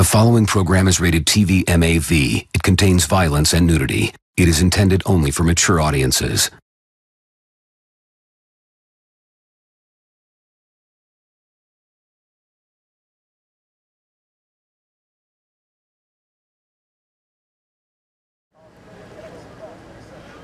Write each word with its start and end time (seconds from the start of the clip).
The 0.00 0.04
following 0.04 0.46
program 0.46 0.88
is 0.88 0.98
rated 0.98 1.26
TV 1.26 1.62
MAV. 1.68 2.10
It 2.54 2.62
contains 2.62 3.04
violence 3.04 3.52
and 3.52 3.66
nudity. 3.66 4.14
It 4.34 4.48
is 4.48 4.62
intended 4.62 5.02
only 5.04 5.30
for 5.30 5.44
mature 5.44 5.78
audiences. 5.78 6.50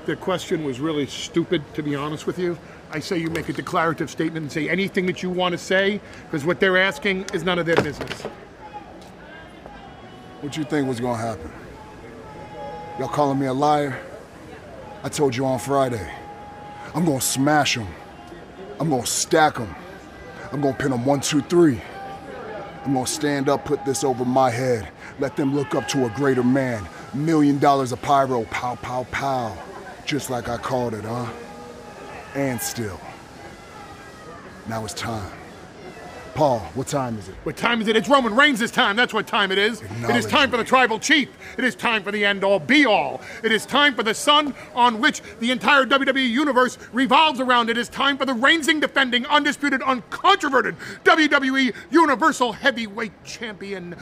The 0.05 0.15
question 0.17 0.65
was 0.65 0.79
really 0.79 1.07
stupid, 1.07 1.63
to 1.73 1.81
be 1.81 1.95
honest 1.95 2.27
with 2.27 2.37
you. 2.37 2.59
I 2.91 2.99
say 2.99 3.17
you 3.17 3.31
make 3.31 3.49
a 3.49 3.53
declarative 3.53 4.11
statement 4.11 4.43
and 4.43 4.51
say 4.51 4.69
anything 4.69 5.07
that 5.07 5.23
you 5.23 5.31
want 5.31 5.53
to 5.53 5.57
say, 5.57 5.99
because 6.25 6.45
what 6.45 6.59
they're 6.59 6.77
asking 6.77 7.25
is 7.33 7.43
none 7.43 7.57
of 7.57 7.65
their 7.65 7.75
business. 7.77 8.27
What 10.41 10.55
you 10.55 10.63
think 10.63 10.87
was 10.87 10.99
gonna 10.99 11.17
happen? 11.17 11.51
Y'all 12.99 13.07
calling 13.07 13.39
me 13.39 13.47
a 13.47 13.53
liar? 13.53 13.99
I 15.03 15.09
told 15.09 15.35
you 15.35 15.45
on 15.45 15.57
Friday. 15.57 16.13
I'm 16.93 17.05
gonna 17.05 17.21
smash 17.21 17.73
them. 17.73 17.87
I'm 18.79 18.91
gonna 18.91 19.07
stack 19.07 19.55
them. 19.55 19.73
I'm 20.51 20.61
gonna 20.61 20.77
pin 20.77 20.91
them 20.91 21.05
one, 21.05 21.21
two, 21.21 21.41
three. 21.41 21.81
I'm 22.85 22.93
gonna 22.93 23.07
stand 23.07 23.49
up, 23.49 23.65
put 23.65 23.83
this 23.83 24.03
over 24.03 24.23
my 24.25 24.51
head, 24.51 24.89
let 25.19 25.35
them 25.35 25.55
look 25.55 25.73
up 25.73 25.87
to 25.89 26.05
a 26.05 26.09
greater 26.11 26.43
man. 26.43 26.87
Million 27.15 27.57
dollars 27.57 27.91
of 27.91 27.99
pyro, 28.03 28.43
pow, 28.45 28.75
pow, 28.75 29.05
pow. 29.09 29.57
Just 30.05 30.29
like 30.29 30.49
I 30.49 30.57
called 30.57 30.93
it, 30.93 31.03
huh? 31.03 31.31
And 32.35 32.61
still. 32.61 32.99
Now 34.67 34.85
it's 34.85 34.93
time. 34.93 35.36
Paul, 36.37 36.59
what 36.75 36.85
time 36.85 37.17
is 37.17 37.29
it? 37.29 37.35
What 37.45 37.57
time 37.57 37.81
is 37.81 37.87
it? 37.87 37.95
It's 37.95 38.07
Roman 38.07 38.35
Reigns' 38.35 38.69
time. 38.69 38.95
That's 38.95 39.11
what 39.11 39.25
time 39.25 39.51
it 39.51 39.57
is. 39.57 39.81
It 39.81 40.15
is 40.15 40.27
time 40.27 40.51
for 40.51 40.57
the 40.57 40.63
tribal 40.63 40.99
chief. 40.99 41.29
It 41.57 41.63
is 41.63 41.73
time 41.73 42.03
for 42.03 42.11
the 42.11 42.23
end 42.23 42.43
all 42.43 42.59
be 42.59 42.85
all. 42.85 43.21
It 43.43 43.51
is 43.51 43.65
time 43.65 43.95
for 43.95 44.03
the 44.03 44.13
sun 44.13 44.53
on 44.75 44.99
which 44.99 45.23
the 45.39 45.49
entire 45.49 45.83
WWE 45.83 46.29
universe 46.29 46.77
revolves 46.93 47.39
around. 47.39 47.71
It 47.71 47.77
is 47.79 47.89
time 47.89 48.19
for 48.19 48.25
the 48.27 48.35
reigning, 48.35 48.79
defending, 48.79 49.25
undisputed, 49.25 49.81
uncontroverted 49.81 50.75
WWE 51.03 51.73
Universal 51.89 52.51
Heavyweight 52.51 53.23
Champion, 53.23 53.95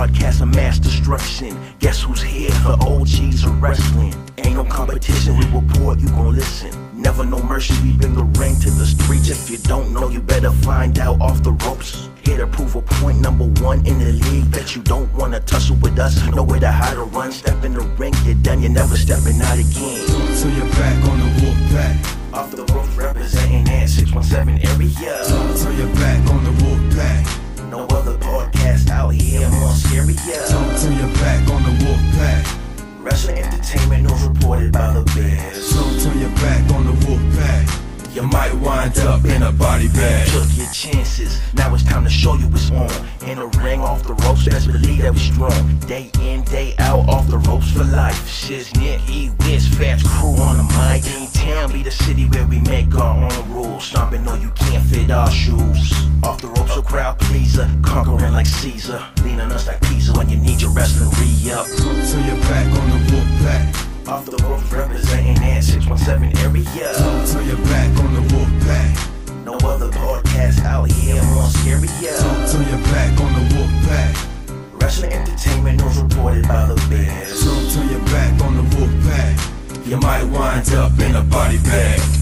podcast 0.00 0.40
of 0.40 0.48
mass 0.54 0.78
destruction. 0.78 1.54
Guess 1.78 2.02
who's 2.02 2.22
here 2.22 2.50
for 2.62 2.72
OGs 2.80 3.44
of 3.44 3.60
wrestling? 3.60 4.14
Ain't 4.38 4.54
no 4.54 4.64
competition, 4.64 5.36
we 5.36 5.44
report, 5.52 5.98
you 5.98 6.08
gon' 6.08 6.34
listen. 6.34 6.72
Never 6.94 7.22
no 7.22 7.42
mercy, 7.42 7.74
we 7.82 7.92
bring 7.98 8.14
the 8.14 8.24
ring 8.40 8.58
to 8.60 8.70
the 8.70 8.86
streets. 8.86 9.28
If 9.28 9.50
you 9.50 9.58
don't 9.58 9.92
know, 9.92 10.08
you 10.08 10.20
better 10.22 10.52
find 10.52 10.98
out 10.98 11.20
off 11.20 11.42
the 11.42 11.52
ropes. 11.52 12.08
Here 12.24 12.38
to 12.38 12.46
prove 12.46 12.76
a 12.76 12.80
point, 12.80 13.20
number 13.20 13.44
one 13.62 13.86
in 13.86 13.98
the 13.98 14.12
league. 14.24 14.50
Bet 14.50 14.74
you 14.74 14.80
don't 14.80 15.12
wanna 15.12 15.40
tussle 15.40 15.76
with 15.76 15.98
us, 15.98 16.16
know 16.28 16.44
where 16.44 16.60
to 16.60 16.72
hide 16.72 16.96
or 16.96 17.04
run. 17.04 17.30
Step 17.30 17.62
in 17.62 17.74
the 17.74 17.82
ring, 18.00 18.14
you're 18.24 18.36
done, 18.36 18.62
you're 18.62 18.72
never 18.72 18.96
stepping 18.96 19.38
out 19.42 19.58
again. 19.58 20.06
So 20.34 20.48
you're 20.48 20.72
back 20.80 20.96
on 21.10 21.18
the 21.20 21.44
wolf 21.44 21.58
pack. 21.72 21.96
Off 22.32 22.50
the 22.52 22.64
ropes, 22.72 22.94
representing 22.96 23.64
that 23.64 23.90
617 23.90 24.66
area. 24.66 25.24
So 25.24 25.68
you're 25.72 25.94
back 25.96 26.26
on 26.30 26.42
the 26.44 26.64
wolf 26.64 26.96
pack. 26.96 27.49
No 27.70 27.86
other 27.86 28.18
podcast 28.18 28.90
out 28.90 29.10
here 29.10 29.48
more 29.48 29.68
scarier. 29.70 30.18
So 30.44 30.90
you're 30.90 31.06
back 31.22 31.48
on 31.50 31.62
the 31.62 31.84
wolf 31.84 32.00
pack. 32.16 32.44
Wrestling 32.98 33.38
entertainment 33.38 34.10
news 34.10 34.22
reported 34.24 34.72
by 34.72 34.92
the 34.92 35.04
Bears. 35.14 35.70
So 35.70 35.80
turn 36.02 36.18
your 36.18 36.30
back 36.30 36.68
on 36.72 36.86
the 36.86 37.06
wolf 37.06 37.20
pack. 37.38 37.89
You 38.12 38.22
might 38.22 38.52
wind 38.54 38.98
up 38.98 39.24
in 39.24 39.44
a 39.44 39.52
body 39.52 39.86
bag. 39.86 40.26
Took 40.28 40.56
your 40.56 40.66
chances, 40.72 41.40
now 41.54 41.72
it's 41.72 41.84
time 41.84 42.02
to 42.02 42.10
show 42.10 42.34
you 42.34 42.48
what's 42.48 42.68
on. 42.72 42.90
In 43.28 43.38
the 43.38 43.46
ring, 43.62 43.80
off 43.80 44.02
the 44.02 44.14
ropes, 44.14 44.46
best 44.46 44.66
believe 44.66 45.02
that 45.02 45.12
we 45.12 45.20
strong. 45.20 45.78
Day 45.86 46.10
in, 46.20 46.42
day 46.42 46.74
out, 46.78 47.08
off 47.08 47.28
the 47.28 47.38
ropes 47.38 47.70
for 47.70 47.84
life. 47.84 48.18
Shiznit, 48.26 49.08
E, 49.08 49.30
Wiz, 49.40 49.68
Fats 49.68 50.02
crew 50.02 50.34
on 50.42 50.56
the 50.56 50.64
mic. 50.74 51.06
In 51.06 51.30
town, 51.30 51.72
be 51.72 51.84
the 51.84 51.92
city 51.92 52.26
where 52.26 52.46
we 52.48 52.58
make 52.62 52.92
our 52.96 53.30
own 53.30 53.52
rules. 53.52 53.84
Stomping, 53.84 54.24
no, 54.24 54.34
you 54.34 54.50
can't 54.56 54.84
fit 54.84 55.10
our 55.12 55.30
shoes. 55.30 55.92
Off 56.24 56.40
the 56.40 56.48
ropes, 56.48 56.76
a 56.76 56.82
crowd 56.82 57.16
pleaser. 57.20 57.70
Conquering 57.82 58.32
like 58.32 58.46
Caesar. 58.46 59.00
Lean 59.22 59.38
on 59.38 59.52
us 59.52 59.68
like 59.68 59.80
Pizza 59.82 60.12
when 60.14 60.28
you 60.28 60.36
need 60.36 60.60
your 60.60 60.72
wrestling 60.72 61.10
re-up. 61.10 61.64
So 61.66 62.18
you're 62.18 62.36
back 62.50 62.66
on 62.66 62.90
the 62.90 63.12
wolf 63.12 63.42
pack. 63.42 63.89
Off 64.10 64.26
the 64.26 64.36
ropes, 64.42 64.72
representing 64.72 65.36
that 65.36 65.62
617 65.62 66.36
area. 66.42 66.94
So 67.24 67.38
you're 67.38 67.56
back 67.70 67.96
on 68.02 68.12
the 68.12 68.34
wolf 68.34 68.50
pack. 68.66 69.44
No 69.44 69.54
other 69.62 69.88
podcast 69.88 70.64
out 70.64 70.90
here 70.90 71.22
more 71.30 71.44
scarier. 71.44 72.18
So 72.48 72.58
you're 72.58 72.82
back 72.90 73.20
on 73.20 73.32
the 73.38 73.54
wolf 73.54 73.70
pack. 73.86 74.16
Wrestling 74.82 75.12
entertainment 75.12 75.80
news 75.80 75.98
reported 75.98 76.48
by 76.48 76.66
the 76.66 76.74
Bears. 76.90 77.38
So 77.38 77.54
turn 77.70 77.88
your 77.88 78.04
back 78.06 78.42
on 78.42 78.56
the 78.56 78.76
wolf 78.76 78.90
pack. 79.06 79.86
You 79.86 79.96
might 79.98 80.24
wind 80.24 80.74
up 80.74 80.98
in 80.98 81.14
a 81.14 81.22
body 81.22 81.58
bag. 81.58 82.19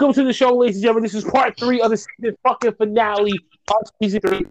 Welcome 0.00 0.14
to 0.14 0.24
the 0.28 0.32
show, 0.32 0.56
ladies 0.56 0.76
and 0.76 0.82
gentlemen. 0.84 1.02
This 1.02 1.14
is 1.14 1.24
part 1.24 1.58
three 1.58 1.80
of 1.80 1.90
the 1.90 1.96
season 1.96 2.36
fucking 2.44 2.74
finale 2.74 3.32
of 3.68 3.82
season 4.00 4.20
three. 4.20 4.46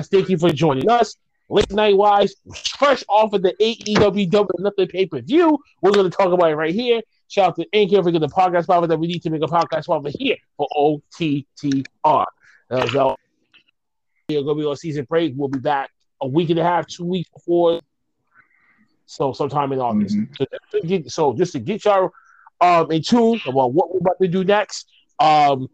Thank 0.00 0.28
you 0.28 0.36
for 0.36 0.50
joining 0.50 0.90
us. 0.90 1.14
Late 1.48 1.70
night 1.70 1.96
wise, 1.96 2.34
fresh 2.76 3.04
off 3.08 3.34
of 3.34 3.42
the 3.42 3.54
AEW 3.60 4.28
Double 4.28 4.50
Nothing 4.58 4.88
pay 4.88 5.06
per 5.06 5.20
view. 5.20 5.56
We're 5.80 5.92
going 5.92 6.10
to 6.10 6.16
talk 6.16 6.32
about 6.32 6.50
it 6.50 6.56
right 6.56 6.74
here. 6.74 7.02
Shout 7.28 7.50
out 7.50 7.56
to 7.56 7.66
Anchor 7.72 8.02
for 8.02 8.10
getting 8.10 8.28
the 8.28 8.34
podcast 8.34 8.64
sponsor 8.64 8.88
that 8.88 8.98
we 8.98 9.06
need 9.06 9.22
to 9.22 9.30
make 9.30 9.42
a 9.42 9.46
podcast 9.46 9.84
sponsor 9.84 10.10
here 10.18 10.34
for 10.56 10.66
OTTR. 10.76 12.24
Uh, 12.68 12.88
so, 12.88 13.16
we're 14.28 14.42
going 14.42 14.56
to 14.56 14.60
be 14.60 14.66
on 14.66 14.76
season 14.76 15.06
break. 15.08 15.34
We'll 15.36 15.46
be 15.46 15.60
back 15.60 15.90
a 16.20 16.26
week 16.26 16.50
and 16.50 16.58
a 16.58 16.64
half, 16.64 16.88
two 16.88 17.04
weeks 17.04 17.30
before. 17.30 17.80
So, 19.06 19.32
sometime 19.32 19.70
in 19.70 19.78
August. 19.78 20.16
So, 20.36 20.46
to 20.82 21.10
so, 21.10 21.32
just 21.32 21.52
to 21.52 21.60
get 21.60 21.84
y'all 21.84 22.10
um, 22.60 22.90
in 22.90 23.02
tune 23.02 23.40
about 23.46 23.72
what 23.72 23.92
we're 23.92 24.00
about 24.00 24.18
to 24.20 24.28
do 24.28 24.44
next. 24.44 24.88
Um, 25.18 25.68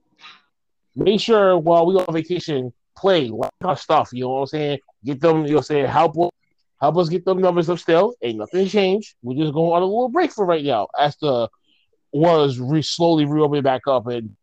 make 0.94 1.20
sure 1.20 1.59
while 1.59 1.87
we 1.87 1.94
on 1.94 2.12
vacation, 2.12 2.72
play 2.97 3.28
like 3.28 3.50
our 3.65 3.76
stuff. 3.76 4.10
You 4.12 4.25
know 4.25 4.31
what 4.31 4.41
I'm 4.41 4.47
saying? 4.47 4.78
Get 5.04 5.21
them. 5.21 5.47
You 5.47 5.54
know, 5.54 5.60
saying 5.60 5.87
help 5.87 6.19
us, 6.19 6.31
help 6.81 6.97
us 6.97 7.09
get 7.09 7.25
them 7.25 7.41
numbers 7.41 7.69
up. 7.69 7.78
Still, 7.78 8.15
ain't 8.22 8.38
nothing 8.38 8.66
changed. 8.66 9.15
We're 9.22 9.42
just 9.42 9.54
going 9.54 9.72
on 9.72 9.82
a 9.82 9.87
little 9.87 10.09
break 10.09 10.32
for 10.32 10.47
right 10.47 10.65
now 10.65 10.88
as 10.98 11.16
the 11.16 11.48
was 12.12 12.59
re- 12.59 12.82
slowly 12.82 13.25
reopening 13.25 13.62
back 13.62 13.87
up 13.87 14.06
and 14.06 14.37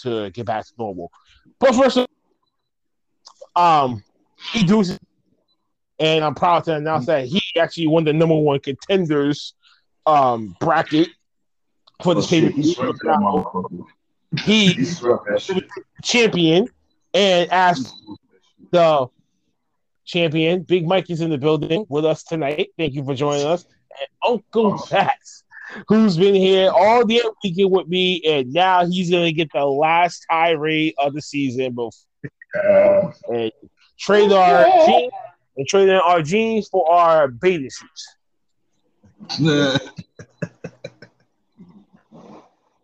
to 0.00 0.30
get 0.30 0.46
back 0.46 0.66
to 0.66 0.72
normal. 0.78 1.10
But 1.58 1.74
first, 1.74 2.06
um, 3.56 4.04
he 4.52 4.64
does, 4.64 4.98
and 5.98 6.24
I'm 6.24 6.34
proud 6.34 6.64
to 6.64 6.74
announce 6.74 7.06
that 7.06 7.26
he 7.26 7.40
actually 7.58 7.86
won 7.86 8.04
the 8.04 8.12
number 8.12 8.36
one 8.36 8.60
contenders 8.60 9.54
um 10.06 10.56
bracket 10.60 11.08
for 12.02 12.14
this 12.14 12.26
pay 12.28 12.42
per 12.42 12.50
He 12.50 12.74
swept 12.74 12.98
that 13.04 13.18
motherfucker. 13.18 13.84
He 14.44 14.72
He 14.74 14.84
swept 14.84 15.24
that 15.26 15.40
shit. 15.42 15.64
champion 16.02 16.68
and 17.14 17.50
asked 17.50 17.94
the 18.70 19.06
champion. 20.04 20.62
Big 20.62 20.86
Mike 20.86 21.10
is 21.10 21.20
in 21.20 21.30
the 21.30 21.38
building 21.38 21.84
with 21.88 22.04
us 22.04 22.22
tonight. 22.22 22.70
Thank 22.78 22.94
you 22.94 23.04
for 23.04 23.14
joining 23.14 23.46
us. 23.46 23.64
And 23.98 24.08
Uncle 24.34 24.74
Phatz, 24.78 25.42
who's 25.88 26.16
been 26.16 26.34
here 26.34 26.70
all 26.70 27.04
day 27.04 27.20
weekend 27.42 27.70
with 27.70 27.88
me, 27.88 28.22
and 28.24 28.52
now 28.52 28.86
he's 28.86 29.10
gonna 29.10 29.32
get 29.32 29.50
the 29.52 29.64
last 29.64 30.24
tirade 30.30 30.94
of 30.98 31.12
the 31.14 31.22
season. 31.22 31.74
Before 31.74 31.90
and 33.28 33.50
trade 33.98 34.32
our 34.32 34.64
jeans 34.86 35.12
and 35.56 35.66
trade 35.68 35.88
in 35.88 35.94
our 35.96 36.22
jeans 36.22 36.68
for 36.68 36.90
our 36.90 37.28
bathing 37.28 37.70
suits. 37.70 38.16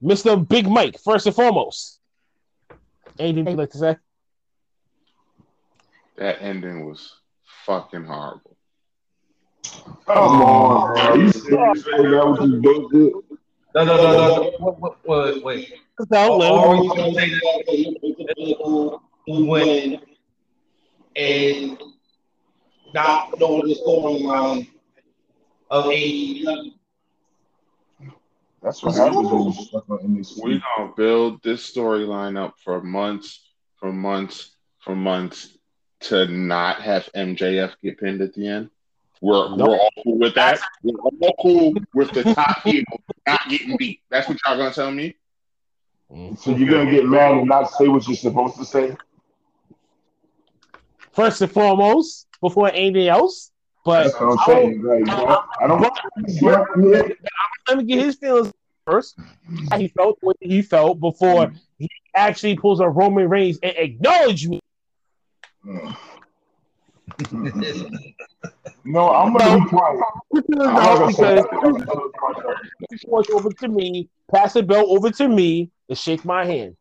Mr. 0.03 0.47
Big 0.47 0.69
Mike, 0.69 0.99
first 1.03 1.27
and 1.27 1.35
foremost. 1.35 2.01
Anything 3.19 3.49
you'd 3.49 3.59
like 3.59 3.71
to 3.71 3.79
say? 3.79 3.97
That 6.17 6.41
ending 6.43 6.87
was 6.87 7.15
fucking 7.65 8.05
horrible. 8.05 8.57
Come 10.07 10.17
on, 10.43 10.95
bro. 10.95 11.03
Are 11.03 11.17
you 11.19 11.33
serious 11.33 11.87
right 11.87 12.01
now 12.11 12.31
with 12.33 12.41
this 12.53 12.61
bullshit? 12.63 13.13
No, 13.75 13.85
no, 13.85 13.97
no, 13.97 14.13
no. 14.13 14.51
What, 14.59 14.81
what, 14.81 14.97
what, 15.05 15.43
wait. 15.43 15.73
No, 16.11 16.33
Or 16.33 16.39
let 16.39 16.53
are 16.53 16.75
him- 16.77 16.83
you 16.85 16.89
gonna 16.95 17.13
say 17.15 17.31
that 17.31 18.55
who 18.63 19.01
who 19.27 19.45
win 19.47 20.01
and 21.17 21.83
not 22.95 23.39
know 23.41 23.61
the 23.63 23.75
storyline 23.87 24.69
of 25.71 25.85
AEW? 25.87 26.73
That's 28.63 28.83
what 28.83 28.95
happens 28.95 29.31
when 29.31 29.43
you 29.45 29.53
stuck 29.53 29.89
on 29.91 29.99
NXT. 29.99 30.43
We're 30.43 30.61
gonna 30.77 30.93
build 30.97 31.43
this 31.43 31.71
storyline 31.71 32.39
up 32.39 32.55
for 32.65 32.83
months, 32.83 33.41
for 33.77 33.93
months, 33.93 34.57
for 34.81 34.97
months 34.97 35.57
to 36.01 36.27
not 36.27 36.81
have 36.83 37.09
MJF 37.15 37.75
get 37.83 37.99
pinned 37.99 38.21
at 38.23 38.35
the 38.35 38.49
end. 38.49 38.71
We're 39.21 39.57
Nope. 39.57 39.69
we're 39.69 39.77
all 39.79 39.91
cool 40.05 40.19
with 40.19 40.35
that. 40.35 40.61
We're 40.83 40.99
all 40.99 41.37
cool 41.41 41.75
with 41.95 42.11
the 42.13 42.35
top 42.35 42.63
heel 42.63 42.83
not 43.27 43.41
getting 43.49 43.77
beat. 43.77 44.01
That's 44.11 44.29
what 44.29 44.39
y'all 44.47 44.57
gonna 44.57 44.73
tell 44.73 44.91
me. 44.91 45.17
Mm-hmm. 46.13 46.37
So 46.37 46.51
you're 46.53 46.71
gonna 46.71 46.91
get 46.91 47.07
mad 47.07 47.33
and 47.33 47.49
not 47.49 47.71
say 47.71 47.89
what 47.89 48.07
you're 48.07 48.17
supposed 48.17 48.57
to 48.57 48.65
say? 48.65 48.97
First 51.13 51.41
and 51.41 51.51
foremost, 51.51 52.27
before 52.41 52.71
anything 52.73 53.09
else. 53.09 53.51
But 53.87 54.03
That's 54.03 54.21
what 54.21 54.33
I'm 54.33 54.39
saying. 54.47 54.83
Like, 54.83 55.09
I 55.09 55.67
don't. 55.69 55.81
Let 57.69 57.79
me 57.79 57.85
get 57.85 58.05
his 58.05 58.17
feelings 58.17 58.53
first. 58.85 59.17
He 59.77 59.89
felt, 59.89 60.19
what 60.21 60.37
he 60.41 60.61
felt 60.61 60.99
before 60.99 61.53
he 61.79 61.89
actually 62.15 62.57
pulls 62.57 62.81
a 62.81 62.89
Roman 62.89 63.29
Reigns 63.29 63.61
and 63.63 63.77
acknowledge 63.77 64.49
me. 64.49 64.61
No, 68.87 69.11
I'm 69.11 69.33
gonna 69.33 69.65
be 69.65 69.69
quiet. 69.69 70.01
I'm 70.33 70.49
gonna 70.59 71.07
because 71.09 71.19
that. 71.19 73.05
walked 73.09 73.31
over 73.31 73.51
to 73.51 73.69
me, 73.69 74.09
pass 74.33 74.53
the 74.53 74.63
belt 74.63 74.87
over 74.89 75.11
to 75.11 75.29
me, 75.29 75.71
and 75.89 75.99
shake 75.99 76.25
my 76.25 76.45
hand. 76.45 76.77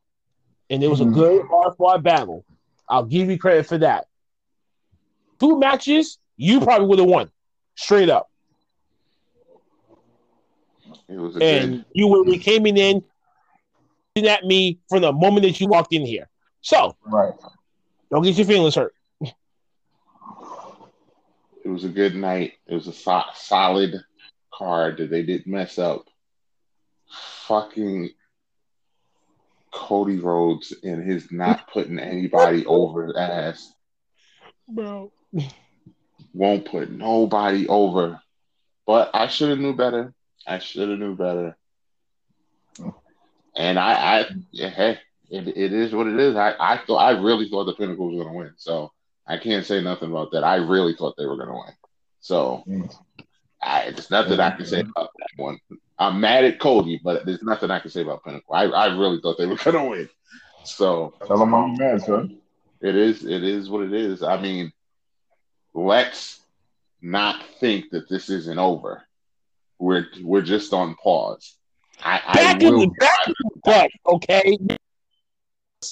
And 0.69 0.83
it 0.83 0.87
was 0.87 1.01
a 1.01 1.05
mm-hmm. 1.05 1.15
good 1.15 1.45
hard 1.47 1.75
fought 1.77 2.03
battle. 2.03 2.45
I'll 2.87 3.05
give 3.05 3.29
you 3.29 3.39
credit 3.39 3.65
for 3.65 3.79
that. 3.79 4.05
Two 5.39 5.57
matches, 5.59 6.19
you 6.37 6.61
probably 6.61 6.87
would 6.87 6.99
have 6.99 7.07
won. 7.07 7.31
Straight 7.75 8.09
up. 8.09 8.29
It 11.07 11.17
was 11.17 11.35
a 11.35 11.43
And 11.43 11.85
you 11.93 12.07
would 12.07 12.41
came 12.41 12.65
in 12.65 13.03
at 14.23 14.43
me 14.43 14.79
from 14.89 15.01
the 15.01 15.11
moment 15.11 15.43
that 15.43 15.59
you 15.59 15.67
walked 15.67 15.93
in 15.93 16.05
here. 16.05 16.29
So 16.61 16.95
Right. 17.03 17.33
don't 18.11 18.23
get 18.23 18.37
your 18.37 18.47
feelings 18.47 18.75
hurt. 18.75 18.93
It 21.63 21.69
was 21.69 21.83
a 21.83 21.89
good 21.89 22.15
night. 22.15 22.53
It 22.67 22.75
was 22.75 22.87
a 22.87 22.93
so- 22.93 23.23
solid 23.33 23.95
card 24.53 24.97
that 24.97 25.09
they 25.09 25.23
didn't 25.23 25.47
mess 25.47 25.79
up. 25.79 26.05
Fucking 27.47 28.11
Cody 29.71 30.19
Rhodes 30.19 30.73
and 30.83 31.03
his 31.03 31.31
not 31.31 31.69
putting 31.69 31.99
anybody 31.99 32.65
over 32.65 33.07
his 33.07 33.17
ass. 33.17 33.73
Bro. 34.67 35.11
Won't 36.35 36.65
put 36.65 36.91
nobody 36.91 37.67
over. 37.67 38.19
But 38.85 39.11
I 39.13 39.27
should 39.27 39.49
have 39.49 39.59
knew 39.59 39.75
better. 39.75 40.13
I 40.45 40.59
should 40.59 40.89
have 40.89 40.99
knew 40.99 41.15
better. 41.15 41.57
And 43.55 43.79
I, 43.79 44.19
I, 44.19 44.25
yeah, 44.51 44.69
hey, 44.69 44.99
it, 45.29 45.47
it 45.47 45.73
is 45.73 45.93
what 45.93 46.07
it 46.07 46.19
is. 46.19 46.35
I, 46.35 46.53
I 46.59 46.77
thought, 46.85 46.97
I 46.97 47.11
really 47.11 47.49
thought 47.49 47.65
the 47.65 47.73
Pinnacle 47.73 48.07
was 48.07 48.15
going 48.21 48.27
to 48.33 48.37
win. 48.37 48.53
So 48.57 48.91
I 49.25 49.37
can't 49.37 49.65
say 49.65 49.81
nothing 49.81 50.11
about 50.11 50.31
that. 50.33 50.43
I 50.43 50.55
really 50.57 50.93
thought 50.93 51.15
they 51.17 51.25
were 51.25 51.37
going 51.37 51.47
to 51.49 51.53
win. 51.55 51.73
So 52.19 52.63
I, 53.61 53.91
there's 53.91 54.11
nothing 54.11 54.39
I 54.39 54.51
can 54.51 54.65
say 54.65 54.81
about 54.81 55.09
that 55.17 55.29
one. 55.37 55.59
I'm 55.97 56.19
mad 56.19 56.43
at 56.43 56.59
Cody, 56.59 56.99
but 57.03 57.25
there's 57.25 57.41
nothing 57.43 57.71
I 57.71 57.79
can 57.79 57.89
say 57.89 58.01
about 58.01 58.23
Pinnacle. 58.25 58.53
I, 58.53 58.65
I 58.65 58.87
really 58.97 59.19
thought 59.21 59.37
they 59.37 59.45
were 59.45 59.55
going 59.55 59.77
to 59.77 59.89
win. 59.89 60.09
So 60.63 61.13
Tell 61.25 61.37
them 61.37 61.53
I'm 61.55 61.77
mad, 61.77 62.01
son. 62.01 62.37
it 62.81 62.95
is. 62.95 63.23
It 63.23 63.43
is 63.43 63.69
what 63.69 63.83
it 63.83 63.93
is. 63.93 64.21
I 64.21 64.39
mean, 64.41 64.71
let's 65.75 66.39
not 67.01 67.43
think 67.59 67.91
that 67.91 68.09
this 68.09 68.29
isn't 68.29 68.57
over. 68.57 69.03
We're 69.77 70.07
we're 70.21 70.41
just 70.41 70.73
on 70.73 70.95
pause. 70.95 71.55
I, 72.03 72.21
I 72.25 72.33
Back 72.33 72.63
in 72.63 72.79
the 72.79 72.87
back 72.97 73.27
in 73.27 73.33
the 73.39 73.59
butt, 73.63 73.91
okay? 74.07 74.57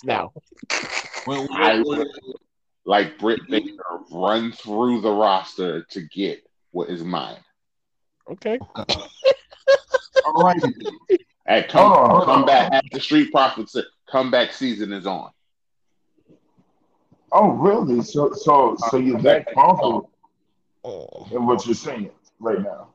Now. 0.03 0.33
I 1.27 1.81
will, 1.85 2.05
like 2.85 3.19
Britt 3.19 3.41
Baker, 3.49 3.83
run 4.11 4.51
through 4.51 5.01
the 5.01 5.11
roster 5.11 5.83
to 5.83 6.01
get 6.09 6.43
what 6.71 6.89
is 6.89 7.03
mine. 7.03 7.37
Okay. 8.29 8.59
All 10.25 10.43
right. 10.43 10.61
Hey, 11.47 11.63
come, 11.69 11.91
Hold 11.91 11.97
on, 11.97 12.09
hold 12.09 12.23
come 12.25 12.45
back. 12.45 12.73
Have 12.73 12.83
the 12.91 12.99
Street 12.99 13.31
Profits 13.31 13.75
comeback 14.09 14.53
season 14.53 14.91
is 14.93 15.05
on. 15.05 15.29
Oh, 17.33 17.49
really? 17.49 18.01
So, 18.03 18.31
so, 18.33 18.77
so 18.89 18.97
you're 18.97 19.19
that 19.21 19.47
oh. 19.49 19.53
confident 19.53 20.05
Oh. 20.85 21.27
in 21.31 21.45
what 21.45 21.65
you're 21.65 21.75
saying 21.75 22.11
right 22.39 22.61
now? 22.61 22.89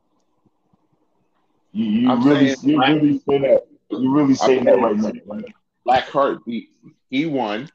You, 1.72 1.84
you 1.84 2.10
I'm 2.10 2.22
really, 2.22 2.54
saying- 2.54 2.68
you 2.68 2.80
really 2.80 3.18
say 3.18 3.38
that? 3.38 3.66
You 3.90 4.14
really 4.14 4.34
saying 4.34 4.64
that 4.64 4.78
right 4.78 4.96
now? 4.96 5.10
Right? 5.26 5.44
Blackheart 5.86 6.44
beat. 6.44 6.68
He 7.08 7.24
won, 7.24 7.70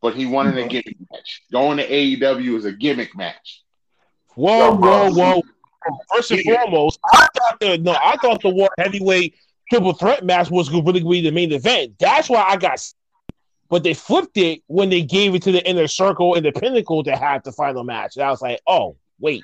but 0.00 0.14
he 0.14 0.24
won 0.24 0.48
in 0.48 0.54
a 0.54 0.60
mm-hmm. 0.60 0.68
gimmick 0.68 0.96
match. 1.12 1.42
Going 1.52 1.76
to 1.76 1.86
AEW 1.86 2.56
is 2.56 2.64
a 2.64 2.72
gimmick 2.72 3.14
match. 3.14 3.62
Whoa, 4.34 4.58
Yo, 4.58 4.74
whoa, 4.76 5.10
whoa. 5.10 5.42
First 6.14 6.30
and 6.30 6.42
foremost, 6.42 6.98
I 7.12 7.28
thought 7.36 7.60
the 7.60 7.78
no, 7.78 7.92
I 7.92 8.16
thought 8.16 8.40
the 8.42 8.50
World 8.50 8.70
Heavyweight 8.78 9.34
Triple 9.70 9.92
Threat 9.92 10.24
match 10.24 10.50
was 10.50 10.68
going 10.68 10.84
to 10.84 10.92
really 10.92 11.04
be 11.04 11.20
the 11.20 11.30
main 11.30 11.52
event. 11.52 11.94
That's 11.98 12.28
why 12.28 12.42
I 12.42 12.56
got. 12.56 12.80
But 13.70 13.82
they 13.82 13.94
flipped 13.94 14.36
it 14.36 14.62
when 14.66 14.88
they 14.88 15.02
gave 15.02 15.34
it 15.34 15.42
to 15.42 15.52
the 15.52 15.66
Inner 15.68 15.86
Circle 15.88 16.34
and 16.34 16.44
the 16.44 16.52
Pinnacle 16.52 17.04
to 17.04 17.14
have 17.16 17.42
the 17.42 17.52
final 17.52 17.84
match. 17.84 18.16
And 18.16 18.24
I 18.24 18.30
was 18.30 18.40
like, 18.40 18.60
oh 18.66 18.96
wait, 19.20 19.42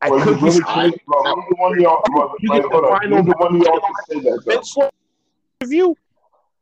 I 0.00 0.10
Well, 0.10 0.24
could 0.24 0.42
really 0.42 0.60
crazy, 0.60 1.00
bro. 1.06 1.22
Who's 1.22 1.44
the 1.48 1.56
one 1.56 1.72
of 1.74 1.78
y'all? 1.78 2.02
You 2.40 2.48
like, 2.48 2.62
get 2.62 2.62
the 2.62 2.68
hold 2.70 2.84
on. 2.84 2.98
final- 3.00 3.18
Who's 3.18 3.26
the 3.26 3.36
one 3.38 3.56
of 3.56 3.62
y'all 3.62 3.80
to 3.80 3.94
say 4.08 4.20
that? 4.20 4.42
though? 4.44 4.52
It's 4.52 4.76
review. 5.62 5.96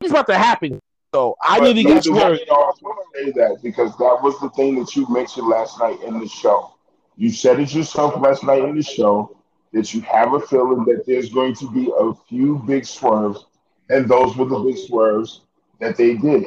It's 0.01 0.11
about 0.11 0.27
to 0.27 0.37
happen. 0.37 0.79
So 1.15 1.35
I 1.43 1.59
But 1.59 1.65
need 1.65 1.75
to 1.75 1.83
get 1.85 1.95
who's 1.95 2.05
the 2.05 2.13
one 2.13 2.21
swerved. 2.21 2.43
of 2.43 2.49
y'all 2.49 2.73
to 2.73 3.05
say 3.15 3.31
that 3.33 3.59
because 3.63 3.97
that 3.97 4.19
was 4.23 4.39
the 4.41 4.51
thing 4.51 4.79
that 4.79 4.95
you 4.95 5.07
mentioned 5.09 5.49
last 5.49 5.79
night 5.79 6.03
in 6.03 6.19
the 6.21 6.29
show. 6.29 6.75
You 7.17 7.31
said 7.31 7.59
it 7.61 7.73
yourself 7.73 8.21
last 8.21 8.45
night 8.45 8.63
in 8.63 8.77
the 8.77 8.83
show 8.83 9.35
that 9.73 9.95
you 9.95 10.03
have 10.03 10.35
a 10.35 10.41
feeling 10.41 10.85
that 10.85 11.05
there's 11.07 11.31
going 11.33 11.55
to 11.55 11.71
be 11.71 11.91
a 11.99 12.13
few 12.29 12.59
big 12.67 12.85
swerves, 12.85 13.47
and 13.89 14.07
those 14.09 14.37
were 14.37 14.45
the 14.45 14.59
big 14.59 14.77
swerves 14.77 15.41
that 15.81 15.97
they 15.97 16.15
did. 16.15 16.45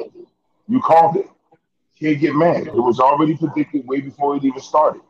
You 0.70 0.80
called 0.80 1.16
it. 1.16 1.28
Can't 1.98 2.18
get 2.20 2.34
mad. 2.34 2.68
It 2.68 2.74
was 2.74 2.98
already 3.00 3.36
predicted 3.36 3.86
way 3.86 4.00
before 4.00 4.36
it 4.36 4.44
even 4.44 4.60
started. 4.60 5.02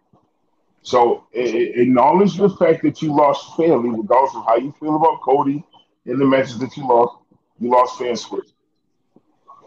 So 0.83 1.27
a- 1.35 1.39
a- 1.39 1.83
acknowledge 1.83 2.37
the 2.37 2.49
fact 2.49 2.83
that 2.83 3.03
you 3.03 3.15
lost 3.15 3.57
fairly, 3.57 3.91
regardless 3.91 4.35
of 4.35 4.47
how 4.47 4.57
you 4.57 4.73
feel 4.81 4.97
about 4.97 5.21
Cody 5.21 5.63
in 6.07 6.19
the 6.19 6.25
matches 6.25 6.59
that 6.59 6.77
you 6.77 6.87
lost. 6.89 7.17
You 7.61 7.71
lost 7.71 7.99
fair 7.99 8.09
and 8.09 8.19
square. 8.19 8.41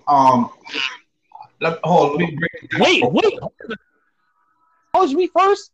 Um, 0.07 0.49
let, 1.61 1.79
hold. 1.83 2.13
on, 2.13 2.17
Let 2.17 2.29
me 2.29 2.35
break 2.37 2.51
it 2.63 2.71
down. 2.71 2.81
Wait, 2.81 3.03
wait. 3.11 3.39
Acknowledge 4.93 5.15
me 5.15 5.27
first. 5.27 5.71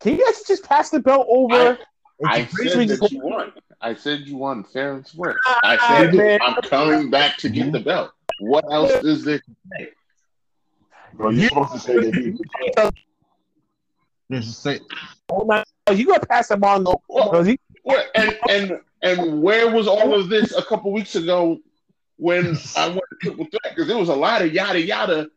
Can 0.00 0.16
you 0.16 0.24
guys 0.24 0.42
just 0.46 0.64
pass 0.64 0.88
the 0.90 1.00
belt 1.00 1.26
over? 1.28 1.78
I 2.26 2.38
and 2.38 2.50
said 2.50 2.88
that 2.88 2.98
just- 3.00 3.12
you 3.12 3.20
won. 3.20 3.52
I 3.82 3.94
said 3.94 4.20
you 4.20 4.36
won 4.36 4.64
fair 4.64 4.94
and 4.94 5.06
square. 5.06 5.38
Ah, 5.46 5.60
I 5.62 5.76
said 5.88 6.14
man. 6.14 6.38
I'm 6.42 6.54
coming 6.62 7.10
back 7.10 7.36
to 7.38 7.48
get 7.48 7.72
the 7.72 7.80
belt. 7.80 8.10
What 8.40 8.64
else 8.72 9.04
is 9.04 9.24
there? 9.24 9.38
to 9.38 9.44
say? 9.70 9.90
Bro, 11.12 11.30
you're 11.30 11.48
supposed 11.48 11.72
to 11.72 11.78
say 11.78 11.94
that 11.98 12.14
he 12.14 12.38
Just 14.30 14.62
say, 14.62 14.80
Oh 15.28 15.44
my! 15.44 15.62
You 15.92 16.06
gonna 16.06 16.20
pass 16.20 16.48
the 16.48 16.56
ball? 16.56 16.80
No, 16.80 17.02
because 17.08 17.46
he 17.46 17.58
What, 17.82 18.10
and 18.14 18.36
and 18.48 18.80
and 19.02 19.42
where 19.42 19.70
was 19.70 19.86
all 19.86 20.14
of 20.14 20.28
this 20.30 20.56
a 20.56 20.62
couple 20.62 20.90
weeks 20.92 21.16
ago 21.16 21.58
when 22.16 22.56
I 22.76 22.88
won 22.88 23.00
the 23.10 23.16
triple 23.20 23.44
threat? 23.46 23.74
Because 23.74 23.88
there 23.88 23.98
was 23.98 24.08
a 24.08 24.14
lot 24.14 24.40
of 24.42 24.52
yada 24.54 24.80
yada 24.80 25.30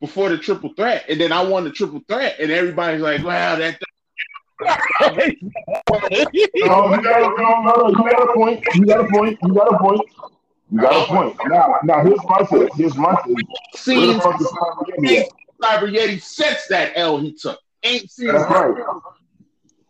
before 0.00 0.28
the 0.28 0.38
triple 0.38 0.72
threat, 0.74 1.04
and 1.08 1.20
then 1.20 1.30
I 1.32 1.44
won 1.44 1.64
the 1.64 1.70
triple 1.70 2.02
threat, 2.08 2.36
and 2.40 2.50
everybody's 2.50 3.02
like, 3.02 3.22
"Wow, 3.22 3.56
that." 3.56 3.78
No, 6.60 6.94
you 6.94 7.02
got, 7.02 7.34
no, 7.38 7.62
no, 7.62 7.72
no, 7.76 7.88
you 7.88 8.10
got 8.10 8.28
a 8.28 8.32
point. 8.34 8.64
You 8.74 8.84
got 8.84 9.00
a 9.00 9.08
point. 9.08 9.38
You 9.42 9.54
got 9.54 9.74
a 9.74 9.78
point. 9.78 10.00
You 10.72 10.80
got 10.80 10.96
a 10.96 11.06
point. 11.06 11.36
Now, 11.46 11.74
now 11.82 12.04
here's 12.04 12.22
my 12.28 12.44
thing. 12.44 12.68
Here's 12.76 12.96
my 12.96 13.14
thing. 13.22 13.34
Where 13.34 13.42
the 13.42 13.76
Seen 13.76 14.20
fuck 14.20 14.40
is 14.40 14.46
Cyber 14.46 14.86
Yeti 14.98 15.18
at? 15.18 15.28
Cyber 15.62 15.96
Yeti 15.96 16.22
since 16.22 16.66
that 16.68 16.92
L 16.94 17.18
he 17.18 17.32
took. 17.32 17.58
Ain't 17.82 18.10
seen. 18.10 18.28
That's 18.28 18.50
right. 18.50 18.74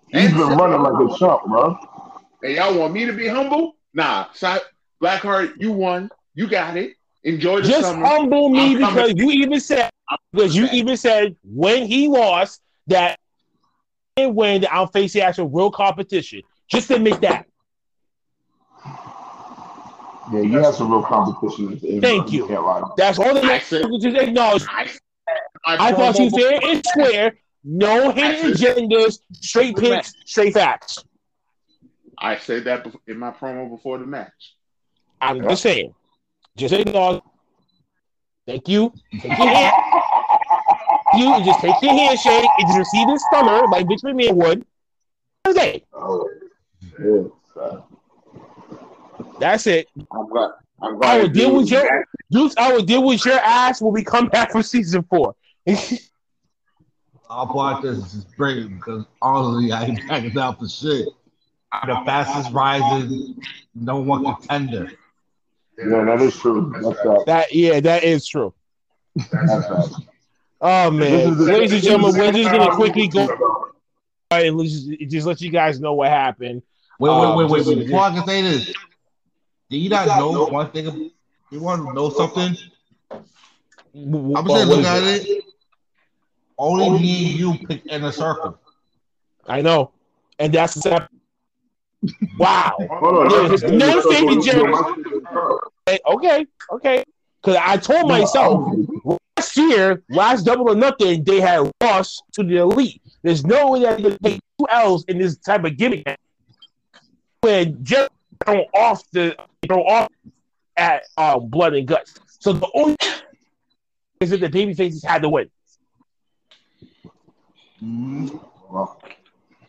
He's 0.08 0.32
been 0.32 0.56
running 0.56 0.80
like 0.80 0.94
a 0.94 1.18
chump, 1.18 1.44
bro. 1.46 1.78
And 2.42 2.54
y'all 2.54 2.78
want 2.78 2.94
me 2.94 3.04
to 3.06 3.12
be 3.12 3.28
humble? 3.28 3.76
Nah, 3.92 4.26
Cy- 4.32 4.60
Blackheart, 5.02 5.54
you 5.58 5.72
won. 5.72 6.10
You 6.34 6.46
got 6.46 6.76
it. 6.76 6.94
Enjoy 7.24 7.60
the 7.60 7.68
just 7.68 7.82
summer. 7.82 8.06
humble 8.06 8.48
me 8.48 8.74
I'm 8.74 8.80
coming. 8.80 8.94
because 8.94 9.12
you 9.16 9.30
even 9.30 9.60
said 9.60 9.90
Because 10.32 10.56
you 10.56 10.68
even 10.72 10.96
said 10.96 11.36
when 11.44 11.86
he 11.86 12.08
lost 12.08 12.62
that 12.86 13.18
and 14.16 14.34
when 14.34 14.66
I'm 14.70 14.88
facing 14.88 15.22
actual 15.22 15.48
real 15.48 15.70
competition. 15.70 16.42
Just 16.68 16.90
admit 16.90 17.20
that. 17.20 17.46
Yeah, 20.32 20.40
you 20.40 20.58
have 20.58 20.74
some 20.74 20.90
real 20.90 21.02
competition. 21.02 21.72
at 21.72 21.80
the. 21.80 22.00
Thank 22.00 22.32
you. 22.32 22.46
Can't. 22.46 22.84
That's 22.96 23.18
all 23.18 23.34
the 23.34 23.42
I 23.42 23.46
next 23.46 23.66
said- 23.68 23.86
just 24.00 24.16
acknowledge. 24.16 24.64
I, 24.68 24.88
I 25.66 25.92
thought 25.92 26.18
you 26.18 26.30
fair 26.30 26.58
and 26.62 26.84
square, 26.86 27.38
no 27.64 28.10
hidden 28.10 28.52
agendas, 28.52 29.20
straight 29.34 29.76
picks, 29.76 30.12
straight 30.24 30.54
facts. 30.54 31.04
I 32.18 32.36
said 32.38 32.64
that 32.64 32.86
in 33.06 33.18
my 33.18 33.30
promo 33.30 33.70
before 33.70 33.98
the 33.98 34.06
match. 34.06 34.54
I'm 35.20 35.42
just 35.42 35.62
saying. 35.62 35.94
Just 36.56 36.74
acknowledge. 36.74 37.22
Thank 38.46 38.68
you. 38.68 38.92
Take 39.12 39.24
your 39.24 39.34
hand. 39.48 39.74
You 41.12 41.34
and 41.34 41.44
just 41.44 41.58
take 41.58 41.74
your 41.82 41.92
handshake 41.92 42.48
and 42.58 42.68
just 42.68 42.78
receive 42.78 43.08
this 43.08 43.20
stunner 43.32 43.66
like 43.66 43.88
Vince 43.88 44.02
McMahon 44.04 44.34
would. 44.36 44.64
Okay, 45.44 45.84
Oh, 45.92 46.30
yeah. 47.02 47.80
So- 49.40 49.46
that's 49.46 49.66
it. 49.66 49.88
I'm 50.12 50.28
glad. 50.28 50.50
I'm 50.82 51.02
I 51.02 51.20
will 51.20 51.28
deal 51.28 51.54
with 51.56 51.70
your 51.70 52.06
Deuce. 52.30 52.54
I 52.56 52.72
will 52.72 52.82
deal 52.82 53.04
with 53.04 53.24
your 53.26 53.38
ass 53.38 53.82
when 53.82 53.92
we 53.92 54.02
come 54.02 54.28
back 54.28 54.52
for 54.52 54.62
season 54.62 55.02
four. 55.10 55.34
Our 57.28 57.46
podcast 57.46 57.98
is 58.16 58.24
great 58.36 58.68
because 58.68 59.04
honestly, 59.22 59.72
I 59.72 59.84
ain't 59.84 60.08
backing 60.08 60.30
down 60.30 60.56
for 60.56 60.68
shit. 60.68 61.06
I'm 61.72 61.88
the 61.88 62.02
fastest 62.04 62.52
rising, 62.52 63.40
no 63.74 64.00
one 64.00 64.24
contender. 64.24 64.90
Yeah, 65.78 66.04
that 66.04 66.20
is 66.20 66.36
true. 66.36 66.72
That's 66.82 66.98
right. 67.04 67.26
that 67.26 67.54
yeah, 67.54 67.80
that 67.80 68.02
is 68.04 68.26
true. 68.26 68.52
That's. 69.30 69.94
Oh 70.62 70.90
man, 70.90 71.38
ladies 71.38 71.72
and 71.72 71.82
gentlemen, 71.82 72.18
we're 72.20 72.32
just 72.32 72.50
gonna 72.50 72.74
quickly 72.74 73.06
go 73.08 73.26
talk 73.26 73.38
about- 73.38 73.66
and 74.42 74.60
just, 74.62 74.88
just 75.08 75.26
let 75.26 75.40
you 75.40 75.50
guys 75.50 75.80
know 75.80 75.94
what 75.94 76.08
happened. 76.08 76.62
Wait, 76.98 77.10
Um, 77.10 77.36
wait, 77.36 77.48
wait, 77.50 77.64
wait. 77.66 77.74
just- 77.76 77.86
Before 77.86 78.00
I 78.02 78.10
can 78.14 78.26
say 78.26 78.42
this, 78.42 78.72
do 79.70 79.76
you 79.78 79.88
not 79.88 80.06
know 80.06 80.46
one 80.46 80.70
thing? 80.70 81.10
You 81.50 81.60
want 81.60 81.86
to 81.86 81.92
know 81.94 82.10
something? 82.10 82.56
I'm 83.10 83.24
Well, 83.94 84.44
saying, 84.56 84.68
what 84.68 84.78
look 84.78 84.84
at 84.84 85.02
it? 85.02 85.26
it. 85.28 85.44
Only 86.58 86.90
me 87.00 87.30
and 87.30 87.38
you 87.38 87.54
pick 87.66 87.86
in 87.86 88.04
a 88.04 88.12
circle. 88.12 88.58
I 89.46 89.62
know, 89.62 89.92
and 90.38 90.52
that's 90.52 90.74
the 90.74 90.80
sad- 90.82 91.08
wow. 92.38 92.76
Hold 92.78 93.32
on. 93.32 93.48
There's 93.48 93.62
that's- 93.62 93.70
no 93.72 93.86
that's- 93.86 94.04
faith 94.06 94.18
in 94.30 94.38
that's- 94.38 94.44
Jericho. 94.44 95.58
Hey, 95.86 95.98
Okay, 96.06 96.46
okay. 96.72 97.04
Because 97.42 97.56
I 97.64 97.76
told 97.78 98.06
myself 98.08 98.76
last 99.36 99.56
year, 99.56 100.02
last 100.10 100.42
double 100.44 100.68
or 100.68 100.74
nothing, 100.74 101.24
they 101.24 101.40
had 101.40 101.70
lost 101.80 102.22
to 102.32 102.42
the 102.42 102.56
elite. 102.58 103.00
There's 103.22 103.44
no 103.46 103.70
way 103.70 103.80
that 103.80 103.96
they 103.96 104.02
could 104.10 104.22
take 104.22 104.40
two 104.58 104.66
L's 104.70 105.04
in 105.06 105.18
this 105.18 105.36
type 105.38 105.64
of 105.64 105.76
gimmick. 105.78 106.18
When 107.40 107.82
Jericho 107.82 108.12
throw 108.44 108.64
off 108.74 109.02
the 109.12 109.36
throw 109.66 109.82
off 109.84 110.08
at 110.76 111.02
um, 111.16 111.48
blood 111.48 111.74
and 111.74 111.86
guts. 111.86 112.18
So 112.26 112.52
the 112.52 112.68
only 112.74 112.96
is 114.20 114.30
that 114.30 114.40
the 114.40 114.48
baby 114.48 114.74
faces 114.74 115.02
had 115.02 115.22
to 115.22 115.28
win. 115.28 115.50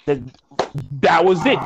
That, 0.06 0.20
that 1.02 1.24
was 1.26 1.46
it. 1.46 1.60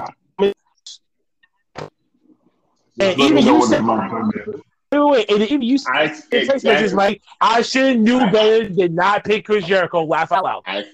And 2.97 3.19
even 3.19 3.45
you 3.45 3.65
said, 3.67 3.81
is. 3.81 4.63
wait, 4.91 5.29
and 5.29 5.41
even 5.41 5.61
you 5.61 5.77
said 5.77 5.91
I, 5.93 6.03
in 6.03 6.09
text 6.09 6.31
messages 6.31 6.63
exactly. 6.63 6.95
like, 6.95 7.21
I 7.41 7.61
should 7.61 7.87
have 7.87 7.97
knew 7.97 8.19
better 8.31 8.69
than 8.69 8.95
not 8.95 9.25
pick 9.25 9.45
Chris 9.45 9.65
Jericho. 9.65 10.05
Laugh 10.05 10.31
out 10.31 10.45
loud. 10.45 10.63
I, 10.65 10.85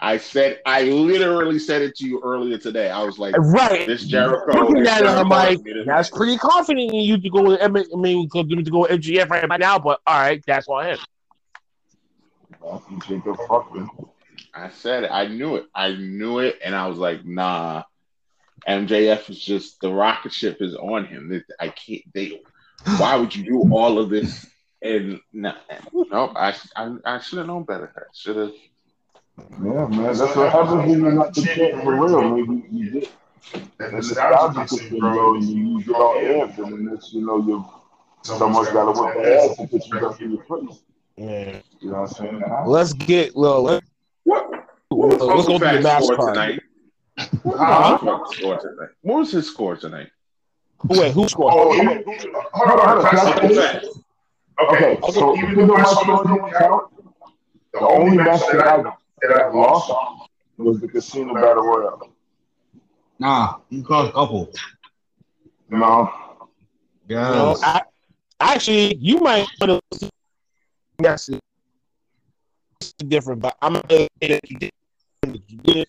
I 0.00 0.18
said, 0.18 0.60
I 0.64 0.82
literally 0.84 1.58
said 1.58 1.82
it 1.82 1.96
to 1.96 2.06
you 2.06 2.20
earlier 2.24 2.56
today. 2.56 2.88
I 2.88 3.02
was 3.02 3.18
like, 3.18 3.34
Right. 3.36 3.86
this 3.86 4.04
Jericho. 4.04 4.72
This 4.72 4.88
at 4.88 5.02
it, 5.02 5.08
I'm 5.08 5.28
like, 5.28 5.58
is 5.58 5.64
me 5.64 5.72
to- 5.72 5.84
that's 5.84 6.10
pretty 6.10 6.38
confident 6.38 6.92
in 6.92 7.00
you 7.00 7.20
to 7.20 7.30
go 7.30 7.42
with. 7.42 7.60
I 7.60 7.66
mean, 7.68 7.84
I 7.92 7.96
to 8.62 8.70
go 8.70 8.80
with 8.80 8.92
MJF 8.92 9.28
right 9.28 9.58
now. 9.58 9.78
But 9.78 10.00
all 10.06 10.18
right, 10.20 10.42
that's 10.46 10.68
on 10.68 10.86
him. 10.86 10.98
You 12.62 13.00
Jacob 13.08 13.36
Fuckman. 13.48 13.88
I 14.54 14.70
said 14.70 15.04
it. 15.04 15.10
I 15.10 15.26
knew 15.26 15.56
it. 15.56 15.66
I 15.74 15.92
knew 15.92 16.38
it, 16.38 16.58
and 16.64 16.74
I 16.74 16.86
was 16.86 16.98
like, 16.98 17.24
nah. 17.24 17.82
MJF 18.68 19.30
is 19.30 19.38
just 19.38 19.80
the 19.80 19.92
rocket 19.92 20.32
ship 20.32 20.58
is 20.60 20.74
on 20.74 21.06
him. 21.06 21.42
I 21.58 21.68
can't. 21.68 22.02
They. 22.12 22.40
Why 22.98 23.16
would 23.16 23.34
you 23.34 23.44
do 23.44 23.72
all 23.72 23.98
of 23.98 24.10
this? 24.10 24.46
And 24.80 25.20
no, 25.32 25.54
no 25.92 26.32
I, 26.36 26.54
I, 26.76 26.96
I 27.04 27.18
should 27.18 27.38
have 27.38 27.48
known 27.48 27.64
better. 27.64 27.92
I 27.96 28.02
should 28.14 28.36
have. 28.36 28.52
Yeah, 29.62 29.86
man. 29.86 30.02
That's 30.04 30.20
what 30.36 30.52
happens 30.52 30.86
when 30.88 31.00
you're 31.02 31.12
not 31.12 31.34
the 31.34 31.80
for 31.82 31.94
real. 31.94 32.30
Maybe 32.36 32.64
you 32.70 32.90
did. 32.90 33.08
And 33.54 33.70
the 33.78 33.90
nostalgia 33.96 34.60
kicks 34.60 34.90
in, 34.90 34.98
bro, 34.98 35.34
and 35.34 35.44
you, 35.48 35.78
you 35.78 35.84
get 35.84 35.94
all 35.96 36.14
amped, 36.16 36.58
and 36.58 36.72
then 36.72 36.84
next 36.86 37.12
you 37.12 37.24
know 37.24 37.38
you 37.38 37.64
someone's 38.22 38.68
got 38.68 38.92
to 38.92 39.00
whip 39.00 39.14
their 39.14 39.38
ass 39.38 39.56
to 39.56 39.66
put 39.66 39.86
you 39.86 40.00
back 40.00 40.20
in 40.20 40.32
your 40.32 40.42
place. 40.44 40.80
Yeah. 41.16 41.60
You 41.80 41.90
know 41.90 42.02
what 42.02 42.20
I'm 42.20 42.26
saying? 42.30 42.42
Let's 42.66 42.92
get 42.92 43.34
well. 43.34 43.62
Let's, 43.62 43.86
What? 44.24 44.50
let's 44.50 44.64
What 44.90 45.36
was 45.36 45.46
go 45.46 45.54
Uncle 45.54 45.58
the 45.58 45.82
Fat's 45.82 46.06
score 46.06 46.16
card. 46.16 46.34
tonight? 46.34 46.60
What 47.42 47.58
Huh? 47.58 47.98
was 48.02 48.36
score 48.36 48.58
tonight? 48.58 48.88
What 49.02 49.18
was 49.18 49.32
his 49.32 49.46
score 49.48 49.76
tonight? 49.76 50.08
Wait, 50.84 51.12
who 51.12 51.28
scored? 51.28 51.54
Oh, 51.56 51.74
even, 51.74 52.04
hold 52.52 52.70
on, 52.70 52.78
hold 52.78 53.04
on. 53.04 53.10
Can 53.10 53.18
I 53.18 53.24
say 53.24 53.32
Uncle 53.32 53.48
this? 53.48 53.58
Fat. 53.58 53.84
Okay, 54.60 54.98
so 55.12 55.36
even 55.36 55.66
though 55.66 55.76
my 55.76 55.82
scores 55.84 56.26
don't 56.26 56.52
count, 56.54 56.92
the 57.72 57.80
only 57.80 58.16
match 58.18 58.40
that 58.52 58.66
I 58.66 58.92
that 59.22 59.30
I 59.32 59.48
lost 59.52 59.92
was 60.56 60.80
the 60.80 60.88
Casino 60.88 61.34
Battle 61.34 61.62
Royale. 61.64 62.12
Nah, 63.18 63.56
you 63.70 63.82
call 63.82 64.06
a 64.06 64.12
couple. 64.12 64.52
No, 65.70 66.10
Yeah. 67.08 67.30
No, 67.32 67.56
I, 67.62 67.82
actually, 68.40 68.94
you 68.96 69.18
might 69.18 69.46
want 69.60 69.82
to. 69.92 70.10
Yes, 71.02 71.28
it's 72.80 72.92
different, 73.06 73.40
but 73.42 73.56
I'm 73.60 73.74
gonna 73.74 74.06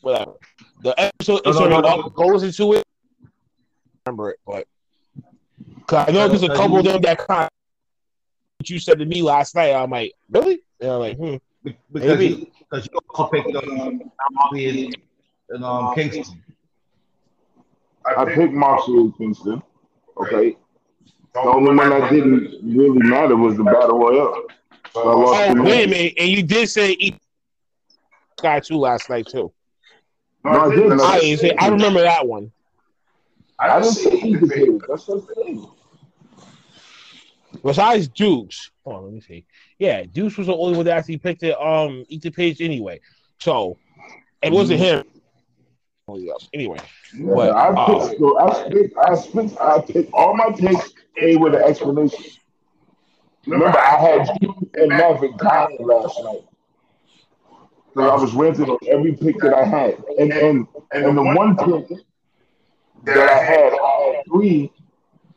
whatever. 0.02 0.34
The 0.82 0.94
episode 0.98 1.42
No, 1.46 1.52
is 1.52 1.60
no, 1.60 1.66
already 1.66 1.88
no, 1.88 1.96
no. 2.02 2.10
goes 2.10 2.44
into 2.44 2.74
it. 2.74 2.84
Remember 4.06 4.32
it, 4.32 4.40
but 4.46 4.68
'cause 5.88 6.08
I 6.08 6.12
know 6.12 6.28
there's 6.28 6.44
a 6.44 6.50
couple 6.50 6.78
of 6.80 6.86
them 6.86 7.02
that 7.02 7.20
kind 7.20 7.44
of 7.44 7.50
what 8.58 8.70
you 8.70 8.80
said 8.80 9.00
to 9.00 9.06
me 9.06 9.22
last 9.22 9.56
night. 9.56 9.74
I'm 9.74 9.90
like, 9.90 10.14
really? 10.30 10.62
And 10.80 10.92
I'm 10.92 11.00
like, 11.00 11.18
hmm. 11.18 11.36
Be- 11.64 11.78
Because 11.92 12.18
Maybe. 12.20 12.26
you, 12.28 12.48
because 12.60 12.88
you 12.92 13.00
also 13.10 13.30
picked 13.32 13.56
um, 13.56 14.12
Bobby 14.34 14.86
and, 14.86 14.98
and 15.50 15.64
um, 15.64 15.94
Kingston. 15.96 16.44
I 18.18 18.26
picked 18.26 18.54
Marshall 18.54 19.12
Kingston. 19.18 19.62
Okay, 20.18 20.58
the 21.34 21.40
only 21.42 21.76
one 21.76 21.90
that 21.90 22.10
didn't 22.12 22.60
really 22.64 23.00
matter 23.00 23.36
was 23.38 23.56
the 23.58 23.64
Battle 23.64 24.00
Royale. 24.00 24.44
So 24.94 25.02
I 25.02 25.14
lost 25.14 25.50
Oh, 25.50 25.54
two 25.54 25.64
wait 25.64 25.86
a 25.86 25.88
minute, 25.88 26.14
and 26.18 26.30
you 26.30 26.44
did 26.44 26.68
say 26.70 26.92
eat 26.92 27.16
guy 28.42 28.60
too 28.60 28.78
last 28.78 29.10
night 29.10 29.28
too. 29.28 29.52
No, 30.44 30.52
I 30.52 30.70
didn't. 30.76 31.00
I 31.00 31.20
didn't 31.20 31.40
say. 31.40 31.56
I 31.58 31.68
remember 31.68 32.02
that 32.02 32.26
one. 32.28 32.52
I 33.60 33.80
didn't 33.80 33.94
say 33.96 34.12
either 34.20 34.48
page. 34.48 34.82
That's 34.88 35.08
what 35.08 35.24
I'm 35.30 35.36
saying. 35.46 35.68
Besides 37.64 38.08
Dukes, 38.08 38.72
hold 38.84 38.98
on, 38.98 39.04
let 39.06 39.14
me 39.14 39.22
see. 39.22 39.46
Yeah, 39.78 40.04
Dukes 40.04 40.38
was 40.38 40.48
the 40.48 40.56
only 40.56 40.78
one 40.78 40.86
that 40.86 40.98
actually 40.98 41.18
picked 41.18 41.44
it. 41.44 41.60
Um, 41.60 42.06
eat 42.08 42.22
the 42.22 42.32
page 42.32 42.62
anyway. 42.62 43.00
So 43.40 43.78
it 44.42 44.52
wasn't 44.52 44.80
him. 44.80 45.04
Only 46.08 46.32
us. 46.32 46.50
Anyway, 46.54 46.80
Yeah, 47.14 47.34
But, 47.36 47.56
I 47.56 47.68
uh, 47.70 47.86
picked, 48.08 48.20
so 48.20 48.40
I 48.40 48.70
picked, 48.70 48.98
I 48.98 49.16
picked, 49.16 49.62
I 49.62 49.82
picked 49.82 50.14
all 50.14 50.36
my 50.36 50.52
picks 50.52 50.94
A 51.22 51.36
with 51.38 51.54
an 51.56 51.64
explanation. 51.64 52.26
Remember, 53.46 53.78
I 53.78 53.98
had 54.00 54.30
you 54.42 54.54
and 54.76 54.90
Maverick 54.90 55.38
dying 55.38 55.78
last 55.80 56.20
night. 56.24 56.42
So 57.94 58.10
I 58.10 58.16
was 58.16 58.34
ranting 58.34 58.70
on 58.70 58.78
every 58.88 59.16
pick 59.16 59.40
that 59.40 59.54
I 59.54 59.66
had, 59.66 59.98
and 60.20 60.32
and 60.32 60.68
and 60.92 61.18
the 61.18 61.24
one 61.24 61.58
pick 61.58 61.98
that 63.06 63.30
I 63.30 63.44
had, 63.44 63.74
I 63.74 64.14
had 64.16 64.26
three, 64.26 64.72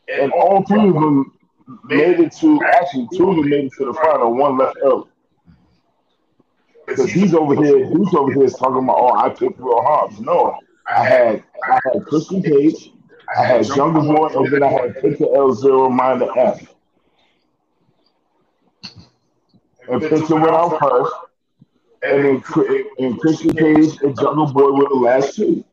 and 0.08 0.32
all 0.32 0.62
three 0.64 0.88
of 0.88 0.94
them 0.94 1.32
made 1.84 2.20
it 2.20 2.32
to 2.40 2.62
actually 2.64 3.08
two 3.14 3.30
of 3.30 3.36
them 3.36 3.48
made 3.48 3.64
it 3.64 3.72
to 3.78 3.86
the 3.86 3.94
final. 3.94 4.34
One 4.34 4.58
left 4.58 4.76
early. 4.82 5.08
Because 6.86 7.10
he's 7.10 7.34
over 7.34 7.54
here, 7.54 7.86
he's 7.86 8.14
over 8.14 8.32
here 8.32 8.48
talking 8.48 8.84
about, 8.84 8.96
oh, 8.98 9.14
I 9.14 9.28
picked 9.30 9.58
Will 9.58 9.82
Hobbs. 9.82 10.20
No, 10.20 10.58
I 10.88 11.04
had 11.04 11.44
I 11.64 11.78
had 11.84 12.04
Christian 12.06 12.42
Cage, 12.42 12.92
I 13.36 13.44
had 13.44 13.66
Jungle 13.66 14.02
Boy, 14.02 14.26
and 14.28 14.52
then 14.52 14.62
I 14.62 14.68
had 14.68 14.94
Penta 14.96 15.34
El 15.34 15.54
Zero 15.54 15.88
Minor 15.88 16.36
F. 16.36 16.74
And 19.88 20.02
Penta 20.02 20.40
went 20.40 20.54
out 20.54 20.78
first, 20.80 21.14
and 22.02 22.24
then 22.24 22.84
and 22.98 23.18
Christian 23.20 23.54
Cage 23.54 24.00
and 24.02 24.18
Jungle 24.18 24.52
Boy 24.52 24.72
were 24.72 24.88
the 24.88 24.96
last 24.96 25.36
two. 25.36 25.64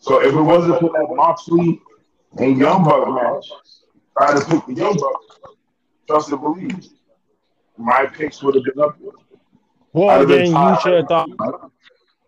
So 0.00 0.20
if 0.20 0.34
it 0.34 0.40
wasn't 0.40 0.80
for 0.80 0.90
that 0.90 1.14
Moxley 1.14 1.80
and 2.38 2.58
Young 2.58 2.84
Buck 2.84 3.08
match, 3.08 3.50
I'd 4.18 4.34
have 4.34 4.48
picked 4.48 4.66
the 4.68 4.74
Young 4.74 4.96
Bucks. 4.96 5.56
Trust 6.06 6.32
and 6.32 6.40
believe. 6.40 6.86
my 7.78 8.06
picks 8.06 8.42
would 8.42 8.54
have 8.54 8.64
been 8.64 8.82
up 8.82 8.98
there. 9.00 9.10
Well, 9.92 10.10
I'd 10.10 10.20
have 10.20 10.28
been 10.28 10.52
then 10.52 10.70
you 10.70 10.80
should 10.82 10.94
have 10.94 11.08
thought 11.08 11.30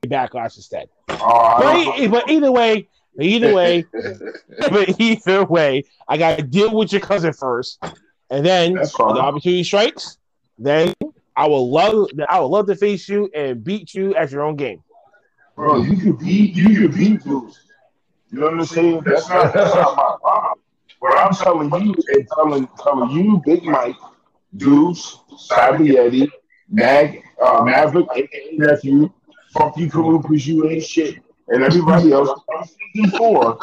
backlash 0.07 0.57
instead. 0.57 0.89
Oh, 1.09 1.15
I 1.17 1.85
But, 1.85 1.99
e- 2.01 2.07
but 2.07 2.31
either 2.31 2.53
way, 2.53 2.89
either 3.21 3.55
way, 3.55 3.85
but 4.71 5.01
either 5.01 5.45
way, 5.45 5.85
I 6.09 6.17
got 6.17 6.39
to 6.39 6.45
deal 6.45 6.75
with 6.75 6.93
your 6.93 7.01
cousin 7.01 7.33
first, 7.33 7.83
and 8.31 8.47
then 8.47 8.75
the 8.75 8.95
opportunity 8.99 9.65
strikes, 9.65 10.19
then 10.59 10.95
I 11.35 11.47
will 11.49 11.71
love 11.71 12.09
I 12.29 12.41
would 12.41 12.47
love 12.47 12.67
to 12.67 12.77
face 12.77 13.09
you 13.09 13.31
and 13.35 13.63
beat 13.63 13.95
you 13.95 14.15
at 14.15 14.31
your 14.31 14.43
own 14.43 14.57
game. 14.57 14.83
Bro, 15.55 15.83
you 15.83 15.97
could 15.97 16.19
beat 16.19 16.55
you 16.55 16.81
could 16.89 16.97
beat 16.97 17.23
dudes. 17.25 17.61
You 18.31 18.41
know 18.41 18.47
what 18.47 18.55
I'm 18.61 18.65
saying? 18.67 19.03
That's 19.07 19.29
not 19.29 19.55
that's 19.55 19.75
not 19.75 19.97
my 19.97 20.17
problem. 20.21 20.59
What 20.99 21.19
I'm 21.19 21.35
telling 21.35 21.71
you 21.87 21.95
is 22.09 22.27
telling 22.35 22.69
telling 22.83 23.11
you, 23.11 23.43
Big 23.45 23.65
Mike, 23.65 23.97
Deuce, 24.57 25.19
Cyber 25.51 25.79
Yeti, 25.87 26.29
Mag, 26.69 27.23
uh, 27.43 27.63
Maverick, 27.65 28.07
aka 28.15 28.57
nephew, 28.57 29.11
fuck 29.53 29.77
you, 29.77 29.89
Kalu, 29.89 30.23
because 30.23 30.47
you 30.47 30.69
ain't 30.69 30.85
shit, 30.85 31.23
and 31.49 31.63
everybody 31.63 32.13
else. 32.13 32.31
Come 32.53 32.65
season 32.95 33.11
four, 33.19 33.59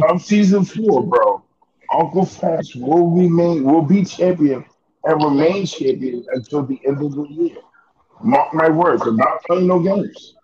come 0.00 0.18
season 0.18 0.64
four, 0.64 1.04
bro. 1.06 1.42
Uncle 1.92 2.26
Fast 2.26 2.76
will 2.76 3.10
remain 3.10 3.64
will 3.64 3.82
be 3.82 4.04
champion 4.04 4.64
and 5.04 5.22
remain 5.24 5.66
champion 5.66 6.26
until 6.32 6.64
the 6.64 6.80
end 6.86 7.02
of 7.02 7.14
the 7.14 7.26
year. 7.30 7.56
Mark 8.22 8.52
my 8.54 8.68
words. 8.70 9.02
I'm 9.02 9.16
not 9.16 9.42
playing 9.44 9.68
no 9.68 9.78
games. 9.80 10.34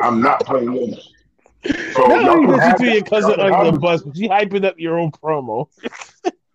I'm 0.00 0.20
not 0.20 0.44
playing 0.46 0.72
games. 0.72 1.13
So 1.64 2.06
Not 2.06 2.24
y'all 2.24 2.30
only 2.30 2.46
can 2.46 2.54
did 2.54 2.54
you 2.54 2.60
have 2.60 2.78
throw 2.78 2.88
your 2.88 3.02
cousin 3.04 3.30
Y'all 3.30 3.48
can 3.48 3.54
under 3.54 3.70
the 3.72 3.78
bus, 3.78 4.02
but 4.02 4.16
you 4.16 4.28
hyping 4.28 4.64
up 4.64 4.78
your 4.78 4.98
own 4.98 5.10
promo. 5.12 5.68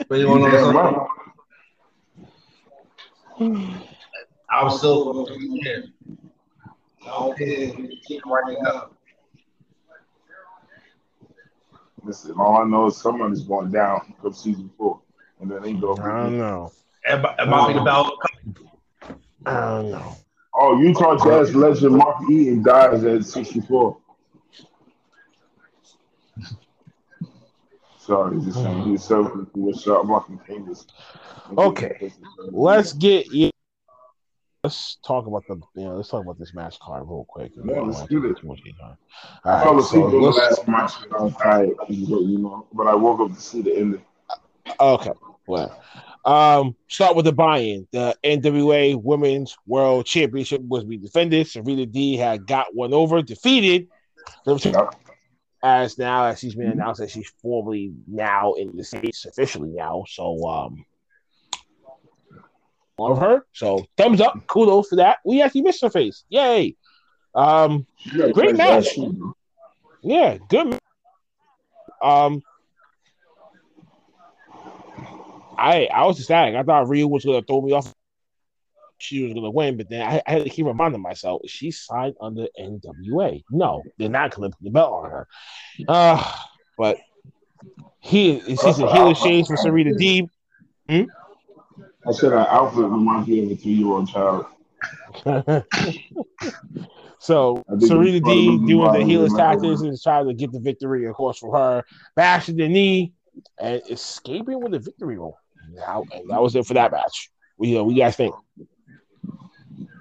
But 0.08 0.20
you 0.20 0.28
want 0.28 0.44
to 0.44 0.52
know 0.52 1.08
something? 3.38 3.70
I 4.50 4.64
was 4.64 4.80
still 4.80 5.28
here. 5.64 5.86
I 7.04 7.08
don't. 7.08 7.38
Keep 7.38 8.26
right 8.26 8.58
now. 8.62 8.90
Listen, 12.04 12.34
all 12.40 12.58
I 12.58 12.64
know 12.66 12.88
is 12.88 12.98
somebody's 12.98 13.42
going 13.42 13.72
down 13.72 14.14
from 14.22 14.34
season 14.34 14.70
four, 14.78 15.02
and 15.40 15.50
then 15.52 15.62
they 15.62 15.74
go. 15.74 15.98
I 16.02 16.24
don't 16.24 16.38
know. 16.38 16.72
It 17.08 17.22
might 17.22 17.40
it 17.40 17.48
might 17.48 17.68
be 17.68 17.74
the 17.74 17.82
bell. 17.82 18.18
I 19.46 19.52
don't 19.52 19.92
know. 19.92 20.16
Oh, 20.54 20.82
Utah 20.82 21.16
Jazz 21.24 21.56
legend 21.56 21.96
Mark 21.96 22.18
Eaton 22.30 22.64
dies 22.64 23.04
at 23.04 23.26
64. 23.26 23.98
Sorry, 28.10 28.42
just 28.42 28.58
saying 28.58 28.82
he 28.82 28.92
was 28.94 29.04
serving 29.04 29.46
with 29.54 29.80
sharp 29.80 30.08
marking 30.08 30.40
fingers. 30.40 30.88
Okay, 31.56 32.12
let's 32.52 32.92
get 32.94 33.28
let's 34.64 34.98
talk 35.06 35.28
about 35.28 35.44
the 35.48 35.62
you 35.76 35.84
know 35.84 35.96
let's 35.96 36.10
talk 36.10 36.24
about 36.24 36.40
this 36.40 36.56
match 36.56 36.80
card 36.80 37.04
real 37.06 37.24
quick. 37.30 37.52
Yeah, 37.64 37.82
let's 37.82 38.08
do 38.08 38.20
take 38.24 38.32
it. 38.32 38.42
too 38.42 38.48
much 38.48 38.62
of 38.62 38.66
your 38.66 38.76
time. 38.78 38.98
I 39.46 39.64
All 39.64 39.78
asleep 39.78 40.06
so 40.06 40.10
the 40.10 40.18
last 40.18 40.68
match 40.68 40.94
I 41.16 41.22
was 41.22 41.36
tired, 41.36 41.70
you 41.88 42.40
know, 42.40 42.66
but 42.74 42.88
I 42.88 42.96
woke 42.96 43.20
up 43.20 43.36
to 43.36 43.40
see 43.40 43.62
the 43.62 43.78
ending. 43.78 44.02
Okay. 44.80 45.12
Well, 45.46 45.80
um, 46.26 46.76
start 46.88 47.16
with 47.16 47.26
the 47.26 47.32
buy-in. 47.32 47.88
The 47.92 48.16
NWA 48.24 49.00
Women's 49.00 49.56
World 49.68 50.08
Championship 50.08 50.62
was 50.62 50.84
being 50.84 51.02
defended. 51.02 51.46
Serena 51.46 51.86
Deeb 51.86 52.18
had 52.18 52.48
got 52.48 52.74
one 52.74 52.92
over, 52.92 53.22
defeated. 53.22 53.88
As 55.62 55.98
now, 55.98 56.26
as 56.26 56.40
she's 56.40 56.56
been 56.56 56.70
announced 56.70 57.02
that 57.02 57.10
she's 57.10 57.30
formally 57.42 57.92
now 58.08 58.54
in 58.54 58.76
the 58.78 58.84
states 58.84 59.26
officially 59.26 59.70
now. 59.70 60.06
So, 60.08 60.48
um, 60.48 60.86
love 62.98 63.18
her. 63.20 63.46
So, 63.52 63.86
thumbs 63.98 64.22
up, 64.22 64.48
kudos 64.48 64.88
for 64.88 64.96
that. 64.98 65.18
We 65.26 65.42
actually 65.42 65.64
missed 65.64 65.82
her 65.82 65.90
face. 65.90 66.24
Yay! 66.30 66.78
Um, 67.36 67.86
Yeah, 68.14 68.30
great 68.32 68.56
match. 68.56 68.98
Yeah, 70.02 70.38
good. 70.48 70.78
Um, 72.02 72.42
I 75.58 75.90
I 75.94 76.06
was 76.06 76.20
ecstatic. 76.20 76.56
I 76.56 76.64
thought 76.64 76.88
Riho 76.88 77.10
was 77.10 77.26
gonna 77.26 77.42
throw 77.42 77.62
me 77.62 77.74
off. 77.74 77.94
She 79.00 79.24
was 79.24 79.34
gonna 79.34 79.50
win, 79.50 79.78
but 79.78 79.90
then 79.90 80.02
I, 80.02 80.22
I 80.28 80.32
had 80.32 80.44
to 80.44 80.50
keep 80.50 80.66
reminding 80.66 81.02
myself 81.02 81.42
she 81.48 81.72
signed 81.72 82.16
under 82.22 82.48
NWA. 82.60 83.44
No, 83.50 83.84
they're 83.98 84.10
not 84.10 84.36
gonna 84.36 84.50
put 84.50 84.62
the 84.62 84.70
belt 84.70 84.92
on 84.92 85.10
her. 85.10 85.28
Uh, 85.88 86.36
but 86.78 86.98
he 88.00 88.42
she's 88.42 88.80
a 88.80 88.92
heel 88.92 89.14
shades 89.14 89.48
for 89.48 89.58
Serena 89.58 89.92
Deeb. 89.92 90.30
I 90.90 92.12
said 92.12 92.34
an 92.34 92.46
outfit 92.50 92.86
reminds 92.86 93.28
me 93.28 93.46
of 93.46 93.52
a 93.52 93.56
three-year-old 93.56 94.10
child. 94.10 94.46
So 97.20 97.64
Serena 97.80 98.22
Deeb 98.22 98.66
doing 98.66 98.92
the 98.94 99.04
we 99.06 99.38
tactics 99.38 99.82
and 99.82 100.02
trying 100.02 100.28
to 100.28 100.34
get 100.34 100.54
the 100.54 100.60
victory, 100.60 101.06
of 101.06 101.16
course, 101.16 101.38
for 101.38 101.56
her, 101.56 101.84
bashing 102.16 102.56
the 102.56 102.68
knee 102.68 103.14
and 103.60 103.82
escaping 103.90 104.62
with 104.62 104.74
a 104.74 104.80
victory 104.80 105.18
roll. 105.18 105.38
Now, 105.72 106.06
and 106.14 106.30
that 106.30 106.42
was 106.42 106.56
it 106.56 106.66
for 106.66 106.74
that 106.76 106.92
match. 106.92 107.30
We, 107.58 107.78
uh, 107.78 107.84
we 107.84 107.96
guys 107.96 108.16
think. 108.16 108.34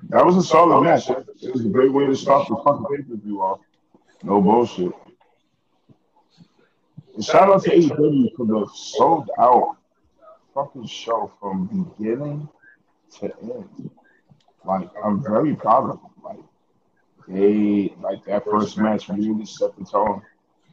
That 0.08 0.24
was 0.24 0.36
a 0.36 0.42
solid 0.42 0.82
match. 0.84 1.10
It 1.10 1.52
was 1.52 1.64
a 1.64 1.68
great 1.68 1.92
way 1.92 2.06
to 2.06 2.16
start 2.16 2.48
the 2.48 2.56
fucking 2.56 2.86
pay-per-view 2.86 3.42
off. 3.42 3.60
No 4.22 4.40
bullshit. 4.40 4.92
And 7.14 7.24
shout 7.24 7.50
out 7.50 7.62
to 7.64 7.70
AEW 7.70 8.34
for 8.36 8.46
the 8.46 8.68
sold 8.74 9.30
out 9.38 9.76
fucking 10.54 10.86
show 10.86 11.30
from 11.38 11.92
beginning 11.98 12.48
to 13.18 13.32
end. 13.42 13.90
Like 14.64 14.88
I'm 15.04 15.22
very 15.22 15.54
proud 15.54 15.90
of 15.90 16.00
them. 16.00 16.10
Like 16.24 16.38
they 17.28 17.94
like 18.00 18.24
that 18.24 18.44
first 18.44 18.78
match 18.78 19.08
really 19.08 19.44
set 19.44 19.76
the 19.76 19.84
tone. 19.84 20.22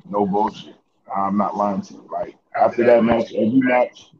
No 0.09 0.25
bullshit. 0.25 0.75
I'm 1.13 1.37
not 1.37 1.57
lying 1.57 1.81
to 1.81 1.93
you. 1.93 2.09
Like 2.11 2.35
after 2.55 2.85
that 2.85 3.03
match, 3.03 3.33
every 3.33 3.59
match 3.59 4.11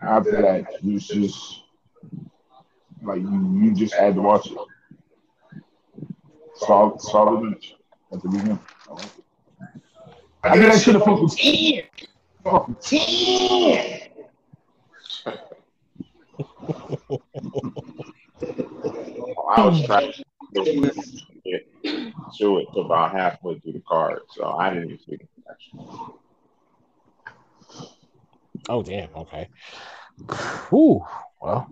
after 0.00 0.40
that, 0.42 0.84
you 0.84 0.98
just 1.00 1.62
like 3.06 3.20
you, 3.20 3.60
you 3.62 3.74
just 3.74 3.94
had 3.94 4.14
to 4.16 4.22
watch 4.22 4.50
it. 4.50 4.58
Solid, 6.56 7.00
solid 7.00 7.42
match 7.42 7.74
at 8.12 8.22
the 8.22 8.28
beginning. 8.28 8.58
I 8.88 8.92
like 8.92 9.04
it. 9.04 9.10
I 10.42 10.56
get 10.58 10.72
that 10.72 10.80
shit 10.80 10.96
a 10.96 11.00
fucking 11.00 11.28
ten. 11.28 11.82
Fucking 12.44 12.76
ten. 12.80 14.00
I 19.48 19.64
was 19.64 19.86
trying 19.86 20.12
to 20.12 20.24
get 21.44 21.62
to 22.38 22.58
it 22.58 22.66
to 22.74 22.80
about 22.80 23.12
halfway 23.12 23.58
through 23.60 23.72
the 23.72 23.82
card, 23.86 24.20
so 24.30 24.44
I 24.44 24.70
didn't 24.70 24.90
even 24.90 24.98
see 24.98 25.16
the 25.16 25.26
match. 25.46 25.64
Oh, 28.68 28.82
damn. 28.82 29.14
Okay. 29.14 29.48
Whew. 30.68 31.04
Well, 31.40 31.70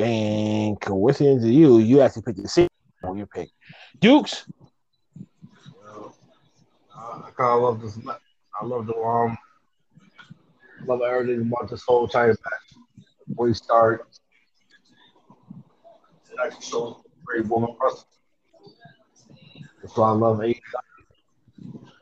and 0.00 0.80
coincidence 0.80 1.42
to 1.42 1.50
you, 1.50 1.78
you 1.78 2.00
actually 2.00 2.22
picked 2.22 2.42
the 2.42 2.48
same 2.48 2.68
on 3.04 3.16
your 3.16 3.26
pick. 3.26 3.50
Dukes. 4.00 4.44
I 6.94 7.30
kind 7.36 7.56
of 7.56 7.62
love 7.62 7.82
this. 7.82 7.98
I 8.60 8.64
love 8.64 8.86
the 8.86 8.94
um, 8.94 9.36
love 10.86 11.00
everything 11.02 11.46
about 11.46 11.70
this 11.70 11.82
whole 11.82 12.08
China 12.08 12.28
match. 12.28 12.82
We 13.36 13.54
start, 13.54 14.08
it 16.30 16.36
actually 16.44 16.64
shows 16.64 16.96
great 17.24 17.46
woman 17.46 17.76
wrestling. 17.80 18.04
That's 19.82 19.96
why 19.96 20.08
I 20.08 20.12
love 20.12 20.38
AEW. 20.38 20.54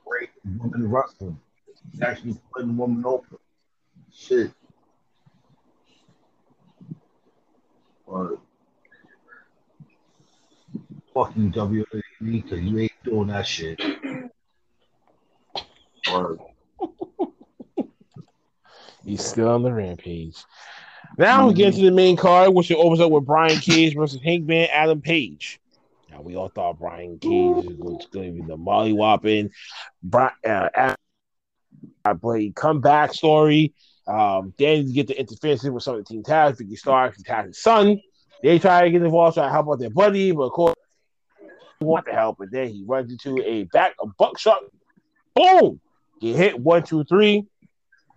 Great 0.07 0.31
women 0.45 0.91
wrestling. 0.91 1.39
It's 1.93 2.03
actually 2.03 2.39
putting 2.53 2.77
women 2.77 3.05
over. 3.05 3.39
Shit. 4.13 4.53
Or 8.07 8.39
Fuck 11.15 11.33
you, 11.37 11.51
WWE, 11.51 11.85
because 12.21 12.61
you 12.61 12.79
ain't 12.79 12.93
doing 13.05 13.29
that 13.29 13.47
shit. 13.47 13.81
or 16.13 16.39
He's 19.05 19.25
still 19.25 19.49
on 19.49 19.63
the 19.63 19.73
rampage. 19.73 20.45
Now 21.17 21.47
we 21.49 21.55
get 21.55 21.75
to 21.75 21.81
the 21.81 21.91
main 21.91 22.17
card, 22.17 22.53
which 22.53 22.71
it 22.71 22.77
opens 22.77 23.01
up 23.01 23.11
with 23.11 23.25
Brian 23.25 23.59
Cage 23.61 23.95
versus 23.95 24.21
Hangman 24.23 24.69
Adam 24.71 25.01
Page. 25.01 25.59
Now 26.11 26.21
we 26.21 26.37
all 26.37 26.49
thought 26.49 26.79
Brian 26.79 27.19
Cage 27.19 27.31
was 27.79 28.07
going 28.13 28.35
to 28.35 28.43
be 28.43 28.47
the 28.47 28.57
Molly 28.57 28.93
Whopping, 28.93 29.51
Brian, 30.03 30.33
uh, 30.45 30.69
Adam- 30.75 30.97
I 32.05 32.13
played 32.15 32.55
comeback 32.55 33.15
story. 33.15 33.73
Um, 34.07 34.55
then 34.59 34.87
you 34.87 34.95
get 34.95 35.09
the 35.09 35.19
interference 35.19 35.65
with 35.65 35.83
some 35.83 35.97
of 35.97 36.05
the 36.05 36.15
Team 36.15 36.23
Taz, 36.23 36.59
Ricky 36.59 36.77
Starks, 36.77 37.19
and 37.19 37.27
Taz's 37.27 37.61
son. 37.61 38.01
They 38.43 38.59
try 38.59 38.85
to 38.85 38.91
get 38.91 39.03
involved, 39.03 39.35
try 39.35 39.47
to 39.47 39.53
help 39.53 39.69
out 39.69 39.79
their 39.79 39.91
buddy, 39.91 40.33
but 40.33 40.43
of 40.43 40.53
course, 40.53 40.75
he 41.81 41.85
want 41.85 42.07
to 42.07 42.13
help, 42.13 42.37
but 42.39 42.51
then 42.51 42.69
he 42.69 42.85
runs 42.87 43.11
into 43.11 43.43
a 43.45 43.65
back 43.65 43.95
a 44.01 44.07
buckshot. 44.19 44.61
Boom! 45.35 45.81
Get 46.21 46.37
hit 46.37 46.61
one, 46.61 46.83
two, 46.83 47.05
three. 47.05 47.47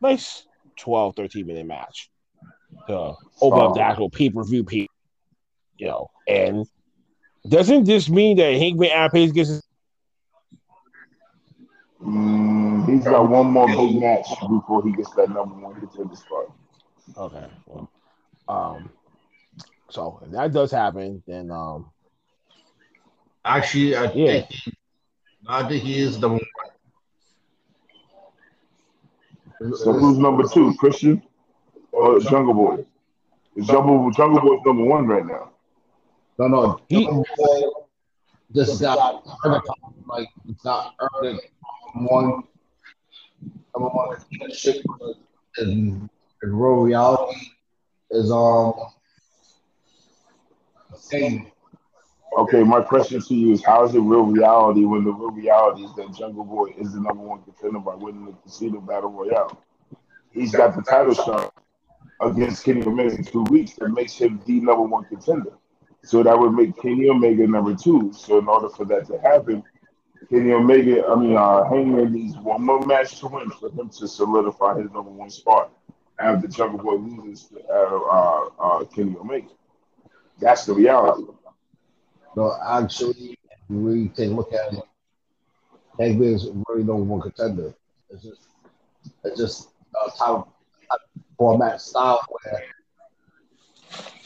Nice 0.02 0.45
12, 0.78 1.15
13 1.15 1.45
minute 1.45 1.65
match. 1.65 2.10
To 2.88 3.15
open 3.41 3.60
up 3.60 3.73
the 3.73 3.82
actual 3.82 4.10
pay 4.10 4.30
per 4.30 4.43
view. 4.43 4.65
you 4.69 5.88
know, 5.88 6.10
and 6.28 6.65
doesn't 7.47 7.86
this 7.86 8.10
mean 8.10 8.38
that 8.38 8.54
Hangman 8.54 9.10
Page 9.10 9.34
gets 9.34 9.49
his 9.49 9.63
Mm, 12.02 12.49
he's 12.91 13.06
got 13.06 13.30
one 13.30 13.47
more 13.52 13.67
big 13.67 13.99
match 14.02 14.28
before 14.49 14.84
he 14.84 14.91
gets 14.93 15.12
that 15.15 15.30
number 15.30 15.56
one 15.56 15.80
contender 15.80 16.15
spot. 16.15 16.45
Okay. 17.17 17.45
Well, 17.67 17.89
um, 18.47 18.89
so 19.89 20.19
if 20.25 20.32
that 20.32 20.54
does 20.54 20.71
happen, 20.71 21.23
then 21.28 21.52
um, 21.52 21.91
Actually, 23.45 23.95
I 23.95 24.04
Yeah. 24.13 24.41
think 24.41 24.45
I 25.47 25.67
think 25.67 25.84
he 25.84 25.99
is 25.99 26.19
the 26.19 26.30
one. 26.30 26.39
So 29.75 29.91
who's 29.93 30.17
number 30.17 30.43
two, 30.47 30.73
Christian 30.78 31.21
or 31.91 32.19
Jungle 32.19 32.54
Boy? 32.54 32.86
Jungle 33.63 34.12
Jungle 34.12 34.41
Boy's 34.41 34.62
number 34.65 34.84
one 34.86 35.08
right 35.08 35.25
now. 35.25 35.52
No, 36.38 36.47
no. 36.47 36.80
He- 36.88 37.10
This 38.52 38.69
is 38.69 38.82
not 38.82 39.23
like 40.08 40.28
it's 40.47 40.65
not 40.65 40.93
earning 41.23 41.39
one 41.95 42.43
number 43.76 43.90
one 43.90 44.18
in 45.58 46.10
real 46.42 46.76
reality 46.76 47.40
is 48.12 48.32
um 48.32 48.74
same. 50.96 51.52
Okay, 52.38 52.64
my 52.64 52.82
question 52.82 53.22
to 53.22 53.36
you 53.36 53.54
is 53.54 53.66
how 53.66 53.86
is 53.86 53.96
it 53.96 54.00
real 54.00 54.24
reality 54.24 54.86
when 54.86 55.04
the 55.04 55.12
real 55.12 55.32
reality 55.32 55.84
is 55.84 55.96
that 55.96 56.16
Jungle 56.16 56.44
Boy 56.44 56.74
is 56.78 56.94
the 56.94 57.02
number 57.02 57.24
one 57.24 57.42
contender 57.42 57.80
by 57.80 57.96
winning 57.96 58.26
the 58.26 58.34
Casino 58.44 58.80
Battle 58.80 59.10
Royale? 59.10 59.62
He's 60.32 60.52
got 60.52 60.76
the 60.76 60.84
title 60.84 61.16
shot 61.16 61.54
against 62.22 62.64
Kenny 62.64 62.86
Omega 62.86 63.16
in 63.16 63.24
two 63.24 63.44
weeks 63.44 63.74
that 63.74 63.90
makes 63.90 64.14
him 64.14 64.40
the 64.46 64.60
number 64.60 64.84
one 64.84 65.06
contender. 65.06 65.54
So 66.04 66.22
that 66.22 66.38
would 66.38 66.52
make 66.52 66.80
Kenny 66.80 67.10
Omega 67.10 67.48
number 67.48 67.76
two. 67.76 68.14
So 68.14 68.38
in 68.38 68.48
order 68.48 68.70
for 68.70 68.86
that 68.86 69.08
to 69.08 69.20
happen, 69.20 69.64
Kenny 70.30 70.52
Omega, 70.52 71.08
I 71.08 71.15
mean, 71.15 71.36
uh, 71.36 71.63
Hangman 71.63 72.13
needs 72.13 72.38
one 72.38 72.62
more 72.63 72.86
match 72.86 73.20
to 73.20 73.28
win 73.28 73.50
for 73.50 73.70
him 73.70 73.89
to 73.89 74.08
solidify 74.08 74.78
his 74.80 74.92
number 74.92 75.10
one 75.10 75.30
spot 75.32 75.72
after 76.20 76.48
Jungle 76.48 76.78
Boy 76.80 76.96
loses 76.96 77.48
to 77.48 77.60
uh, 77.68 78.00
uh, 78.12 78.50
uh, 78.60 78.86
Kenny 78.86 79.15
Omega. 79.20 79.48
That's 80.39 80.65
the 80.65 80.74
reality. 80.74 81.24
No, 82.36 82.56
actually, 82.63 83.39
you 83.70 84.12
take 84.15 84.30
a 84.30 84.34
look 84.34 84.54
at 84.54 84.74
it, 84.74 84.84
Hangman 86.00 86.36
is 86.36 86.48
really 86.68 86.84
no 86.84 86.96
one 86.98 87.22
contender. 87.22 87.74
It's 88.12 88.24
just 88.24 88.42
it's 89.24 89.38
just 89.38 89.70
a 90.06 90.12
type 90.18 90.30
of 90.30 90.48
format 91.38 91.82
style 91.82 92.22
where 92.30 92.63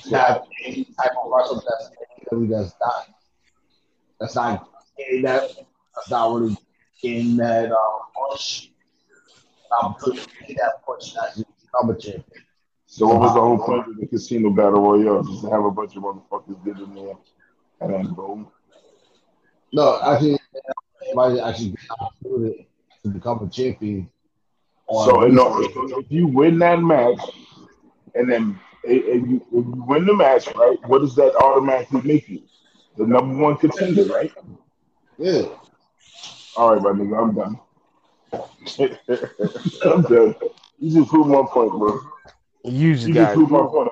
you 0.03 0.17
have 0.17 0.43
any 0.65 0.83
type 0.85 1.11
of 1.23 1.31
wrestler 1.31 1.61
that's 2.49 2.73
that's 4.19 4.35
not 4.35 4.69
that's 5.21 5.55
that 5.95 6.01
that's 6.01 6.09
not 6.09 6.33
really 6.33 6.57
getting 7.01 7.37
that 7.37 7.71
uh, 7.71 7.77
push. 8.29 8.69
Opportunity 9.81 10.21
to 10.21 10.45
get 10.47 10.57
that 10.57 10.85
push 10.85 11.15
as 11.15 11.39
you 11.39 11.45
become 11.61 11.89
a 11.89 11.99
champion. 11.99 12.43
So 12.85 13.07
what 13.07 13.21
was 13.21 13.33
the 13.33 13.41
whole 13.41 13.57
point 13.57 13.87
of 13.87 13.97
the 13.97 14.05
Casino 14.05 14.51
Battle 14.51 14.81
Royale? 14.81 15.23
Just 15.23 15.43
to 15.43 15.49
have 15.49 15.65
a 15.65 15.71
bunch 15.71 15.95
of 15.95 16.03
motherfuckers 16.03 16.63
get 16.63 16.77
in 16.77 16.93
there 16.93 17.15
and 17.81 17.93
then 17.93 18.13
boom. 18.13 18.47
No, 19.71 19.99
actually, 20.03 20.37
everybody 21.01 21.39
actually 21.39 21.75
opportunity 21.99 22.67
to 23.03 23.09
become 23.09 23.43
a 23.43 23.49
champion. 23.49 24.09
So 24.87 25.23
in 25.23 25.39
order, 25.39 25.67
if 25.97 26.11
you 26.11 26.27
win 26.27 26.59
that 26.59 26.79
match, 26.79 27.19
and 28.13 28.31
then 28.31 28.59
if 28.83 29.27
you, 29.27 29.37
if 29.37 29.51
you 29.51 29.83
win 29.87 30.05
the 30.05 30.13
match, 30.13 30.47
right? 30.53 30.77
What 30.85 30.99
does 30.99 31.15
that 31.15 31.35
automatically 31.35 32.01
make 32.03 32.29
you? 32.29 32.43
The 32.97 33.07
number 33.07 33.35
one 33.41 33.57
contender, 33.57 34.05
right? 34.05 34.31
Yeah. 35.17 35.47
All 36.55 36.73
right, 36.75 36.81
my 36.81 36.91
nigga, 36.91 37.19
I'm 37.21 37.33
done. 37.35 37.59
I'm 39.85 40.01
done. 40.03 40.35
You 40.79 40.99
just 40.99 41.09
proved 41.09 41.29
my 41.29 41.43
point, 41.51 41.71
bro. 41.71 41.99
you 42.63 42.93
just 42.95 43.09
You 43.09 43.13
got 43.13 43.31
just 43.31 43.33
proved 43.33 43.51
my 43.51 43.59
point. 43.65 43.91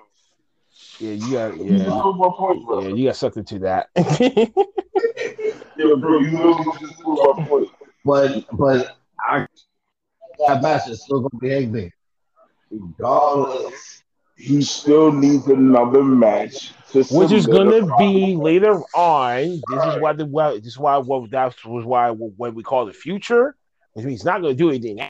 yeah, 0.99 1.11
you 1.11 1.31
got 1.31 1.59
You 1.65 1.77
just 1.77 1.85
yeah, 1.85 2.01
proved 2.01 2.19
my 2.19 2.29
point, 2.37 2.65
bro. 2.65 2.81
yeah, 2.81 2.89
you 2.89 3.05
got 3.07 3.15
something 3.15 3.43
to 3.45 3.59
that. 3.59 3.89
Yeah, 5.77 5.95
bro, 5.99 6.19
you 6.19 6.31
literally 6.37 6.77
just 6.79 6.99
proved 7.01 7.21
my 7.23 7.45
point. 7.47 7.69
But 8.05 8.45
but 8.57 8.97
I 9.19 9.47
that 10.47 10.61
match 10.61 10.87
is 10.89 11.03
still 11.03 11.21
gonna 11.21 11.39
be 11.39 11.49
Hangman. 11.49 11.91
Regardless. 12.71 14.03
He 14.37 14.61
still 14.61 15.11
needs 15.11 15.47
another 15.47 16.03
match 16.03 16.73
to 16.91 17.03
which 17.03 17.31
is 17.31 17.47
gonna 17.47 17.71
solidify- 17.71 17.97
be 17.97 18.35
later 18.35 18.81
on. 18.93 19.61
This 19.69 19.85
is 19.85 20.01
why 20.01 20.13
the 20.13 20.25
well, 20.25 20.55
this 20.55 20.67
is 20.67 20.79
why 20.79 20.97
what 20.97 21.31
that 21.31 21.55
was 21.65 21.85
why 21.85 22.09
what 22.11 22.53
we 22.53 22.63
call 22.63 22.85
the 22.85 22.93
future, 22.93 23.55
which 23.93 24.05
means 24.05 24.21
he's 24.21 24.25
not 24.25 24.41
gonna 24.41 24.53
do 24.53 24.69
anything. 24.69 24.97
now. 24.97 25.09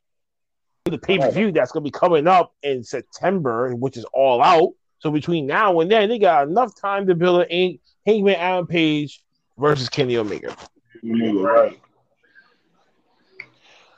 The 0.85 0.97
pay 0.97 1.19
per 1.19 1.31
view 1.31 1.51
that's 1.51 1.71
gonna 1.71 1.83
be 1.83 1.91
coming 1.91 2.27
up 2.27 2.53
in 2.63 2.83
September, 2.83 3.75
which 3.75 3.97
is 3.97 4.05
all 4.13 4.41
out. 4.41 4.69
So 4.99 5.11
between 5.11 5.47
now 5.47 5.79
and 5.79 5.89
then, 5.89 6.09
they 6.09 6.19
got 6.19 6.47
enough 6.47 6.75
time 6.79 7.07
to 7.07 7.15
build 7.15 7.45
an 7.49 7.79
Hangman 8.05 8.35
Adam 8.35 8.67
Page 8.67 9.23
versus 9.57 9.89
Kenny 9.89 10.17
Omega. 10.17 10.55
Right. 11.03 11.79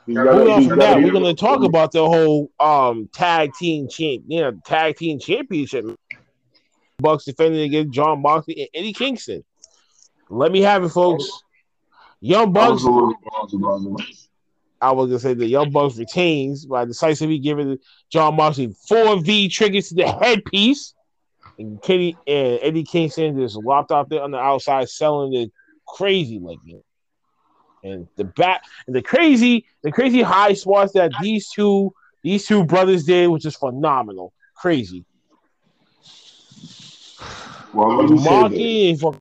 He's 0.06 0.16
Moving 0.16 0.48
on 0.48 0.68
from 0.68 0.78
that, 0.80 1.02
we're 1.02 1.12
gonna 1.12 1.34
talk 1.34 1.62
about 1.62 1.92
the 1.92 2.04
whole 2.04 2.50
um 2.60 3.08
tag 3.14 3.54
team 3.54 3.88
champ, 3.88 4.24
you 4.28 4.40
know, 4.40 4.52
tag 4.66 4.96
team 4.96 5.18
championship. 5.18 5.86
Bucks 6.98 7.24
defending 7.24 7.62
against 7.62 7.92
Jon 7.92 8.22
Moxley 8.22 8.60
and 8.60 8.68
Eddie 8.74 8.92
Kingston. 8.92 9.44
Let 10.28 10.52
me 10.52 10.60
have 10.62 10.84
it, 10.84 10.90
folks. 10.90 11.28
Young 12.20 12.52
Bucks. 12.52 12.72
was 12.72 12.84
a 12.84 12.90
little 12.90 13.14
bummed 13.22 13.54
about 13.54 14.00
it. 14.00 14.16
I 14.80 14.92
was 14.92 15.08
gonna 15.08 15.18
say 15.18 15.34
the 15.34 15.46
Young 15.46 15.70
Bucks 15.70 15.96
retains 15.96 16.66
by 16.66 16.84
decisively 16.84 17.38
giving 17.38 17.78
Jon 18.10 18.36
Moxley 18.36 18.74
four 18.88 19.20
V 19.20 19.48
triggers 19.48 19.88
to 19.88 19.94
the 19.94 20.10
headpiece, 20.10 20.94
and 21.58 21.80
Kenny 21.82 22.16
and 22.26 22.58
Eddie 22.62 22.84
Kingston 22.84 23.38
just 23.38 23.56
lopped 23.56 23.92
out 23.92 24.08
there 24.08 24.22
on 24.22 24.30
the 24.30 24.38
outside 24.38 24.88
selling 24.88 25.34
it 25.34 25.52
crazy 25.86 26.38
like 26.38 26.58
that. 26.66 26.82
And 27.82 28.08
the 28.16 28.24
back 28.24 28.62
and 28.86 28.94
the 28.94 29.02
crazy, 29.02 29.66
the 29.82 29.92
crazy 29.92 30.22
high 30.22 30.54
spots 30.54 30.92
that 30.92 31.12
these 31.20 31.48
two 31.50 31.94
these 32.22 32.46
two 32.46 32.64
brothers 32.64 33.04
did, 33.04 33.28
which 33.28 33.46
is 33.46 33.56
phenomenal, 33.56 34.32
crazy. 34.54 35.04
Well, 37.74 37.96
let 37.96 38.10
me 38.10 38.18
say 38.18 38.22
this. 38.22 38.30
Marky 38.30 38.90
and 38.90 39.20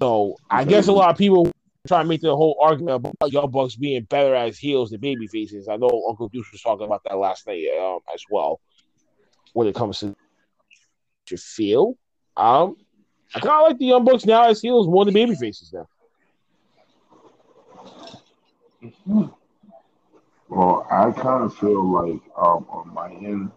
so 0.00 0.36
I 0.50 0.64
guess 0.64 0.88
a 0.88 0.92
lot 0.92 1.10
of 1.10 1.18
people 1.18 1.50
try 1.86 2.02
to 2.02 2.08
make 2.08 2.20
the 2.20 2.34
whole 2.34 2.58
argument 2.62 3.06
about 3.06 3.32
Young 3.32 3.50
Bucks 3.50 3.76
being 3.76 4.02
better 4.04 4.34
as 4.34 4.58
heels 4.58 4.90
than 4.90 5.00
baby 5.00 5.26
faces. 5.26 5.68
I 5.68 5.76
know 5.76 6.06
Uncle 6.08 6.28
Deuce 6.28 6.50
was 6.50 6.62
talking 6.62 6.86
about 6.86 7.02
that 7.04 7.16
last 7.16 7.46
night 7.46 7.66
um, 7.78 8.00
as 8.12 8.22
well. 8.30 8.60
When 9.52 9.68
it 9.68 9.74
comes 9.74 10.00
to 10.00 10.16
your 11.30 11.38
feel, 11.38 11.96
um, 12.36 12.76
I 13.34 13.40
kind 13.40 13.62
of 13.62 13.68
like 13.68 13.78
the 13.78 13.86
Young 13.86 14.04
Bucks 14.04 14.24
now 14.24 14.48
as 14.48 14.60
heels 14.60 14.88
more 14.88 15.04
than 15.04 15.14
baby 15.14 15.34
faces 15.34 15.72
now. 15.72 15.86
Well, 20.48 20.86
I 20.90 21.10
kind 21.12 21.44
of 21.44 21.54
feel 21.56 21.84
like 21.90 22.20
um, 22.36 22.66
on 22.68 22.92
my 22.92 23.10
end, 23.12 23.50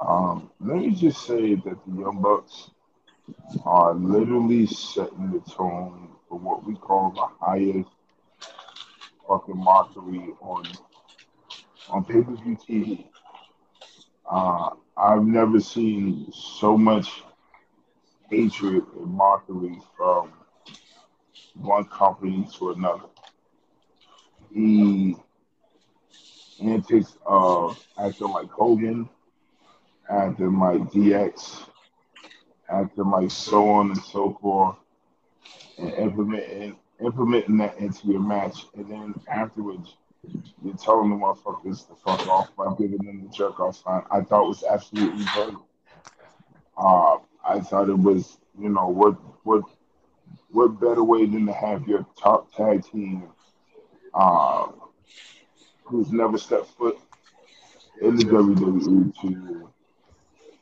um, 0.00 0.50
let 0.60 0.78
me 0.78 0.90
just 0.90 1.24
say 1.24 1.54
that 1.54 1.78
the 1.86 2.00
Young 2.00 2.20
Bucks 2.20 2.70
are 3.64 3.94
literally 3.94 4.66
setting 4.66 5.32
the 5.32 5.40
tone 5.50 6.10
for 6.28 6.38
what 6.38 6.64
we 6.66 6.74
call 6.76 7.10
the 7.10 7.26
highest 7.44 7.88
fucking 9.26 9.56
mockery 9.56 10.34
on 10.40 10.64
on 11.88 12.04
pay 12.04 12.22
per 12.22 12.34
view 12.36 12.56
TV. 12.56 13.04
Uh, 14.30 14.70
I've 14.96 15.24
never 15.24 15.60
seen 15.60 16.30
so 16.32 16.76
much 16.76 17.22
hatred 18.30 18.84
and 18.96 19.06
mockery 19.06 19.78
from 19.96 20.32
one 21.54 21.84
company 21.84 22.46
to 22.58 22.70
another. 22.70 23.04
The 24.54 25.16
antics 26.62 27.16
of 27.26 27.84
acting 27.98 28.28
like 28.28 28.50
Hogan, 28.50 29.08
acting 30.08 30.58
like 30.58 30.80
DX, 30.92 31.66
acting 32.72 33.10
like 33.10 33.30
so 33.30 33.68
on 33.70 33.90
and 33.90 34.02
so 34.02 34.38
forth, 34.40 34.76
and 35.78 35.92
implementing 35.94 36.76
implementing 37.00 37.56
that 37.58 37.78
into 37.78 38.08
your 38.08 38.20
match, 38.20 38.66
and 38.74 38.90
then 38.90 39.14
afterwards 39.28 39.96
you're 40.64 40.76
telling 40.76 41.10
the 41.10 41.16
motherfuckers 41.16 41.86
to 41.88 41.94
fuck 42.04 42.26
off 42.28 42.54
by 42.56 42.72
giving 42.78 42.98
them 42.98 43.22
the 43.22 43.28
jerk 43.36 43.58
off 43.58 43.82
sign. 43.82 44.02
I 44.10 44.20
thought 44.20 44.46
was 44.46 44.62
absolutely 44.62 45.24
brutal. 45.34 45.66
Uh, 46.76 47.18
I 47.44 47.60
thought 47.60 47.88
it 47.88 47.98
was, 47.98 48.38
you 48.58 48.68
know, 48.68 48.88
what 48.88 49.16
what 49.44 49.64
what 50.50 50.80
better 50.80 51.02
way 51.02 51.26
than 51.26 51.46
to 51.46 51.52
have 51.52 51.88
your 51.88 52.06
top 52.16 52.54
tag 52.54 52.84
team 52.84 53.24
uh, 54.14 54.68
who's 55.84 56.12
never 56.12 56.38
stepped 56.38 56.68
foot 56.78 56.98
in 58.00 58.16
the 58.16 58.24
WWE 58.24 59.20
to 59.20 59.70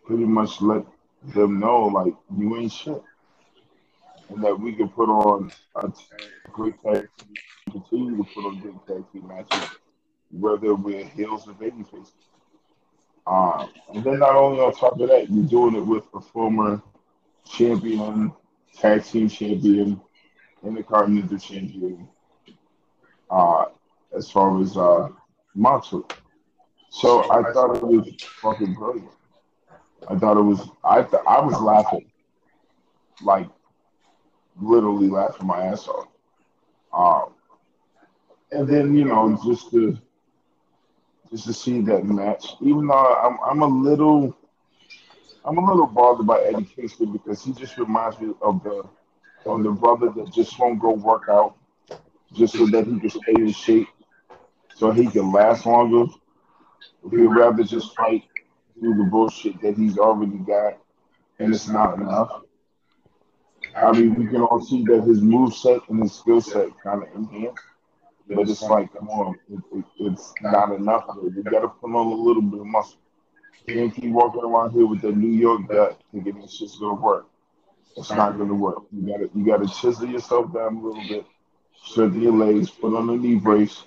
pretty 0.05 0.25
much 0.25 0.61
let 0.61 0.85
them 1.23 1.61
know 1.61 1.87
like 1.87 2.15
you 2.37 2.57
ain't 2.57 2.73
shit. 2.73 3.03
and 4.31 4.43
that 4.43 4.59
we 4.59 4.75
can 4.75 4.89
put 4.89 5.09
on 5.09 5.51
a 5.77 5.93
great 6.53 6.81
tag 6.83 7.09
continue 7.71 8.17
to 8.17 8.25
put 8.35 8.45
on 8.45 8.61
great 8.61 8.87
tag 8.87 9.05
team 9.13 9.29
matches, 9.29 9.69
whether 10.31 10.75
we're 10.75 11.05
heels 11.05 11.47
or 11.49 11.55
babyfaces. 11.55 12.13
Um, 13.27 13.71
and 13.95 14.03
then 14.03 14.19
not 14.19 14.35
only 14.35 14.61
on 14.61 14.75
top 14.75 14.99
of 15.01 15.09
that, 15.09 15.31
you're 15.31 15.47
doing 15.47 15.77
it 15.77 15.87
with 15.87 16.05
a 16.15 16.21
former 16.21 16.83
champion, 17.49 18.33
tag 18.77 19.05
team 19.05 19.29
champion, 19.29 20.01
intercontinental 20.65 21.39
champion, 21.39 22.09
uh, 23.31 23.67
as 24.17 24.31
far 24.31 24.61
as 24.61 24.77
uh, 24.77 25.09
Moxley. 25.55 26.03
So 26.91 27.31
I 27.31 27.53
thought 27.53 27.77
it 27.77 27.83
was 27.83 28.11
fucking 28.43 28.75
brilliant. 28.75 29.11
I 30.09 30.19
thought 30.19 30.37
it 30.37 30.43
was. 30.43 30.69
I 30.85 31.03
th- 31.03 31.23
I 31.27 31.41
was 31.41 31.61
laughing, 31.61 32.11
like 33.23 33.49
literally 34.61 35.09
laughing 35.09 35.47
my 35.47 35.65
ass 35.67 35.89
off. 35.89 36.09
Um, 36.93 37.35
and 38.53 38.69
then 38.69 38.95
you 38.95 39.05
know 39.05 39.39
just 39.45 39.71
to 39.71 39.97
just 41.31 41.47
to 41.47 41.53
see 41.53 41.81
that 41.83 42.05
match, 42.05 42.47
even 42.61 42.87
though 42.87 43.15
I'm 43.15 43.39
I'm 43.49 43.63
a 43.63 43.67
little 43.67 44.37
I'm 45.45 45.59
a 45.59 45.65
little 45.67 45.87
bothered 45.87 46.27
by 46.27 46.41
Eddie 46.43 46.65
Kingston 46.65 47.13
because 47.13 47.43
he 47.45 47.53
just 47.53 47.79
reminds 47.79 48.21
me 48.21 48.35
of 48.43 48.63
the 48.63 48.85
of 49.47 49.63
the 49.63 49.71
brother 49.71 50.11
that 50.11 50.33
just 50.33 50.59
won't 50.59 50.81
go 50.81 50.93
work 50.93 51.25
out 51.31 51.57
just 52.35 52.55
so 52.55 52.67
that 52.67 52.87
he 52.87 53.01
can 53.01 53.11
stay 53.11 53.33
in 53.37 53.53
shape, 53.53 53.89
so 54.77 54.91
he 54.91 55.07
can 55.07 55.33
last 55.33 55.67
longer. 55.67 56.13
He'd 57.11 57.27
rather 57.27 57.65
just 57.65 57.97
fight 57.97 58.25
through 58.81 58.97
the 58.97 59.05
bullshit 59.05 59.61
that 59.62 59.77
he's 59.77 59.99
already 59.99 60.38
got, 60.38 60.79
and 61.38 61.55
it's 61.55 61.69
not 61.69 61.99
enough. 61.99 62.43
I 63.77 63.93
mean, 63.93 64.14
we 64.14 64.27
can 64.27 64.43
all 64.43 64.61
see 64.61 64.83
that 64.85 65.05
his 65.05 65.21
move 65.21 65.55
set 65.55 65.81
and 65.88 66.03
his 66.03 66.12
skill 66.12 66.40
set 66.40 66.69
kind 66.83 67.03
of 67.03 67.09
enhanced, 67.14 67.62
but 68.29 68.49
it's 68.49 68.62
like, 68.62 68.93
come 68.93 69.09
on, 69.09 69.38
it, 69.49 69.61
it, 69.73 69.85
it's 70.01 70.33
not 70.40 70.73
enough. 70.73 71.05
You 71.23 71.43
got 71.45 71.61
to 71.61 71.69
put 71.69 71.90
on 71.90 72.07
a 72.07 72.14
little 72.14 72.43
bit 72.43 72.61
of 72.61 72.66
muscle. 72.66 72.99
Can't 73.66 73.95
keep 73.95 74.11
walking 74.11 74.43
around 74.43 74.73
here 74.73 74.87
with 74.87 75.03
that 75.03 75.16
New 75.16 75.37
York 75.37 75.69
gut 75.69 76.01
thinking 76.11 76.40
this 76.40 76.57
shit's 76.57 76.79
gonna 76.79 77.01
work. 77.01 77.27
It's 77.97 78.11
not 78.11 78.38
gonna 78.38 78.55
work. 78.55 78.83
You 78.90 79.07
gotta 79.07 79.31
you 79.35 79.45
gotta 79.45 79.69
chisel 79.69 80.09
yourself 80.09 80.53
down 80.53 80.77
a 80.77 80.81
little 80.81 81.03
bit, 81.07 81.27
strengthen 81.85 82.23
your 82.23 82.33
legs, 82.33 82.71
put 82.71 82.97
on 82.97 83.11
a 83.11 83.16
knee 83.16 83.35
brace. 83.37 83.85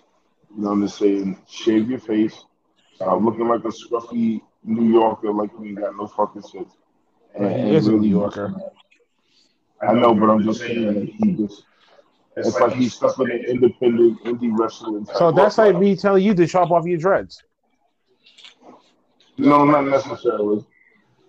You 0.56 0.62
know 0.62 0.69
what 0.69 0.75
I'm 0.75 0.88
saying? 0.88 1.38
Shave 1.49 1.89
your 1.89 1.99
face. 1.99 2.45
Stop 2.95 3.21
looking 3.21 3.47
like 3.47 3.65
a 3.65 3.69
scruffy 3.69 4.41
New 4.63 4.91
Yorker 4.91 5.32
like 5.34 5.52
you 5.60 5.65
ain't 5.65 5.80
got 5.80 5.95
no 5.95 6.08
fucking 6.08 6.43
shit. 6.43 6.67
And, 7.36 7.52
He 7.52 7.60
and 7.62 7.69
is 7.69 7.88
a 7.88 7.91
New 7.91 8.08
Yorker. 8.08 8.54
I 9.82 9.93
know, 9.93 10.13
but 10.13 10.30
I'm 10.30 10.43
just 10.43 10.60
saying 10.60 10.93
that 10.93 11.10
he 11.10 11.34
just 11.34 11.63
it's 12.36 12.60
like 12.60 12.73
he's 12.73 12.95
stuck 12.95 13.19
in 13.19 13.30
an 13.32 13.45
independent 13.45 14.23
indie 14.23 14.52
wrestling. 14.58 15.06
So 15.06 15.32
that's 15.32 15.58
of- 15.58 15.65
like 15.65 15.78
me 15.78 15.95
telling 15.95 16.23
you 16.23 16.34
to 16.36 16.47
chop 16.47 16.71
off 16.71 16.86
your 16.86 16.97
dreads. 16.97 17.43
No, 19.38 19.65
not 19.65 19.86
necessarily. 19.86 20.65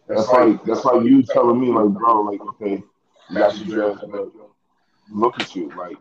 That's 0.06 0.28
like 0.28 0.62
that's 0.64 0.84
like 0.84 1.04
you 1.04 1.22
telling 1.22 1.60
me, 1.60 1.68
like, 1.68 1.88
bro, 1.88 2.22
like, 2.22 2.40
okay, 2.40 2.82
you 3.30 3.38
got 3.38 3.56
your 3.56 3.94
dress, 3.94 4.04
but 4.10 4.28
look 5.10 5.40
at 5.40 5.56
you, 5.56 5.72
like, 5.76 5.96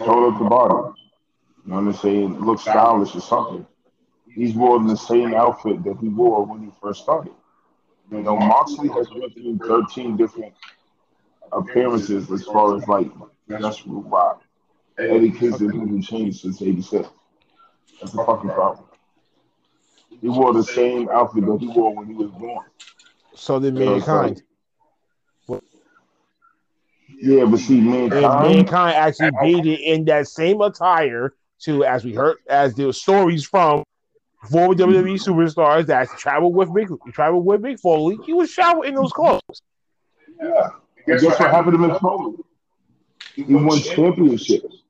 hold 0.00 0.32
up 0.32 0.38
the 0.38 0.48
bottom. 0.48 0.94
You 1.64 1.70
know 1.70 1.76
what 1.76 1.82
I'm 1.82 1.92
saying? 1.92 2.40
Look 2.40 2.60
stylish 2.60 3.14
or 3.14 3.20
something. 3.20 3.66
He's 4.34 4.54
wearing 4.54 4.86
the 4.86 4.96
same 4.96 5.34
outfit 5.34 5.82
that 5.84 5.98
he 6.00 6.08
wore 6.08 6.44
when 6.44 6.62
he 6.62 6.70
first 6.80 7.02
started. 7.02 7.32
You 8.10 8.22
know, 8.22 8.36
Moxley 8.36 8.88
has 8.88 9.10
went 9.10 9.34
through 9.34 9.58
13 9.58 10.16
different 10.16 10.54
appearances 11.52 12.30
as 12.30 12.44
far 12.44 12.76
as 12.76 12.86
like 12.88 13.10
dress 13.48 13.82
rock. 13.86 14.42
Eddie 14.98 15.30
Kingston 15.30 15.70
hasn't 15.80 16.04
changed 16.04 16.40
since 16.40 16.60
'86. 16.62 17.08
That's 18.00 18.14
a 18.14 18.24
fucking 18.24 18.50
problem. 18.50 18.84
He 20.20 20.28
wore 20.28 20.52
the 20.52 20.62
same 20.62 21.08
outfit 21.08 21.46
that 21.46 21.58
he 21.58 21.68
wore 21.68 21.94
when 21.94 22.06
he 22.06 22.14
was 22.14 22.30
born. 22.30 22.64
So 23.34 23.58
did 23.58 23.74
You 23.74 23.84
know, 23.84 23.92
mankind. 23.92 24.42
Yeah, 27.20 27.44
but 27.44 27.58
see, 27.58 27.78
And 27.78 27.88
mankind. 27.88 28.42
mankind 28.42 28.96
actually 28.96 29.30
dated 29.42 29.78
in 29.80 30.04
that 30.06 30.26
same 30.26 30.60
attire 30.60 31.34
to, 31.60 31.84
as 31.84 32.04
we 32.04 32.14
heard, 32.14 32.38
as 32.48 32.74
there 32.74 32.86
were 32.86 32.92
stories 32.92 33.44
from 33.44 33.84
former 34.50 34.74
WWE 34.74 35.22
superstars 35.22 35.86
that 35.86 36.08
traveled 36.18 36.54
with 36.54 36.68
Mick, 36.68 36.96
traveled 37.12 37.44
with 37.44 37.62
Mick 37.62 37.80
Foley. 37.80 38.18
He 38.26 38.32
was 38.32 38.50
showered 38.50 38.86
in 38.86 38.94
those 38.94 39.12
clothes. 39.12 39.62
Yeah. 40.40 40.70
Guess 41.06 41.22
what 41.24 41.38
happened 41.38 41.72
to 41.72 41.78
Mick 41.78 42.00
Foley? 42.00 42.36
He 43.34 43.54
won 43.54 43.78
championships. 43.78 44.82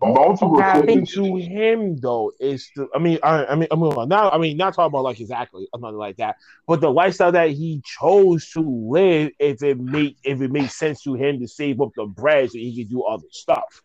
Multiple 0.00 0.50
What 0.50 0.64
happened 0.64 1.08
to 1.10 1.36
him 1.36 1.96
though 1.96 2.32
is 2.38 2.70
the 2.76 2.88
I 2.94 2.98
mean 2.98 3.18
I, 3.22 3.46
I 3.46 3.54
mean 3.54 3.68
I 3.70 3.76
mean 3.76 4.08
not 4.08 4.34
I 4.34 4.38
mean 4.38 4.56
not 4.58 4.74
talking 4.74 4.88
about 4.88 5.04
like 5.04 5.18
exactly 5.18 5.66
nothing 5.74 5.96
like 5.96 6.16
that, 6.18 6.36
but 6.66 6.82
the 6.82 6.90
lifestyle 6.90 7.32
that 7.32 7.50
he 7.50 7.80
chose 7.84 8.50
to 8.50 8.60
live 8.60 9.30
if 9.38 9.62
it 9.62 9.78
make 9.78 10.18
if 10.22 10.42
it 10.42 10.50
makes 10.52 10.74
sense 10.74 11.02
to 11.04 11.14
him 11.14 11.40
to 11.40 11.48
save 11.48 11.80
up 11.80 11.90
the 11.96 12.04
bread 12.04 12.50
so 12.50 12.58
he 12.58 12.74
can 12.76 12.88
do 12.88 13.02
other 13.04 13.24
stuff. 13.30 13.82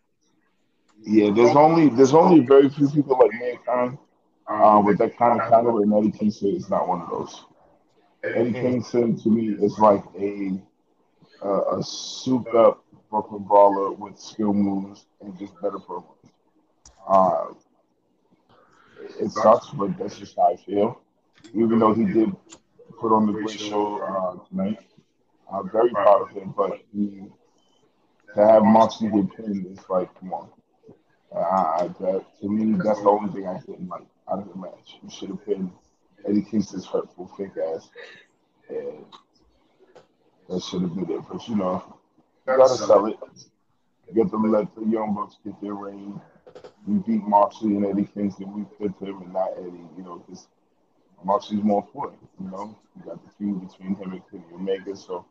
Yeah, 1.02 1.30
there's 1.30 1.56
only 1.56 1.88
there's 1.88 2.12
only 2.12 2.40
very 2.40 2.68
few 2.68 2.90
people 2.90 3.18
like 3.18 3.32
mankind 3.40 3.96
uh, 4.50 4.82
with 4.84 4.98
that 4.98 5.16
kind 5.16 5.40
of 5.40 5.48
caliber, 5.48 5.82
and 5.82 5.94
Eddie 5.94 6.10
Kingston 6.10 6.56
is 6.56 6.68
not 6.68 6.88
one 6.88 7.02
of 7.02 7.10
those. 7.10 7.44
Eddie 8.24 8.52
Kingston 8.52 9.18
to 9.20 9.28
me 9.30 9.54
is 9.64 9.78
like 9.78 10.02
a 10.18 10.60
uh, 11.42 11.78
a 11.78 11.82
souped 11.82 12.54
up 12.54 12.84
Brooklyn 13.10 13.44
brawler 13.44 13.92
with 13.92 14.18
skill 14.18 14.52
moves 14.52 15.06
and 15.20 15.38
just 15.38 15.54
better 15.62 15.78
promos. 15.78 16.04
Uh, 17.08 17.54
it 19.18 19.30
sucks, 19.30 19.70
but 19.70 19.96
that's 19.98 20.18
just 20.18 20.36
how 20.36 20.52
I 20.52 20.56
feel. 20.56 21.00
Even 21.54 21.78
though 21.78 21.94
he 21.94 22.04
did 22.04 22.30
put 23.00 23.12
on 23.12 23.26
the 23.26 23.32
great 23.32 23.58
show 23.58 24.02
uh, 24.02 24.48
tonight, 24.48 24.80
I'm 25.52 25.70
very 25.70 25.90
proud 25.90 26.22
of 26.22 26.30
him. 26.30 26.52
But 26.56 26.80
he, 26.92 27.24
to 28.34 28.46
have 28.46 28.62
Moxley 28.62 29.08
get 29.08 29.36
pinned 29.36 29.66
is 29.66 29.84
like, 29.88 30.14
come 30.20 30.32
on. 30.32 30.50
Uh, 31.34 31.88
that, 32.00 32.24
to 32.40 32.48
me, 32.48 32.78
that's 32.84 33.00
the 33.00 33.08
only 33.08 33.32
thing 33.32 33.46
I 33.46 33.58
didn't 33.60 33.88
like 33.88 34.06
out 34.30 34.40
of 34.40 34.48
the 34.48 34.58
match. 34.58 34.98
You 35.02 35.10
should 35.10 35.30
have 35.30 35.44
pinned 35.44 35.70
Eddie 36.26 36.42
Kingston's 36.42 36.86
hurtful 36.86 37.30
fake 37.36 37.56
ass, 37.74 37.88
and 38.68 39.04
that 40.48 40.62
should 40.62 40.82
have 40.82 40.94
been 40.94 41.10
it. 41.10 41.22
But 41.30 41.46
you 41.48 41.56
know, 41.56 41.98
you 42.46 42.56
gotta 42.56 42.68
sell 42.68 43.06
it. 43.06 43.18
Get 44.14 44.30
them 44.30 44.50
let 44.50 44.74
the 44.74 44.84
young 44.86 45.14
bucks 45.14 45.36
get 45.44 45.60
their 45.60 45.74
reign. 45.74 46.20
We 46.86 46.98
beat 46.98 47.22
Moxley 47.22 47.76
and 47.76 47.86
Eddie 47.86 48.08
Kingston. 48.12 48.52
We 48.52 48.64
picked 48.78 49.00
him 49.00 49.22
and 49.22 49.32
not 49.32 49.50
Eddie. 49.58 49.86
You 49.96 50.02
know, 50.02 50.24
because 50.26 50.48
Moxley's 51.24 51.62
more 51.62 51.82
important. 51.82 52.18
You 52.40 52.50
know, 52.50 52.76
you 52.96 53.04
got 53.04 53.24
the 53.24 53.30
feud 53.38 53.68
between 53.68 53.94
him 53.94 54.12
and 54.12 54.22
Kenny 54.30 54.44
Omega. 54.52 54.96
So 54.96 55.26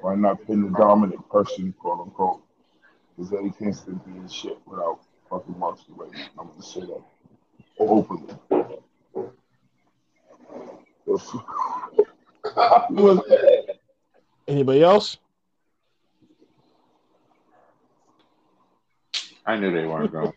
why 0.00 0.16
not 0.16 0.44
pin 0.46 0.62
the 0.62 0.78
dominant 0.78 1.28
person, 1.28 1.72
quote 1.78 2.00
unquote? 2.00 2.42
Because 3.16 3.32
Eddie 3.32 3.52
Kingston 3.56 4.00
being 4.04 4.28
shit 4.28 4.58
without 4.66 5.00
fucking 5.30 5.58
Moxley 5.58 5.94
right 5.96 6.12
now. 6.12 6.42
I'm 6.42 6.48
gonna 6.48 6.62
say 6.62 6.80
that 6.80 7.02
openly. 7.78 8.34
Anybody 14.48 14.82
else? 14.82 15.18
I 19.44 19.56
knew 19.56 19.72
they 19.72 19.86
weren't 19.86 20.12
going. 20.12 20.32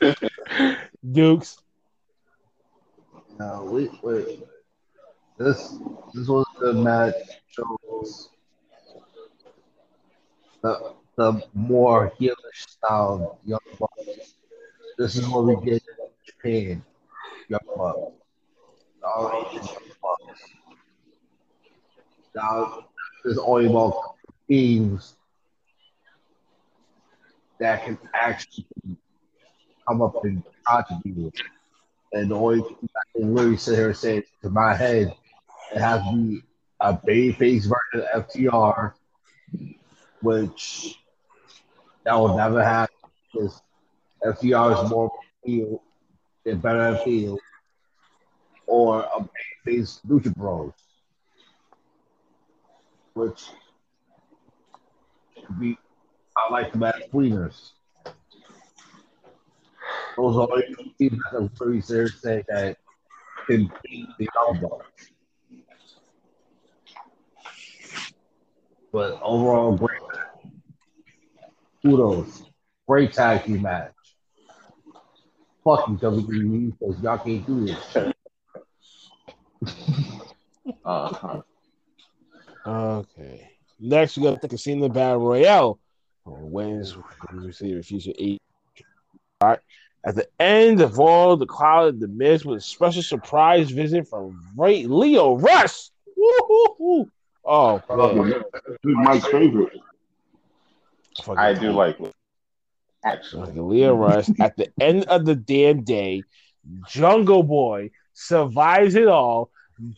Dukes. 1.12 1.58
No, 3.38 3.68
wait, 3.70 3.90
wait. 4.02 4.44
This 5.38 5.78
this 6.12 6.28
was 6.28 6.44
the 6.60 6.74
match 6.74 7.14
shows 7.46 8.28
the 10.62 10.94
the 11.16 11.42
more 11.54 12.12
heelish 12.20 12.68
style 12.68 13.38
Young 13.44 13.60
Bucks. 13.78 14.34
This 15.00 15.16
is 15.16 15.26
what 15.26 15.46
we 15.46 15.54
get 15.64 15.82
in 15.82 16.08
Japan. 16.26 16.84
Young 17.48 17.60
Bucks. 17.74 17.98
All. 19.02 19.50
Now 22.34 22.84
there's 23.24 23.38
only 23.38 23.64
about 23.64 23.94
teams 24.46 25.16
that 27.60 27.82
can 27.82 27.98
actually 28.12 28.66
come 29.88 30.02
up 30.02 30.22
and 30.22 30.42
contribute. 30.66 31.40
And 32.12 32.30
the 32.30 32.34
only 32.34 32.60
thing 32.60 32.88
I 32.94 33.18
can 33.18 33.34
really 33.34 33.56
sit 33.56 33.76
here 33.76 33.86
and 33.86 33.96
say 33.96 34.22
to 34.42 34.50
my 34.50 34.74
head, 34.74 35.14
it 35.74 35.80
has 35.80 36.02
to 36.02 36.14
be 36.14 36.42
a 36.78 36.92
babyface 36.92 37.62
version 37.62 38.06
of 38.12 38.28
FTR, 38.28 38.92
which 40.20 40.98
that 42.04 42.12
will 42.12 42.36
never 42.36 42.62
happen 42.62 42.94
because 43.32 43.62
FTR 44.24 44.84
is 44.84 44.90
more 44.90 45.10
heel 45.44 45.82
than 46.44 46.58
better 46.58 46.96
heel, 46.96 47.38
or 48.66 49.00
a 49.00 49.28
babyface 49.66 50.00
Lucha 50.06 50.34
Bros, 50.34 50.72
which 53.14 53.44
be 55.58 55.76
I 56.36 56.52
like 56.52 56.72
the 56.72 56.78
Matt 56.78 57.10
Queeners. 57.10 57.72
Those 60.16 60.36
are 60.36 60.48
two 60.62 60.90
teams 60.98 61.18
that 61.32 61.42
are 61.42 61.48
pretty 61.56 61.80
serious 61.80 62.20
saying 62.20 62.44
that 62.48 62.76
can 63.46 63.70
beat 63.82 64.06
the 64.18 64.28
Young 64.34 64.60
Bucks. 64.60 65.10
But 68.92 69.20
overall, 69.22 69.76
great 69.76 70.00
match. 70.12 70.52
Kudos. 71.82 72.42
Great 72.88 73.12
tag 73.12 73.44
team 73.44 73.62
match. 73.62 73.92
Fucking 75.64 75.98
WWE 75.98 76.72
because 76.78 77.02
y'all 77.02 77.18
can't 77.18 77.46
do 77.46 77.66
this. 77.66 77.96
Uh-huh. 80.84 81.42
Okay. 82.66 83.50
Next, 83.78 84.16
we 84.16 84.22
got 84.22 84.40
the 84.40 84.48
Casino 84.48 84.88
Battle 84.88 85.18
Royale. 85.26 85.78
On 86.26 86.50
Wednesday, 86.50 87.00
we 87.32 87.46
receive 87.46 87.84
future 87.84 88.12
eight. 88.18 88.40
All 89.40 89.50
right. 89.50 89.58
At 90.04 90.14
the 90.14 90.28
end 90.38 90.80
of 90.80 90.98
all 90.98 91.36
the 91.36 91.46
cloud 91.46 91.88
of 91.88 92.00
the 92.00 92.08
mist 92.08 92.44
with 92.46 92.58
a 92.58 92.60
special 92.60 93.02
surprise 93.02 93.70
visit 93.70 94.08
from 94.08 94.40
great 94.56 94.88
Lio 94.88 95.36
Rush. 95.36 95.90
Woo-hoo-hoo. 96.16 97.10
Oh, 97.44 97.82
man. 97.88 98.28
This 98.28 98.42
is 98.84 98.96
Mike's 98.96 99.26
favorite. 99.26 99.78
Fucking 101.22 101.38
I 101.38 101.52
do 101.54 101.72
like 101.72 102.00
it. 102.00 102.14
Actually, 103.04 103.46
Like 103.46 103.56
Lio 103.56 103.94
Rush. 103.94 104.28
At 104.40 104.56
the 104.56 104.70
end 104.80 105.04
of 105.04 105.24
the 105.24 105.34
damn 105.34 105.82
day, 105.84 106.22
Jungle 106.88 107.42
Boy 107.42 107.90
survives 108.12 108.94
it 108.94 109.08
all, 109.08 109.50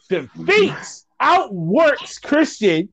defeats, 0.08 1.06
outworks 1.18 2.18
Christian. 2.18 2.88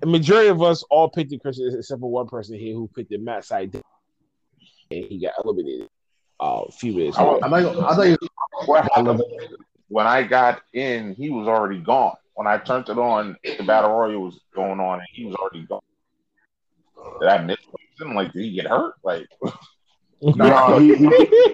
The 0.00 0.06
majority 0.06 0.48
of 0.48 0.62
us 0.62 0.82
all 0.88 1.10
picked 1.10 1.30
the 1.30 1.38
Christian, 1.38 1.74
except 1.76 2.00
for 2.00 2.10
one 2.10 2.26
person 2.26 2.58
here 2.58 2.74
who 2.74 2.88
picked 2.88 3.10
the 3.10 3.18
Matt 3.18 3.44
Sydal, 3.44 3.82
and 4.90 5.04
he 5.04 5.20
got 5.20 5.34
eliminated. 5.44 5.88
Uh, 6.40 6.64
a 6.66 6.72
few 6.72 6.94
minutes. 6.94 7.18
I 7.18 7.22
ago. 7.22 7.84
I 7.86 8.16
I 8.82 9.04
think 9.04 9.20
when 9.88 10.06
I 10.06 10.22
got 10.22 10.62
in, 10.72 11.12
he 11.12 11.28
was 11.28 11.46
already 11.46 11.80
gone. 11.80 12.16
When 12.32 12.46
I 12.46 12.56
turned 12.56 12.88
it 12.88 12.96
on, 12.96 13.36
the 13.44 13.62
battle 13.64 13.90
royal 13.90 14.22
was 14.22 14.40
going 14.54 14.80
on, 14.80 15.00
and 15.00 15.08
he 15.12 15.26
was 15.26 15.34
already 15.34 15.66
gone. 15.66 15.82
Did 17.20 17.28
I 17.28 17.42
miss 17.44 17.58
something? 18.00 18.16
Like, 18.16 18.32
did 18.32 18.42
he 18.42 18.52
get 18.52 18.66
hurt? 18.66 18.94
Like, 19.04 19.26
No, 20.22 20.78
he, 20.78 20.94
he, 20.94 21.04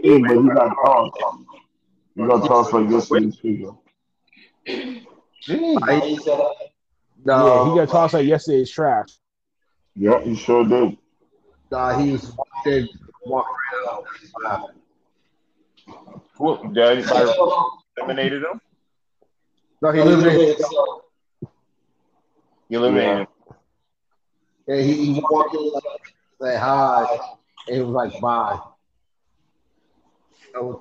he, 0.02 0.18
but 0.18 0.36
he 0.36 0.48
got 0.48 0.74
tossed. 0.84 1.16
He 2.16 2.26
got 2.26 2.46
tossed 2.46 2.72
like 2.72 2.88
this 2.88 3.10
in 3.12 3.26
this 3.26 3.38
video. 3.38 3.80
geez. 4.66 5.04
I, 5.82 5.94
Yeah, 7.24 7.70
he 7.70 7.76
got 7.76 7.88
tossed 7.88 8.14
like 8.14 8.26
yesterday's 8.26 8.70
trash. 8.70 9.08
Yeah, 9.94 10.20
he 10.20 10.34
sure 10.34 10.64
did. 10.64 10.98
Nah, 11.70 11.98
he 11.98 12.12
was 12.12 12.36
walking, 12.36 12.88
walking 13.24 13.54
right 14.44 14.52
out. 14.52 14.70
Who, 16.38 16.72
did 16.72 16.78
anybody 16.78 17.32
eliminated 17.96 18.42
him? 18.42 18.60
No, 19.80 19.92
he 19.92 20.00
eliminated. 20.00 20.56
himself. 20.56 21.02
He 22.68 22.74
eliminated 22.74 23.18
him. 23.18 23.26
Yeah, 24.66 24.82
he, 24.82 25.14
he 25.14 25.22
walked 25.30 25.54
in, 25.54 25.70
like, 25.72 26.15
say 26.40 26.56
hi, 26.56 27.06
and 27.66 27.76
he 27.76 27.82
was 27.82 27.90
like, 27.90 28.20
bye. 28.20 28.58
Was- 30.54 30.80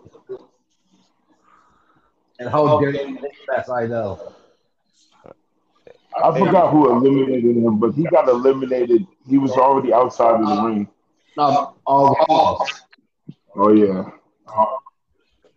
And 2.39 2.49
how 2.49 2.79
dare 2.79 2.91
you 2.91 3.17
think 3.19 3.69
I 3.69 3.85
know. 3.87 4.33
I 6.23 6.37
forgot 6.39 6.71
who 6.71 6.89
eliminated 6.91 7.57
him, 7.57 7.77
but 7.79 7.93
he 7.93 8.03
got 8.03 8.29
eliminated. 8.29 9.05
He 9.27 9.37
was 9.37 9.51
already 9.51 9.93
outside 9.93 10.39
of 10.41 10.47
the 10.47 10.61
ring. 10.61 10.87
No, 11.37 11.75
all 11.85 12.15
Raw. 12.29 12.65
Oh 13.57 13.73
yeah. 13.73 14.09
Oh, 14.47 14.77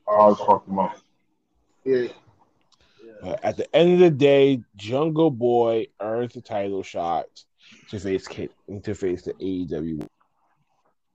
I 0.08 0.26
was 0.26 0.38
fucking 0.38 0.72
him 0.72 0.78
up. 0.80 0.98
Yeah, 1.84 2.08
Uh, 3.22 3.36
at 3.42 3.56
the 3.56 3.74
end 3.74 3.92
of 3.94 3.98
the 4.00 4.10
day, 4.10 4.62
Jungle 4.76 5.30
Boy 5.30 5.86
earns 6.00 6.32
the 6.34 6.40
title 6.40 6.82
shot 6.82 7.26
to 7.88 7.98
face 7.98 8.26
K- 8.26 8.48
to 8.48 8.94
AEW. 8.94 10.06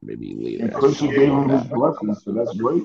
Maybe 0.02 0.36
later. 0.36 0.66
And 0.66 0.74
Christian 0.74 1.12
gave 1.12 1.30
him 1.30 1.50
his 1.50 1.64
blessing, 1.66 2.14
so 2.16 2.34
that's 2.34 2.54
great. 2.58 2.84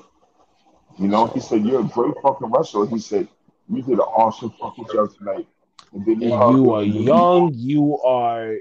You 0.97 1.07
know, 1.07 1.27
he 1.27 1.39
said, 1.39 1.65
You're 1.65 1.81
a 1.81 1.83
great 1.83 2.13
fucking 2.21 2.49
wrestler. 2.49 2.87
He 2.87 2.99
said, 2.99 3.27
You 3.69 3.81
did 3.81 3.93
an 3.93 3.99
awesome 3.99 4.51
fucking 4.59 4.85
job 4.93 5.15
tonight. 5.17 5.47
And 5.93 6.05
then 6.05 6.21
And 6.21 6.55
you 6.55 6.73
are 6.73 6.83
young. 6.83 7.53
You 7.53 7.99
are 8.01 8.55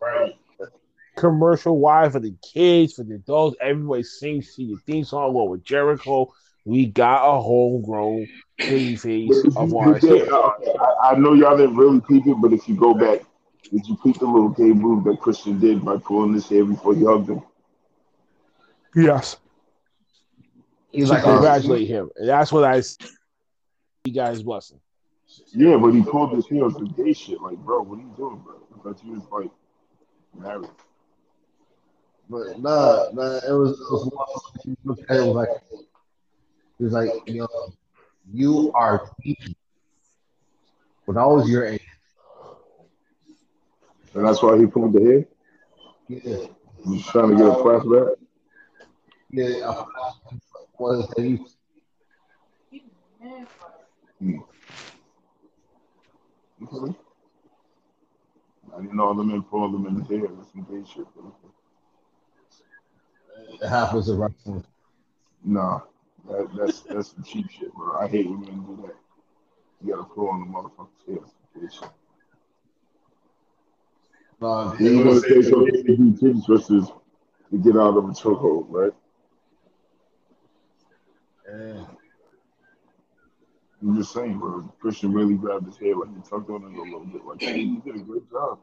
Right. 0.00 0.34
commercial 1.16 1.78
wise 1.78 2.12
for 2.12 2.20
the 2.20 2.34
kids, 2.52 2.94
for 2.94 3.04
the 3.04 3.14
adults. 3.14 3.56
Everybody 3.60 4.02
sings 4.02 4.54
to 4.56 4.62
your 4.62 4.78
theme 4.86 5.04
song 5.04 5.30
along 5.30 5.50
with 5.50 5.64
Jericho. 5.64 6.32
We 6.64 6.86
got 6.86 7.26
a 7.36 7.40
homegrown 7.40 8.28
baby 8.58 8.96
face 8.96 9.44
of 9.56 9.74
ours 9.74 10.04
here. 10.04 10.26
Uh, 10.32 10.50
I, 10.80 11.10
I 11.12 11.14
know 11.18 11.34
y'all 11.34 11.56
didn't 11.56 11.76
really 11.76 12.00
peep 12.00 12.26
it, 12.26 12.36
but 12.40 12.52
if 12.52 12.68
you 12.68 12.76
go 12.76 12.94
back, 12.94 13.20
did 13.70 13.86
you 13.86 13.96
peep 14.02 14.18
the 14.18 14.26
little 14.26 14.50
gay 14.50 14.72
move 14.72 15.04
that 15.04 15.20
Christian 15.20 15.58
did 15.58 15.84
by 15.84 15.96
pulling 15.96 16.34
his 16.34 16.48
hair 16.48 16.64
before 16.64 16.94
he 16.94 17.04
hugged 17.04 17.30
him? 17.30 17.42
Yes. 18.94 19.36
he's 20.92 21.08
To 21.08 21.14
like, 21.14 21.24
oh. 21.24 21.32
congratulate 21.32 21.88
him. 21.88 22.10
And 22.16 22.28
that's 22.28 22.52
what 22.52 22.64
I 22.64 22.82
you 24.04 24.12
guys 24.12 24.42
blessing. 24.42 24.78
Yeah, 25.52 25.76
but 25.78 25.90
he 25.90 26.02
pulled 26.02 26.32
his 26.34 26.46
hair 26.46 26.64
on 26.64 26.72
some 26.74 26.92
gay 26.92 27.12
shit. 27.12 27.40
Like, 27.40 27.56
bro, 27.58 27.82
what 27.82 27.98
are 27.98 28.02
you 28.02 28.14
doing, 28.16 28.36
bro? 28.44 28.54
I 28.74 28.82
thought 28.82 29.04
you 29.04 29.12
was 29.12 29.22
like 29.32 29.50
married. 30.38 30.68
but 32.28 32.60
nah, 32.60 33.08
nah, 33.12 33.40
it 33.48 33.52
was, 33.52 33.72
it 33.72 33.92
was 33.92 34.10
one- 34.12 34.62
he 34.62 34.76
looked 34.84 35.10
at 35.10 35.16
it, 35.16 35.20
it 35.20 35.26
was 35.26 35.34
like, 35.34 35.48
he 36.78 36.84
was 36.84 36.92
like, 36.92 37.10
yo, 37.26 37.46
you 38.32 38.72
are 38.74 39.10
me. 39.24 39.36
When 41.06 41.16
I 41.18 41.26
was 41.26 41.48
your 41.48 41.66
age, 41.66 41.82
And 44.14 44.26
that's 44.26 44.42
why 44.42 44.56
he 44.58 44.66
pulled 44.66 44.92
the 44.92 45.00
hair? 45.00 45.24
yeah, 46.08 46.46
He's 46.84 47.06
trying 47.06 47.30
to 47.30 47.36
get 47.36 47.46
a 47.46 47.50
flashback? 47.50 48.14
yeah, 49.30 49.68
I 49.68 49.84
was 50.78 51.08
that 51.08 51.24
he 51.24 51.44
Okay. 56.62 56.96
I 58.74 58.80
didn't 58.80 58.96
know 58.96 59.10
other 59.10 59.22
men 59.22 59.42
pulled 59.42 59.74
them 59.74 59.86
in 59.86 59.96
the 59.96 60.04
hair. 60.04 60.28
That's 60.28 60.52
some 60.52 60.66
gay 60.70 60.88
shit, 60.88 61.06
bro. 61.14 61.34
happens 63.68 64.10
wrestling. 64.10 64.64
Nah, 65.44 65.80
that, 66.28 66.48
that's 66.56 66.80
that's 66.80 67.12
some 67.12 67.22
cheap 67.24 67.50
shit, 67.50 67.72
bro. 67.74 67.96
I 67.98 68.08
hate 68.08 68.26
when 68.28 68.40
men 68.40 68.64
do 68.64 68.82
that. 68.86 68.94
You 69.84 69.94
gotta 69.94 70.04
pull 70.04 70.28
on 70.28 70.40
the 70.40 70.46
motherfucker's 70.46 71.06
hair. 71.06 71.18
That's 71.20 71.32
some 71.32 71.60
gay 71.60 71.68
shit. 71.72 71.90
Nah, 74.40 74.76
You 74.78 75.04
know, 75.04 75.16
it 75.16 75.22
takes 75.22 75.46
okay 75.52 75.82
to 75.82 75.96
do 75.96 76.12
titty 76.16 76.40
twisters 76.44 76.88
to 77.50 77.58
get 77.58 77.76
out 77.76 77.96
of 77.96 78.04
a 78.04 78.12
chokehold, 78.12 78.66
right? 78.68 78.92
yeah. 81.48 81.84
I'm 83.82 83.96
just 83.96 84.12
saying, 84.12 84.38
bro. 84.38 84.62
Christian 84.80 85.12
really 85.12 85.34
grabbed 85.34 85.66
his 85.66 85.76
head, 85.76 85.96
like 85.96 86.08
he 86.14 86.22
tugged 86.28 86.50
on 86.50 86.62
it 86.62 86.78
a 86.78 86.82
little 86.82 87.04
bit. 87.04 87.24
Like, 87.24 87.42
hey, 87.42 87.60
you 87.60 87.82
did 87.84 87.96
a 87.96 87.98
great 87.98 88.30
job. 88.30 88.58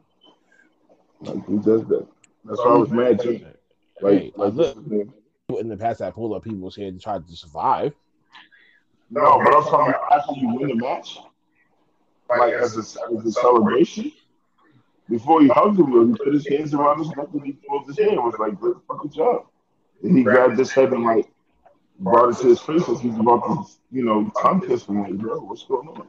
Like, 1.20 1.44
who 1.44 1.58
does 1.60 1.84
that? 1.86 2.06
That's 2.44 2.58
why 2.58 2.64
I 2.72 2.76
was 2.76 2.90
mad, 2.90 3.20
too. 3.20 3.40
Like, 4.00 4.22
Hey, 4.22 4.32
like 4.36 4.54
look. 4.54 4.76
what's? 4.76 5.60
In 5.60 5.68
the 5.68 5.76
past, 5.76 6.00
I 6.00 6.10
pulled 6.10 6.32
up 6.34 6.42
people's 6.42 6.76
head 6.76 6.94
to 6.94 7.00
try 7.00 7.18
to 7.18 7.36
survive. 7.36 7.94
No, 9.10 9.38
but 9.44 9.54
I'm 9.54 9.62
talking 9.64 9.94
about 9.94 10.12
after 10.12 10.32
you 10.40 10.54
win 10.54 10.68
the 10.68 10.74
match, 10.76 11.18
like 12.28 12.54
as 12.54 12.76
a, 12.76 12.80
as 12.80 13.26
a 13.26 13.32
celebration. 13.32 14.10
Before 15.12 15.42
he 15.42 15.48
hugged 15.48 15.78
him, 15.78 16.08
he 16.08 16.16
put 16.16 16.32
his 16.32 16.48
hands 16.48 16.72
around 16.72 17.00
his 17.00 17.08
neck 17.08 17.26
and 17.34 17.44
he 17.44 17.52
pulled 17.68 17.86
his 17.86 17.98
hair. 17.98 18.14
It 18.14 18.22
was 18.22 18.34
like, 18.38 18.58
good 18.58 18.80
fucking 18.88 19.10
job. 19.10 19.44
And 20.02 20.16
he 20.16 20.22
grabbed 20.24 20.58
his 20.58 20.72
head 20.72 20.90
and 20.90 21.04
like 21.04 21.30
brought 22.00 22.30
it 22.30 22.38
to 22.38 22.46
his 22.48 22.60
face 22.60 22.88
as 22.88 22.98
he's 22.98 23.18
about 23.18 23.44
to, 23.44 23.64
you 23.90 24.06
know, 24.06 24.32
tongue 24.40 24.66
kiss 24.66 24.86
him. 24.86 25.02
Like, 25.02 25.12
bro, 25.18 25.38
what's 25.40 25.64
going 25.64 25.88
on? 25.88 26.08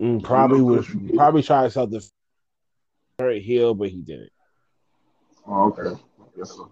Mm, 0.00 0.24
probably 0.24 0.62
was 0.62 0.88
probably 1.14 1.42
trying 1.42 1.64
to 1.64 1.70
sell 1.70 1.86
the 1.86 2.08
hurt 3.18 3.42
heel, 3.42 3.74
but 3.74 3.90
he 3.90 4.00
didn't. 4.00 4.32
Oh, 5.46 5.66
okay. 5.66 6.00
Yes, 6.38 6.52
sir. 6.52 6.64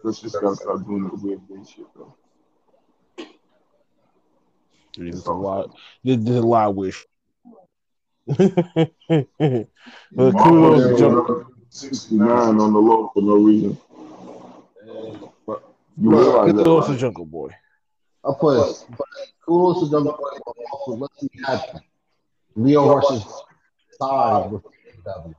Chris 0.00 0.20
just 0.20 0.40
gotta 0.40 0.54
stop 0.54 0.86
doing 0.86 1.02
that 1.02 1.20
weird 1.20 1.40
gay 1.48 1.68
shit, 1.68 1.92
bro. 1.94 2.14
There's 4.96 5.26
a 5.26 5.32
lot. 5.32 5.74
There's 6.04 6.18
there's 6.18 6.44
a 6.44 6.46
lot 6.46 6.68
of 6.68 6.76
wish. 6.76 7.04
but 8.26 9.68
kudos 10.12 10.88
to 10.88 10.96
Jungle. 10.98 11.46
69 11.68 12.28
on 12.30 12.72
the 12.72 12.78
low 12.78 13.10
for 13.12 13.20
no 13.20 13.34
reason. 13.34 13.76
You 15.96 16.10
realize 16.10 16.52
that, 16.52 16.64
Kudos 16.64 16.86
to 16.86 16.92
right? 16.92 17.00
Jungle 17.00 17.26
Boy. 17.26 17.50
I'll 18.24 18.34
put 18.34 18.70
it. 18.70 18.86
But 18.90 19.06
kudos 19.44 19.84
to 19.84 19.90
Jungle 19.90 20.12
Boy. 20.12 20.38
but 20.44 20.56
Also, 20.72 20.92
let's 20.92 21.20
see 21.20 21.28
happen. 21.44 21.80
Leo 22.56 22.94
versus 22.94 23.24
Stein 23.92 24.50
with 24.52 24.62
AEW. 25.04 25.34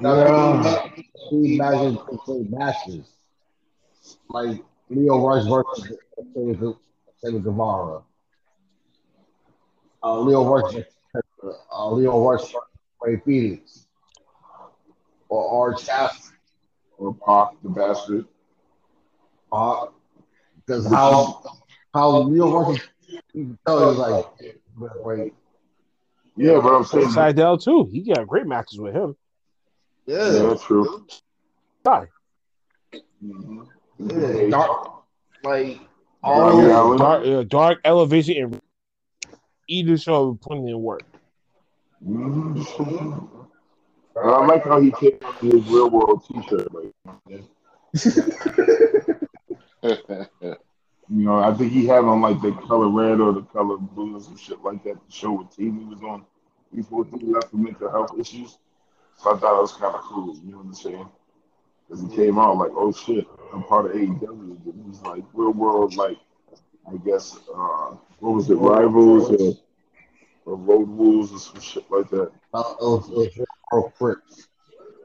Yeah. 0.00 0.88
Steve 1.26 1.58
Magic 1.58 1.98
played 2.24 2.50
matches. 2.50 3.12
Like 4.28 4.62
Lio 4.90 5.26
Rush 5.26 5.44
versus 5.48 5.96
Sammy 7.20 7.40
Guevara. 7.40 8.02
Uh, 10.02 10.20
Lio 10.20 10.44
Rush, 10.44 10.76
uh, 11.72 11.90
Lio 11.90 12.24
Rush 12.28 12.42
versus 12.42 12.54
Rey 13.02 13.20
Fenix. 13.24 13.86
Or 15.28 15.42
Orange 15.44 15.86
Cassidy. 15.86 16.36
Or 16.96 17.14
Pac, 17.14 17.60
the 17.62 17.68
bastard. 17.68 18.26
Uh, 19.52 19.86
because 20.66 20.86
how 20.92 21.42
how 21.94 22.18
Lio 22.18 22.60
Rush, 22.60 22.80
you 23.32 23.56
tell 23.66 23.78
he 23.80 23.86
was 23.86 23.98
like, 23.98 24.56
wait, 25.04 25.34
Yeah, 26.36 26.60
but 26.60 26.74
I'm 26.74 26.84
saying 26.84 27.08
Sydal 27.08 27.62
too. 27.62 27.88
He 27.92 28.02
got 28.02 28.26
great 28.26 28.46
matches 28.46 28.78
with 28.80 28.94
him. 28.94 29.16
yeah, 30.06 30.32
yeah, 30.32 30.42
that's 30.48 30.64
true. 30.64 31.06
Sorry. 31.84 32.08
Mhm. 33.24 33.66
yeah, 33.98 34.50
dark, 34.50 35.02
like 35.42 35.80
all 36.22 36.50
Allin. 36.50 36.98
Dark, 36.98 37.26
uh, 37.26 37.42
dark 37.44 37.78
elevation 37.84 38.36
and 38.42 38.60
either 39.68 39.96
show 39.96 40.34
putting 40.34 40.68
in 40.68 40.80
work. 40.80 41.02
And 42.00 42.66
I 44.16 44.46
like 44.46 44.64
how 44.64 44.80
he 44.80 44.90
came 44.92 45.18
out 45.24 45.42
with 45.42 45.52
his 45.52 45.68
real 45.68 45.90
world 45.90 46.24
T-shirt. 46.26 46.68
Like, 46.74 46.92
you 51.10 51.18
know, 51.24 51.38
I 51.38 51.54
think 51.54 51.72
he 51.72 51.86
had 51.86 52.04
on 52.04 52.20
like 52.20 52.40
the 52.42 52.52
color 52.52 52.88
red 52.88 53.20
or 53.20 53.32
the 53.32 53.42
color 53.42 53.76
blue 53.76 54.16
or 54.16 54.20
some 54.20 54.36
shit 54.36 54.62
like 54.62 54.82
that 54.84 54.94
to 54.94 55.16
show 55.16 55.32
what 55.32 55.52
team 55.52 55.78
he 55.78 55.84
was 55.84 56.02
on 56.02 56.24
before 56.74 57.04
he 57.04 57.26
left 57.26 57.50
for 57.50 57.56
mental 57.56 57.90
health 57.90 58.12
issues. 58.18 58.58
So 59.16 59.34
I 59.34 59.38
thought 59.38 59.58
it 59.58 59.62
was 59.62 59.72
kind 59.72 59.94
of 59.94 60.00
cool. 60.02 60.36
You 60.44 60.52
know 60.52 60.58
what 60.58 60.66
I'm 60.66 60.74
saying? 60.74 61.08
Because 61.88 62.02
he 62.02 62.16
came 62.16 62.38
out 62.38 62.56
like, 62.56 62.72
oh 62.74 62.92
shit, 62.92 63.26
I'm 63.52 63.62
part 63.64 63.86
of 63.86 63.92
AEW. 63.92 64.66
It 64.66 64.74
was 64.86 65.00
like 65.02 65.24
real 65.32 65.52
world, 65.52 65.96
like 65.96 66.18
I 66.86 66.96
guess, 67.04 67.38
uh, 67.54 67.94
what 68.20 68.34
was 68.34 68.50
it, 68.50 68.54
rivals 68.54 69.30
or, 69.30 69.56
or 70.44 70.56
road 70.56 70.88
rules 70.88 71.32
or 71.32 71.38
some 71.38 71.60
shit 71.60 71.90
like 71.90 72.08
that. 72.10 72.30
uh, 72.54 72.60
it 72.60 72.82
was, 72.82 73.36
it 73.36 73.92
Crips. 73.96 74.48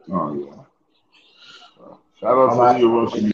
Oh 0.09 0.34
yeah. 0.34 1.84
Uh, 1.84 1.95
shout 2.20 2.38
out 2.38 2.74
to 2.76 2.80
Lio 2.80 3.03
Rush 3.03 3.14
and 3.16 3.34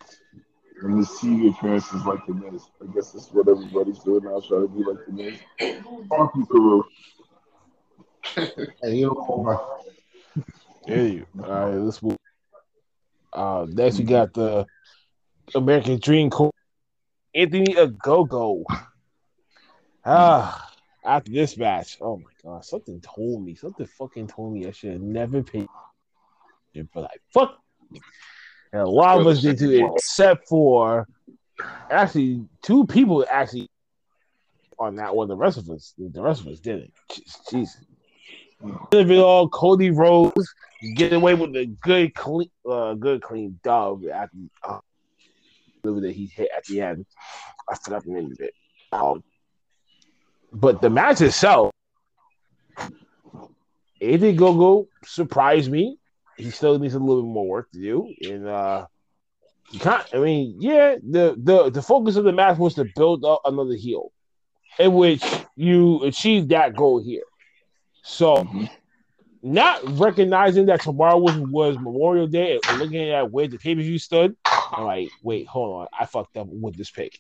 and 0.82 0.98
his 0.98 1.08
TV 1.10 1.50
appearances 1.50 2.06
like 2.06 2.26
the 2.26 2.34
Miz. 2.34 2.64
I 2.82 2.94
guess 2.94 3.12
that's 3.12 3.32
what 3.32 3.48
everybody's 3.48 4.00
doing 4.00 4.24
now, 4.24 4.42
trying 4.48 4.62
to 4.62 4.68
be 4.68 4.84
like 4.84 5.06
the 5.06 5.12
Miz. 5.12 5.40
Funky 6.10 6.46
Peru. 6.50 6.84
And 8.82 8.98
you 8.98 9.08
know, 9.08 9.84
There 10.86 11.08
you. 11.08 11.26
All 11.44 11.50
right, 11.50 11.76
let's 11.76 12.02
move. 12.02 12.18
Uh, 13.32 13.66
next 13.70 14.00
we 14.00 14.06
got 14.06 14.34
the 14.34 14.66
American 15.54 16.00
Dream 16.00 16.30
Coach 16.30 16.54
Anthony 17.36 17.76
Ogogo. 17.76 18.64
Ah, 20.06 20.72
after 21.04 21.32
this 21.32 21.58
match, 21.58 21.98
oh 22.02 22.18
my 22.18 22.32
god, 22.44 22.66
something 22.66 23.02
told 23.02 23.44
me, 23.44 23.56
something 23.56 23.86
fucking 23.86 24.28
told 24.28 24.54
me 24.54 24.68
I 24.68 24.72
should 24.72 24.94
have 24.94 25.02
never 25.02 25.44
paid. 25.44 25.68
But 26.94 27.02
like, 27.02 27.22
fuck. 27.34 27.58
And 28.72 28.82
a 28.82 28.88
lot 28.88 29.20
of 29.20 29.28
us 29.28 29.42
did 29.42 29.58
too, 29.58 29.92
except 29.96 30.48
for 30.48 31.08
actually 31.90 32.46
two 32.62 32.86
people 32.86 33.26
actually 33.30 33.70
on 34.78 34.96
that 34.96 35.16
one. 35.16 35.28
The 35.28 35.36
rest 35.36 35.58
of 35.58 35.70
us, 35.70 35.94
the 35.98 36.22
rest 36.22 36.42
of 36.42 36.48
us 36.48 36.60
didn't. 36.60 36.94
Jesus. 37.50 37.82
Of 38.92 39.12
it 39.12 39.18
all, 39.18 39.50
Cody 39.50 39.90
Rhodes 39.92 40.54
get 40.96 41.14
away 41.14 41.34
with 41.34 41.56
a 41.56 41.66
good 41.66 42.14
clean, 42.14 42.50
uh, 42.70 42.94
good 42.94 43.22
clean 43.22 43.60
dub 43.64 44.04
after 44.08 44.38
uh, 44.64 44.80
that 45.84 46.12
he 46.12 46.26
hit 46.28 46.50
at 46.56 46.66
the 46.66 46.82
end. 46.82 47.06
I 47.70 47.76
forgot 47.76 48.04
the 48.04 48.12
name 48.12 48.32
of 48.32 48.40
it. 48.40 48.54
Um, 48.92 49.24
but 50.52 50.82
the 50.82 50.90
match 50.90 51.22
itself, 51.22 51.72
Eddie 54.02 54.34
Gogo 54.34 54.88
surprised 55.04 55.72
me. 55.72 55.98
He 56.38 56.52
still 56.52 56.80
needs 56.80 56.94
a 56.94 57.00
little 57.00 57.24
bit 57.24 57.30
more 57.30 57.48
work 57.48 57.72
to 57.72 57.80
do, 57.80 58.14
and 58.22 58.48
uh, 58.48 58.88
you 59.72 59.80
can't. 59.80 60.06
I 60.14 60.20
mean, 60.20 60.56
yeah, 60.60 60.96
the 60.96 61.36
the 61.38 61.70
the 61.70 61.82
focus 61.82 62.16
of 62.16 62.24
the 62.24 62.32
match 62.32 62.58
was 62.58 62.76
to 62.76 62.86
build 62.96 63.26
up 63.26 63.42
another 63.46 63.76
heel, 63.76 64.12
in 64.78 64.94
which 64.94 65.24
you 65.56 66.04
achieved 66.04 66.50
that 66.50 66.76
goal 66.76 67.00
here. 67.04 67.24
So, 68.04 68.48
not 69.44 70.00
recognizing 70.00 70.68
that 70.68 70.82
tomorrow 70.82 71.18
was, 71.18 71.38
was 71.38 71.78
Memorial 71.78 72.28
Day 72.28 72.60
and 72.68 72.80
looking 72.80 73.10
at 73.10 73.32
where 73.32 73.48
the 73.48 73.58
pay 73.58 73.76
per 73.76 73.82
view 73.82 74.00
stood, 74.00 74.36
I'm 74.46 74.86
like, 74.86 75.10
wait, 75.22 75.48
hold 75.48 75.82
on, 75.82 75.88
I 75.98 76.06
fucked 76.06 76.38
up 76.38 76.48
with 76.48 76.78
this 76.78 76.90
pick. 76.90 77.20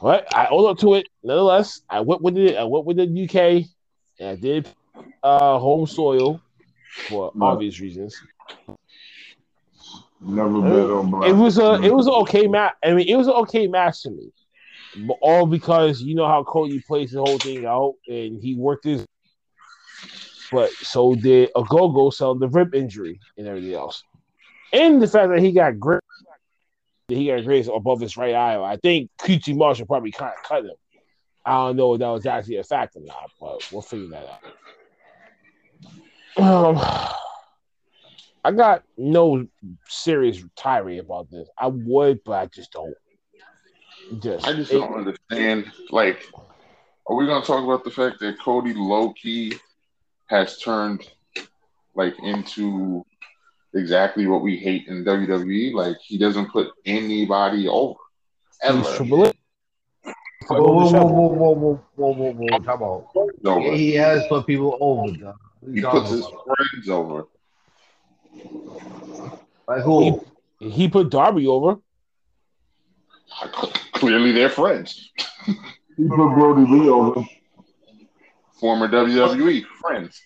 But 0.00 0.26
I 0.32 0.44
hold 0.44 0.70
up 0.70 0.78
to 0.78 0.94
it 0.94 1.08
nonetheless. 1.22 1.80
I 1.90 2.00
went 2.00 2.22
with 2.22 2.36
it. 2.38 2.56
I 2.56 2.64
went 2.64 2.84
with 2.84 2.96
the 2.98 3.04
UK, 3.04 3.66
and 4.20 4.28
I 4.28 4.36
did 4.36 4.68
uh, 5.22 5.58
home 5.58 5.86
soil 5.86 6.40
for 7.08 7.32
Right. 7.34 7.52
obvious 7.52 7.80
reasons. 7.80 8.20
Never 10.20 10.60
bet 10.60 10.90
on 10.90 11.10
black. 11.10 11.30
It 11.30 11.32
was 11.34 11.58
a 11.58 11.80
it 11.82 11.92
was 11.94 12.06
an 12.06 12.14
okay 12.14 12.46
match. 12.46 12.74
I 12.84 12.92
mean, 12.92 13.08
it 13.08 13.16
was 13.16 13.26
an 13.26 13.34
okay 13.34 13.66
match 13.66 14.02
to 14.02 14.10
me, 14.10 14.30
but 14.94 15.16
all 15.20 15.46
because 15.46 16.00
you 16.02 16.14
know 16.14 16.26
how 16.26 16.44
Cody 16.44 16.80
plays 16.86 17.12
the 17.12 17.20
whole 17.20 17.38
thing 17.38 17.64
out, 17.66 17.94
and 18.08 18.40
he 18.40 18.54
worked 18.54 18.84
his. 18.84 19.04
But 20.50 20.72
so 20.82 21.14
did 21.14 21.50
a 21.56 21.62
go 21.64 21.88
go 21.88 22.10
selling 22.10 22.38
the 22.38 22.48
rib 22.48 22.74
injury 22.74 23.20
and 23.36 23.46
everything 23.46 23.74
else, 23.74 24.02
and 24.72 25.00
the 25.00 25.06
fact 25.06 25.30
that 25.30 25.40
he 25.40 25.52
got 25.52 25.78
grip, 25.78 26.02
that 27.08 27.16
he 27.16 27.26
got 27.26 27.38
a 27.38 27.42
grace 27.42 27.68
above 27.72 28.00
his 28.00 28.16
right 28.16 28.34
eye. 28.34 28.62
I 28.62 28.76
think 28.76 29.10
QT 29.18 29.56
Marshall 29.56 29.86
probably 29.86 30.12
kind 30.12 30.32
of 30.36 30.42
cut 30.46 30.64
him. 30.64 30.76
I 31.44 31.52
don't 31.52 31.76
know 31.76 31.94
if 31.94 32.00
that 32.00 32.08
was 32.08 32.26
actually 32.26 32.56
a 32.56 32.64
fact 32.64 32.96
or 32.96 33.02
not, 33.02 33.30
but 33.40 33.66
we'll 33.72 33.80
figure 33.82 34.08
that 34.08 34.40
out. 36.36 36.76
Um, 36.76 36.76
I 38.44 38.52
got 38.52 38.84
no 38.98 39.46
serious 39.88 40.44
tirade 40.54 41.00
about 41.00 41.30
this. 41.30 41.48
I 41.56 41.68
would, 41.68 42.22
but 42.24 42.32
I 42.32 42.46
just 42.46 42.72
don't. 42.72 42.94
Just, 44.20 44.46
I 44.46 44.52
just 44.52 44.70
it- 44.70 44.78
don't 44.78 44.94
understand. 44.94 45.72
Like, 45.90 46.30
are 47.06 47.16
we 47.16 47.26
gonna 47.26 47.44
talk 47.44 47.64
about 47.64 47.84
the 47.84 47.90
fact 47.90 48.20
that 48.20 48.38
Cody 48.38 48.74
low 48.74 49.14
key 49.14 49.54
has 50.26 50.58
turned 50.58 51.08
like 51.94 52.18
into 52.22 53.04
exactly 53.78 54.26
what 54.26 54.42
we 54.42 54.56
hate 54.56 54.86
in 54.88 55.04
WWE? 55.04 55.72
Like, 55.72 55.96
he 56.02 56.18
doesn't 56.18 56.50
put 56.50 56.68
anybody 56.84 57.66
over 57.68 57.98
ever. 58.62 58.78
he's 58.78 58.96
Triple 58.96 59.26
H. 59.26 59.36
whoa, 60.48 60.60
whoa, 60.62 60.90
whoa, 60.90 61.06
whoa, 61.06 61.28
whoa, 61.28 61.54
whoa, 61.54 61.82
whoa, 61.94 62.12
whoa, 62.12 62.32
whoa, 62.32 62.60
come 62.60 62.82
on. 62.82 63.04
over. 63.44 63.76
He 63.76 63.94
has 63.94 64.26
put 64.28 64.46
people 64.46 64.76
over, 64.80 65.16
though. 65.16 65.34
He 65.72 65.82
puts 65.82 66.10
his 66.10 66.20
about? 66.20 66.44
friends 66.44 66.88
over. 66.88 67.26
Like 69.66 69.82
who? 69.82 70.24
He 70.60 70.88
put 70.88 71.10
Darby 71.10 71.46
over. 71.46 71.76
Clearly, 73.92 74.32
they're 74.32 74.48
friends. 74.48 75.10
He 75.96 76.08
put 76.08 76.16
Brodie 76.16 76.70
Lee 76.70 76.88
over. 76.88 77.24
Former 78.60 78.88
WWE 78.88 79.64
friends. 79.80 80.20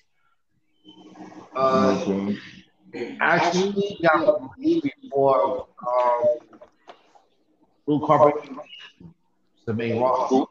Uh, 1.55 2.03
Okay. 2.07 2.39
Actually, 3.21 3.99
got 4.03 4.57
released 4.59 4.87
before 5.01 5.67
um, 5.87 6.25
Blue 7.87 8.07
Carpet, 8.07 8.51
the 9.67 9.73
main 9.73 10.01
roster. 10.01 10.45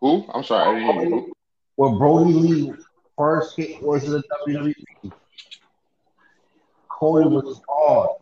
Who? 0.00 0.24
I'm 0.34 0.42
sorry, 0.42 0.68
I 0.68 0.80
didn't 0.80 1.00
hear 1.00 1.08
you. 1.16 1.32
When 1.76 1.96
Brodie 1.96 2.32
Lee 2.32 2.72
first 3.16 3.56
hit 3.56 3.80
was 3.82 4.04
in 4.04 4.12
the 4.12 4.22
WWE, 4.48 5.12
Cody 6.88 7.28
was 7.28 7.60
on. 7.68 8.16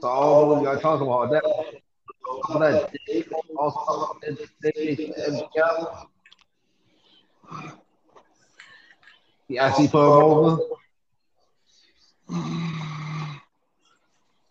So 0.00 0.08
all 0.08 0.58
we 0.58 0.64
got 0.64 0.74
to 0.74 0.80
talk 0.80 1.00
about 1.00 1.30
that. 1.30 1.44
Of 1.44 2.60
that 2.60 2.92
also 3.56 4.18
did 4.20 4.38
Dave 4.62 4.98
MJF. 4.98 6.06
He 9.48 9.58
actually 9.58 9.88
put 9.88 10.04
him 10.06 10.12
over. 10.12 10.62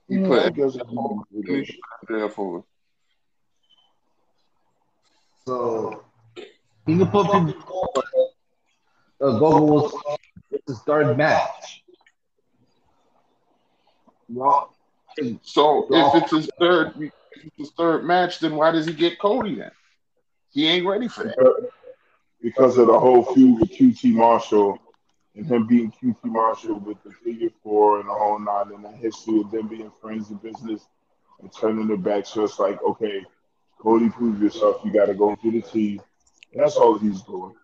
He 0.08 0.16
Yeah, 0.16 0.26
I 0.26 0.28
put 0.28 0.56
guess 0.56 0.76
it's- 0.76 0.94
MJF 2.10 2.40
over. 2.40 2.64
So 5.46 6.04
he 6.86 6.98
can 6.98 7.08
put 7.08 7.26
people 7.26 7.90
over. 7.96 8.08
Uh, 9.22 9.40
Gogo 9.40 9.62
was 9.64 9.94
his 10.68 10.80
third 10.82 11.18
match. 11.18 11.84
Well, 14.30 14.74
So 15.44 15.88
if 15.90 16.24
it's 16.24 16.32
his 16.32 16.50
third, 16.60 16.94
if 17.00 17.12
it's 17.36 17.58
his 17.58 17.72
third 17.72 18.04
match, 18.06 18.40
then 18.40 18.56
why 18.56 18.72
does 18.72 18.86
he 18.86 18.94
get 18.94 19.20
Cody 19.20 19.56
then? 19.56 19.72
He 20.52 20.68
ain't 20.68 20.86
ready 20.86 21.08
for 21.08 21.24
that. 21.26 21.70
Because 22.44 22.78
of 22.78 22.88
the 22.88 23.00
whole 23.00 23.24
feud 23.24 23.62
with 23.62 23.72
QT 23.72 24.14
Marshall 24.14 24.78
and 25.34 25.46
him 25.46 25.66
being 25.66 25.92
QT 25.92 26.18
Marshall 26.26 26.78
with 26.80 27.02
the 27.04 27.12
figure 27.24 27.50
four 27.64 28.02
and 28.02 28.10
the 28.10 28.14
whole 28.14 28.38
nine 28.38 28.76
and 28.76 28.84
the 28.84 28.92
history 28.92 29.40
of 29.40 29.50
them 29.50 29.70
being 29.70 29.90
friends 30.02 30.30
in 30.30 30.36
business 30.38 30.86
and 31.40 31.50
turning 31.54 31.88
their 31.88 31.96
back. 31.96 32.26
So 32.26 32.44
it's 32.44 32.60
like, 32.60 32.84
okay, 32.84 33.26
Cody, 33.80 34.10
prove 34.10 34.42
yourself. 34.44 34.82
You 34.84 34.92
got 34.92 35.06
to 35.06 35.14
go 35.14 35.38
through 35.38 35.54
the 35.54 35.62
team. 35.62 36.02
That's 36.54 36.76
all 36.76 37.00
he's 37.00 37.22
doing. 37.22 37.56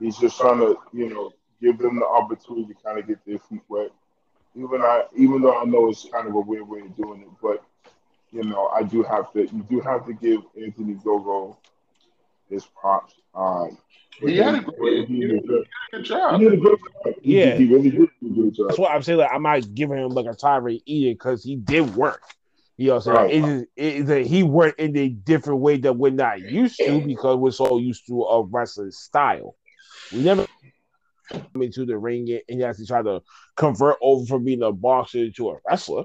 He's 0.00 0.18
just 0.18 0.40
trying 0.40 0.58
to, 0.58 0.76
you 0.92 1.08
know, 1.08 1.30
give 1.62 1.78
them 1.78 2.00
the 2.00 2.06
opportunity 2.06 2.74
to 2.74 2.82
kind 2.82 2.98
of 2.98 3.06
get 3.06 3.24
their 3.24 3.38
feet 3.38 3.62
wet. 3.68 3.90
Even 4.56 4.82
I, 4.82 5.04
even 5.16 5.40
though 5.40 5.56
I 5.56 5.64
know 5.64 5.88
it's 5.88 6.08
kind 6.10 6.26
of 6.26 6.34
a 6.34 6.40
weird 6.40 6.68
way 6.68 6.80
of 6.80 6.96
doing 6.96 7.22
it, 7.22 7.28
but 7.40 7.64
you 8.32 8.42
know, 8.42 8.68
I 8.68 8.82
do 8.82 9.04
have 9.04 9.32
to. 9.34 9.42
You 9.42 9.64
do 9.70 9.80
have 9.80 10.04
to 10.06 10.12
give 10.14 10.40
Anthony 10.60 10.94
Ogogo 10.94 11.56
his 12.50 12.66
props. 12.66 13.14
Um, 13.34 13.78
He 14.20 14.36
had 14.36 14.56
a 14.56 14.60
great, 14.60 15.08
he 15.08 15.14
he 15.14 15.20
did 15.20 15.30
a 15.36 15.40
good- 15.40 15.62
a 15.62 15.96
good 15.96 16.02
he 16.02 16.08
job. 16.08 16.40
did 16.40 16.52
a 16.52 16.56
good 16.58 16.78
job. 17.04 17.14
He- 17.22 17.38
Yeah. 17.38 17.56
he 17.56 17.66
really 17.72 17.90
did 17.90 18.02
a 18.02 18.28
good 18.28 18.54
job. 18.54 18.68
That's 18.68 18.78
why 18.78 18.92
I'm 18.94 19.02
saying 19.02 19.18
like 19.18 19.32
I 19.32 19.38
might 19.38 19.74
give 19.74 19.90
him 19.90 20.10
like 20.10 20.26
a 20.26 20.34
tirade 20.34 20.82
either 20.84 21.14
because 21.14 21.42
he 21.42 21.56
did 21.56 21.94
work. 21.96 22.22
You 22.76 22.88
know 22.88 22.94
what 22.96 23.06
I'm 23.08 23.14
saying? 23.14 23.16
Right. 23.16 23.34
It 23.34 23.44
is 23.44 23.62
it 23.76 23.94
is 24.02 24.06
that 24.06 24.26
he 24.26 24.42
worked 24.42 24.80
in 24.80 24.96
a 24.96 25.08
different 25.08 25.60
way 25.60 25.78
that 25.78 25.94
we're 25.96 26.10
not 26.10 26.40
used 26.40 26.76
to 26.78 27.00
because 27.00 27.36
we're 27.38 27.50
so 27.50 27.78
used 27.78 28.06
to 28.08 28.22
a 28.24 28.42
wrestling 28.44 28.90
style. 28.90 29.54
We 30.12 30.20
never 30.22 30.46
come 31.30 31.62
into 31.62 31.84
the 31.86 31.96
ring 31.96 32.28
and 32.48 32.58
he 32.58 32.64
actually 32.64 32.86
try 32.86 33.02
to 33.02 33.22
convert 33.56 33.96
over 34.02 34.26
from 34.26 34.44
being 34.44 34.62
a 34.62 34.72
boxer 34.72 35.30
to 35.30 35.50
a 35.50 35.56
wrestler. 35.68 36.04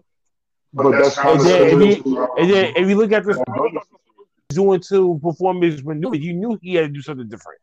But 0.74 0.92
that's 0.92 1.16
kind 1.16 1.32
And 1.32 1.40
of 1.40 1.46
then, 1.48 1.70
similar 1.70 1.90
if 1.92 2.06
you, 2.06 2.28
and 2.38 2.50
then 2.50 2.74
if 2.76 2.90
you 2.90 2.96
look 2.96 3.12
at 3.14 3.26
this 3.26 3.38
Bad 3.38 3.46
Bunny. 3.58 3.80
Doing 4.56 4.82
to 4.90 5.20
perform 5.22 5.62
his 5.62 5.84
maneuver, 5.84 6.16
you 6.16 6.34
knew 6.34 6.58
he 6.62 6.76
had 6.76 6.88
to 6.88 6.94
do 6.94 7.02
something 7.02 7.28
different. 7.28 7.60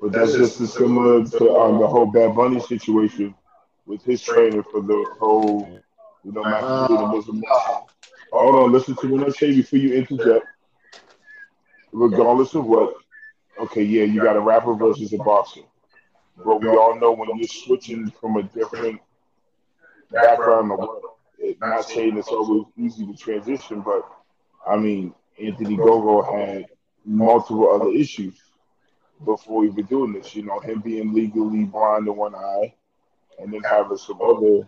But 0.00 0.12
that's 0.12 0.32
just 0.32 0.60
as 0.60 0.72
similar 0.72 1.24
to 1.26 1.56
um, 1.56 1.78
the 1.78 1.86
whole 1.86 2.06
Bad 2.06 2.34
Bunny 2.34 2.60
situation 2.60 3.34
with 3.84 4.02
his 4.02 4.22
trainer 4.22 4.62
for 4.62 4.80
the 4.80 5.04
whole, 5.18 5.80
you 6.24 6.32
know, 6.32 6.42
Master 6.42 6.86
Freedom 6.86 7.12
was 7.12 7.28
a 7.28 7.32
Hold 8.32 8.54
on, 8.54 8.72
listen 8.72 8.94
to 8.96 9.08
what 9.08 9.26
I 9.26 9.30
say 9.30 9.52
before 9.52 9.78
you 9.80 9.94
interject. 9.94 10.46
Regardless 11.92 12.54
of 12.54 12.64
what, 12.64 12.94
okay, 13.60 13.82
yeah, 13.82 14.04
you 14.04 14.22
got 14.22 14.36
a 14.36 14.40
rapper 14.40 14.74
versus 14.74 15.12
a 15.12 15.18
boxer. 15.18 15.62
But 16.36 16.62
we 16.62 16.68
all 16.68 16.98
know 16.98 17.12
when 17.12 17.36
you're 17.36 17.48
switching 17.48 18.10
from 18.20 18.36
a 18.36 18.44
different 18.44 19.00
background 20.10 20.70
or 20.70 20.76
what, 20.78 21.02
it, 21.38 21.58
not 21.60 21.84
saying 21.84 22.16
it's 22.16 22.28
always 22.28 22.66
easy 22.78 23.04
to 23.06 23.14
transition, 23.14 23.80
but 23.80 24.02
I 24.66 24.76
mean, 24.76 25.12
Anthony 25.40 25.76
Ogogo 25.76 26.38
had 26.38 26.66
multiple 27.04 27.70
other 27.70 27.90
issues 27.90 28.34
before 29.24 29.64
even 29.64 29.84
doing 29.86 30.12
this. 30.12 30.34
You 30.34 30.44
know, 30.44 30.60
him 30.60 30.80
being 30.80 31.12
legally 31.14 31.64
blind 31.64 32.06
in 32.08 32.16
one 32.16 32.34
eye, 32.34 32.74
and 33.38 33.52
then 33.52 33.62
having 33.62 33.96
some 33.96 34.20
other 34.20 34.66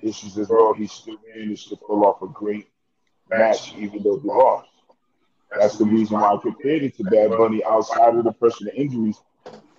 issues 0.00 0.38
as 0.38 0.48
well. 0.48 0.72
He 0.72 0.86
still 0.86 1.16
managed 1.34 1.68
to 1.70 1.76
pull 1.76 2.04
off 2.04 2.22
a 2.22 2.28
great 2.28 2.68
match, 3.28 3.74
even 3.76 4.02
though 4.02 4.18
he 4.18 4.28
lost. 4.28 4.68
That's 5.56 5.78
the 5.78 5.84
reason 5.84 6.20
why 6.20 6.34
I 6.34 6.36
compared 6.40 6.82
it 6.84 6.96
to 6.98 7.04
Bad 7.04 7.30
Bunny. 7.30 7.64
Outside 7.64 8.14
of 8.14 8.24
the 8.24 8.32
personal 8.32 8.72
injuries, 8.76 9.20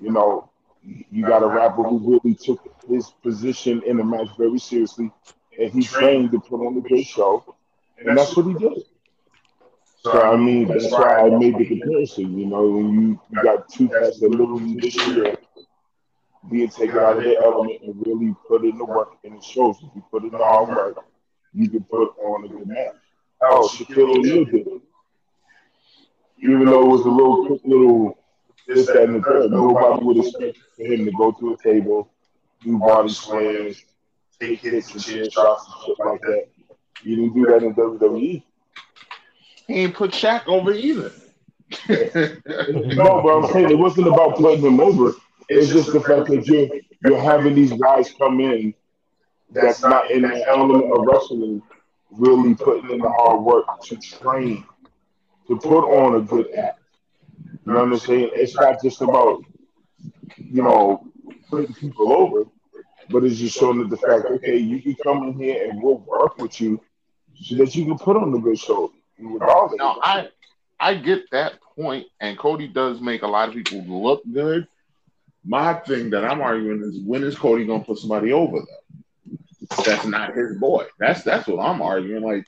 you 0.01 0.11
know, 0.11 0.49
you 0.83 1.25
got 1.25 1.43
a 1.43 1.47
rapper 1.47 1.83
who 1.83 2.19
really 2.23 2.35
took 2.35 2.59
his 2.87 3.09
position 3.23 3.81
in 3.85 3.97
the 3.97 4.03
match 4.03 4.27
very 4.37 4.59
seriously, 4.59 5.11
and 5.57 5.71
he 5.71 5.83
trained 5.83 6.31
to 6.31 6.39
put 6.39 6.65
on 6.65 6.77
a 6.77 6.81
good 6.81 7.05
show, 7.05 7.55
and 7.97 8.17
that's 8.17 8.35
what 8.35 8.47
he 8.47 8.53
did. 8.53 8.83
So 10.03 10.19
I 10.19 10.35
mean, 10.35 10.67
that's 10.67 10.91
why 10.91 11.19
I 11.19 11.29
made 11.29 11.57
the 11.59 11.65
comparison. 11.65 12.37
You 12.37 12.47
know, 12.47 12.67
when 12.67 12.93
you, 12.93 13.21
you 13.29 13.43
got 13.43 13.69
two 13.69 13.87
guys 13.87 14.19
that 14.19 14.31
literally 14.31 14.75
this 14.81 14.95
year 15.07 15.37
being 16.49 16.69
taken 16.69 16.97
out 16.97 17.17
of 17.17 17.23
their 17.23 17.43
element 17.43 17.81
and 17.83 18.03
really 18.07 18.35
put 18.47 18.65
in 18.65 18.79
the 18.79 18.85
work, 18.85 19.17
and 19.23 19.35
it 19.35 19.43
shows. 19.43 19.77
If 19.77 19.89
you 19.95 20.03
put 20.09 20.23
in 20.23 20.31
the 20.31 20.39
hard 20.39 20.69
work, 20.69 21.05
you 21.53 21.69
can 21.69 21.83
put 21.83 22.15
on 22.17 22.45
a 22.45 22.47
good 22.47 22.67
match. 22.67 22.95
Oh, 23.43 23.69
Shaquille 23.71 24.17
O'Neal 24.17 24.45
did 24.45 24.67
it. 24.67 24.81
Even 26.39 26.65
though 26.65 26.81
it 26.81 26.87
was 26.87 27.05
a 27.05 27.09
little 27.09 27.45
quick 27.45 27.61
little 27.63 28.17
this, 28.67 28.87
that, 28.87 29.03
and 29.03 29.15
the 29.15 29.21
third, 29.21 29.51
nobody 29.51 30.03
would 30.03 30.17
expect 30.17 30.57
for 30.75 30.83
him 30.83 31.05
to 31.05 31.11
go 31.11 31.31
to 31.31 31.53
a 31.53 31.57
table, 31.57 32.09
do 32.63 32.79
body 32.79 33.09
slams, 33.09 33.83
take 34.39 34.61
hits 34.61 34.91
and 34.93 35.03
chair 35.03 35.29
shots 35.29 35.65
and 35.67 35.85
shit 35.85 36.05
like 36.05 36.21
that. 36.21 36.47
You 37.03 37.15
didn't 37.17 37.33
do 37.35 37.45
that 37.45 37.63
in 37.63 37.75
WWE. 37.75 38.43
He 39.71 39.79
ain't 39.79 39.93
put 39.95 40.11
Shaq 40.11 40.47
over 40.47 40.73
either. 40.73 41.11
No, 41.87 43.21
but 43.23 43.29
I'm 43.37 43.51
saying 43.53 43.71
it 43.71 43.77
wasn't 43.77 44.07
about 44.07 44.35
putting 44.35 44.65
him 44.65 44.81
over. 44.81 45.13
It's 45.47 45.69
just 45.69 45.93
the 45.93 46.01
fact 46.01 46.27
that 46.27 46.45
you're 46.45 46.67
you're 47.05 47.21
having 47.21 47.55
these 47.55 47.71
guys 47.71 48.11
come 48.11 48.41
in 48.41 48.73
that's 49.51 49.81
not 49.81 50.11
in 50.11 50.23
the 50.23 50.47
element 50.47 50.91
of 50.91 51.05
wrestling, 51.05 51.61
really 52.11 52.53
putting 52.55 52.89
in 52.91 52.99
the 52.99 53.09
hard 53.09 53.41
work 53.41 53.65
to 53.83 53.95
train, 53.97 54.65
to 55.47 55.57
put 55.57 55.85
on 55.89 56.15
a 56.15 56.21
good 56.21 56.51
act. 56.53 56.79
You 57.65 57.73
know 57.73 57.83
what 57.85 57.93
I'm 57.93 57.99
saying? 57.99 58.31
It's 58.33 58.55
not 58.55 58.81
just 58.81 59.01
about, 59.01 59.43
you 60.37 60.63
know, 60.63 61.07
putting 61.49 61.73
people 61.73 62.11
over, 62.11 62.43
but 63.09 63.23
it's 63.23 63.37
just 63.37 63.57
showing 63.57 63.79
that 63.79 63.89
the 63.89 63.97
fact, 63.97 64.25
okay, 64.25 64.57
you 64.57 64.81
can 64.81 64.95
come 64.95 65.23
in 65.23 65.33
here 65.39 65.69
and 65.69 65.81
we'll 65.81 65.99
work 65.99 66.37
with 66.37 66.59
you 66.59 66.81
so 67.35 67.55
that 67.55 67.75
you 67.75 67.85
can 67.85 67.97
put 67.97 68.17
on 68.17 68.33
a 68.33 68.39
good 68.39 68.59
show. 68.59 68.91
Regardless. 69.21 69.77
Now 69.77 69.99
I 70.01 70.27
I 70.79 70.95
get 70.95 71.29
that 71.31 71.61
point, 71.75 72.07
and 72.19 72.37
Cody 72.37 72.67
does 72.67 72.99
make 72.99 73.21
a 73.21 73.27
lot 73.27 73.49
of 73.49 73.55
people 73.55 74.03
look 74.03 74.23
good. 74.31 74.67
My 75.45 75.73
thing 75.73 76.09
that 76.11 76.25
I'm 76.25 76.41
arguing 76.41 76.81
is 76.83 76.99
when 76.99 77.23
is 77.23 77.37
Cody 77.37 77.65
gonna 77.65 77.83
put 77.83 77.97
somebody 77.97 78.33
over 78.33 78.57
though? 78.57 79.83
That's 79.85 80.05
not 80.05 80.35
his 80.35 80.57
boy. 80.57 80.87
That's 80.99 81.23
that's 81.23 81.47
what 81.47 81.63
I'm 81.63 81.81
arguing. 81.81 82.23
Like, 82.23 82.45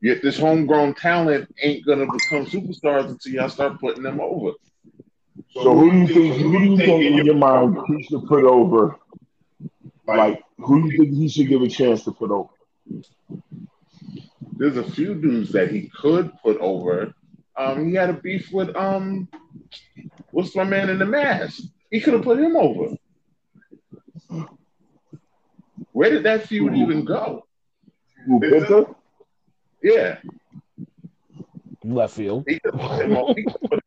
yet 0.00 0.22
this 0.22 0.38
homegrown 0.38 0.94
talent 0.94 1.52
ain't 1.62 1.84
gonna 1.86 2.06
become 2.06 2.46
superstars 2.46 3.08
until 3.08 3.32
y'all 3.32 3.48
start 3.48 3.80
putting 3.80 4.02
them 4.02 4.20
over. 4.20 4.52
So 5.52 5.74
who 5.74 5.90
do 5.90 5.98
you 5.98 6.06
think? 6.06 6.36
Who 6.36 6.58
do 6.58 6.64
you 6.64 6.76
think 6.76 7.04
in 7.04 7.26
your 7.26 7.34
mind 7.34 7.78
he 7.88 8.02
should 8.04 8.26
put 8.26 8.44
over? 8.44 8.98
Like 10.06 10.42
who 10.58 10.82
do 10.82 10.90
you 10.90 10.98
think 10.98 11.16
he 11.16 11.28
should 11.28 11.48
give 11.48 11.62
a 11.62 11.68
chance 11.68 12.04
to 12.04 12.12
put 12.12 12.30
over? 12.30 12.50
There's 14.56 14.76
a 14.76 14.90
few 14.90 15.14
dudes 15.14 15.52
that 15.52 15.70
he 15.70 15.90
could 16.00 16.32
put 16.42 16.58
over. 16.58 17.12
Um, 17.56 17.88
he 17.88 17.94
had 17.94 18.10
a 18.10 18.14
beef 18.14 18.52
with 18.52 18.74
um, 18.76 19.28
what's 20.30 20.54
my 20.54 20.64
man 20.64 20.90
in 20.90 20.98
the 20.98 21.06
mask? 21.06 21.62
He 21.90 22.00
could 22.00 22.14
have 22.14 22.22
put 22.22 22.38
him 22.38 22.56
over. 22.56 22.96
Where 25.92 26.10
did 26.10 26.24
that 26.24 26.48
feud 26.48 26.74
even 26.76 27.04
go? 27.04 27.46
Who 28.26 28.40
Penta? 28.40 28.94
Yeah, 29.82 30.18
Left 31.84 32.14
field. 32.14 32.44
he 32.48 32.58
could 32.60 32.72
put 32.72 33.04
him 33.04 33.16
over. 33.16 33.34
He 33.36 33.44
could 33.44 33.60
put 33.60 33.72
him 33.72 33.80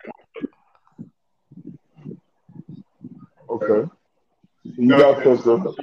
Okay. 3.49 3.89
You 4.63 4.87
got 4.89 5.17
Penta. 5.23 5.75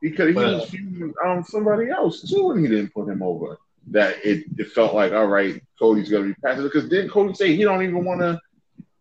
He 0.00 0.10
could 0.10 0.28
he 0.28 0.34
was 0.34 0.68
feuding 0.68 1.14
um 1.24 1.44
somebody 1.44 1.90
else 1.90 2.28
too, 2.28 2.50
and 2.50 2.60
he 2.60 2.68
didn't 2.68 2.92
put 2.92 3.08
him 3.08 3.22
over. 3.22 3.58
That 3.90 4.16
it, 4.24 4.44
it 4.58 4.72
felt 4.72 4.94
like 4.94 5.12
all 5.12 5.26
right, 5.26 5.62
Cody's 5.78 6.10
gonna 6.10 6.26
be 6.26 6.34
passive 6.34 6.64
because 6.64 6.88
didn't 6.88 7.10
Cody 7.10 7.34
say 7.34 7.54
he 7.54 7.62
don't 7.62 7.82
even 7.82 8.04
want 8.04 8.20
to? 8.20 8.40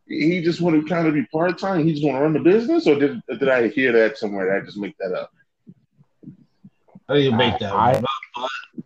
He 0.07 0.41
just 0.43 0.61
want 0.61 0.79
to 0.79 0.87
kind 0.87 1.07
of 1.07 1.15
be 1.15 1.25
part 1.27 1.57
time. 1.57 1.85
He 1.85 1.93
just 1.93 2.05
want 2.05 2.17
to 2.17 2.21
run 2.21 2.33
the 2.33 2.39
business, 2.39 2.85
or 2.85 2.99
did 2.99 3.19
did 3.27 3.49
I 3.49 3.67
hear 3.69 3.91
that 3.93 4.17
somewhere? 4.17 4.53
Did 4.53 4.61
I 4.61 4.65
just 4.65 4.77
make 4.77 4.95
that 4.99 5.13
up? 5.13 5.31
How 7.07 7.15
do 7.15 7.19
you 7.19 7.31
make 7.31 7.57
that? 7.59 7.73
I, 7.73 8.03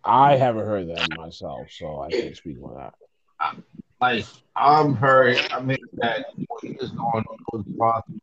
I 0.04 0.36
haven't 0.36 0.66
heard 0.66 0.88
that 0.88 1.08
myself, 1.16 1.68
so 1.70 2.00
I 2.00 2.10
can't 2.10 2.36
speak 2.36 2.58
on 2.62 2.74
that. 2.76 3.54
like 4.00 4.24
I'm 4.56 4.94
heard. 4.94 5.38
I 5.50 5.60
mean 5.60 5.78
that 5.94 6.26
what 6.46 6.62
he 6.62 6.70
is 6.80 6.90
going 6.90 7.24
on 7.24 7.36
with 7.52 7.78
process. 7.78 8.14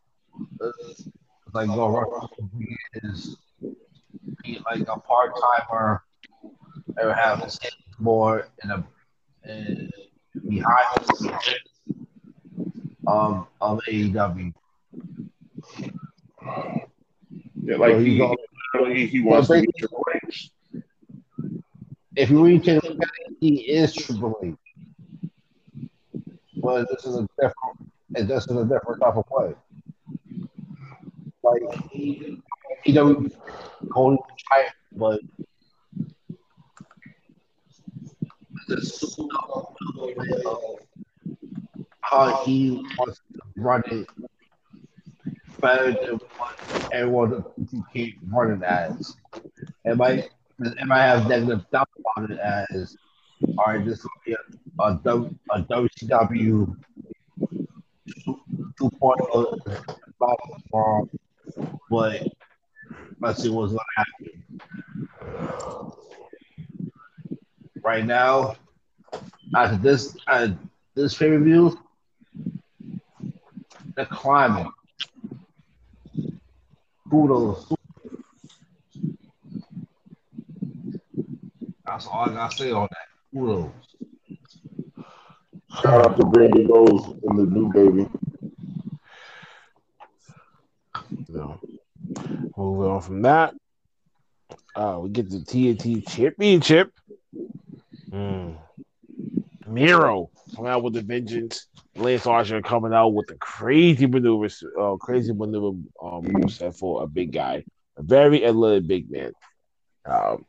Uh, 0.61 0.71
like 1.53 1.67
go 1.67 1.87
right 1.89 2.29
is 3.03 3.37
be 4.43 4.59
like 4.69 4.87
a 4.87 4.99
part 4.99 5.33
timer, 5.39 6.03
ever 6.99 7.13
have 7.13 7.41
a 7.43 7.47
skateboard 7.47 8.45
and 8.61 8.71
a 8.71 8.83
and 9.43 9.91
behind 10.47 10.85
the 10.97 11.15
scenes 11.15 11.33
um 13.07 13.47
of 13.61 13.79
AEW. 13.87 14.53
Yeah, 17.63 17.77
like 17.77 17.93
So 17.93 17.99
he's 17.99 18.13
he, 18.13 18.21
all- 18.21 18.35
he, 18.93 19.07
he 19.07 19.21
wants 19.21 19.49
to 19.49 19.61
be 19.61 19.67
Triple 19.77 20.03
H. 20.25 20.51
If 22.15 22.29
you 22.29 22.43
really 22.43 22.59
take 22.59 22.83
look 22.83 22.93
at 23.01 23.09
it, 23.27 23.37
he 23.39 23.61
is 23.69 23.93
Triple 23.93 24.37
H. 24.43 24.55
But 26.61 26.87
this 26.89 27.05
is 27.05 27.15
a 27.17 27.27
different 27.39 27.91
and 28.15 28.27
this 28.27 28.45
is 28.47 28.55
a 28.57 28.63
different 28.65 29.01
type 29.01 29.15
of 29.17 29.25
play. 29.27 29.53
Like 31.43 31.61
he 31.91 32.41
he 32.83 32.91
don't 32.93 33.31
go 33.89 34.17
try 34.47 34.61
it, 34.67 34.73
but 34.93 35.19
the 38.67 40.17
how 42.01 42.43
he 42.45 42.83
to 43.03 43.13
running 43.55 44.05
better 45.59 45.91
than 45.91 46.19
what 46.37 46.59
everyone 46.93 47.43
keep 47.93 48.17
running 48.29 48.63
as. 48.63 49.15
It 49.85 49.97
might 49.97 50.29
it 50.59 50.87
might 50.87 51.03
have 51.03 51.27
negative 51.27 51.65
thoughts 51.71 51.91
about 51.99 52.31
it 52.31 52.39
as 52.39 52.95
all 53.57 53.65
right, 53.67 53.85
this 53.85 54.03
will 54.03 54.09
be 54.25 54.33
a, 54.33 54.83
a, 54.83 54.91
a 55.51 55.63
WCW 55.63 56.75
2.0 58.79 59.95
about 60.19 60.39
tomorrow, 60.63 61.09
but 61.89 62.27
let's 63.21 63.41
see 63.43 63.49
what's 63.49 63.73
gonna 63.73 63.83
happen. 63.95 64.43
Right 67.87 68.05
now, 68.05 68.57
after 69.55 69.77
this 69.77 70.17
uh, 70.27 70.49
this 70.93 71.17
pay 71.17 71.29
per 71.29 71.39
view, 71.39 71.79
they're 73.95 74.05
climbing. 74.07 74.69
Kudos. 77.09 77.71
That's 81.85 82.07
all 82.07 82.25
I 82.25 82.33
gotta 82.33 82.57
say 82.57 82.71
on 82.71 82.89
that. 82.91 83.07
Kudos. 83.33 83.71
Shout 85.81 86.05
out 86.05 86.17
to 86.17 86.23
Brandi 86.23 86.67
Rhodes 86.67 87.23
and 87.23 87.39
the 87.39 87.45
new 87.45 87.71
baby. 87.71 88.09
No. 91.29 91.57
Moving 92.57 92.91
on 92.91 93.01
from 93.01 93.21
that, 93.21 93.53
uh, 94.75 94.99
we 95.01 95.09
get 95.09 95.29
the 95.29 95.37
TNT 95.37 96.05
Championship. 96.05 96.91
Mm. 98.09 98.57
Miro 99.67 100.29
coming 100.55 100.71
out 100.71 100.83
with 100.83 100.93
the 100.93 101.01
vengeance. 101.01 101.67
Lance 101.95 102.27
Archer 102.27 102.61
coming 102.61 102.93
out 102.93 103.09
with 103.09 103.27
the 103.27 103.35
crazy 103.35 104.05
maneuvers, 104.05 104.63
uh, 104.79 104.95
crazy 104.97 105.33
maneuver 105.33 105.77
um, 106.01 106.47
set 106.47 106.75
for 106.75 107.03
a 107.03 107.07
big 107.07 107.31
guy, 107.31 107.63
a 107.97 108.03
very 108.03 108.45
athletic 108.45 108.87
big 108.87 109.09
man. 109.09 109.31
Um, 110.05 110.45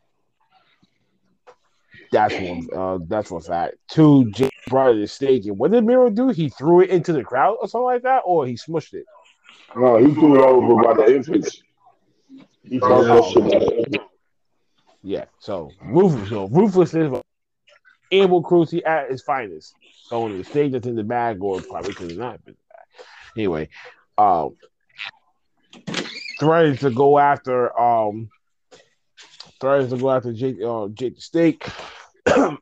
that's 2.12 2.34
one. 2.34 2.68
Uh, 2.74 2.98
that's 3.06 3.30
one 3.30 3.40
fact. 3.40 3.76
Two, 3.88 4.30
Jay 4.30 4.50
brought 4.68 4.90
it 4.90 4.94
to 4.94 5.00
the 5.00 5.06
stage, 5.06 5.46
and 5.46 5.58
what 5.58 5.72
did 5.72 5.84
Miro 5.84 6.10
do? 6.10 6.28
He 6.28 6.48
threw 6.50 6.82
it 6.82 6.90
into 6.90 7.12
the 7.12 7.24
crowd 7.24 7.56
or 7.60 7.68
something 7.68 7.84
like 7.84 8.02
that, 8.02 8.22
or 8.24 8.46
he 8.46 8.54
smushed 8.54 8.94
it. 8.94 9.04
No, 9.76 9.96
he 9.96 10.12
threw 10.14 10.38
it 10.38 10.44
over 10.44 10.82
by 10.82 10.94
the 10.94 11.14
entrance. 11.14 11.62
He 12.62 12.78
threw 12.78 13.04
that 13.04 13.24
shit 13.24 13.42
by 13.42 13.58
the 13.58 13.76
entrance. 13.78 14.10
Yeah, 15.02 15.24
so 15.38 15.70
ruthless, 15.82 16.28
so 16.28 16.48
ruthlessness, 16.48 17.22
able 18.10 18.42
cruelty 18.42 18.84
at 18.84 19.10
its 19.10 19.22
finest. 19.22 19.74
So 20.06 20.24
on 20.24 20.36
the 20.36 20.44
stage 20.44 20.72
that's 20.72 20.86
in 20.86 20.96
the 20.96 21.04
bag, 21.04 21.42
or 21.42 21.60
probably 21.60 21.90
it's 21.90 22.00
not 22.00 22.06
in 22.06 22.16
the 22.16 22.52
bag. 22.52 22.56
Anyway, 23.36 23.68
um, 24.16 24.56
threads 26.40 26.80
to 26.80 26.90
go 26.90 27.18
after, 27.18 27.78
um, 27.78 28.30
threads 29.60 29.90
to 29.92 29.98
go 29.98 30.10
after 30.10 30.32
Jake, 30.32 30.56
uh, 30.64 30.88
Jake 30.88 31.16
the 31.16 31.20
Snake. 31.20 31.68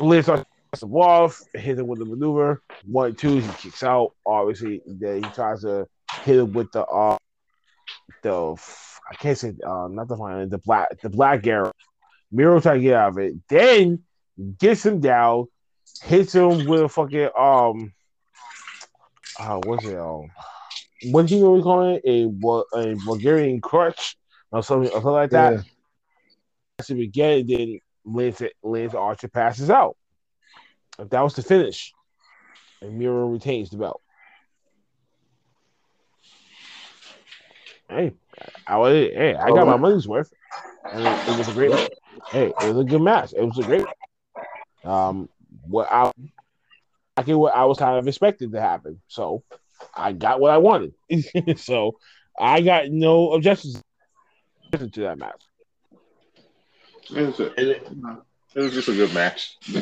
Liz 0.00 0.24
starts 0.24 0.44
him 0.80 0.94
off, 0.94 1.42
hit 1.54 1.78
him 1.78 1.86
with 1.86 1.98
the 1.98 2.04
maneuver. 2.04 2.62
One, 2.86 3.14
two, 3.14 3.38
he 3.38 3.48
kicks 3.58 3.82
out. 3.82 4.14
Obviously, 4.24 4.80
then 4.86 5.22
he 5.22 5.30
tries 5.30 5.62
to 5.62 5.86
hit 6.22 6.38
him 6.38 6.52
with 6.52 6.72
the 6.72 6.84
uh, 6.84 7.18
the 8.22 8.54
I 9.10 9.14
can't 9.16 9.36
say 9.36 9.54
uh, 9.66 9.88
not 9.90 10.08
the 10.08 10.16
final, 10.16 10.46
the 10.48 10.58
black 10.58 11.00
the 11.00 11.10
black 11.10 11.46
arrow. 11.46 11.72
Miro 12.30 12.60
try 12.60 12.74
to 12.74 12.80
get 12.80 12.94
out 12.94 13.10
of 13.10 13.18
it, 13.18 13.34
then 13.48 14.02
gets 14.58 14.84
him 14.84 15.00
down, 15.00 15.46
hits 16.02 16.34
him 16.34 16.66
with 16.66 16.82
a 16.82 16.88
fucking 16.88 17.28
um, 17.38 17.92
uh, 19.38 19.58
what's 19.64 19.84
it 19.84 19.98
um, 19.98 20.30
what 21.10 21.28
he 21.28 21.42
really 21.42 21.62
calling 21.62 22.00
it 22.02 22.04
a 22.06 22.78
a 22.78 22.96
Bulgarian 23.04 23.60
crutch 23.60 24.16
or 24.50 24.62
something 24.62 24.90
or 24.90 24.94
something 24.94 25.12
like 25.12 25.30
that. 25.30 25.52
Yeah. 25.52 25.62
That's 26.78 26.90
him 26.90 27.00
again, 27.00 27.40
and 27.40 27.48
then 27.48 27.78
Lance 28.04 28.42
Lance 28.62 28.94
Archer 28.94 29.28
passes 29.28 29.70
out. 29.70 29.96
That 30.98 31.20
was 31.20 31.34
the 31.34 31.42
finish, 31.42 31.92
and 32.80 32.98
Miro 32.98 33.26
retains 33.26 33.70
the 33.70 33.78
belt. 33.78 34.02
Hey, 37.88 38.12
I 38.66 38.78
was 38.78 38.92
hey, 38.92 39.34
I 39.34 39.50
got 39.50 39.66
my 39.66 39.76
money's 39.76 40.08
worth. 40.08 40.32
And 40.92 41.06
it, 41.06 41.28
it 41.28 41.38
was 41.38 41.48
a 41.48 41.52
great 41.52 41.90
hey, 42.30 42.46
it 42.46 42.64
was 42.64 42.78
a 42.78 42.84
good 42.84 43.02
match. 43.02 43.32
It 43.36 43.44
was 43.44 43.58
a 43.58 43.62
great 43.62 43.86
um 44.84 45.28
what 45.66 45.88
I 45.90 46.12
I 47.16 47.22
get 47.22 47.38
what 47.38 47.54
I 47.54 47.64
was 47.64 47.78
kind 47.78 47.98
of 47.98 48.08
expected 48.08 48.52
to 48.52 48.60
happen. 48.60 49.00
So 49.08 49.42
I 49.94 50.12
got 50.12 50.40
what 50.40 50.50
I 50.50 50.58
wanted. 50.58 50.94
so 51.56 51.98
I 52.38 52.62
got 52.62 52.88
no 52.88 53.32
objections 53.32 53.82
to 54.72 55.00
that 55.02 55.18
match. 55.18 55.42
It 57.14 57.26
was, 57.26 57.40
a, 57.40 57.60
it 57.60 57.92
was 58.54 58.72
just 58.72 58.88
a 58.88 58.94
good 58.94 59.12
match. 59.12 59.58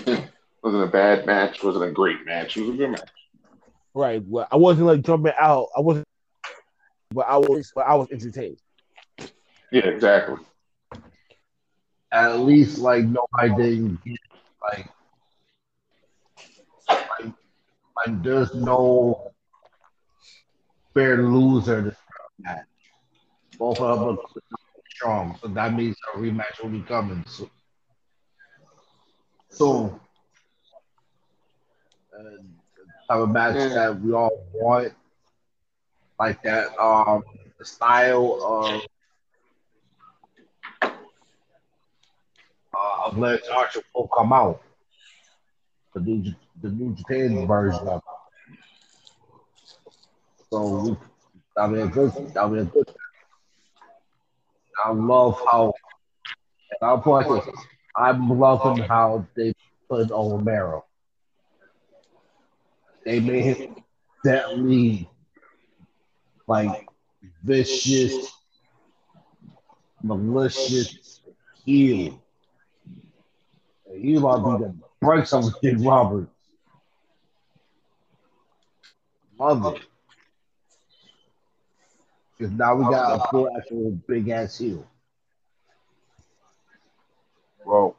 wasn't 0.63 0.85
a 0.85 0.87
bad 0.87 1.27
match. 1.27 1.63
wasn't 1.63 1.85
a 1.85 1.93
great 1.93 2.27
match. 2.27 2.57
It 2.57 2.63
was 2.63 2.71
a 2.71 2.79
good 2.79 2.91
match. 2.91 3.11
Right. 3.95 4.23
Well, 4.27 4.49
I 4.51 4.57
wasn't 4.57 4.87
like 4.87 5.03
jumping 5.03 5.33
out. 5.39 5.69
I 5.77 5.81
wasn't 5.81 6.07
but 7.13 7.27
I 7.29 7.37
was 7.37 7.73
but 7.75 7.87
I 7.87 7.95
was 7.95 8.09
entertained. 8.11 8.59
Yeah, 9.71 9.87
exactly. 9.87 10.37
At 12.13 12.41
least 12.41 12.79
like 12.79 13.05
nobody 13.05 13.63
didn't 13.63 14.05
get 14.05 14.19
like 14.63 14.91
like, 16.89 17.33
like 17.97 18.23
there's 18.23 18.55
no 18.55 19.33
fair 20.95 21.23
loser 21.23 21.83
this 21.83 21.97
match. 22.39 22.67
Both 23.59 23.81
of 23.81 24.01
them 24.01 24.19
are 24.19 24.41
strong, 24.95 25.39
so 25.41 25.49
that 25.49 25.75
means 25.75 25.97
a 26.15 26.19
rematch 26.19 26.63
will 26.63 26.71
be 26.71 26.83
coming 26.83 27.25
soon. 27.27 27.51
So, 29.51 30.01
And 32.13 32.55
have 33.09 33.21
a 33.21 33.27
match 33.27 33.57
that 33.75 34.01
we 34.01 34.13
all 34.13 34.47
want, 34.55 34.93
like 36.19 36.43
that. 36.43 36.77
Um, 36.79 37.23
the 37.59 37.65
style 37.65 38.39
of 38.43 38.83
uh, 42.81 43.11
Lance 43.17 43.47
Archer 43.53 43.81
will 43.95 44.09
come 44.09 44.33
out. 44.33 44.63
The 45.95 46.01
new, 46.01 46.35
the 46.63 46.71
new 46.71 46.95
Japan 46.95 47.47
version 47.47 47.87
of 47.89 47.99
it. 47.99 48.57
So 50.51 50.81
we, 50.81 50.97
I 51.57 51.67
mean, 51.67 51.89
good. 51.89 52.13
I 52.37 52.49
mean, 52.49 52.65
good. 52.67 52.89
I 54.85 54.93
love 54.93 55.41
how. 55.51 55.73
And 56.81 57.01
it 57.01 57.05
like. 57.05 57.43
I'm 57.97 58.39
loving 58.39 58.83
how 58.85 59.27
they 59.37 59.53
put 59.89 60.11
on 60.11 60.31
Romero. 60.31 60.85
They 63.05 63.21
made 63.21 63.57
him 63.57 63.77
deadly, 64.25 65.09
like 66.47 66.87
vicious, 67.43 68.33
malicious 70.03 71.21
heel. 71.65 72.23
He 74.01 74.17
about 74.17 74.37
to 74.37 74.59
be 74.59 74.65
the 74.65 74.75
brakes 75.01 75.33
on 75.33 75.45
Dick 75.63 75.77
Roberts. 75.79 76.31
Love 79.39 79.75
it. 79.75 79.83
Because 82.37 82.53
now 82.53 82.75
we 82.75 82.85
got 82.85 83.21
a 83.21 83.29
full 83.31 83.49
actual 83.57 83.91
big 84.09 84.31
ass 84.31 84.57
heel. 84.57 84.87
Well, 87.67 87.97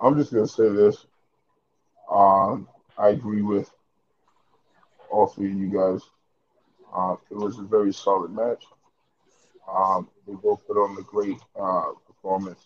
I'm 0.00 0.18
just 0.18 0.32
gonna 0.32 0.46
say 0.46 0.68
this. 0.68 1.06
Um, 2.10 2.68
I 2.98 3.08
agree 3.08 3.40
with 3.40 3.70
all 5.10 5.28
three 5.28 5.50
of 5.50 5.58
you 5.58 5.70
guys. 5.70 6.02
Uh, 6.94 7.16
it 7.30 7.36
was 7.36 7.58
a 7.58 7.62
very 7.62 7.92
solid 7.92 8.32
match. 8.32 8.64
Um, 9.72 10.10
they 10.26 10.34
both 10.34 10.66
put 10.66 10.76
on 10.76 10.98
a 10.98 11.02
great 11.02 11.38
uh, 11.58 11.92
performance. 12.06 12.60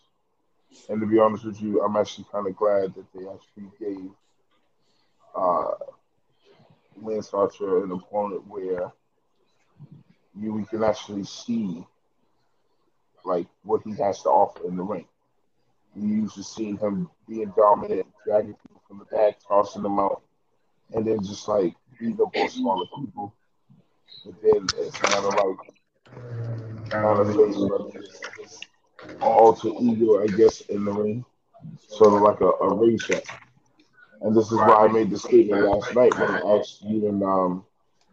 And 0.88 1.00
to 1.00 1.06
be 1.06 1.18
honest 1.18 1.44
with 1.44 1.60
you, 1.60 1.82
I'm 1.82 1.96
actually 1.96 2.26
kind 2.30 2.46
of 2.46 2.56
glad 2.56 2.94
that 2.94 3.12
they 3.14 3.26
actually 3.26 3.70
gave 3.78 4.10
uh, 5.34 5.72
Lance 7.00 7.32
Archer 7.34 7.84
an 7.84 7.92
opponent 7.92 8.46
where 8.46 8.92
you 10.38 10.52
we 10.52 10.64
can 10.64 10.82
actually 10.82 11.24
see 11.24 11.84
like 13.24 13.46
what 13.64 13.82
he 13.84 13.94
has 13.96 14.22
to 14.22 14.28
offer 14.28 14.66
in 14.68 14.76
the 14.76 14.82
ring. 14.82 15.06
You 15.94 16.08
used 16.22 16.34
to 16.36 16.44
seeing 16.44 16.76
him 16.76 17.10
being 17.26 17.52
dominant, 17.56 18.06
dragging 18.24 18.54
people 18.54 18.82
from 18.86 18.98
the 18.98 19.04
back, 19.06 19.38
tossing 19.46 19.82
them 19.82 19.98
out, 19.98 20.22
and 20.94 21.06
then 21.06 21.22
just 21.24 21.48
like 21.48 21.74
beating 21.98 22.20
up 22.20 22.36
on 22.36 22.48
smaller 22.48 22.86
people. 22.96 23.34
But 24.24 24.42
then 24.42 24.66
it's 24.78 24.96
kind 24.98 25.24
of 25.24 25.34
like 25.34 26.90
kind 26.90 27.20
of 27.20 27.34
like 27.34 27.94
alter 29.20 29.70
ego, 29.80 30.22
I 30.22 30.26
guess, 30.26 30.60
in 30.62 30.84
the 30.84 30.92
ring, 30.92 31.24
sort 31.88 32.14
of 32.14 32.22
like 32.22 32.40
a, 32.40 32.50
a 32.64 32.74
ring. 32.74 32.98
And 34.22 34.36
this 34.36 34.46
is 34.46 34.58
why 34.58 34.86
I 34.86 34.88
made 34.88 35.10
the 35.10 35.18
statement 35.18 35.62
last 35.62 35.94
night 35.94 36.18
when 36.18 36.30
I 36.30 36.40
asked 36.58 36.82
you 36.82 37.08
and 37.08 37.22
um, 37.22 37.64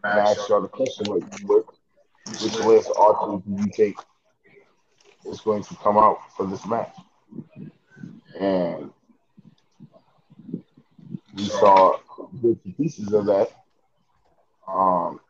match. 0.02 0.36
So 0.46 0.60
the 0.60 0.68
question 0.68 1.06
was, 1.10 1.22
what, 1.42 1.64
which 2.42 2.58
Lance 2.60 2.88
Archer 2.96 3.42
do 3.46 3.62
you 3.62 3.70
think 3.74 3.96
is 5.26 5.40
going 5.40 5.62
to 5.64 5.74
come 5.76 5.96
out 5.96 6.18
for 6.36 6.46
this 6.46 6.66
match? 6.66 6.94
And 8.38 8.90
we 11.34 11.44
saw 11.48 11.98
bits 12.42 12.60
and 12.64 12.76
pieces 12.76 13.12
of 13.12 13.26
that. 13.26 13.50
Um, 14.68 15.20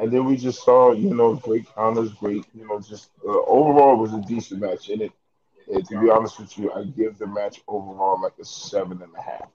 and 0.00 0.12
then 0.12 0.24
we 0.24 0.36
just 0.36 0.64
saw, 0.64 0.92
you 0.92 1.14
know, 1.14 1.34
great 1.34 1.66
counters, 1.74 2.12
great, 2.12 2.44
you 2.54 2.66
know, 2.66 2.80
just 2.80 3.10
uh, 3.26 3.42
overall 3.46 3.94
it 3.94 4.10
was 4.10 4.14
a 4.14 4.26
decent 4.28 4.60
match. 4.60 4.88
And 4.90 5.02
it, 5.02 5.12
and 5.72 5.86
to 5.88 6.00
be 6.00 6.08
honest 6.08 6.38
with 6.38 6.56
you, 6.56 6.72
I 6.72 6.84
give 6.84 7.18
the 7.18 7.26
match 7.26 7.60
overall 7.66 8.20
like 8.20 8.34
a 8.40 8.44
seven 8.44 9.02
and 9.02 9.12
a 9.16 9.22
half. 9.22 9.48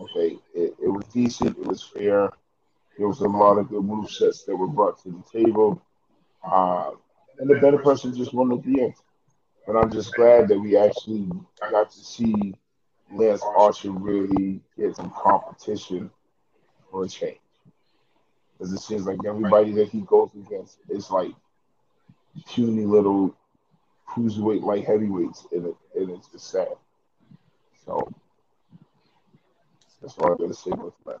Okay, 0.00 0.38
it, 0.54 0.74
it 0.82 0.88
was 0.88 1.04
decent, 1.12 1.58
it 1.58 1.66
was 1.66 1.82
fair. 1.82 2.30
There 2.98 3.08
was 3.08 3.20
a 3.20 3.28
lot 3.28 3.58
of 3.58 3.68
good 3.68 3.84
move 3.84 4.10
sets 4.10 4.44
that 4.44 4.56
were 4.56 4.66
brought 4.66 5.02
to 5.02 5.10
the 5.10 5.44
table. 5.44 5.82
Uh, 6.42 6.92
and 7.38 7.50
the 7.50 7.56
better 7.56 7.78
person 7.78 8.16
just 8.16 8.32
won 8.32 8.48
the 8.48 8.80
end. 8.80 8.94
But 9.66 9.76
I'm 9.76 9.90
just 9.90 10.14
glad 10.14 10.48
that 10.48 10.58
we 10.58 10.76
actually 10.76 11.28
got 11.70 11.90
to 11.90 11.98
see 11.98 12.54
Lance 13.12 13.42
Archer 13.56 13.90
really 13.90 14.60
get 14.76 14.96
some 14.96 15.10
competition 15.10 16.10
for 16.90 17.04
a 17.04 17.08
change. 17.08 17.38
Because 18.56 18.72
it 18.72 18.78
seems 18.80 19.04
like 19.06 19.18
everybody 19.26 19.72
that 19.72 19.88
he 19.88 20.00
goes 20.02 20.30
against 20.34 20.78
is 20.88 21.10
like 21.10 21.32
puny 22.48 22.84
little 22.84 23.34
cruiserweight 24.08 24.62
light 24.62 24.84
heavyweights, 24.84 25.46
and, 25.52 25.66
it, 25.66 25.74
and 25.96 26.10
it's 26.10 26.28
just 26.28 26.50
sad. 26.50 26.68
So 27.84 28.08
that's 30.00 30.16
all 30.18 30.32
I'm 30.32 30.38
gonna 30.38 30.54
say 30.54 30.70
about 30.70 30.94
the 31.04 31.10
match. 31.10 31.20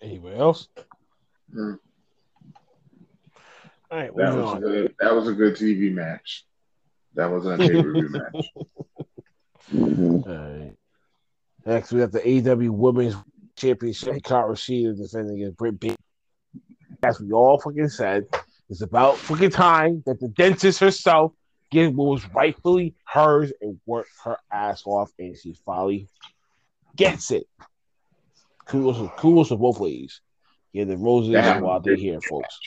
Anybody 0.00 0.36
else? 0.36 0.68
Hmm. 1.52 1.74
All 3.90 3.98
right, 3.98 4.10
That 4.16 4.34
was 4.34 4.36
a 4.36 4.46
on. 4.46 4.60
good. 4.60 4.94
That 5.00 5.14
was 5.14 5.28
a 5.28 5.32
good 5.32 5.54
TV 5.54 5.92
match. 5.92 6.44
That 7.14 7.30
wasn't 7.30 7.62
a 7.62 7.66
pay 7.66 7.82
per 7.82 7.92
view 7.92 8.08
match. 8.10 8.46
All 9.74 10.22
right. 10.26 10.72
Next, 11.64 11.92
we 11.92 12.00
have 12.00 12.12
the 12.12 12.20
AEW 12.20 12.70
Women's 12.70 13.16
Championship. 13.56 14.14
Hikaru 14.14 14.52
Shida 14.52 14.96
defending 14.96 15.36
against 15.36 15.56
Britt 15.56 15.80
Baker. 15.80 15.96
As 17.02 17.20
we 17.20 17.32
all 17.32 17.58
fucking 17.58 17.88
said, 17.88 18.24
it's 18.68 18.82
about 18.82 19.16
fucking 19.18 19.50
time 19.50 20.02
that 20.06 20.20
the 20.20 20.28
dentist 20.28 20.80
herself 20.80 21.32
get 21.70 21.92
what 21.92 22.06
was 22.06 22.34
rightfully 22.34 22.94
hers 23.06 23.52
and 23.60 23.78
work 23.86 24.06
her 24.24 24.36
ass 24.52 24.82
off, 24.86 25.10
and 25.18 25.36
she 25.36 25.54
finally 25.64 26.08
gets 26.96 27.30
it. 27.30 27.46
Kudos, 28.66 29.10
kudos 29.16 29.48
to 29.48 29.56
both 29.56 29.80
ladies. 29.80 30.20
Yeah, 30.72 30.84
the 30.84 30.96
roses 30.96 31.32
That 31.32 31.62
while 31.62 31.76
was 31.76 31.84
they're 31.84 31.94
a 31.94 31.98
here, 31.98 32.20
folks. 32.20 32.60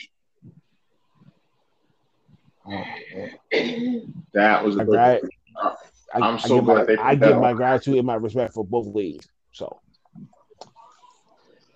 That 4.32 4.64
was 4.64 4.76
a 4.76 4.80
I, 4.80 4.84
good. 4.84 4.86
gra- 4.86 5.20
I, 6.14 6.20
I'm 6.20 6.38
so 6.38 6.56
give 6.56 6.64
glad 6.64 6.78
my, 6.78 6.84
they 6.84 6.96
I 6.96 7.14
give 7.14 7.36
my 7.36 7.52
gratitude 7.52 7.98
and 7.98 8.06
my 8.06 8.14
respect 8.14 8.54
for 8.54 8.64
both 8.64 8.86
ladies. 8.94 9.28
So 9.52 9.80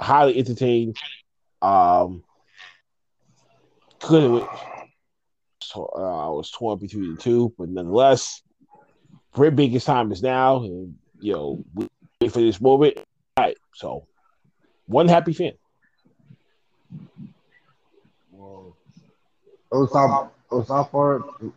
highly 0.01 0.39
entertained. 0.39 0.97
Um, 1.63 2.25
could 4.01 4.47
so 5.63 5.91
uh, 5.97 6.27
I 6.27 6.29
was 6.29 6.51
torn 6.51 6.79
between 6.79 7.15
the 7.15 7.21
two, 7.21 7.53
but 7.59 7.69
nonetheless, 7.69 8.43
Britt 9.35 9.57
Baker's 9.57 9.85
time 9.85 10.13
is 10.13 10.23
now, 10.23 10.63
and 10.63 10.95
you 11.19 11.33
know, 11.33 11.65
we 11.75 11.89
wait 12.21 12.33
for 12.33 12.41
this 12.41 12.61
moment. 12.61 12.99
All 13.37 13.45
right, 13.45 13.57
so 13.75 14.07
one 14.87 15.09
happy 15.09 15.33
fan. 15.33 15.53
Well, 18.31 18.77
Osama, 19.73 20.31
Osama, 20.51 21.53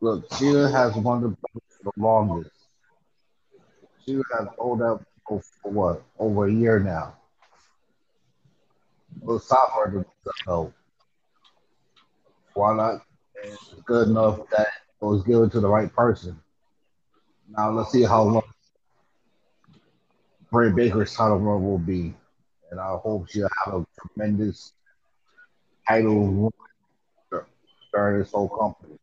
look, 0.00 0.32
Sheila 0.34 0.70
has 0.70 0.94
won 0.94 1.22
the, 1.22 1.36
the 1.82 1.90
longest. 1.96 2.50
Sheila 4.06 4.22
has 4.38 4.48
owned 4.58 4.82
up 4.82 5.02
for 5.26 5.42
what 5.64 6.02
over 6.18 6.46
a 6.46 6.52
year 6.52 6.78
now. 6.78 7.14
Osama 9.24 10.04
the 10.24 10.32
belt. 10.46 10.72
Why 12.54 12.74
not? 12.74 13.02
It's 13.42 13.74
good 13.86 14.08
enough 14.08 14.40
that 14.50 14.68
it 15.00 15.04
was 15.04 15.22
given 15.22 15.48
to 15.50 15.60
the 15.60 15.68
right 15.68 15.92
person. 15.94 16.38
Now 17.48 17.70
let's 17.70 17.90
see 17.90 18.02
how 18.02 18.22
long 18.22 18.42
Bray 20.50 20.70
Baker's 20.70 21.14
title 21.14 21.38
run 21.38 21.64
will 21.64 21.78
be, 21.78 22.14
and 22.70 22.80
I 22.80 22.96
hope 22.96 23.28
she'll 23.30 23.48
have 23.64 23.74
a 23.74 23.86
tremendous 24.00 24.72
title 25.86 26.50
run 27.30 27.44
during 27.92 28.20
this 28.20 28.32
whole 28.32 28.48
company. 28.48 28.98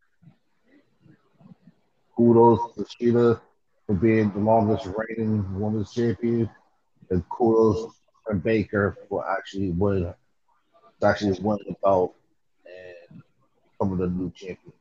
Kudos 2.15 2.75
to 2.75 2.83
Shida 2.83 3.39
for 3.85 3.95
being 3.95 4.31
the 4.31 4.39
longest 4.39 4.87
reigning 4.97 5.59
women's 5.59 5.93
champion, 5.93 6.49
and 7.09 7.27
kudos 7.29 7.93
to 8.29 8.35
Baker 8.35 8.97
for 9.09 9.29
actually 9.29 9.69
winning, 9.69 10.13
actually 11.03 11.39
winning 11.41 11.65
the 11.67 11.75
belt 11.83 12.15
and 12.65 13.21
becoming 13.79 13.97
the 13.99 14.07
new 14.07 14.31
champion. 14.31 14.73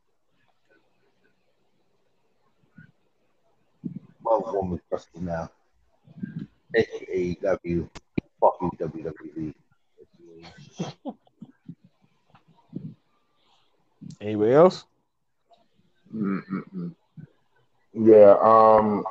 Love 4.24 4.42
women's 4.46 4.80
wrestling 4.90 5.26
now. 5.26 5.50
AKA 6.74 7.34
W. 7.42 7.88
Fuck 8.40 8.58
WWE. 8.60 9.54
Anybody 14.20 14.52
else? 14.52 14.84
Mm-mm-mm. 16.14 16.94
Yeah, 17.92 18.36
um, 18.42 19.04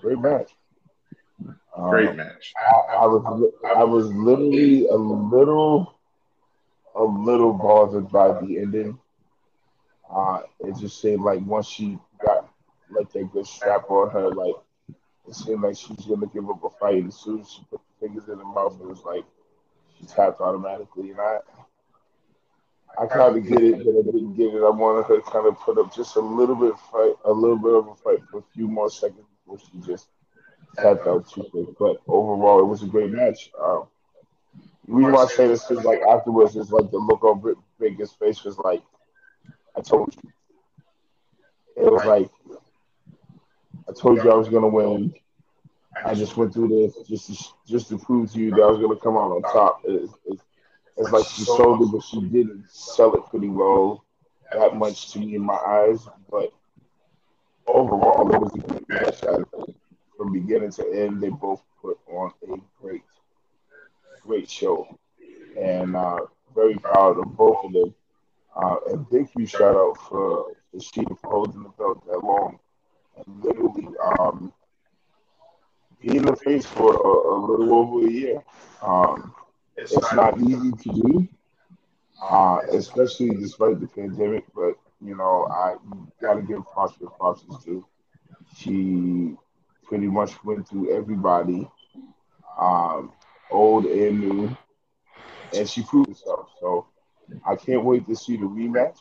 great 0.00 0.18
match. 0.18 0.50
Um, 1.76 1.90
Great 1.90 2.14
match. 2.16 2.52
I, 2.56 2.94
I 2.94 3.06
was 3.06 3.52
I 3.76 3.84
was 3.84 4.06
literally 4.12 4.86
a 4.86 4.94
little 4.94 5.94
a 6.94 7.02
little 7.02 7.52
bothered 7.52 8.10
by 8.10 8.28
the 8.40 8.58
ending. 8.58 8.98
Uh, 10.10 10.42
it 10.60 10.76
just 10.78 11.00
seemed 11.00 11.22
like 11.22 11.40
once 11.44 11.66
she 11.66 11.98
got 12.24 12.48
like 12.90 13.10
that 13.12 13.32
good 13.32 13.46
strap 13.46 13.90
on 13.90 14.10
her, 14.10 14.30
like 14.30 14.54
it 15.28 15.34
seemed 15.34 15.62
like 15.62 15.76
she 15.76 15.92
was 15.94 16.06
gonna 16.06 16.26
give 16.32 16.48
up 16.48 16.62
a 16.64 16.70
fight. 16.70 17.04
As 17.06 17.16
soon 17.16 17.40
as 17.40 17.50
she 17.50 17.62
put 17.70 17.80
the 17.80 18.06
fingers 18.06 18.28
in 18.28 18.38
her 18.38 18.44
mouth, 18.44 18.78
it 18.80 18.86
was 18.86 19.02
like 19.04 19.24
she 19.98 20.06
tapped 20.06 20.40
automatically. 20.40 21.10
And 21.10 21.20
I 21.20 21.38
I 22.96 23.06
kind 23.06 23.36
of 23.36 23.46
get 23.46 23.62
it, 23.62 23.84
but 23.84 23.98
I 23.98 24.02
didn't 24.02 24.34
get 24.34 24.54
it. 24.54 24.62
I 24.62 24.70
wanted 24.70 25.06
her 25.06 25.16
to 25.16 25.30
kind 25.30 25.46
of 25.46 25.58
put 25.58 25.78
up 25.78 25.94
just 25.94 26.14
a 26.16 26.20
little 26.20 26.54
bit 26.54 26.74
fight, 26.92 27.14
a 27.24 27.32
little 27.32 27.58
bit 27.58 27.74
of 27.74 27.88
a 27.88 27.94
fight 27.96 28.20
for 28.30 28.38
a 28.38 28.44
few 28.54 28.68
more 28.68 28.88
seconds 28.90 29.26
before 29.44 29.58
she 29.58 29.78
just 29.84 30.08
out 30.78 31.28
too 31.30 31.44
quick. 31.50 31.68
But 31.78 32.00
overall, 32.06 32.60
it 32.60 32.66
was 32.66 32.82
a 32.82 32.86
great 32.86 33.10
match. 33.10 33.50
Um, 33.60 33.84
the 34.86 34.94
reason 34.94 35.14
I 35.14 35.26
say 35.26 35.48
this 35.48 35.70
is 35.70 35.84
like 35.84 36.00
afterwards 36.02 36.56
is 36.56 36.70
like 36.70 36.90
the 36.90 36.98
look 36.98 37.24
on 37.24 37.40
Britt 37.40 37.58
Baker's 37.80 38.12
face 38.12 38.44
was 38.44 38.58
like, 38.58 38.82
I 39.76 39.80
told 39.80 40.14
you. 40.14 40.30
It 41.76 41.90
was 41.90 42.04
like, 42.04 42.30
I 43.88 43.92
told 43.92 44.22
you 44.22 44.30
I 44.30 44.34
was 44.34 44.48
gonna 44.48 44.68
win. 44.68 45.14
I 46.04 46.14
just 46.14 46.36
went 46.36 46.52
through 46.52 46.68
this 46.68 47.08
just 47.08 47.26
to, 47.26 47.52
just 47.66 47.88
to 47.88 47.98
prove 47.98 48.32
to 48.32 48.38
you 48.38 48.50
that 48.50 48.60
I 48.62 48.66
was 48.66 48.80
gonna 48.80 48.96
come 48.96 49.16
out 49.16 49.32
on 49.32 49.42
top. 49.42 49.80
It, 49.84 50.08
it, 50.26 50.40
it's 50.96 51.10
like 51.10 51.26
she 51.26 51.42
sold 51.42 51.82
it, 51.82 51.92
but 51.92 52.02
she 52.02 52.20
didn't 52.20 52.66
sell 52.70 53.14
it 53.14 53.26
pretty 53.30 53.48
well 53.48 54.04
that 54.52 54.76
much 54.76 55.12
to 55.12 55.18
me 55.18 55.34
in 55.34 55.42
my 55.42 55.54
eyes. 55.54 56.06
But 56.30 56.52
overall, 57.66 58.32
it 58.32 58.40
was 58.40 58.54
a 58.54 58.58
good 58.58 58.88
match. 58.88 59.24
I, 59.24 59.72
from 60.24 60.32
beginning 60.32 60.70
to 60.70 60.90
end, 60.90 61.22
they 61.22 61.28
both 61.28 61.62
put 61.82 61.98
on 62.08 62.32
a 62.50 62.56
great, 62.80 63.02
great 64.26 64.48
show, 64.48 64.98
and 65.60 65.94
uh, 65.94 66.20
very 66.54 66.76
proud 66.76 67.18
of 67.18 67.36
both 67.36 67.64
of 67.64 67.72
them. 67.74 67.94
Uh, 68.56 68.76
and 68.88 69.10
big 69.10 69.28
huge 69.36 69.50
shout 69.50 69.76
out 69.76 69.96
for 70.08 70.46
the 70.72 70.78
Shida 70.78 71.18
for 71.20 71.30
holding 71.30 71.62
the 71.62 71.68
belt 71.70 72.06
that 72.06 72.24
long 72.24 72.58
and 73.16 73.44
literally 73.44 73.88
um, 74.18 74.52
being 76.00 76.22
the 76.22 76.36
face 76.36 76.64
for 76.64 76.94
a, 76.94 77.34
a 77.34 77.36
little 77.44 77.74
over 77.74 78.06
a 78.06 78.10
year. 78.10 78.42
Um, 78.80 79.34
it's 79.76 80.12
not 80.14 80.40
easy 80.40 80.70
to 80.70 80.88
do, 80.88 81.28
uh, 82.22 82.60
especially 82.72 83.30
despite 83.30 83.80
the 83.80 83.88
pandemic. 83.88 84.44
But 84.54 84.74
you 85.04 85.16
know, 85.16 85.48
I 85.50 85.74
got 86.22 86.34
to 86.34 86.42
give 86.42 86.64
props 86.72 86.98
where 86.98 87.10
props 87.10 87.42
is 87.42 87.64
due. 87.64 87.84
She 88.56 89.36
pretty 89.84 90.06
much 90.06 90.42
went 90.44 90.68
through 90.68 90.94
everybody, 90.96 91.68
um, 92.58 93.12
old 93.50 93.86
and 93.86 94.20
new, 94.20 94.56
and 95.52 95.68
she 95.68 95.82
proved 95.82 96.08
herself. 96.10 96.48
So 96.60 96.86
I 97.46 97.56
can't 97.56 97.84
wait 97.84 98.06
to 98.08 98.16
see 98.16 98.36
the 98.36 98.46
rematch 98.46 98.98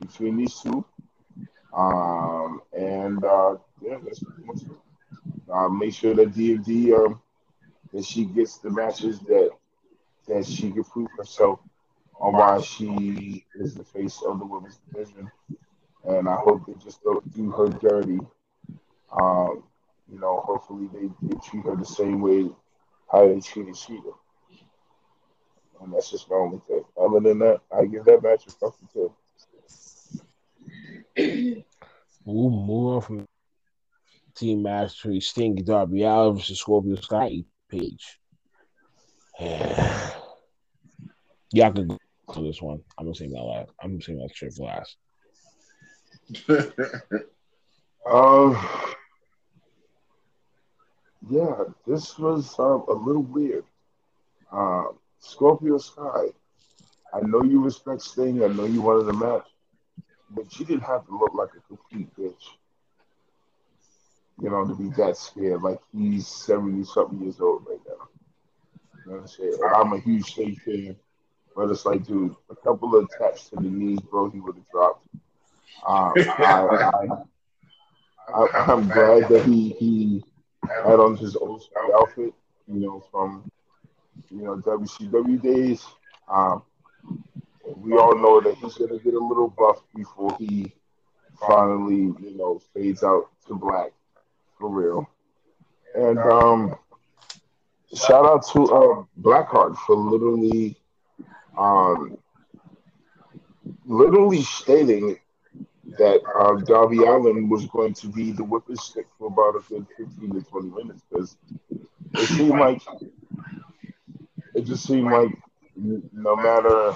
between 0.00 0.36
these 0.36 0.60
two. 0.60 0.84
Um, 1.74 2.62
and 2.72 3.24
uh, 3.24 3.56
yeah, 3.82 3.98
that's. 4.04 4.22
Uh, 5.52 5.68
make 5.68 5.92
sure 5.94 6.14
that 6.14 6.32
DMD 6.32 6.92
um 6.94 7.20
that 7.92 8.04
she 8.04 8.24
gets 8.24 8.58
the 8.58 8.70
matches 8.70 9.20
that 9.20 9.50
that 10.28 10.46
she 10.46 10.70
can 10.70 10.84
prove 10.84 11.08
herself 11.16 11.60
on 12.20 12.32
why 12.32 12.60
she 12.60 13.44
is 13.54 13.74
the 13.74 13.84
face 13.84 14.22
of 14.26 14.38
the 14.38 14.46
women's 14.46 14.78
division. 14.92 15.30
And 16.04 16.28
I 16.28 16.36
hope 16.36 16.66
they 16.66 16.74
just 16.74 17.02
don't 17.02 17.34
do 17.34 17.50
her 17.52 17.68
dirty. 17.68 18.20
Um, 19.20 19.64
you 20.12 20.20
know, 20.20 20.42
hopefully 20.44 20.88
they, 20.92 21.08
they 21.22 21.36
treat 21.42 21.64
her 21.64 21.74
the 21.74 21.84
same 21.84 22.20
way 22.20 22.50
how 23.10 23.26
they 23.26 23.40
treated 23.40 23.74
Shida. 23.74 24.12
And 25.80 25.92
that's 25.92 26.10
just 26.10 26.30
my 26.30 26.36
only 26.36 26.60
thing. 26.68 26.84
Other 27.00 27.20
than 27.20 27.38
that, 27.40 27.60
I 27.76 27.86
give 27.86 28.04
that 28.04 28.22
match 28.22 28.46
a 28.46 28.50
fucking 28.50 28.88
two. 28.92 29.12
We'll 32.24 32.50
move 32.50 32.94
on 32.94 33.00
from 33.00 33.26
team 34.36 34.62
match 34.62 35.02
to 35.02 35.20
Sting 35.20 35.56
Darby 35.56 36.02
Allin 36.04 36.36
versus 36.36 36.58
Scorpio 36.58 36.96
Sky 36.96 37.44
page. 37.68 38.20
Yeah, 41.54 41.66
I 41.66 41.70
could 41.70 41.86
go 41.86 41.98
to 42.32 42.42
this 42.42 42.62
one. 42.62 42.80
I'm 42.96 43.04
gonna 43.04 43.14
say 43.14 43.28
that 43.28 43.42
last. 43.42 43.72
I'm 43.82 43.90
gonna 43.90 44.02
say 44.02 44.14
that 44.14 44.30
shit 44.34 44.54
for 44.54 44.68
last. 44.68 44.96
Um, 48.04 48.58
yeah, 51.30 51.64
this 51.86 52.18
was 52.18 52.58
um, 52.58 52.84
a 52.88 52.92
little 52.92 53.22
weird. 53.22 53.64
Um, 54.50 54.98
Scorpio 55.18 55.78
Sky, 55.78 56.26
I 57.14 57.20
know 57.20 57.42
you 57.42 57.62
respect 57.62 58.02
Sting. 58.02 58.42
I 58.42 58.48
know 58.48 58.64
you 58.64 58.82
wanted 58.82 59.08
a 59.08 59.12
match, 59.12 59.46
but 60.30 60.58
you 60.58 60.66
didn't 60.66 60.82
have 60.82 61.06
to 61.06 61.16
look 61.16 61.34
like 61.34 61.50
a 61.56 61.60
complete 61.68 62.14
bitch. 62.16 62.42
You 64.40 64.50
know, 64.50 64.66
to 64.66 64.74
be 64.74 64.88
that 64.96 65.16
scared. 65.16 65.62
Like 65.62 65.78
he's 65.96 66.26
70 66.26 66.84
something 66.84 67.22
years 67.22 67.40
old 67.40 67.66
right 67.68 67.78
now. 67.86 68.08
You 69.06 69.12
know 69.12 69.18
I'm 69.18 69.26
saying? 69.28 69.58
I'm 69.74 69.92
a 69.92 70.00
huge 70.00 70.24
Sting 70.32 70.56
fan, 70.56 70.96
but 71.54 71.70
it's 71.70 71.86
like, 71.86 72.04
dude, 72.06 72.34
a 72.50 72.56
couple 72.56 72.96
of 72.96 73.08
taps 73.18 73.50
to 73.50 73.56
the 73.56 73.62
knees, 73.62 74.00
bro, 74.00 74.30
he 74.30 74.40
would 74.40 74.56
have 74.56 74.70
dropped. 74.70 75.06
Um, 75.86 76.12
I, 76.16 76.90
I, 78.28 78.34
I, 78.34 78.72
I'm 78.72 78.88
glad 78.88 79.28
that 79.28 79.44
he 79.44 79.70
he 79.70 80.24
had 80.68 81.00
on 81.00 81.16
his 81.16 81.36
old 81.36 81.62
school 81.62 81.94
outfit, 81.96 82.34
you 82.66 82.80
know, 82.80 83.04
from 83.10 83.50
you 84.30 84.42
know 84.42 84.56
WCW 84.56 85.42
days. 85.42 85.84
Um, 86.28 86.62
we 87.76 87.94
all 87.94 88.16
know 88.16 88.40
that 88.40 88.56
he's 88.56 88.74
gonna 88.74 88.98
get 88.98 89.14
a 89.14 89.18
little 89.18 89.48
buff 89.48 89.82
before 89.94 90.36
he 90.38 90.72
finally, 91.46 92.14
you 92.20 92.36
know, 92.36 92.60
fades 92.74 93.02
out 93.02 93.30
to 93.46 93.54
black 93.54 93.92
for 94.58 94.68
real. 94.68 95.08
And 95.94 96.18
um, 96.18 96.76
shout 97.94 98.24
out 98.24 98.46
to 98.52 98.62
uh, 98.64 99.04
BlvckHvrt 99.20 99.76
for 99.78 99.96
literally, 99.96 100.76
um, 101.58 102.16
literally 103.84 104.42
stating 104.42 105.18
that 105.98 106.20
uh, 106.38 106.54
Darby 106.64 106.98
Allin 106.98 107.48
was 107.48 107.66
going 107.66 107.94
to 107.94 108.08
be 108.08 108.32
the 108.32 108.44
whipping 108.44 108.76
stick 108.76 109.06
for 109.18 109.28
about 109.28 109.56
a 109.56 109.68
good 109.68 109.86
15 109.96 110.34
to 110.34 110.42
20 110.42 110.68
minutes 110.70 111.02
because 111.08 111.36
it 112.14 112.26
seemed 112.28 112.58
like 112.58 112.82
it 114.54 114.64
just 114.64 114.84
seemed 114.84 115.10
like 115.10 115.30
no 115.76 116.36
matter 116.36 116.92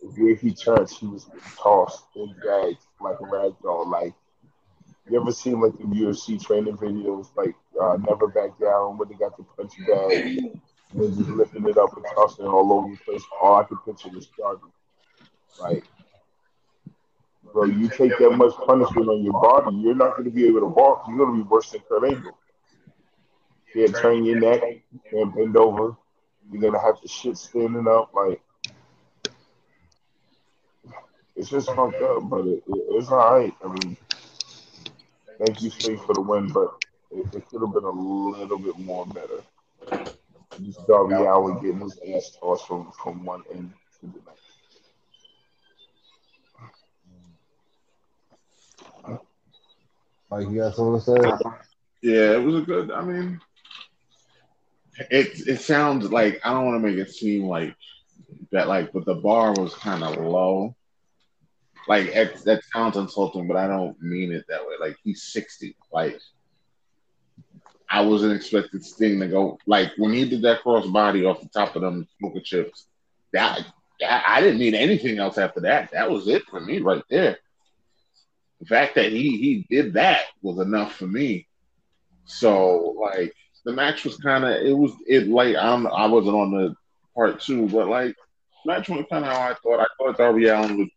where 0.00 0.34
he 0.34 0.52
turned, 0.52 0.90
he 0.90 1.06
was 1.06 1.28
tossed 1.58 2.06
and 2.16 2.34
dragged 2.40 2.78
like 3.00 3.20
a 3.20 3.26
rag 3.26 3.54
doll. 3.62 3.88
Like 3.88 4.14
you 5.08 5.20
ever 5.20 5.32
seen 5.32 5.60
like 5.60 5.76
the 5.78 5.84
UFC 5.84 6.42
training 6.42 6.76
videos, 6.76 7.28
like 7.36 7.54
uh, 7.80 7.96
Never 8.08 8.28
Back 8.28 8.58
Down, 8.58 8.98
when 8.98 9.08
they 9.08 9.14
got 9.14 9.36
the 9.36 9.44
punch 9.56 9.72
bag 9.86 10.38
and 10.94 11.16
just 11.16 11.28
lifting 11.30 11.68
it 11.68 11.76
up 11.76 11.96
and 11.96 12.06
tossing 12.14 12.46
it 12.46 12.48
all 12.48 12.72
over 12.72 12.90
the 12.90 12.96
place. 13.04 13.22
All 13.40 13.56
I 13.56 13.64
could 13.64 13.84
picture 13.84 14.08
was 14.08 14.28
Darby. 14.38 14.62
Like 15.60 15.84
bro, 17.52 17.64
you 17.64 17.88
take 17.88 18.18
that 18.18 18.30
much 18.30 18.54
punishment 18.66 19.08
on 19.08 19.22
your 19.22 19.32
body, 19.32 19.76
you're 19.76 19.94
not 19.94 20.16
going 20.16 20.24
to 20.24 20.30
be 20.30 20.46
able 20.46 20.60
to 20.60 20.66
walk. 20.66 21.04
You're 21.08 21.18
going 21.18 21.38
to 21.38 21.44
be 21.44 21.48
worse 21.48 21.70
than 21.70 21.80
Kurt 21.88 22.04
Angle. 22.04 22.38
You 23.74 23.86
can't 23.86 23.96
turn 23.96 24.24
your 24.24 24.40
neck, 24.40 24.62
you 24.92 25.00
can't 25.10 25.34
bend 25.34 25.56
over. 25.56 25.96
You're 26.50 26.60
going 26.60 26.72
to 26.72 26.80
have 26.80 27.00
to 27.00 27.08
shit 27.08 27.36
standing 27.36 27.88
up. 27.88 28.12
Like, 28.14 28.40
it's 31.34 31.50
just 31.50 31.66
fucked 31.68 32.00
up, 32.02 32.28
but 32.28 32.46
it, 32.46 32.62
it, 32.66 32.84
it's 32.90 33.08
all 33.08 33.38
right. 33.38 33.52
I 33.64 33.68
mean, 33.68 33.96
thank 35.38 35.62
you, 35.62 35.70
Sting, 35.70 35.98
for 35.98 36.14
the 36.14 36.20
win, 36.20 36.48
but 36.48 36.82
it, 37.10 37.26
it 37.34 37.48
could 37.48 37.60
have 37.60 37.74
been 37.74 37.84
a 37.84 37.90
little 37.90 38.58
bit 38.58 38.78
more 38.78 39.06
better. 39.06 39.42
Just 40.62 40.86
Darby 40.86 41.14
Allin 41.14 41.60
getting 41.60 41.80
his 41.80 41.98
ass 42.14 42.36
tossed 42.40 42.66
from, 42.66 42.90
from 43.02 43.24
one 43.24 43.42
end 43.52 43.72
to 44.00 44.06
the 44.06 44.20
next. 44.26 44.45
Like 50.36 50.50
you 50.50 50.56
got 50.58 50.74
something 50.74 51.00
to 51.00 51.40
say? 51.40 51.50
Yeah, 52.02 52.32
it 52.32 52.42
was 52.44 52.56
a 52.56 52.60
good. 52.60 52.90
I 52.90 53.02
mean, 53.02 53.40
it 55.10 55.48
it 55.48 55.60
sounds 55.62 56.10
like 56.10 56.40
I 56.44 56.52
don't 56.52 56.66
want 56.66 56.82
to 56.82 56.86
make 56.86 56.98
it 56.98 57.10
seem 57.10 57.44
like 57.44 57.74
that, 58.52 58.68
like, 58.68 58.92
but 58.92 59.06
the 59.06 59.14
bar 59.14 59.54
was 59.56 59.74
kind 59.74 60.04
of 60.04 60.16
low. 60.18 60.76
Like 61.88 62.08
it, 62.08 62.44
that 62.44 62.62
sounds 62.70 62.98
insulting, 62.98 63.48
but 63.48 63.56
I 63.56 63.66
don't 63.66 64.00
mean 64.02 64.30
it 64.30 64.44
that 64.48 64.66
way. 64.66 64.74
Like 64.78 64.96
he's 65.02 65.22
sixty. 65.22 65.74
Like 65.90 66.18
I 67.88 68.02
wasn't 68.02 68.34
expecting 68.34 68.82
Sting 68.82 69.18
to 69.20 69.28
go 69.28 69.58
like 69.66 69.92
when 69.96 70.12
he 70.12 70.28
did 70.28 70.42
that 70.42 70.60
cross 70.60 70.86
body 70.86 71.24
off 71.24 71.40
the 71.40 71.48
top 71.48 71.76
of 71.76 71.82
them 71.82 72.06
smoker 72.18 72.40
chips. 72.40 72.88
That, 73.32 73.64
that 74.00 74.24
I 74.26 74.42
didn't 74.42 74.58
need 74.58 74.74
anything 74.74 75.18
else 75.18 75.38
after 75.38 75.60
that. 75.60 75.92
That 75.92 76.10
was 76.10 76.28
it 76.28 76.42
for 76.50 76.60
me 76.60 76.80
right 76.80 77.02
there 77.08 77.38
the 78.60 78.66
fact 78.66 78.94
that 78.94 79.12
he 79.12 79.36
he 79.38 79.66
did 79.68 79.94
that 79.94 80.22
was 80.42 80.58
enough 80.58 80.94
for 80.94 81.06
me. 81.06 81.46
So 82.24 82.96
like 83.00 83.34
the 83.64 83.72
match 83.72 84.04
was 84.04 84.16
kind 84.16 84.44
of 84.44 84.50
it 84.50 84.76
was 84.76 84.92
it 85.06 85.28
like 85.28 85.56
I'm 85.56 85.86
I 85.86 86.06
wasn't 86.06 86.36
on 86.36 86.52
the 86.52 86.74
part 87.14 87.40
two, 87.40 87.68
but 87.68 87.88
like 87.88 88.14
match 88.64 88.88
went 88.88 89.08
kind 89.10 89.24
of 89.24 89.32
how 89.32 89.40
I 89.40 89.54
thought. 89.54 89.80
I 89.80 89.86
thought 89.98 90.18
Darby 90.18 90.46
Allin 90.48 90.78
would 90.78 90.88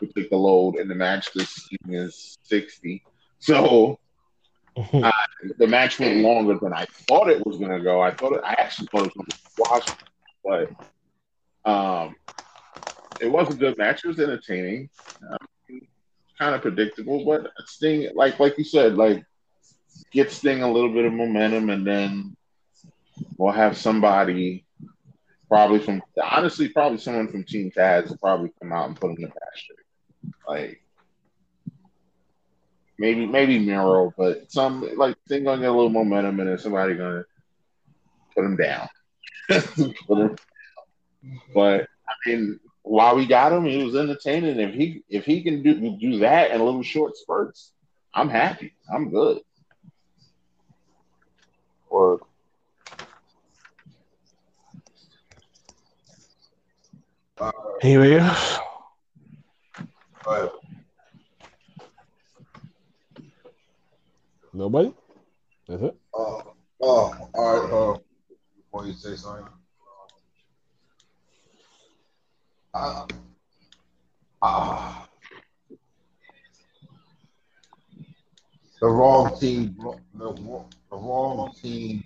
would 0.00 0.14
take 0.14 0.30
the 0.30 0.36
load 0.36 0.76
in 0.76 0.88
the 0.88 0.94
match. 0.94 1.32
This 1.34 1.68
is 1.88 2.38
sixty, 2.42 3.02
so 3.38 3.98
uh, 4.76 5.12
the 5.58 5.66
match 5.66 5.98
went 5.98 6.18
longer 6.18 6.58
than 6.58 6.72
I 6.72 6.86
thought 7.08 7.28
it 7.28 7.44
was 7.44 7.58
gonna 7.58 7.80
go. 7.80 8.00
I 8.00 8.12
thought 8.12 8.34
it, 8.34 8.42
I 8.44 8.52
actually 8.52 8.88
thought 8.88 9.06
it 9.06 9.12
was 9.16 9.26
gonna 9.58 9.80
watch, 9.82 9.88
but 11.64 11.70
um, 11.70 12.14
it 13.20 13.30
was 13.30 13.50
a 13.50 13.54
good 13.54 13.76
match. 13.78 14.04
It 14.04 14.08
was 14.08 14.20
entertaining. 14.20 14.88
Um, 15.28 15.38
kind 16.40 16.54
of 16.54 16.62
predictable, 16.62 17.24
but 17.24 17.52
Sting, 17.66 18.08
like 18.14 18.40
like 18.40 18.56
you 18.56 18.64
said, 18.64 18.96
like 18.96 19.22
get 20.10 20.32
Sting 20.32 20.62
a 20.62 20.72
little 20.72 20.92
bit 20.92 21.04
of 21.04 21.12
momentum, 21.12 21.68
and 21.68 21.86
then 21.86 22.36
we'll 23.36 23.52
have 23.52 23.76
somebody 23.76 24.64
probably 25.48 25.80
from 25.80 26.02
honestly 26.22 26.68
probably 26.68 26.98
someone 26.98 27.28
from 27.28 27.44
Team 27.44 27.70
Taz 27.70 28.08
will 28.08 28.16
probably 28.16 28.50
come 28.58 28.72
out 28.72 28.88
and 28.88 28.98
put 28.98 29.10
him 29.10 29.16
in 29.16 29.22
the 29.22 29.28
pasture. 29.28 29.74
Like 30.48 30.82
maybe 32.98 33.26
maybe 33.26 33.58
Miro, 33.58 34.12
but 34.16 34.50
some 34.50 34.96
like 34.96 35.16
Sting 35.26 35.44
gonna 35.44 35.60
get 35.60 35.68
a 35.68 35.72
little 35.72 35.90
momentum, 35.90 36.40
and 36.40 36.48
then 36.48 36.58
somebody 36.58 36.94
gonna 36.94 37.24
put 38.34 38.46
him 38.46 38.56
down. 38.56 38.88
put 39.48 40.18
him 40.18 40.28
down. 40.28 40.36
But 41.54 41.82
I 42.08 42.14
mean, 42.26 42.58
while 42.90 43.14
we 43.14 43.24
got 43.24 43.52
him, 43.52 43.64
he 43.66 43.84
was 43.84 43.94
entertaining. 43.94 44.58
If 44.58 44.74
he 44.74 45.04
if 45.08 45.24
he 45.24 45.44
can 45.44 45.62
do 45.62 45.96
do 45.96 46.18
that 46.18 46.50
in 46.50 46.60
little 46.60 46.82
short 46.82 47.16
spurts, 47.16 47.70
I'm 48.12 48.28
happy. 48.28 48.74
I'm 48.92 49.10
good. 49.10 49.42
Or 51.88 52.20
Anybody 57.80 58.16
else? 58.16 58.58
But 60.24 60.52
Nobody? 64.52 64.92
That's 65.68 65.82
it? 65.82 65.96
uh, 66.12 66.18
oh, 66.18 66.50
all 66.82 67.30
right. 67.34 67.72
Uh, 67.72 67.98
before 68.56 68.84
you 68.84 68.94
say 68.94 69.14
something, 69.14 69.46
Uh, 72.72 73.06
uh, 74.42 74.94
the 78.80 78.88
wrong 78.88 79.38
team, 79.38 79.76
the, 79.78 80.32
the 80.90 80.96
wrong 80.96 81.52
team 81.60 82.04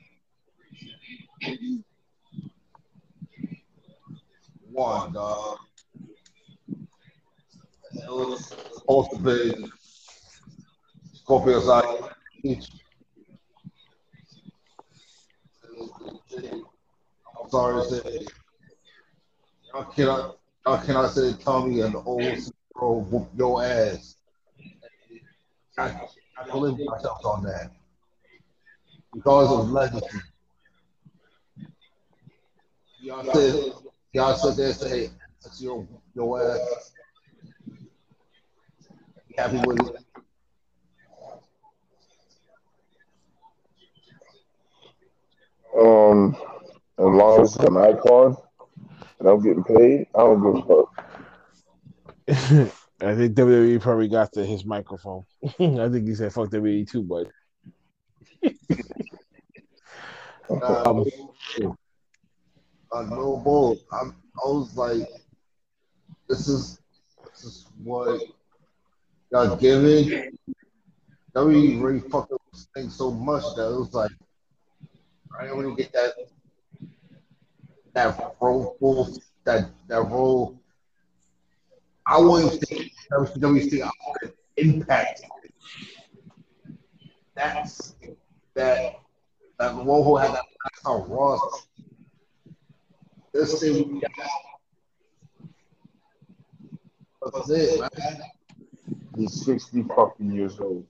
One 4.75 5.11
uh, 5.11 5.12
dog. 5.12 5.59
It 7.93 8.09
was 8.09 8.53
supposed 8.77 9.11
to 9.12 9.19
be 9.19 9.71
Scorpio 11.12 11.61
Sky. 11.61 11.99
I'm 17.39 17.51
sorry 17.51 17.83
to 17.83 17.89
say, 17.89 18.27
y'all 19.73 19.85
cannot 19.85 20.39
y'all 20.67 20.85
cannot 20.85 21.11
say 21.11 21.33
Tommy 21.41 21.81
and 21.81 21.95
old 21.95 22.39
bro 22.75 22.99
whoop 23.11 23.29
your 23.37 23.62
ass. 23.62 24.17
I, 25.77 25.89
I 26.39 26.51
believe 26.51 26.87
myself 26.87 27.25
on 27.25 27.43
that 27.45 27.71
because 29.12 29.53
of 29.53 29.71
legacy. 29.71 30.19
Y'all 33.01 33.25
said, 33.33 33.73
y'all 34.12 34.35
sit 34.35 34.57
there 34.57 34.67
and 34.69 34.77
say, 34.77 35.11
that's 35.43 35.61
your, 35.61 35.87
your 36.15 36.43
ass. 36.43 36.93
Happy 39.37 39.59
with 39.67 39.81
it. 39.81 39.97
Um, 45.77 46.37
as 46.99 47.57
it's 47.57 47.65
an 47.65 47.77
icon 47.77 48.37
and 49.25 49.33
I'm 49.33 49.43
getting 49.43 49.64
paid, 49.64 50.07
I 50.14 50.18
don't 50.18 50.43
give 50.43 50.55
a 50.57 50.66
fuck. 50.66 50.91
I 53.01 53.14
think 53.14 53.35
WWE 53.35 53.81
probably 53.81 54.09
got 54.09 54.33
to 54.35 54.45
his 54.45 54.64
microphone. 54.64 55.25
I 55.45 55.89
think 55.89 56.07
he 56.07 56.14
said 56.14 56.33
fuck 56.33 56.51
WWE 56.51 56.89
too, 56.89 57.03
but 57.03 57.27
Um, 60.51 61.05
uh, 62.93 63.03
no 63.03 63.39
bull. 63.39 63.79
I'm, 63.91 64.14
I 64.45 64.49
was 64.49 64.77
like, 64.77 65.09
this 66.29 66.49
is 66.49 66.79
this 67.25 67.45
is 67.45 67.66
what 67.83 68.20
y'all 69.33 69.57
giving. 69.57 70.37
WWE 71.35 71.83
really 71.83 72.01
fucked 72.01 72.33
up 72.33 72.43
this 72.53 72.68
thing 72.75 72.91
so 72.91 73.11
much 73.11 73.43
that 73.57 73.72
it 73.72 73.79
was 73.79 73.95
like, 73.95 74.11
I 75.41 75.47
don't 75.47 75.59
really 75.59 75.77
get 75.77 75.93
that 75.95 76.12
that 77.95 78.37
role 78.41 78.77
full 78.79 79.17
that 79.45 79.71
that 79.89 80.03
role. 80.03 80.61
I 82.07 82.19
wouldn't 82.19 82.63
think 82.65 82.93
thing 83.71 83.91
impact. 84.57 85.23
That's 87.35 87.95
that 88.55 89.01
that 89.59 89.75
Rojo 89.75 90.17
had 90.17 90.31
that 90.31 90.45
last 90.65 90.87
on 90.87 91.09
Raw. 91.11 91.39
This 93.33 93.61
thing 93.61 93.95
we 93.95 94.01
got. 94.01 94.11
That's 97.33 97.51
it, 97.51 97.81
man. 97.81 98.23
He's 99.17 99.45
60 99.45 99.85
fucking 99.97 100.33
years 100.33 100.61
old. 100.61 100.87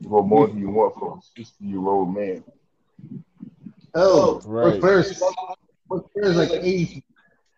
What 0.00 0.26
more 0.26 0.48
do 0.48 0.58
you 0.58 0.68
want 0.68 0.94
from 0.94 1.18
a 1.18 1.22
60 1.36 1.64
year 1.64 1.80
old 1.80 2.14
man? 2.14 2.44
Hell, 3.94 4.40
Right. 4.44 4.72
Ric 4.72 4.80
Flair's 4.80 6.36
like 6.36 6.50
80, 6.50 7.04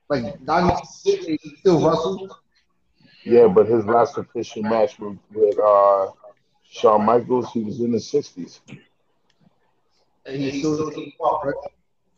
like 0.08 0.40
96, 0.40 1.26
still 1.60 1.86
wrestles. 1.86 2.32
Yeah, 3.24 3.46
but 3.46 3.66
his 3.66 3.84
last 3.86 4.18
official 4.18 4.62
match 4.62 4.98
with, 4.98 5.18
with 5.32 5.58
uh, 5.58 6.10
Shawn 6.64 7.04
Michaels, 7.04 7.52
he 7.52 7.62
was 7.62 7.80
in 7.80 7.92
the 7.92 7.98
60s. 7.98 8.60
And 10.26 10.42
he 10.42 10.58
still 10.58 10.88
doesn't 10.88 11.14
walk, 11.18 11.44
right? 11.44 11.54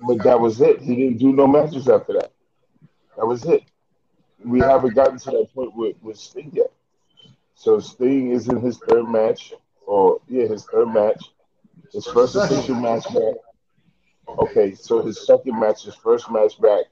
But 0.01 0.23
that 0.25 0.41
was 0.41 0.61
it. 0.61 0.81
He 0.81 0.95
didn't 0.97 1.19
do 1.19 1.33
no 1.33 1.47
matches 1.47 1.89
after 1.89 2.15
that. 2.15 2.33
That 3.17 3.27
was 3.27 3.45
it. 3.45 3.63
We 4.45 4.61
haven't 4.61 4.95
gotten 4.95 5.19
to 5.19 5.31
that 5.33 5.49
point 5.55 5.75
with, 5.75 5.97
with 6.03 6.17
Sting 6.17 6.51
yet. 6.55 6.73
So 7.55 7.81
Sting 7.81 8.31
is 8.33 8.49
in 8.49 8.61
his 8.61 8.79
third 8.79 9.09
match, 9.09 9.53
or 9.87 10.21
yeah, 10.29 10.47
his 10.47 10.65
third 10.67 10.89
match. 10.89 11.31
His 11.93 12.07
first 12.07 12.37
official 12.37 12.75
match 12.77 13.05
back. 13.05 13.35
Okay, 14.39 14.75
so 14.75 15.03
his 15.03 15.27
second 15.27 15.59
match, 15.59 15.85
his 15.85 15.95
first 15.95 16.31
match 16.31 16.61
back 16.61 16.85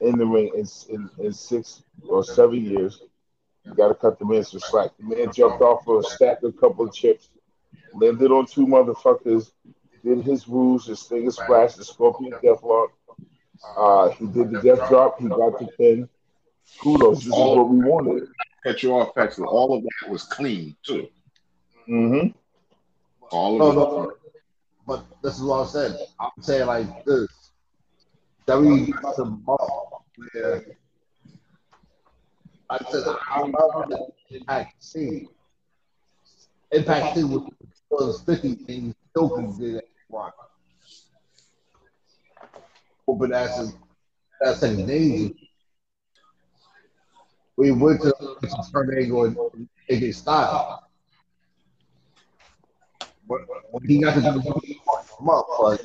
in 0.00 0.18
the 0.18 0.26
ring 0.26 0.50
in, 0.54 0.66
in, 0.94 1.10
in 1.18 1.32
six 1.32 1.82
or 2.08 2.24
seven 2.24 2.64
years. 2.64 3.02
You 3.64 3.74
got 3.74 3.88
to 3.88 3.94
cut 3.94 4.18
the 4.18 4.24
man 4.24 4.44
some 4.44 4.60
slack. 4.60 4.90
The 4.98 5.16
man 5.16 5.32
jumped 5.32 5.60
off 5.60 5.86
of 5.88 5.96
a 5.98 6.02
stack 6.04 6.42
of 6.42 6.58
couple 6.58 6.86
of 6.86 6.94
chips, 6.94 7.28
landed 7.94 8.30
on 8.30 8.46
two 8.46 8.66
motherfuckers, 8.66 9.50
did 10.04 10.22
his 10.22 10.46
moves, 10.46 10.86
his 10.86 11.00
Stinger 11.00 11.32
Splash, 11.32 11.74
the 11.74 11.84
Scorpion 11.84 12.32
Deathlock. 12.42 12.88
Uh, 13.76 14.10
he 14.10 14.26
did 14.26 14.50
the 14.50 14.60
death 14.62 14.88
drop. 14.88 15.18
He 15.20 15.28
got 15.28 15.58
the 15.58 15.66
pin. 15.78 16.08
Kudos. 16.80 17.18
This 17.18 17.26
is 17.26 17.32
what 17.32 17.68
we 17.68 17.78
wanted. 17.78 18.28
Cut 18.62 18.82
you 18.82 18.94
off, 18.94 19.14
Patrick. 19.14 19.50
All 19.50 19.76
of 19.76 19.82
that 19.82 20.10
was 20.10 20.24
clean 20.24 20.76
too. 20.84 21.08
Mm-hmm. 21.88 22.36
All 23.30 23.58
No, 23.58 23.68
of 23.68 23.74
no, 23.74 24.02
it. 24.10 24.16
But 24.86 25.04
this 25.22 25.36
is 25.36 25.42
what 25.42 25.66
I 25.66 25.66
said. 25.66 25.98
I'm 26.20 26.30
saying 26.40 26.66
like 26.66 27.04
this. 27.04 27.28
WWE 28.46 29.02
got 29.02 29.16
the 29.16 29.24
ball 29.24 30.04
where 30.32 30.64
I 32.70 32.78
said 32.90 33.04
I 33.28 33.40
love 33.40 33.88
that 33.90 34.08
Impact 34.30 34.74
C. 34.82 35.28
Impact 36.70 37.16
C 37.16 37.24
was, 37.24 37.50
was 37.90 38.22
50 38.22 38.48
and 38.48 38.68
he 38.68 38.94
still 39.10 39.28
that. 39.28 39.82
Why? 40.08 40.30
Open 43.08 43.32
asses. 43.32 43.74
That's 44.40 44.62
a 44.62 44.72
name. 44.72 45.34
We 47.56 47.72
went 47.72 48.02
to 48.02 48.14
Kurt 48.72 48.98
Angle 48.98 49.24
and 49.24 49.68
AJ 49.90 50.14
Styles. 50.14 50.82
But 53.28 53.40
when 53.70 53.88
he 53.88 54.00
got 54.00 54.14
to 54.14 54.20
do 54.20 54.42
but 55.60 55.80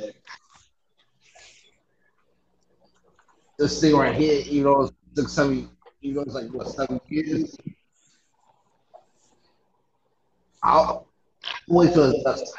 this 3.57 3.81
thing 3.81 3.95
right 3.95 4.15
here, 4.15 4.41
you 4.41 4.63
know, 4.63 4.89
six, 5.15 5.33
seven, 5.33 5.69
you 6.01 6.13
know, 6.13 6.21
it's 6.21 6.33
like 6.33 6.49
what 6.51 6.67
seven 6.67 6.99
years. 7.09 7.55
I'll 10.63 11.07
wait 11.67 11.93
till 11.93 12.11
it's 12.11 12.23
dust. 12.23 12.53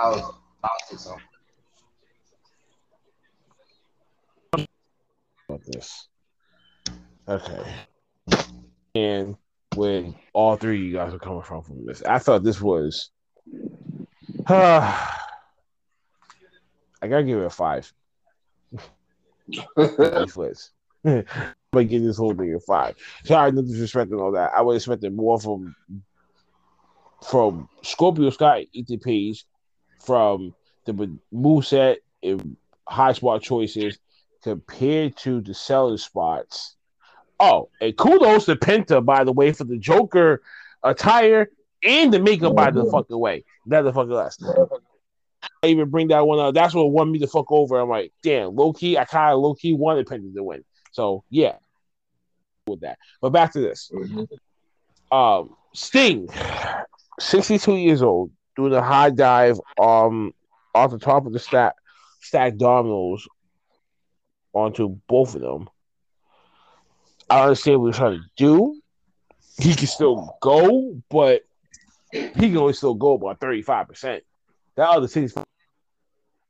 I 0.00 0.10
was 0.10 0.34
I'll 0.62 0.70
say 0.88 0.96
something. 0.96 1.22
about 5.48 5.64
this. 5.66 6.08
Okay. 7.28 7.62
And 8.94 9.36
when 9.74 10.14
all 10.32 10.56
three 10.56 10.78
of 10.78 10.84
you 10.84 10.92
guys 10.92 11.12
are 11.12 11.18
coming 11.18 11.42
from 11.42 11.62
from 11.62 11.84
this, 11.86 12.02
I 12.02 12.18
thought 12.18 12.42
this 12.42 12.60
was. 12.60 13.10
I 14.48 15.08
gotta 17.02 17.24
give 17.24 17.38
it 17.38 17.46
a 17.46 17.50
five. 17.50 17.92
But 21.72 21.88
give 21.88 22.02
this 22.04 22.16
whole 22.16 22.32
thing 22.32 22.54
a 22.54 22.60
five. 22.60 22.96
Sorry, 23.24 23.52
no 23.52 23.60
disrespect 23.60 24.10
and 24.10 24.20
all 24.20 24.32
that. 24.32 24.52
I 24.56 24.62
would 24.62 24.76
expect 24.76 25.04
more 25.10 25.38
from 25.38 25.74
from 27.28 27.68
Scorpio 27.82 28.30
Sky, 28.30 28.66
Ethan 28.72 29.00
Page, 29.00 29.44
from 30.04 30.54
the 30.86 31.18
move 31.32 31.66
set 31.66 31.98
and 32.22 32.56
high 32.88 33.12
spot 33.12 33.42
choices 33.42 33.98
compared 34.42 35.16
to 35.18 35.40
the 35.40 35.52
selling 35.54 35.98
spots. 35.98 36.76
Oh, 37.38 37.68
and 37.80 37.96
kudos 37.96 38.46
to 38.46 38.56
Penta, 38.56 39.04
by 39.04 39.24
the 39.24 39.32
way, 39.32 39.52
for 39.52 39.64
the 39.64 39.76
Joker 39.76 40.42
attire 40.82 41.50
and 41.82 42.12
the 42.12 42.20
makeup, 42.20 42.54
by 42.54 42.70
the 42.70 42.82
mm-hmm. 42.82 42.90
fucking 42.90 43.18
way. 43.18 43.44
That 43.66 43.82
the 43.82 43.92
fucking 43.92 44.10
last. 44.10 44.42
I 45.62 45.66
even 45.68 45.90
bring 45.90 46.08
that 46.08 46.26
one 46.26 46.38
up. 46.38 46.54
That's 46.54 46.74
what 46.74 46.90
won 46.90 47.10
me 47.10 47.18
the 47.18 47.26
fuck 47.26 47.50
over. 47.50 47.78
I'm 47.78 47.88
like, 47.88 48.12
damn, 48.22 48.54
low 48.54 48.72
key, 48.72 48.96
I 48.96 49.04
kind 49.04 49.34
of 49.34 49.40
low 49.40 49.54
key 49.54 49.72
wanted 49.72 50.06
Penta 50.06 50.32
to 50.34 50.42
win. 50.42 50.64
So 50.92 51.24
yeah, 51.30 51.56
with 52.66 52.80
that. 52.80 52.98
But 53.20 53.30
back 53.30 53.52
to 53.52 53.60
this. 53.60 53.90
Um, 55.10 55.56
Sting, 55.72 56.28
62 57.20 57.76
years 57.76 58.02
old, 58.02 58.30
doing 58.56 58.72
a 58.72 58.82
high 58.82 59.10
dive 59.10 59.60
um 59.80 60.32
off 60.74 60.90
the 60.90 60.98
top 60.98 61.26
of 61.26 61.32
the 61.32 61.38
stack 61.38 61.74
stack 62.20 62.56
dominoes 62.56 63.26
onto 64.52 64.88
both 65.06 65.34
of 65.34 65.42
them. 65.42 65.68
I 67.28 67.42
understand 67.42 67.80
what 67.80 67.88
he's 67.88 67.96
trying 67.96 68.20
to 68.20 68.28
do. 68.36 68.80
He 69.58 69.74
can 69.74 69.86
still 69.86 70.36
go, 70.40 71.00
but 71.08 71.45
he 72.12 72.30
can 72.30 72.56
only 72.56 72.72
still 72.72 72.94
go 72.94 73.14
about 73.14 73.40
35%. 73.40 74.20
That 74.76 74.88
other 74.88 75.08
six 75.08 75.34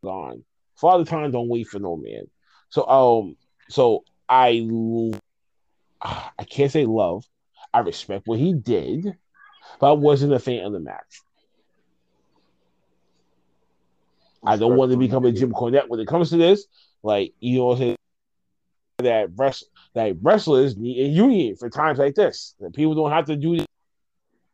gone. 0.02 0.44
Father 0.76 1.04
time 1.04 1.30
don't 1.30 1.48
wait 1.48 1.68
for 1.68 1.78
no 1.78 1.96
man. 1.96 2.26
So 2.68 2.86
um 2.86 3.36
so 3.68 4.04
I 4.28 4.66
I 6.02 6.44
can't 6.44 6.70
say 6.70 6.84
love. 6.84 7.24
I 7.72 7.80
respect 7.80 8.26
what 8.26 8.38
he 8.38 8.52
did, 8.52 9.16
but 9.80 9.90
I 9.90 9.92
wasn't 9.92 10.32
a 10.32 10.38
fan 10.38 10.64
of 10.64 10.72
the 10.72 10.80
match. 10.80 11.22
I 14.44 14.56
don't 14.56 14.76
want 14.76 14.92
to 14.92 14.98
become 14.98 15.24
a 15.24 15.32
Jim 15.32 15.52
Cornette 15.52 15.88
when 15.88 15.98
it 15.98 16.06
comes 16.06 16.30
to 16.30 16.36
this. 16.36 16.66
Like 17.02 17.34
you 17.40 17.58
know, 17.58 17.66
what 17.66 17.72
I'm 17.74 17.78
saying? 17.78 17.96
that 18.98 19.28
rest 19.36 19.64
that 19.94 20.16
wrestlers 20.22 20.76
need 20.76 21.04
a 21.04 21.08
union 21.08 21.56
for 21.56 21.68
times 21.68 21.98
like 21.98 22.14
this. 22.14 22.54
That 22.60 22.74
people 22.74 22.94
don't 22.94 23.12
have 23.12 23.26
to 23.26 23.36
do 23.36 23.58
this, 23.58 23.66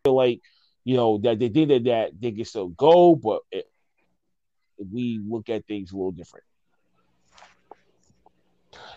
like 0.04 0.40
you 0.84 0.96
know 0.96 1.18
that 1.18 1.38
they 1.38 1.48
think 1.48 1.68
that, 1.68 1.84
that 1.84 2.10
they 2.18 2.32
can 2.32 2.44
still 2.44 2.68
go, 2.68 3.14
but 3.14 3.42
it, 3.50 3.70
we 4.92 5.20
look 5.26 5.48
at 5.48 5.66
things 5.66 5.92
a 5.92 5.96
little 5.96 6.12
different. 6.12 6.44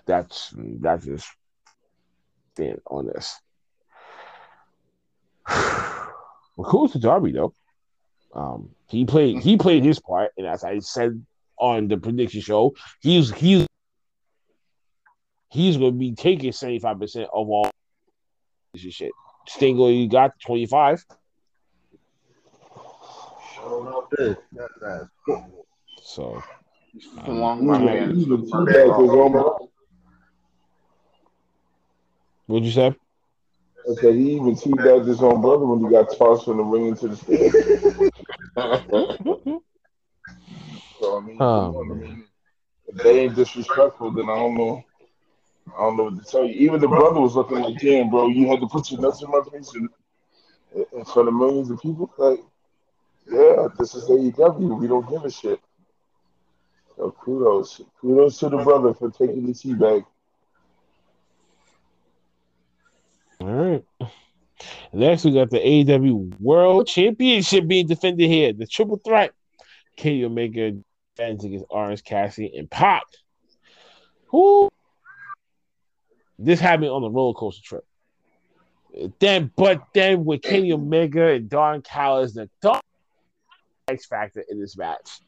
That's 0.06 0.54
that's 0.56 1.06
just 1.06 1.28
stand 2.54 2.82
on 2.88 3.08
this. 3.08 3.40
well, 5.48 6.10
cool 6.64 6.90
to 6.90 7.00
Darby 7.00 7.32
though. 7.32 7.54
Um, 8.34 8.70
he 8.88 9.06
played 9.06 9.40
he 9.40 9.58
played 9.58 9.84
his 9.84 10.00
part, 10.00 10.32
and 10.38 10.48
as 10.48 10.64
I 10.64 10.80
said 10.80 11.24
on 11.58 11.88
the 11.88 11.98
prediction 11.98 12.42
show, 12.42 12.76
he's 13.02 13.32
he's 13.32 13.68
he's 15.50 15.78
to 15.78 15.92
be 15.92 16.14
taking 16.14 16.52
seventy 16.52 16.80
five 16.80 17.00
percent 17.00 17.30
of 17.34 17.50
all 17.50 17.70
this 18.74 18.82
shit. 18.94 19.12
Stingo, 19.48 19.90
you 19.90 20.10
got 20.10 20.32
twenty 20.40 20.66
five. 20.66 21.04
So, 26.02 26.44
my 27.26 27.78
man. 27.80 28.16
Even 28.18 28.46
T-Bag 28.46 28.88
his 28.88 29.10
own 29.10 29.32
brother. 29.32 29.66
what'd 32.48 32.66
you 32.66 32.72
say? 32.72 32.96
I 33.90 33.94
said 33.94 34.16
he 34.16 34.32
even 34.34 34.56
teabagged 34.56 35.08
his 35.08 35.22
own 35.22 35.42
brother 35.42 35.66
when 35.66 35.84
he 35.84 35.90
got 35.92 36.16
tossed 36.18 36.46
from 36.46 36.58
the 36.58 36.64
ring 36.64 36.88
into 36.88 37.08
the 37.08 37.16
stage. 37.16 37.52
so 41.00 41.18
I 41.18 41.20
mean, 41.22 41.40
Um, 41.40 41.74
come 41.74 41.76
on, 41.76 41.92
I 41.92 41.94
mean, 41.96 42.24
if 42.88 42.96
they 43.04 43.20
ain't 43.22 43.36
disrespectful, 43.36 44.12
then 44.12 44.30
I 44.30 44.36
don't 44.36 44.56
know. 44.56 44.84
I 45.78 45.82
don't 45.82 45.98
know 45.98 46.04
what 46.06 46.24
to 46.24 46.32
tell 46.32 46.46
you. 46.46 46.54
Even 46.54 46.80
the 46.80 46.88
brother 46.88 47.20
was 47.20 47.36
looking 47.36 47.60
like, 47.60 47.80
"Damn, 47.80 48.10
bro, 48.10 48.28
you 48.28 48.48
had 48.48 48.60
to 48.62 48.68
put 48.68 48.90
your 48.90 49.02
nuts 49.02 49.22
in 49.22 49.30
my 49.30 49.42
face 49.52 49.74
in, 49.76 49.90
in 50.94 51.06
front 51.06 51.28
of 51.28 51.34
millions 51.34 51.70
of 51.70 51.82
people." 51.82 52.12
Like, 52.18 52.40
yeah, 53.28 53.68
this 53.78 53.96
is 53.96 54.06
AEW. 54.06 54.80
We 54.80 54.88
don't 54.88 55.10
give 55.10 55.24
a 55.24 55.32
shit. 55.32 55.60
So 56.96 57.12
kudos, 57.12 57.82
kudos 58.00 58.38
to 58.40 58.50
the 58.50 58.58
brother 58.58 58.94
for 58.94 59.12
taking 59.12 59.46
the 59.46 59.54
teabag. 59.54 60.06
All 63.42 63.48
right. 63.48 63.86
Next, 64.94 65.26
we 65.26 65.32
got 65.32 65.50
the 65.50 65.60
AEW 65.60 66.40
World 66.40 66.88
Championship 66.88 67.68
being 67.68 67.88
defended 67.88 68.30
here. 68.30 68.54
The 68.54 68.66
triple 68.66 69.02
threat. 69.06 69.32
Kenny 69.98 70.24
Omega 70.24 70.74
defends 71.16 71.44
against 71.44 71.66
Orange 71.70 72.04
Cassidy 72.04 72.56
and 72.58 72.70
Pac. 72.70 73.04
Who? 74.28 74.70
This 76.38 76.60
happened 76.60 76.90
on 76.90 77.02
the 77.02 77.10
roller 77.10 77.34
coaster 77.34 77.62
trip. 77.64 77.86
Then, 79.20 79.52
but 79.56 79.84
then 79.94 80.24
with 80.24 80.42
Kenny 80.42 80.72
Omega 80.72 81.28
and 81.28 81.50
Don 81.50 81.82
Callis, 81.82 82.34
the 82.34 82.50
Don 82.62 82.80
X 83.88 84.06
factor 84.06 84.44
in 84.50 84.60
this 84.60 84.78
match, 84.78 85.20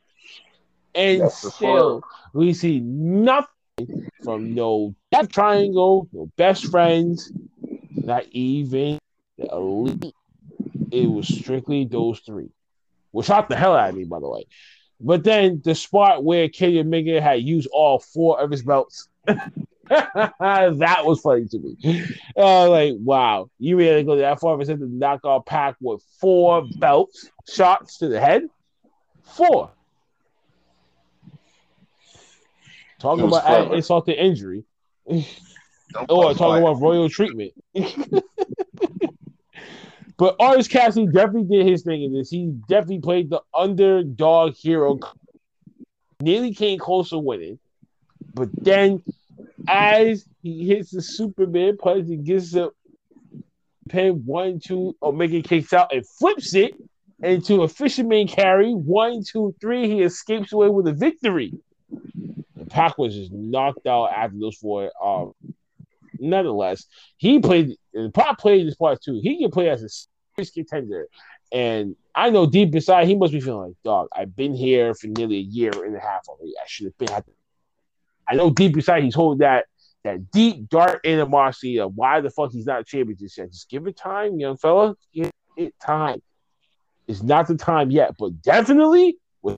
and 0.95 1.21
That's 1.21 1.53
still 1.53 2.01
we 2.33 2.53
see 2.53 2.79
nothing 2.79 3.49
from 4.23 4.55
no 4.55 4.95
Death 5.11 5.29
Triangle, 5.29 6.09
no 6.11 6.31
best 6.37 6.65
friends, 6.65 7.31
not 7.91 8.25
even 8.31 8.99
the 9.37 9.47
elite. 9.51 10.13
It 10.91 11.05
was 11.05 11.27
strictly 11.27 11.85
those 11.85 12.19
three, 12.19 12.49
which 13.11 13.27
shocked 13.27 13.49
the 13.49 13.55
hell 13.55 13.75
out 13.75 13.89
of 13.89 13.95
me, 13.95 14.05
by 14.05 14.19
the 14.19 14.29
way. 14.29 14.45
But 14.99 15.23
then 15.23 15.61
the 15.63 15.75
spot 15.75 16.23
where 16.23 16.49
Kenny 16.49 16.79
Omega 16.79 17.21
had 17.21 17.41
used 17.43 17.67
all 17.71 17.99
four 17.99 18.39
of 18.39 18.49
his 18.49 18.63
belts. 18.63 19.07
that 20.39 21.05
was 21.05 21.21
funny 21.21 21.45
to 21.47 21.59
me. 21.59 22.05
Uh, 22.35 22.69
like, 22.69 22.93
wow, 22.97 23.49
you 23.59 23.77
really 23.77 24.03
go 24.03 24.17
that 24.17 24.39
far 24.39 24.57
percent 24.57 24.79
to 24.79 24.87
knock 24.87 25.23
off 25.25 25.45
Pac 25.45 25.75
with 25.79 26.01
four 26.19 26.65
belts, 26.77 27.29
shots 27.47 27.97
to 27.99 28.07
the 28.07 28.19
head? 28.19 28.43
Four. 29.23 29.71
Talking 32.99 33.25
about 33.25 33.45
adding 33.45 33.73
insult 33.73 34.05
to 34.07 34.13
injury. 34.13 34.63
Or 36.09 36.33
talking 36.33 36.63
about 36.63 36.81
royal 36.81 37.09
treatment. 37.09 37.53
but 40.17 40.35
Orange 40.39 40.69
Cassidy 40.69 41.07
definitely 41.07 41.57
did 41.57 41.67
his 41.67 41.83
thing 41.83 42.03
in 42.03 42.13
this. 42.13 42.29
He 42.29 42.47
definitely 42.67 42.99
played 42.99 43.29
the 43.29 43.41
underdog 43.53 44.55
hero. 44.55 44.99
Nearly 46.19 46.53
came 46.53 46.79
close 46.79 47.11
to 47.11 47.19
winning. 47.19 47.59
But 48.33 48.49
then 48.53 49.03
as 49.67 50.25
he 50.41 50.67
hits 50.67 50.91
the 50.91 51.01
Superman 51.01 51.77
punch 51.77 52.07
he 52.07 52.17
gets 52.17 52.55
a 52.55 52.69
pin 53.89 54.23
one, 54.25 54.59
two, 54.59 54.95
Omega 55.01 55.41
kicks 55.41 55.73
out 55.73 55.93
and 55.93 56.05
flips 56.05 56.53
it 56.53 56.75
into 57.23 57.63
a 57.63 57.67
fisherman 57.67 58.27
carry. 58.27 58.73
One, 58.73 59.23
two, 59.23 59.55
three. 59.59 59.87
He 59.87 60.01
escapes 60.01 60.53
away 60.53 60.69
with 60.69 60.87
a 60.87 60.93
victory. 60.93 61.53
And 61.89 62.69
Pac 62.69 62.97
was 62.97 63.15
just 63.15 63.31
knocked 63.31 63.87
out 63.87 64.11
after 64.11 64.37
those 64.37 64.57
four. 64.57 64.91
Um, 65.03 65.33
nonetheless, 66.19 66.85
he 67.17 67.39
played. 67.39 67.75
And 67.93 68.13
Pac 68.13 68.39
played 68.39 68.67
this 68.67 68.75
part 68.75 69.01
too. 69.01 69.19
He 69.21 69.39
can 69.41 69.51
play 69.51 69.69
as 69.69 69.83
a 69.83 69.89
serious 69.89 70.51
contender, 70.53 71.07
and 71.51 71.95
I 72.13 72.29
know 72.29 72.45
deep 72.45 72.73
inside 72.75 73.07
he 73.07 73.15
must 73.15 73.33
be 73.33 73.39
feeling 73.39 73.69
like, 73.69 73.77
dog. 73.83 74.09
I've 74.13 74.35
been 74.35 74.53
here 74.53 74.93
for 74.93 75.07
nearly 75.07 75.37
a 75.37 75.41
year 75.41 75.71
and 75.85 75.95
a 75.95 75.99
half 75.99 76.27
already. 76.27 76.53
I 76.61 76.65
should 76.67 76.85
have 76.85 76.97
been. 76.97 77.09
At 77.11 77.25
I 78.27 78.35
know 78.35 78.49
deep 78.49 78.75
inside 78.75 79.03
he's 79.03 79.15
holding 79.15 79.39
that 79.39 79.65
that 80.03 80.31
deep 80.31 80.69
dark 80.69 81.05
animosity 81.05 81.79
of 81.79 81.93
why 81.95 82.21
the 82.21 82.29
fuck 82.29 82.51
he's 82.51 82.65
not 82.65 82.81
a 82.81 82.83
champion 82.83 83.17
just 83.17 83.37
yet. 83.37 83.51
Just 83.51 83.69
give 83.69 83.87
it 83.87 83.97
time, 83.97 84.39
young 84.39 84.57
fella. 84.57 84.95
Give 85.13 85.31
it 85.57 85.73
time. 85.83 86.21
It's 87.07 87.23
not 87.23 87.47
the 87.47 87.55
time 87.55 87.91
yet, 87.91 88.15
but 88.17 88.41
definitely 88.41 89.17
with 89.41 89.57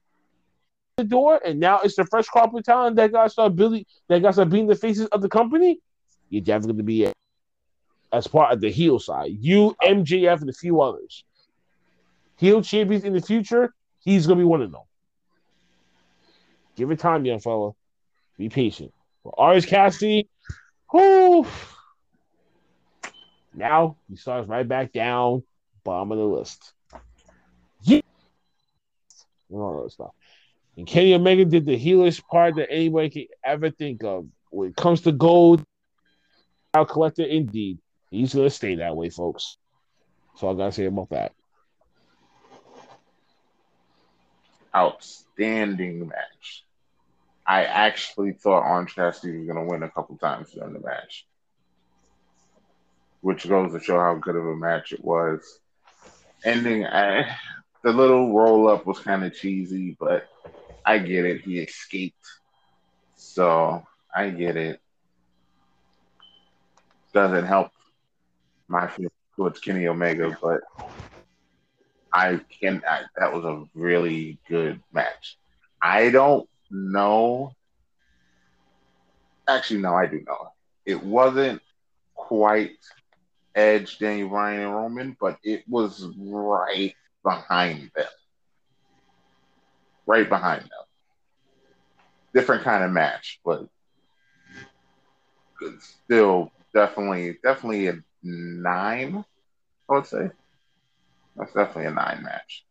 the 0.97 1.03
door, 1.03 1.39
and 1.43 1.59
now 1.59 1.79
it's 1.79 1.95
the 1.95 2.05
fresh 2.05 2.27
corporate 2.27 2.65
talent 2.65 2.95
that 2.97 3.11
got 3.11 3.31
start 3.31 3.55
building 3.55 3.85
that 4.07 4.21
got 4.21 4.33
start 4.33 4.49
being 4.49 4.67
the 4.67 4.75
faces 4.75 5.07
of 5.07 5.21
the 5.21 5.29
company. 5.29 5.79
You're 6.29 6.43
definitely 6.43 6.73
gonna 6.73 6.83
be 6.83 7.13
as 8.11 8.27
part 8.27 8.53
of 8.53 8.61
the 8.61 8.71
heel 8.71 8.99
side. 8.99 9.31
You, 9.39 9.75
MJF, 9.81 10.41
and 10.41 10.49
a 10.49 10.53
few 10.53 10.81
others. 10.81 11.23
Heel 12.37 12.61
champions 12.61 13.03
in 13.03 13.13
the 13.13 13.21
future, 13.21 13.73
he's 13.99 14.25
gonna 14.25 14.39
be 14.39 14.45
one 14.45 14.61
of 14.61 14.71
them. 14.71 14.81
Give 16.75 16.89
it 16.91 16.99
time, 16.99 17.25
young 17.25 17.39
fella. 17.39 17.71
Be 18.39 18.47
patient. 18.47 18.93
For 19.21 19.33
Orange 19.37 19.67
Cassidy, 19.67 20.29
whoo, 20.93 21.45
now 23.53 23.97
he 24.09 24.15
starts 24.15 24.47
right 24.47 24.65
back 24.65 24.93
down, 24.93 25.43
bottom 25.83 26.13
of 26.13 26.17
the 26.17 26.23
list. 26.23 26.71
Yeah. 27.81 27.99
And 29.49 29.59
all 29.59 29.83
that 29.83 29.91
stuff. 29.91 30.11
And 30.77 30.87
Kenny 30.87 31.13
Omega 31.13 31.43
did 31.43 31.65
the 31.65 31.77
heelish 31.77 32.25
part 32.25 32.55
that 32.55 32.71
anybody 32.71 33.09
can 33.09 33.25
ever 33.43 33.71
think 33.71 34.05
of. 34.05 34.25
When 34.51 34.69
it 34.69 34.75
comes 34.77 35.01
to 35.01 35.11
gold, 35.11 35.61
our 36.73 36.85
collector, 36.85 37.23
indeed, 37.23 37.79
he's 38.09 38.33
gonna 38.33 38.49
stay 38.49 38.75
that 38.75 38.95
way, 38.95 39.09
folks. 39.09 39.57
So 40.37 40.49
I 40.49 40.53
gotta 40.53 40.71
say 40.71 40.85
about 40.85 41.09
that. 41.09 41.33
Outstanding 44.73 46.07
match. 46.07 46.63
I 47.49 47.63
actually 47.63 48.33
thought 48.33 48.61
Orange 48.63 48.93
Cassidy 48.93 49.35
was 49.35 49.47
going 49.47 49.57
to 49.57 49.67
win 49.67 49.81
a 49.81 49.89
couple 49.89 50.15
times 50.17 50.51
during 50.51 50.71
the 50.71 50.79
match, 50.79 51.25
which 53.21 53.49
goes 53.49 53.73
to 53.73 53.79
show 53.79 53.97
how 53.97 54.13
good 54.13 54.35
of 54.35 54.45
a 54.45 54.55
match 54.55 54.91
it 54.91 55.03
was. 55.03 55.59
Ending, 56.45 56.85
I, 56.85 57.35
the 57.83 57.91
little 57.91 58.37
roll 58.37 58.69
up 58.69 58.85
was 58.85 58.99
kind 58.99 59.23
of 59.25 59.33
cheesy, 59.33 59.97
but 59.99 60.27
I 60.85 60.99
get 60.99 61.25
it. 61.25 61.41
He 61.41 61.57
escaped, 61.57 62.23
so 63.15 63.83
I 64.15 64.29
get 64.29 64.55
it. 64.55 64.79
Doesn't 67.15 67.47
help 67.47 67.71
my 68.67 68.85
feelings 68.85 69.11
towards 69.35 69.59
Kenny 69.59 69.87
Omega, 69.87 70.37
but 70.39 70.61
I 72.13 72.41
can. 72.61 72.83
I, 72.87 73.05
that 73.17 73.33
was 73.33 73.43
a 73.43 73.63
really 73.73 74.37
good 74.47 74.83
match. 74.93 75.39
I 75.81 76.11
don't 76.11 76.47
know. 76.69 77.53
Actually, 79.47 79.81
no, 79.81 79.93
I 79.93 80.05
do 80.05 80.21
know. 80.27 80.49
It 80.85 81.03
wasn't 81.03 81.61
quite 82.15 82.77
Edge, 83.55 83.97
Daniel 83.97 84.29
Bryan, 84.29 84.61
and 84.61 84.73
Roman, 84.73 85.17
but 85.19 85.37
it 85.43 85.63
was 85.67 86.07
right 86.17 86.93
behind 87.23 87.91
them. 87.95 88.07
Right 90.05 90.29
behind 90.29 90.61
them. 90.61 90.69
Different 92.33 92.63
kind 92.63 92.83
of 92.83 92.91
match, 92.91 93.39
but 93.43 93.67
still 95.79 96.51
definitely, 96.73 97.37
definitely 97.43 97.87
a 97.87 97.99
nine. 98.23 99.25
I 99.89 99.93
would 99.93 100.05
say 100.05 100.29
that's 101.35 101.53
definitely 101.53 101.85
a 101.85 101.91
nine 101.91 102.23
match. 102.23 102.65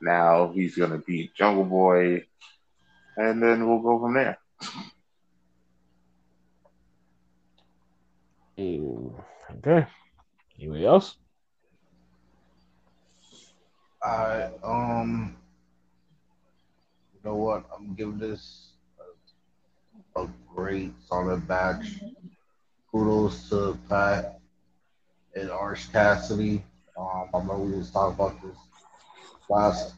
Now 0.00 0.52
he's 0.54 0.76
gonna 0.76 0.98
beat 0.98 1.34
Jungle 1.34 1.64
Boy, 1.64 2.24
and 3.16 3.42
then 3.42 3.66
we'll 3.68 3.80
go 3.80 3.98
from 4.00 4.14
there. 4.14 4.38
Okay. 8.58 9.86
Anybody 10.58 10.86
else? 10.86 11.16
I 14.02 14.50
um, 14.62 15.36
you 17.14 17.20
know 17.24 17.36
what? 17.36 17.64
I'm 17.76 17.94
giving 17.94 18.18
this 18.18 18.70
a 20.16 20.26
great 20.54 20.92
solid 21.06 21.48
match. 21.48 22.00
Kudos 22.90 23.50
to 23.50 23.78
Pac 23.88 24.24
and 25.34 25.50
Orange 25.50 25.90
Cassidy. 25.92 26.64
Um, 26.96 27.28
I 27.34 27.42
know 27.42 27.58
we 27.58 27.76
was 27.76 27.90
talking 27.90 28.14
about 28.14 28.40
this 28.42 28.56
last 29.48 29.94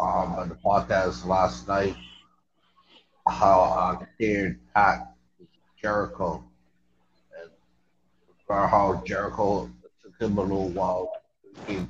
um 0.00 0.34
on 0.34 0.48
the 0.48 0.54
podcast 0.56 1.26
last 1.26 1.68
night. 1.68 1.96
How 3.26 3.60
I 3.60 3.96
compared 4.04 4.58
Pac 4.74 5.06
Jericho 5.80 6.42
and 7.42 7.50
how 8.48 9.02
Jericho 9.04 9.70
took 10.02 10.20
him 10.20 10.38
a 10.38 10.42
little 10.42 10.70
while 10.70 11.10
to. 11.66 11.74
And 11.74 11.88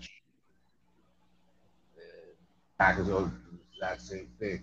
Pac 2.78 2.99
is 2.99 3.09
going 3.09 3.31
to 3.31 3.36
do 3.36 3.43
the 3.53 3.86
exact 3.86 4.03
same 4.03 4.28
thing. 4.39 4.62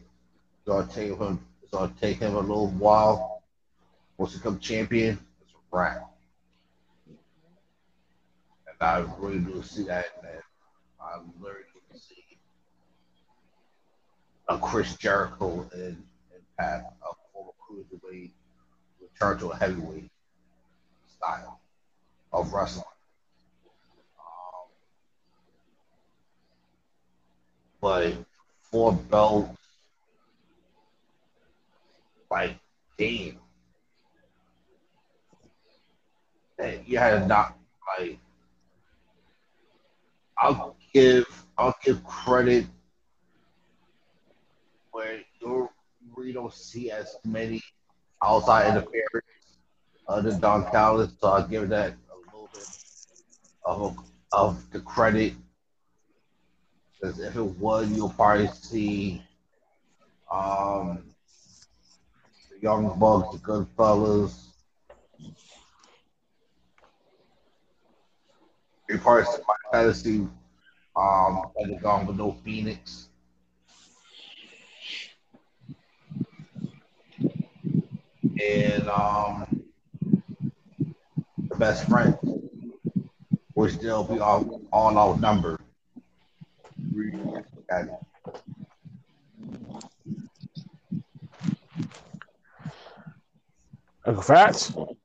It's 0.57 0.67
gonna 0.67 0.87
take 0.91 1.17
him 1.17 1.45
it's 1.61 1.71
gonna 1.71 1.93
take 1.99 2.19
him 2.19 2.35
a 2.35 2.39
little 2.39 2.69
while. 2.69 3.43
Once 4.17 4.33
he 4.33 4.39
become 4.39 4.59
champion, 4.59 5.19
it's 5.41 5.51
a 5.51 5.75
wrap. 5.75 6.09
And 7.07 8.77
I 8.79 9.05
really 9.19 9.39
do 9.39 9.61
see 9.63 9.83
that 9.83 10.05
and 10.23 10.27
to 11.33 11.39
see 11.41 11.64
a 14.47 14.57
Chris 14.57 14.95
Jericho 14.95 15.69
and, 15.73 16.03
Pac, 16.57 16.83
a 16.83 17.13
former 17.33 17.51
cruiserweight, 17.59 18.31
return 19.01 19.37
to 19.39 19.49
a 19.49 19.55
heavyweight 19.55 20.09
style 21.07 21.59
of 22.31 22.53
wrestling. 22.53 22.85
Um, 24.19 24.67
but 27.81 28.13
four 28.61 28.93
belts, 28.93 29.57
like, 32.31 32.55
damn. 32.97 33.37
And 36.57 36.79
you 36.85 36.97
had 36.97 37.27
not 37.27 37.57
like. 37.99 38.17
I'll 40.37 40.77
give 40.93 41.25
I'll 41.57 41.75
give 41.83 42.03
credit 42.05 42.65
where 44.95 45.19
you 45.41 45.69
really 46.15 46.31
don't 46.31 46.53
see 46.53 46.89
as 46.89 47.17
many 47.25 47.61
outside 48.23 48.69
interference 48.69 49.59
other 50.07 50.31
than 50.31 50.39
Don 50.39 50.71
Callis, 50.71 51.11
so 51.19 51.27
I'll 51.27 51.45
give 51.45 51.67
that 51.67 51.91
a 51.91 52.15
little 52.31 52.49
bit 52.53 52.67
of 53.65 53.97
of 54.31 54.71
the 54.71 54.79
credit. 54.79 55.33
Because 56.93 57.19
if 57.19 57.35
it 57.35 57.41
was, 57.41 57.91
you'll 57.91 58.09
probably 58.09 58.47
see 58.47 59.21
um, 60.31 61.03
the 62.49 62.61
Young 62.61 62.97
Bucks, 62.97 63.37
the 63.37 63.45
Goodfellas. 63.45 64.45
You 68.87 68.97
probably 68.99 69.25
see 69.25 69.41
my 69.45 69.55
fantasy 69.73 70.27
um, 70.95 71.41
and 71.57 71.75
the 71.75 71.79
Gone 71.81 72.07
with 72.07 72.15
No 72.15 72.31
Phoenix. 72.45 73.09
And 78.41 78.89
um, 78.89 79.63
the 81.49 81.55
best 81.55 81.87
friend, 81.87 82.17
which 83.53 83.77
they'll 83.79 84.03
be 84.03 84.19
all, 84.19 84.61
all 84.71 84.97
outnumbered. 84.97 85.61
And 87.69 87.89
Uncle 94.05 94.23
Phatz. 94.23 94.95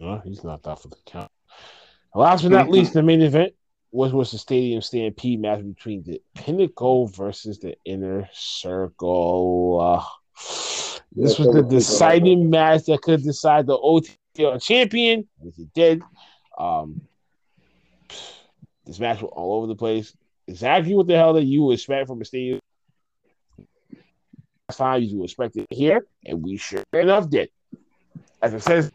No, 0.00 0.20
he's 0.24 0.42
not 0.42 0.64
that 0.64 0.80
for 0.80 0.88
the 0.88 0.96
count. 1.06 1.30
Last 2.14 2.42
but 2.42 2.50
not 2.50 2.68
least, 2.68 2.92
the 2.92 3.02
main 3.02 3.22
event 3.22 3.54
was 3.92 4.12
was 4.12 4.30
the 4.30 4.38
Stadium 4.38 4.80
Stampede 4.80 5.40
match 5.40 5.62
between 5.62 6.02
the 6.02 6.20
Pinnacle 6.34 7.06
versus 7.08 7.58
the 7.58 7.76
Inner 7.84 8.28
Circle. 8.32 9.80
Uh, 9.80 10.04
this 11.14 11.38
was 11.38 11.54
the 11.54 11.62
deciding 11.62 12.48
match 12.48 12.84
that 12.86 13.02
could 13.02 13.22
decide 13.22 13.66
the 13.66 13.76
OTL 13.78 14.60
champion, 14.62 15.28
which 15.38 15.58
it 15.58 15.72
did. 15.74 16.02
Um, 16.56 17.02
this 18.86 18.98
match 18.98 19.20
was 19.20 19.30
all 19.30 19.58
over 19.58 19.66
the 19.66 19.76
place. 19.76 20.16
Exactly 20.48 20.94
what 20.94 21.06
the 21.06 21.16
hell 21.16 21.34
that 21.34 21.44
you 21.44 21.62
would 21.62 21.74
expect 21.74 22.08
from 22.08 22.20
a 22.22 22.24
stadium. 22.24 22.60
Last 24.68 24.78
time 24.78 25.02
you 25.02 25.18
would 25.18 25.24
expect 25.24 25.56
it 25.56 25.66
here, 25.68 26.06
and 26.24 26.42
we 26.42 26.56
sure 26.56 26.82
enough 26.94 27.28
did. 27.28 27.50
As 28.40 28.54
it 28.54 28.62
says, 28.62 28.90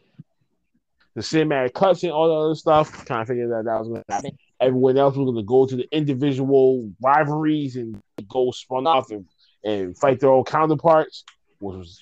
the 1.13 1.21
cinematic 1.21 1.73
cuts 1.73 2.01
and 2.01 2.11
all 2.11 2.27
the 2.27 2.33
other 2.33 2.55
stuff, 2.55 3.05
kind 3.05 3.21
of 3.21 3.27
figured 3.27 3.51
that 3.51 3.65
that 3.65 3.79
was 3.79 3.87
going 3.89 4.03
to 4.07 4.13
happen. 4.13 4.37
Everyone 4.59 4.97
else 4.97 5.15
was 5.15 5.25
going 5.25 5.37
to 5.37 5.43
go 5.43 5.65
to 5.65 5.75
the 5.75 5.87
individual 5.95 6.91
rivalries 7.01 7.75
and 7.75 8.01
go 8.27 8.51
spun 8.51 8.87
off 8.87 9.11
and, 9.11 9.25
and 9.63 9.97
fight 9.97 10.19
their 10.19 10.31
own 10.31 10.43
counterparts, 10.43 11.23
which 11.59 11.77
was 11.77 12.01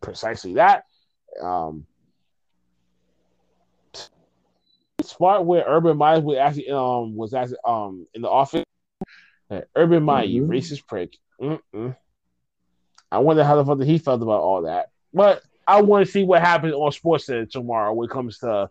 precisely 0.00 0.54
that. 0.54 0.84
Um, 1.42 1.86
spot 5.02 5.46
where 5.46 5.64
Urban 5.66 5.96
Meyer 5.96 6.20
was 6.20 6.38
actually 6.38 6.70
um 6.70 7.14
was 7.16 7.34
actually 7.34 7.58
um 7.64 8.06
in 8.14 8.22
the 8.22 8.28
office. 8.28 8.64
Uh, 9.50 9.62
Urban 9.74 10.02
Meyer, 10.02 10.24
you 10.24 10.44
racist 10.44 10.86
prick. 10.86 11.16
Mm-mm. 11.40 11.96
I 13.10 13.18
wonder 13.18 13.42
how 13.42 13.56
the 13.56 13.64
fuck 13.64 13.84
he 13.84 13.98
felt 13.98 14.22
about 14.22 14.40
all 14.40 14.62
that. 14.62 14.90
But 15.12 15.42
I 15.66 15.82
want 15.82 16.06
to 16.06 16.12
see 16.12 16.24
what 16.24 16.40
happens 16.40 16.74
on 16.74 16.92
SportsCenter 16.92 17.50
tomorrow 17.50 17.92
when 17.92 18.08
it 18.08 18.12
comes 18.12 18.38
to 18.38 18.70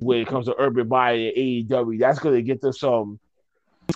when 0.00 0.18
it 0.18 0.26
comes 0.26 0.46
to 0.46 0.54
Urban 0.58 0.88
Meyer 0.88 1.14
and 1.14 1.36
AEW. 1.36 1.98
That's 1.98 2.18
going 2.18 2.34
to 2.34 2.42
get 2.42 2.60
them 2.60 2.72
some 2.72 3.20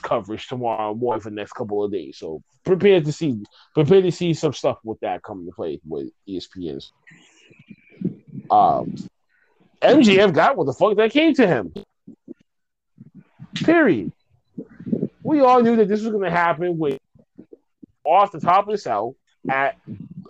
coverage 0.02 0.46
tomorrow 0.48 0.94
morning 0.94 1.20
for 1.20 1.30
the 1.30 1.36
next 1.36 1.52
couple 1.52 1.82
of 1.84 1.92
days. 1.92 2.18
So 2.18 2.42
prepare 2.64 3.00
to 3.00 3.12
see 3.12 3.42
prepare 3.74 4.02
to 4.02 4.12
see 4.12 4.34
some 4.34 4.52
stuff 4.52 4.78
with 4.84 5.00
that 5.00 5.22
coming 5.22 5.46
to 5.46 5.52
play 5.52 5.80
with 5.86 6.08
ESPN's. 6.28 6.92
Um, 8.50 8.94
MJF 9.82 10.32
got 10.32 10.56
what 10.56 10.66
the 10.66 10.72
fuck 10.72 10.96
that 10.96 11.10
came 11.10 11.34
to 11.34 11.46
him. 11.46 11.72
Period. 13.54 14.12
We 15.22 15.40
all 15.40 15.62
knew 15.62 15.76
that 15.76 15.88
this 15.88 16.02
was 16.02 16.10
going 16.10 16.24
to 16.24 16.30
happen 16.30 16.78
with 16.78 16.98
off 18.04 18.32
the 18.32 18.40
top 18.40 18.66
of 18.66 18.72
the 18.72 18.78
cell 18.78 19.16
at 19.48 19.76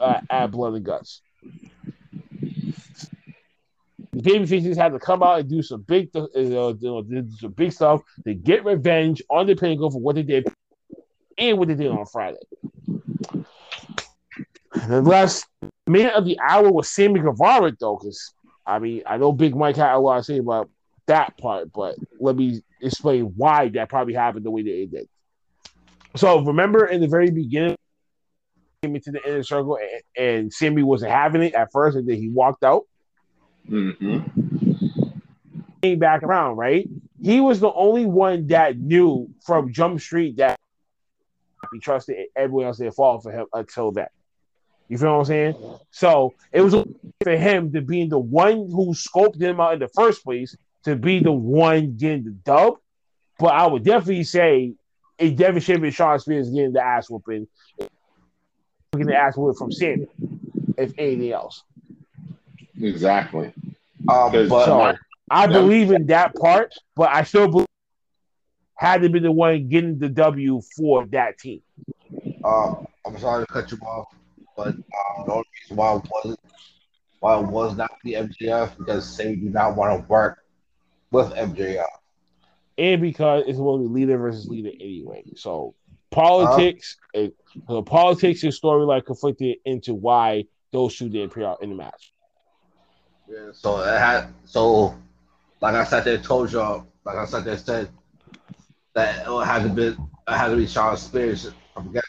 uh, 0.01 0.21
at 0.31 0.51
Blood 0.51 0.75
and 0.75 0.85
Guts. 0.85 1.21
Baby 4.23 4.47
faces 4.47 4.77
had 4.77 4.93
to 4.93 4.99
come 4.99 5.23
out 5.23 5.41
and 5.41 5.49
do 5.49 5.63
some 5.63 5.83
big, 5.83 6.11
uh, 6.15 6.29
some 6.31 7.55
big 7.55 7.73
stuff 7.73 8.03
to 8.25 8.35
get 8.35 8.65
revenge 8.65 9.23
on 9.29 9.47
the 9.47 9.55
Pinnacle 9.55 9.91
for 9.91 10.01
what 10.01 10.15
they 10.15 10.23
did 10.23 10.47
and 11.37 11.59
what 11.59 11.69
they 11.69 11.75
did 11.75 11.91
on 11.91 12.07
Friday. 12.07 12.39
The 14.87 15.03
last 15.03 15.47
minute 15.87 16.15
of 16.15 16.25
the 16.25 16.39
hour 16.41 16.71
was 16.71 16.89
Sammy 16.89 17.21
Guevara, 17.21 17.73
though, 17.79 17.97
because 17.97 18.35
I 18.67 18.79
mean, 18.79 19.03
I 19.07 19.17
know 19.17 19.33
Big 19.33 19.55
Mike 19.55 19.77
had 19.77 19.95
a 19.95 19.99
lot 19.99 20.19
to 20.19 20.25
say 20.25 20.39
about 20.39 20.71
that 21.07 21.37
part, 21.39 21.73
but 21.73 21.97
let 22.19 22.37
me 22.37 22.63
explain 22.81 23.33
why 23.37 23.69
that 23.71 23.89
probably 23.89 24.15
happened 24.15 24.45
the 24.45 24.51
way 24.51 24.63
that 24.63 24.83
it 24.83 24.91
did. 24.91 25.09
So 26.17 26.41
remember 26.41 26.87
in 26.87 27.01
the 27.01 27.09
very 27.09 27.31
beginning, 27.31 27.77
came 28.83 28.95
into 28.95 29.11
the 29.11 29.27
inner 29.27 29.43
circle 29.43 29.79
and, 29.79 30.27
and 30.27 30.53
Sammy 30.53 30.83
wasn't 30.83 31.11
having 31.11 31.43
it 31.43 31.55
at 31.55 31.73
first, 31.73 31.97
and 31.97 32.09
then 32.09 32.17
he 32.17 32.29
walked 32.29 32.65
out. 32.65 32.83
Mm-hmm. 33.69 35.09
Came 35.83 35.99
back 35.99 36.23
around, 36.23 36.57
right? 36.57 36.89
He 37.23 37.41
was 37.41 37.61
the 37.61 37.73
only 37.73 38.07
one 38.07 38.47
that 38.49 38.79
knew 38.79 39.31
from 39.45 39.73
Jump 39.73 40.01
Street 40.01 40.37
that 40.37 40.59
he 41.73 41.81
trusted 41.81 42.17
everyone 42.37 42.67
else 42.67 42.79
didn't 42.79 42.95
fall 42.95 43.21
for 43.21 43.33
him 43.33 43.47
until 43.53 43.93
that. 43.93 44.13
You 44.89 44.99
feel 44.99 45.13
what 45.13 45.21
I'm 45.21 45.25
saying? 45.25 45.55
So 45.91 46.35
it 46.53 46.61
was 46.61 46.75
for 47.23 47.37
him 47.37 47.73
to 47.73 47.81
be 47.81 48.07
the 48.07 48.19
one 48.19 48.69
who 48.71 48.93
scoped 48.93 49.41
him 49.41 49.61
out 49.61 49.75
in 49.75 49.79
the 49.81 49.89
first 49.89 50.23
place 50.23 50.57
to 50.85 50.95
be 50.95 51.21
the 51.21 51.33
one 51.33 51.97
getting 51.97 52.25
the 52.25 52.31
dub. 52.31 52.75
But 53.39 53.55
I 53.55 53.67
would 53.67 53.83
definitely 53.83 54.25
say 54.25 54.75
it 55.19 55.37
definitely 55.37 55.63
should 55.63 55.83
be 55.83 55.91
Shawn 55.91 56.19
Spears 56.19 56.51
getting 56.51 56.73
the 56.73 56.83
ass 56.83 57.09
whooping, 57.09 57.49
getting 58.93 59.07
the 59.07 59.17
ass 59.17 59.37
whooping 59.37 59.57
from 59.57 59.73
Sammy, 59.73 60.07
if 60.77 60.93
anything 60.99 61.33
else. 61.33 61.65
Exactly. 62.81 63.53
um, 64.09 64.33
but 64.33 64.65
So 64.65 64.95
I 65.31 65.47
believe 65.47 65.91
in 65.91 66.07
that 66.07 66.35
part, 66.35 66.75
but 66.97 67.11
I 67.11 67.23
still 67.23 67.49
believe 67.49 67.67
had 68.77 69.03
to 69.03 69.09
be 69.09 69.21
the 69.21 69.33
one 69.33 69.69
getting 69.69 69.99
the 69.99 70.09
W 70.09 70.61
for 70.77 71.07
that 71.07 71.39
team. 71.39 71.63
uh, 72.45 72.75
I'm 73.07 73.19
sorry 73.19 73.47
to 73.47 73.53
cut 73.53 73.71
you 73.71 73.79
off, 73.79 74.09
but 74.57 74.69
um, 74.69 75.27
the 75.27 75.33
only 75.33 75.45
reason 75.63 75.77
why 75.77 75.97
it 75.97 76.03
wasn't 76.11 76.41
why 77.21 77.41
it 77.41 77.47
was 77.47 77.77
not 77.77 77.93
the 78.05 78.15
MJF 78.15 78.77
because 78.77 79.17
Sammy 79.17 79.37
did 79.37 79.55
not 79.55 79.77
want 79.77 79.99
to 79.99 80.07
work 80.09 80.41
with 81.11 81.33
MJF. 81.33 81.87
and 82.77 83.01
because 83.01 83.45
it's 83.47 83.57
supposed 83.57 83.83
to 83.83 83.89
be 83.89 83.95
leader 84.01 84.19
versus 84.19 84.49
leader 84.49 84.71
anyway. 84.81 85.23
So 85.37 85.75
politics, 86.11 86.97
uh, 87.17 87.29
the 87.69 87.83
politics 87.83 88.43
and 88.43 88.53
storyline 88.53 89.07
conflicted 89.07 89.57
into 89.65 89.95
why 89.95 90.45
those 90.73 90.97
two 90.97 91.09
didn't 91.09 91.31
appear 91.31 91.47
out 91.47 91.63
in 91.63 91.71
the 91.71 91.77
match. 91.77 92.13
Yeah, 93.29 93.51
so 93.53 93.81
it 93.81 93.99
had 93.99 94.29
so 94.45 94.95
like 95.61 95.75
I 95.75 95.85
said, 95.85 96.05
they 96.05 96.19
told 96.19 96.53
y'all, 96.53 96.87
like 97.05 97.17
I 97.17 97.25
said, 97.25 97.45
they 97.45 97.57
said 97.57 97.89
that 98.95 99.27
it 99.27 99.45
had 99.47 99.63
to 99.63 99.69
be 99.71 99.87
it 99.87 99.97
had 100.27 100.49
to 100.49 100.57
be 100.57 100.67
Charles 100.67 101.03
Spears 101.03 101.51
from 101.73 101.93
get 101.93 102.05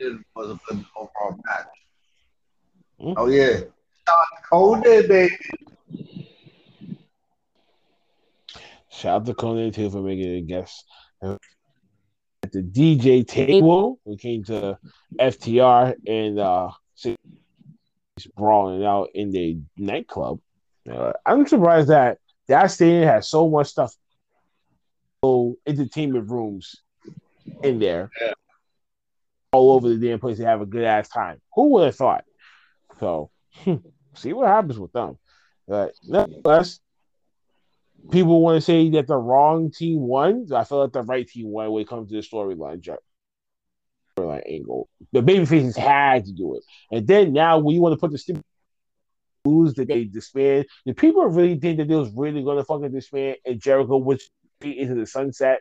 It 0.00 0.16
was 0.34 0.50
a 0.50 0.60
good 0.68 0.84
overall 0.96 1.40
match. 1.44 1.66
Mm-hmm. 3.00 3.12
Oh 3.16 3.26
yeah, 3.28 3.60
Conan, 4.48 4.82
baby. 4.82 5.36
Shout 8.90 9.22
out 9.22 9.26
to 9.26 9.34
Conan 9.34 9.72
too 9.72 9.90
for 9.90 10.02
making 10.02 10.34
a 10.34 10.40
guest 10.42 10.84
at 12.42 12.52
the 12.52 12.62
DJ 12.62 13.26
table. 13.26 13.98
We 14.04 14.16
came 14.16 14.44
to 14.44 14.78
FTR 15.18 15.94
and 16.06 16.38
uh 16.38 16.70
brawling 18.36 18.84
out 18.84 19.10
in 19.14 19.30
the 19.30 19.58
nightclub. 19.76 20.40
Uh, 20.90 21.12
I'm 21.24 21.46
surprised 21.46 21.88
that 21.88 22.18
that 22.48 22.68
stadium 22.68 23.04
has 23.04 23.28
so 23.28 23.48
much 23.48 23.68
stuff, 23.68 23.94
so 25.22 25.56
entertainment 25.66 26.30
rooms 26.30 26.76
in 27.62 27.78
there, 27.78 28.10
yeah. 28.20 28.32
all 29.52 29.72
over 29.72 29.88
the 29.88 29.96
damn 29.96 30.18
place. 30.18 30.38
They 30.38 30.44
have 30.44 30.62
a 30.62 30.66
good 30.66 30.84
ass 30.84 31.08
time. 31.08 31.40
Who 31.54 31.68
would 31.70 31.86
have 31.86 31.96
thought? 31.96 32.24
So, 33.00 33.30
see 34.14 34.32
what 34.32 34.48
happens 34.48 34.78
with 34.78 34.92
them. 34.92 35.18
But 35.66 35.94
nonetheless, 36.02 36.80
people 38.10 38.40
want 38.40 38.56
to 38.56 38.60
say 38.60 38.90
that 38.90 39.06
the 39.06 39.16
wrong 39.16 39.70
team 39.70 40.00
won. 40.00 40.46
I 40.54 40.64
feel 40.64 40.80
like 40.80 40.92
the 40.92 41.02
right 41.02 41.26
team 41.26 41.48
won 41.48 41.70
when 41.70 41.82
it 41.82 41.88
comes 41.88 42.08
to 42.08 42.16
the 42.16 42.22
storyline 42.22 42.82
storyline 44.18 44.42
angle. 44.48 44.88
The 45.12 45.22
baby 45.22 45.44
faces 45.44 45.76
had 45.76 46.24
to 46.26 46.32
do 46.32 46.56
it, 46.56 46.62
and 46.90 47.06
then 47.06 47.32
now 47.32 47.58
when 47.58 47.74
you 47.74 47.80
want 47.80 47.92
to 47.94 47.98
put 47.98 48.10
the 48.10 48.18
stupid 48.18 48.44
lose 49.44 49.74
that 49.74 49.88
they 49.88 50.04
disband, 50.04 50.66
the 50.84 50.94
people 50.94 51.24
really 51.26 51.58
think 51.58 51.78
that 51.78 51.88
they 51.88 51.94
was 51.94 52.12
really 52.14 52.42
going 52.42 52.58
to 52.58 52.64
fucking 52.64 52.92
disband, 52.92 53.36
and 53.44 53.60
Jericho 53.60 53.96
would 53.96 54.20
be 54.60 54.78
into 54.78 54.94
the 54.94 55.06
sunset, 55.06 55.60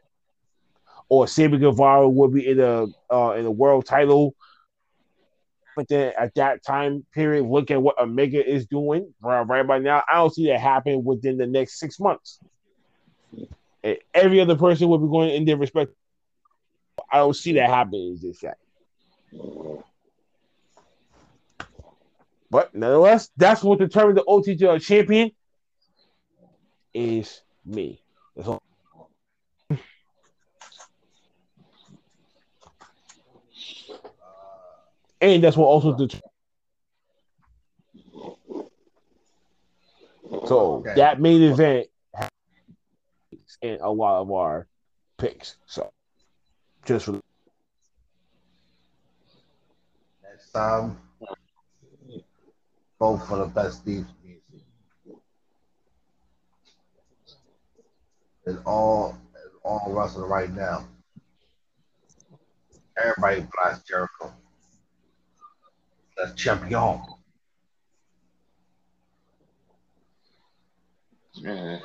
or 1.09 1.27
Sammy 1.27 1.57
Guevara 1.57 2.07
would 2.07 2.33
be 2.33 2.47
in 2.47 2.59
a 2.59 2.87
uh, 3.11 3.31
in 3.33 3.45
a 3.45 3.51
world 3.51 3.85
title. 3.85 4.35
But 5.77 5.87
then 5.89 6.11
at 6.17 6.33
that 6.35 6.63
time 6.63 7.05
period, 7.13 7.45
look 7.45 7.69
at 7.69 7.79
what 7.79 7.99
Omega 8.01 8.43
is 8.43 8.65
doing 8.65 9.13
right, 9.21 9.43
right 9.43 9.65
by 9.65 9.77
now. 9.77 10.03
I 10.11 10.15
don't 10.15 10.33
see 10.33 10.47
that 10.47 10.59
happen 10.59 11.03
within 11.03 11.37
the 11.37 11.45
next 11.45 11.79
six 11.79 11.99
months. 11.99 12.39
And 13.83 13.97
every 14.11 14.41
other 14.41 14.55
person 14.55 14.89
will 14.89 14.97
be 14.97 15.07
going 15.07 15.29
in 15.29 15.45
their 15.45 15.55
respect 15.55 15.93
I 17.11 17.17
don't 17.17 17.35
see 17.35 17.53
that 17.53 17.69
happening 17.69 18.17
just 18.19 18.41
yet. 18.43 18.57
But 22.49 22.73
nonetheless, 22.73 23.29
that's 23.37 23.63
what 23.63 23.77
determined 23.77 24.17
the 24.17 24.23
OTJ 24.23 24.81
champion 24.81 25.31
is 26.91 27.41
me. 27.63 28.01
That's 28.35 28.47
all. 28.47 28.63
And 35.21 35.43
that's 35.43 35.57
what 35.57 35.65
also 35.65 35.93
determined. 35.93 36.23
So 40.47 40.75
okay. 40.77 40.93
that 40.95 41.21
main 41.21 41.41
event 41.41 41.87
and 43.61 43.79
a 43.81 43.89
lot 43.89 44.21
of 44.21 44.31
our 44.31 44.67
picks. 45.17 45.55
So 45.65 45.91
just 46.85 47.05
for 47.05 47.21
next 50.23 50.51
time. 50.51 50.97
Vote 52.99 53.17
for 53.27 53.37
the 53.37 53.45
best 53.45 53.85
theme 53.85 54.07
music. 54.23 54.41
It's 58.45 58.57
all 58.65 59.15
it's 59.45 59.55
all 59.63 59.93
wrestling 59.93 60.29
right 60.29 60.51
now. 60.51 60.87
Everybody 62.97 63.45
blast 63.53 63.87
Jericho. 63.87 64.33
That's 66.17 66.33
champion. 66.33 67.01
Yeah. 71.35 71.79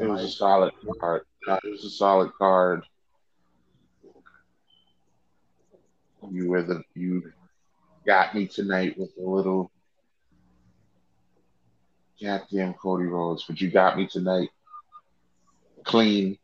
it 0.00 0.08
was 0.08 0.22
a 0.22 0.28
solid 0.28 0.72
card. 1.00 1.22
It 1.46 1.70
was 1.70 1.84
a 1.84 1.90
solid 1.90 2.32
card. 2.36 2.82
You 6.28 6.50
were 6.50 6.62
the 6.62 6.82
you 6.94 7.32
got 8.04 8.34
me 8.34 8.46
tonight 8.48 8.98
with 8.98 9.12
a 9.18 9.28
little 9.28 9.70
goddamn 12.20 12.74
Cody 12.74 13.04
Rhodes, 13.04 13.44
but 13.44 13.60
you 13.60 13.70
got 13.70 13.96
me 13.96 14.08
tonight 14.08 14.48
clean. 15.84 16.38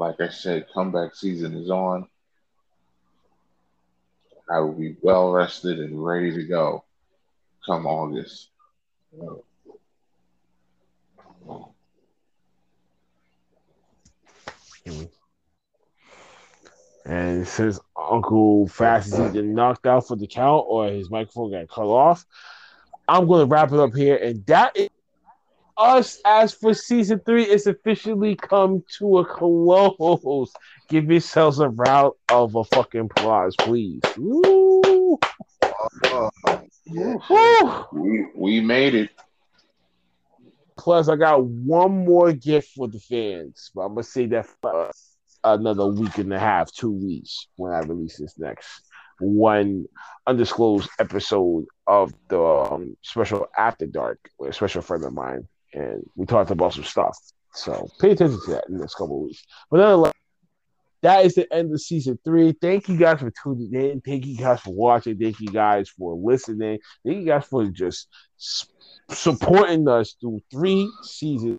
Like 0.00 0.18
I 0.22 0.30
said, 0.30 0.64
comeback 0.72 1.14
season 1.14 1.54
is 1.54 1.68
on. 1.68 2.08
I 4.50 4.60
will 4.60 4.72
be 4.72 4.96
well 5.02 5.30
rested 5.30 5.78
and 5.78 6.02
ready 6.02 6.32
to 6.32 6.42
go 6.44 6.84
come 7.66 7.86
August. 7.86 8.48
And 17.04 17.46
since 17.46 17.78
Uncle 17.94 18.68
Phatz 18.68 19.08
is 19.08 19.20
either 19.20 19.42
knocked 19.42 19.86
out 19.86 20.08
for 20.08 20.16
the 20.16 20.26
count 20.26 20.64
or 20.66 20.88
his 20.88 21.10
microphone 21.10 21.50
got 21.50 21.68
cut 21.68 21.84
off, 21.84 22.24
I'm 23.06 23.26
going 23.26 23.46
to 23.46 23.54
wrap 23.54 23.70
it 23.70 23.78
up 23.78 23.94
here. 23.94 24.16
And 24.16 24.46
that 24.46 24.74
is 24.78 24.88
us 25.80 26.20
as 26.24 26.52
for 26.52 26.74
season 26.74 27.20
three. 27.20 27.44
It's 27.44 27.66
officially 27.66 28.36
come 28.36 28.84
to 28.98 29.18
a 29.18 29.24
close. 29.24 30.52
Give 30.88 31.10
yourselves 31.10 31.58
a 31.58 31.70
round 31.70 32.12
of 32.30 32.54
a 32.54 32.64
fucking 32.64 33.08
applause, 33.10 33.56
please. 33.58 34.02
Woo! 34.18 35.18
We, 37.92 38.26
we 38.34 38.60
made 38.60 38.94
it. 38.94 39.10
Plus, 40.76 41.08
I 41.08 41.16
got 41.16 41.44
one 41.44 42.04
more 42.04 42.32
gift 42.32 42.70
for 42.74 42.88
the 42.88 43.00
fans, 43.00 43.70
but 43.74 43.82
I'm 43.82 43.94
gonna 43.94 44.02
say 44.02 44.26
that 44.26 44.46
for 44.60 44.90
another 45.44 45.86
week 45.86 46.18
and 46.18 46.32
a 46.32 46.38
half, 46.38 46.72
two 46.72 46.90
weeks 46.90 47.46
when 47.56 47.72
I 47.72 47.80
release 47.80 48.18
this 48.18 48.38
next 48.38 48.82
one 49.20 49.84
undisclosed 50.26 50.88
episode 50.98 51.66
of 51.86 52.12
the 52.28 52.40
um, 52.42 52.96
special 53.02 53.46
After 53.56 53.86
Dark 53.86 54.18
with 54.38 54.50
a 54.50 54.52
special 54.52 54.82
friend 54.82 55.04
of 55.04 55.12
mine, 55.12 55.46
and 55.72 56.02
we 56.16 56.26
talked 56.26 56.50
about 56.50 56.74
some 56.74 56.84
stuff. 56.84 57.16
So 57.52 57.88
pay 58.00 58.12
attention 58.12 58.40
to 58.44 58.50
that 58.52 58.68
in 58.68 58.74
the 58.74 58.80
next 58.80 58.94
couple 58.94 59.22
weeks. 59.24 59.44
But 59.70 59.78
nonetheless, 59.78 60.12
that 61.02 61.24
is 61.24 61.34
the 61.34 61.52
end 61.52 61.72
of 61.72 61.80
season 61.80 62.18
three. 62.24 62.52
Thank 62.52 62.88
you 62.88 62.96
guys 62.96 63.20
for 63.20 63.32
tuning 63.42 63.72
in. 63.74 64.00
Thank 64.02 64.26
you 64.26 64.36
guys 64.36 64.60
for 64.60 64.74
watching. 64.74 65.18
Thank 65.18 65.40
you 65.40 65.48
guys 65.48 65.88
for 65.88 66.14
listening. 66.14 66.78
Thank 67.04 67.18
you 67.18 67.26
guys 67.26 67.46
for 67.46 67.64
just 67.66 68.08
supporting 69.08 69.88
us 69.88 70.14
through 70.20 70.40
three 70.50 70.90
seasons, 71.02 71.58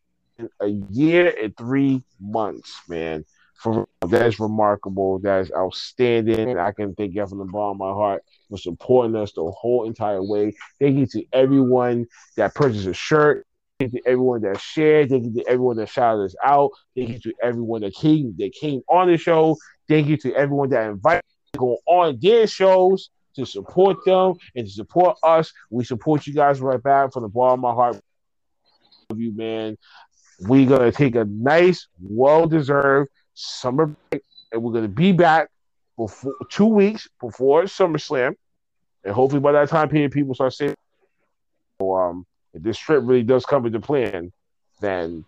a 0.61 0.67
year 0.67 1.33
and 1.41 1.55
three 1.57 2.03
months, 2.19 2.73
man. 2.87 3.25
For 3.55 3.87
that 4.07 4.25
is 4.25 4.39
remarkable. 4.39 5.19
That 5.19 5.41
is 5.41 5.51
outstanding. 5.55 6.57
I 6.57 6.71
can 6.71 6.95
thank 6.95 7.13
you 7.13 7.27
from 7.27 7.39
the 7.39 7.45
bottom 7.45 7.79
of 7.81 7.87
my 7.87 7.93
heart 7.93 8.23
for 8.49 8.57
supporting 8.57 9.15
us 9.15 9.33
the 9.33 9.43
whole 9.51 9.85
entire 9.85 10.23
way. 10.23 10.55
Thank 10.79 10.97
you 10.97 11.05
to 11.07 11.23
everyone 11.31 12.07
that 12.37 12.55
purchased 12.55 12.87
a 12.87 12.93
shirt. 12.93 13.45
To 13.89 14.01
everyone 14.05 14.41
that 14.41 14.59
shared. 14.59 15.09
Thank 15.09 15.25
you 15.25 15.33
to 15.33 15.47
everyone 15.47 15.77
that 15.77 15.89
shouted 15.89 16.25
us 16.25 16.35
out. 16.43 16.69
Thank 16.95 17.09
you 17.09 17.19
to 17.19 17.33
everyone 17.41 17.81
that 17.81 17.95
came 17.95 18.35
that 18.37 18.53
came 18.53 18.81
on 18.87 19.07
the 19.07 19.17
show. 19.17 19.57
Thank 19.89 20.07
you 20.07 20.17
to 20.17 20.35
everyone 20.35 20.69
that 20.69 20.87
invited 20.87 21.23
to 21.53 21.59
go 21.59 21.77
on 21.87 22.19
their 22.21 22.45
shows 22.45 23.09
to 23.35 23.45
support 23.45 23.97
them 24.05 24.35
and 24.55 24.67
to 24.67 24.71
support 24.71 25.17
us. 25.23 25.51
We 25.71 25.83
support 25.83 26.27
you 26.27 26.33
guys 26.33 26.61
right 26.61 26.81
back 26.81 27.11
from 27.11 27.23
the 27.23 27.29
bottom 27.29 27.65
of 27.65 27.71
my 27.71 27.73
heart. 27.73 27.99
Love 29.09 29.19
you, 29.19 29.35
man. 29.35 29.77
We're 30.41 30.69
gonna 30.69 30.91
take 30.91 31.15
a 31.15 31.25
nice, 31.25 31.87
well-deserved 31.99 33.09
summer 33.33 33.95
break, 34.09 34.23
and 34.51 34.61
we're 34.61 34.73
gonna 34.73 34.87
be 34.87 35.11
back 35.11 35.49
before 35.97 36.33
two 36.49 36.67
weeks 36.67 37.07
before 37.19 37.63
SummerSlam, 37.63 38.35
and 39.03 39.13
hopefully 39.13 39.39
by 39.39 39.53
that 39.53 39.69
time 39.69 39.89
period, 39.89 40.11
people 40.11 40.35
start 40.35 40.53
saying, 40.53 40.75
um, 41.81 42.25
if 42.53 42.63
this 42.63 42.77
trip 42.77 43.01
really 43.03 43.23
does 43.23 43.45
come 43.45 43.65
into 43.65 43.79
plan, 43.79 44.31
then 44.81 45.25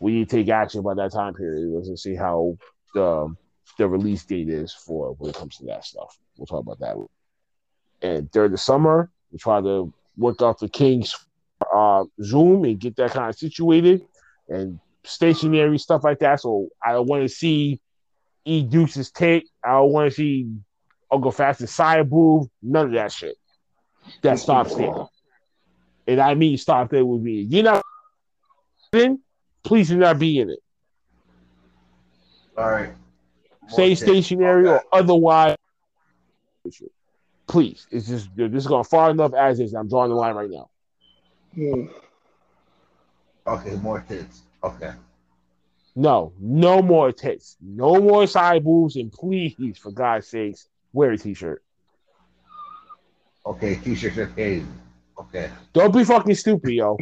we 0.00 0.12
need 0.12 0.28
to 0.30 0.36
take 0.36 0.48
action 0.48 0.82
by 0.82 0.94
that 0.94 1.12
time 1.12 1.34
period. 1.34 1.68
Let's 1.68 2.02
see 2.02 2.16
how 2.16 2.56
the 2.94 3.34
the 3.78 3.88
release 3.88 4.24
date 4.24 4.48
is 4.48 4.72
for 4.72 5.14
when 5.18 5.30
it 5.30 5.36
comes 5.36 5.56
to 5.56 5.64
that 5.66 5.84
stuff. 5.84 6.16
We'll 6.36 6.46
talk 6.46 6.60
about 6.60 6.80
that 6.80 6.96
and 8.04 8.30
during 8.30 8.52
the 8.52 8.58
summer, 8.58 9.10
we 9.32 9.38
try 9.38 9.62
to 9.62 9.92
work 10.16 10.42
out 10.42 10.60
the 10.60 10.68
Kings 10.68 11.14
uh, 11.72 12.04
Zoom 12.22 12.64
and 12.64 12.78
get 12.78 12.96
that 12.96 13.12
kind 13.12 13.30
of 13.30 13.36
situated 13.36 14.02
and 14.48 14.78
stationary 15.04 15.78
stuff 15.78 16.04
like 16.04 16.18
that. 16.18 16.40
So 16.40 16.68
I 16.84 16.98
want 16.98 17.22
to 17.22 17.28
see 17.28 17.80
E 18.44 18.62
Deuce's 18.62 19.10
take. 19.10 19.48
I 19.64 19.80
want 19.80 20.10
to 20.10 20.14
see 20.14 20.50
Uncle 21.10 21.32
Phatz's 21.32 21.70
side 21.70 22.10
boob. 22.10 22.48
None 22.62 22.86
of 22.86 22.92
that 22.92 23.10
shit. 23.10 23.36
That 24.20 24.38
stops 24.38 24.74
there. 24.74 25.06
And 26.06 26.20
I 26.20 26.34
mean 26.34 26.56
stop 26.58 26.90
there 26.90 27.04
with 27.04 27.22
me. 27.22 27.42
You're 27.42 27.64
not 27.64 27.84
in, 28.92 29.20
please 29.62 29.88
do 29.88 29.96
not 29.96 30.18
be 30.18 30.40
in 30.40 30.50
it. 30.50 30.60
All 32.56 32.70
right. 32.70 32.92
Stay 33.68 33.94
stationary 33.94 34.68
or 34.68 34.82
otherwise. 34.92 35.56
Please. 37.46 37.86
It's 37.90 38.08
just 38.08 38.28
this 38.36 38.52
is 38.52 38.66
going 38.66 38.84
far 38.84 39.10
enough 39.10 39.34
as 39.34 39.60
is. 39.60 39.74
I'm 39.74 39.88
drawing 39.88 40.10
the 40.10 40.16
line 40.16 40.34
right 40.34 40.50
now. 40.50 40.70
Hmm. 41.54 41.86
Okay, 43.46 43.76
more 43.76 44.04
tits. 44.06 44.42
Okay. 44.62 44.92
No, 45.96 46.32
no 46.40 46.82
more 46.82 47.12
tits, 47.12 47.56
no 47.60 48.00
more 48.00 48.26
side 48.26 48.64
boobs, 48.64 48.96
and 48.96 49.12
please, 49.12 49.78
for 49.78 49.92
God's 49.92 50.26
sakes, 50.26 50.68
wear 50.92 51.12
a 51.12 51.18
t-shirt. 51.18 51.62
Okay, 53.46 53.76
t-shirts 53.76 54.18
are 54.18 54.26
paid. 54.26 54.66
Okay. 55.18 55.50
Don't 55.72 55.94
be 55.94 56.04
fucking 56.04 56.34
stupid, 56.34 56.72
yo. 56.72 56.96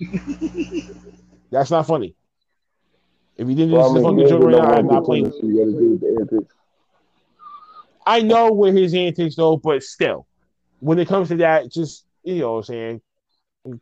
That's 1.50 1.70
not 1.70 1.86
funny. 1.86 2.14
If 3.36 3.48
you 3.48 3.54
didn't 3.54 3.72
Well, 3.72 3.92
listen 3.92 3.96
I 3.96 3.98
to 3.98 4.06
mean, 4.06 4.16
fucking 4.16 4.28
joke 4.28 4.42
right 4.44 4.56
now, 4.56 4.72
know 4.72 4.78
I'm 4.78 4.86
not 4.86 5.04
playing. 5.04 5.24
what 5.24 5.42
you 5.42 5.58
gotta 5.58 5.72
do 5.72 5.98
the 5.98 6.18
antics. 6.20 6.54
I 8.06 8.20
know 8.20 8.52
where 8.52 8.72
his 8.72 8.94
antics 8.94 9.36
though, 9.36 9.56
but 9.56 9.82
still, 9.82 10.26
when 10.80 10.98
it 10.98 11.08
comes 11.08 11.28
to 11.28 11.36
that, 11.36 11.70
just 11.70 12.04
you 12.24 12.40
know 12.40 12.52
what 12.54 12.58
I'm 12.58 12.62
saying, 12.64 13.00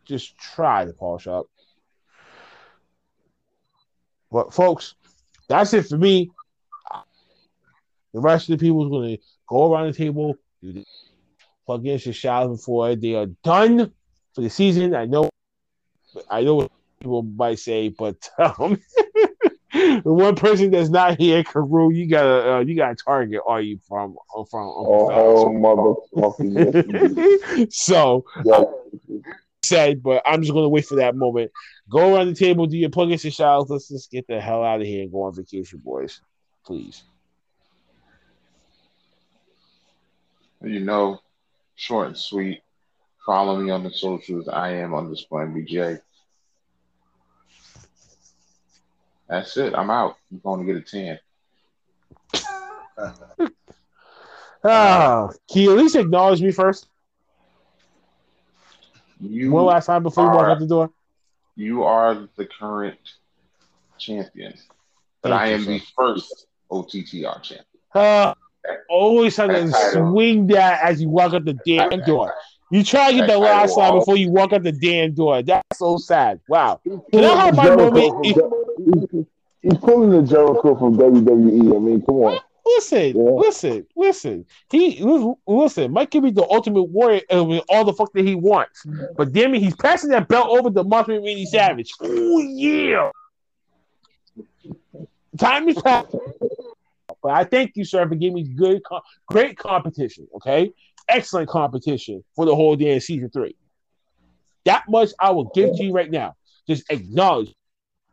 just 0.04 0.36
try 0.38 0.84
to 0.84 0.92
polish 0.92 1.26
up. 1.26 1.46
But 4.30 4.52
folks, 4.54 4.94
that's 5.48 5.72
it 5.74 5.86
for 5.86 5.96
me. 5.98 6.30
The 8.12 8.20
rest 8.20 8.48
of 8.50 8.58
the 8.58 8.64
people 8.66 8.84
is 8.84 8.90
gonna 8.90 9.16
go 9.48 9.72
around 9.72 9.86
the 9.88 9.92
table, 9.96 10.34
do 10.62 10.72
the 10.72 10.84
plug 11.70 11.86
in 11.86 12.00
your 12.00 12.12
shout 12.12 12.50
before 12.50 12.96
they 12.96 13.14
are 13.14 13.26
done 13.44 13.92
for 14.34 14.40
the 14.40 14.50
season. 14.50 14.92
I 14.92 15.04
know, 15.04 15.28
I 16.28 16.42
know 16.42 16.56
what 16.56 16.72
people 17.00 17.22
might 17.22 17.60
say, 17.60 17.90
but 17.90 18.16
um, 18.38 18.80
the 19.72 20.02
one 20.04 20.34
person 20.34 20.72
that's 20.72 20.88
not 20.88 21.20
here, 21.20 21.44
Karu, 21.44 21.94
you 21.94 22.08
got 22.08 22.22
to 22.24 22.52
uh, 22.54 22.60
you 22.60 22.74
got 22.74 22.98
to 22.98 23.04
target. 23.04 23.40
Are 23.46 23.60
you 23.60 23.78
from 23.86 24.16
uh, 24.36 24.42
from 24.50 24.66
Uncle 24.66 25.10
Oh, 25.12 25.14
hell, 25.14 26.00
motherfucking 26.16 27.54
yes, 27.56 27.66
so 27.70 28.24
yes. 28.44 28.64
said, 29.62 30.02
but 30.02 30.22
I'm 30.26 30.42
just 30.42 30.52
gonna 30.52 30.68
wait 30.68 30.86
for 30.86 30.96
that 30.96 31.14
moment. 31.14 31.52
Go 31.88 32.16
around 32.16 32.26
the 32.26 32.34
table, 32.34 32.66
do 32.66 32.76
your 32.76 32.90
plug 32.90 33.12
in 33.12 33.18
your 33.22 33.30
shout. 33.30 33.70
Let's 33.70 33.88
just 33.88 34.10
get 34.10 34.26
the 34.26 34.40
hell 34.40 34.64
out 34.64 34.80
of 34.80 34.88
here 34.88 35.02
and 35.02 35.12
go 35.12 35.22
on 35.22 35.36
vacation, 35.36 35.80
boys. 35.84 36.20
Please. 36.66 37.04
You 40.62 40.80
know, 40.80 41.20
short 41.80 42.08
and 42.08 42.16
sweet. 42.18 42.62
Follow 43.24 43.56
me 43.56 43.70
on 43.70 43.82
the 43.84 43.90
socials. 43.90 44.48
I 44.48 44.70
am 44.74 44.94
underscore 44.94 45.46
MBJ. 45.46 46.00
That's 49.28 49.56
it. 49.56 49.74
I'm 49.74 49.90
out. 49.90 50.16
I'm 50.30 50.40
going 50.40 50.66
to 50.66 50.72
get 50.72 50.82
a 50.82 50.82
tan. 50.82 51.18
Ah, 54.64 55.28
can 55.50 55.62
you 55.62 55.72
at 55.72 55.78
least 55.78 55.96
acknowledge 55.96 56.42
me 56.42 56.52
first? 56.52 56.86
You 59.20 59.50
One 59.52 59.64
last 59.66 59.86
time 59.86 60.02
before 60.02 60.24
you 60.24 60.30
walk 60.30 60.48
out 60.48 60.58
the 60.58 60.66
door. 60.66 60.90
you 61.56 61.82
are 61.84 62.28
the 62.36 62.46
current 62.46 62.98
champion, 63.98 64.54
but 65.22 65.32
Thank 65.32 65.40
I 65.42 65.48
am 65.48 65.64
sir. 65.64 65.72
the 65.72 65.80
first 65.96 66.46
OTTR 66.70 67.42
champion. 67.42 67.64
Uh, 67.94 68.34
always 68.88 69.36
have 69.36 69.50
to 69.50 69.70
swing 69.92 70.46
that 70.48 70.82
as 70.82 71.00
you 71.00 71.08
walk 71.08 71.34
out 71.34 71.44
the 71.44 71.54
damn 71.66 72.00
door. 72.04 72.34
You 72.70 72.84
try 72.84 73.10
to 73.10 73.16
get 73.18 73.26
the 73.28 73.38
last 73.38 73.76
line 73.76 73.94
before 73.98 74.16
you 74.16 74.30
walk 74.30 74.52
out 74.52 74.62
the 74.62 74.72
damn 74.72 75.12
door. 75.14 75.42
That's 75.42 75.78
so 75.78 75.96
sad. 75.96 76.40
Wow. 76.48 76.80
Can 76.84 77.24
I 77.24 77.46
have 77.46 77.56
my 77.56 77.74
moment? 77.74 78.26
If- 78.26 79.26
He's 79.62 79.76
pulling 79.76 80.08
the 80.08 80.22
Jericho 80.22 80.74
from 80.74 80.96
WWE. 80.96 81.76
I 81.76 81.78
mean, 81.78 82.00
come 82.06 82.14
on. 82.16 82.38
Listen, 82.64 83.08
Yeah. 83.16 83.22
listen, 83.32 83.86
listen. 83.96 84.46
He 84.70 85.02
listen. 85.46 85.92
Mike 85.92 86.10
can 86.12 86.22
be 86.22 86.30
the 86.30 86.44
ultimate 86.48 86.84
warrior 86.84 87.20
and 87.28 87.48
with 87.48 87.62
all 87.68 87.84
the 87.84 87.92
fuck 87.92 88.10
that 88.14 88.24
he 88.24 88.34
wants, 88.34 88.86
but 89.16 89.32
damn 89.32 89.54
it, 89.54 89.60
he's 89.60 89.74
passing 89.76 90.10
that 90.10 90.28
belt 90.28 90.46
over 90.48 90.70
to 90.70 90.84
Monster 90.84 91.14
Randy 91.14 91.44
Savage. 91.46 91.92
Oh 92.00 92.38
yeah. 92.38 93.10
Time 95.38 95.68
is 95.68 95.80
passing. 95.82 96.20
But 97.22 97.32
I 97.32 97.44
thank 97.44 97.76
you, 97.76 97.84
sir, 97.84 98.08
for 98.08 98.14
giving 98.14 98.34
me 98.34 98.44
good, 98.44 98.82
co- 98.84 99.02
great 99.26 99.58
competition. 99.58 100.26
Okay, 100.36 100.72
excellent 101.08 101.48
competition 101.48 102.24
for 102.34 102.46
the 102.46 102.54
whole 102.54 102.76
damn 102.76 103.00
season 103.00 103.30
three. 103.30 103.56
That 104.64 104.84
much 104.88 105.10
I 105.18 105.30
will 105.30 105.50
give 105.54 105.76
to 105.76 105.84
you 105.84 105.92
right 105.92 106.10
now. 106.10 106.34
Just 106.66 106.90
acknowledge 106.90 107.54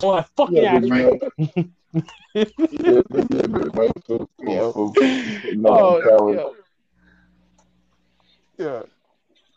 all 0.02 0.16
that 0.16 0.30
fucking 0.36 0.56
Yeah, 0.56 0.76
action. 0.76 1.74
Yeah, 2.70 3.02
yeah, 4.42 4.72
Oh, 5.66 6.54
yeah. 8.58 8.84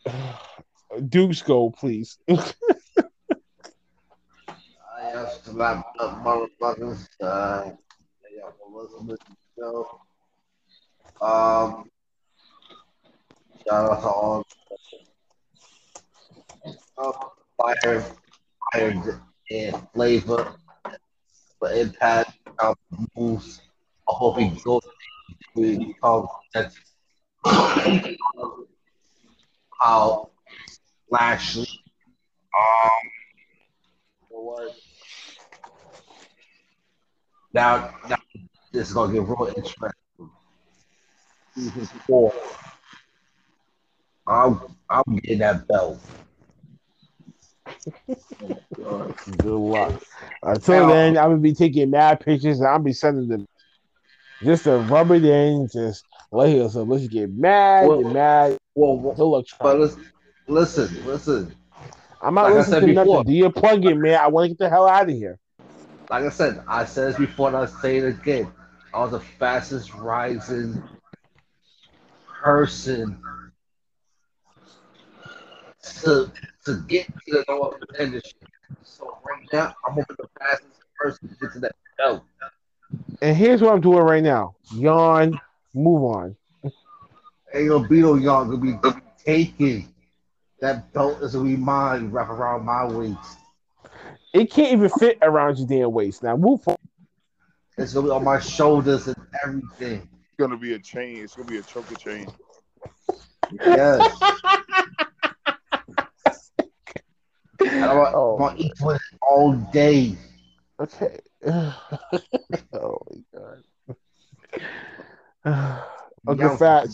yeah. 0.10 1.00
Dukes 1.08 1.42
go, 1.42 1.70
please. 1.70 2.18
I 2.28 2.42
asked 5.14 5.44
to 5.44 5.52
wrap 5.52 5.84
up 6.00 6.24
motherfuckers. 6.24 7.06
Uh, 7.20 7.70
show. 9.60 10.00
Um, 11.20 11.90
shout 13.66 13.90
out 13.90 14.00
to 14.00 14.08
all 14.08 14.46
uh, 16.98 17.12
fire, 17.56 18.04
fire 18.72 19.20
and 19.50 19.88
flavor 19.92 20.54
for 21.58 21.72
impact 21.72 22.32
out 22.60 22.78
moves. 23.16 23.60
I 24.08 24.12
hope 24.14 24.38
he 24.38 24.48
goes 24.64 24.82
to 25.56 25.94
come 26.02 26.26
that 26.54 26.72
how 29.80 30.30
Lashley 31.10 31.68
um 32.58 32.90
what 34.28 34.72
now, 37.52 37.94
now 38.08 38.16
this 38.72 38.88
is 38.88 38.94
gonna 38.94 39.12
get 39.12 39.22
real 39.22 39.52
interesting. 39.56 39.90
Season 41.54 41.86
four. 42.06 42.32
I'm 44.26 44.60
I'm 44.88 45.16
getting 45.16 45.38
that 45.38 45.66
belt. 45.66 46.00
Good 48.76 49.44
luck. 49.44 50.02
Until 50.42 50.88
then, 50.88 51.18
I'm 51.18 51.30
gonna 51.30 51.36
be 51.38 51.54
taking 51.54 51.90
mad 51.90 52.20
pictures 52.20 52.60
and 52.60 52.68
I'll 52.68 52.78
be 52.78 52.92
sending 52.92 53.28
them 53.28 53.46
just 54.42 54.64
to 54.64 54.78
rub 54.78 55.10
it 55.10 55.24
in, 55.24 55.68
just 55.72 56.04
let 56.32 56.48
us 56.50 56.72
so 56.72 56.82
let's 56.84 57.06
get 57.08 57.30
mad, 57.30 57.88
Well- 57.88 58.02
get 58.02 58.12
mad. 58.12 58.56
Well, 58.76 59.14
luck. 59.28 59.46
but 59.60 59.78
listen, 59.78 60.06
listen, 60.46 61.04
listen. 61.06 61.54
I'm 62.22 62.34
not 62.34 62.44
like 62.44 62.54
listening 62.54 62.80
to 62.80 62.86
before. 62.86 63.04
nothing. 63.16 63.32
Do 63.32 63.32
your 63.36 63.50
plug 63.52 63.84
in, 63.84 64.00
man. 64.00 64.18
I 64.20 64.28
want 64.28 64.44
to 64.44 64.48
get 64.50 64.58
the 64.58 64.70
hell 64.70 64.86
out 64.86 65.10
of 65.10 65.14
here. 65.14 65.38
Like 66.08 66.24
I 66.24 66.28
said, 66.28 66.62
I 66.68 66.84
said 66.84 67.08
this 67.08 67.16
before 67.18 67.48
and 67.48 67.56
I 67.56 67.66
say 67.66 67.98
it 67.98 68.04
again. 68.04 68.50
Was 68.92 69.12
the 69.12 69.20
fastest 69.20 69.94
rising 69.94 70.82
person 72.42 73.22
to 76.02 76.30
to 76.64 76.82
get 76.88 77.06
to 77.06 77.32
the 77.32 77.44
North 77.48 77.76
industry. 77.98 78.40
So 78.82 79.16
right 79.24 79.48
now, 79.52 79.74
I'm 79.86 79.94
gonna 79.94 80.06
be 80.08 80.14
the 80.18 80.28
fastest 80.38 80.80
person 80.98 81.28
to 81.28 81.34
get 81.36 81.52
to 81.54 81.60
that 81.60 81.72
belt. 81.98 82.22
And 83.22 83.36
here's 83.36 83.62
what 83.62 83.72
I'm 83.72 83.80
doing 83.80 84.02
right 84.02 84.22
now. 84.22 84.56
Yawn, 84.74 85.40
move 85.74 86.02
on. 86.02 86.36
Ain't 87.54 87.68
gonna 87.68 87.88
be 87.88 88.00
no 88.00 88.14
y'all 88.16 88.44
gonna 88.44 88.58
be 88.58 88.78
taking 89.24 89.92
that 90.60 90.92
belt 90.92 91.22
is 91.22 91.34
gonna 91.34 91.48
be 91.48 91.56
mine 91.56 92.10
wrap 92.10 92.28
around 92.28 92.64
my 92.64 92.86
waist. 92.86 93.38
It 94.34 94.50
can't 94.50 94.72
even 94.72 94.88
fit 94.88 95.18
around 95.22 95.58
your 95.58 95.66
damn 95.66 95.92
waist. 95.92 96.22
Now 96.22 96.36
move 96.36 96.66
on. 96.66 96.76
It's 97.80 97.94
gonna 97.94 98.08
be 98.08 98.10
on 98.10 98.24
my 98.24 98.38
shoulders 98.38 99.08
and 99.08 99.16
everything. 99.42 100.06
It's 100.22 100.36
gonna 100.38 100.58
be 100.58 100.74
a 100.74 100.78
chain. 100.78 101.24
It's 101.24 101.34
gonna 101.34 101.48
be 101.48 101.56
a 101.56 101.62
choker 101.62 101.94
chain. 101.94 102.28
Yes. 103.64 104.18
I'm 107.62 107.80
gonna, 107.80 108.12
Oh. 108.14 108.34
I'm 108.34 108.48
gonna 108.48 108.58
eat 108.58 108.74
with 108.82 108.96
it 108.96 109.18
all 109.22 109.54
day. 109.54 110.14
Okay. 110.78 111.20
oh 111.46 111.72
my 112.74 113.22
god. 113.34 113.62
Uncle 116.28 116.46
Young 116.46 116.58
Fat. 116.58 116.88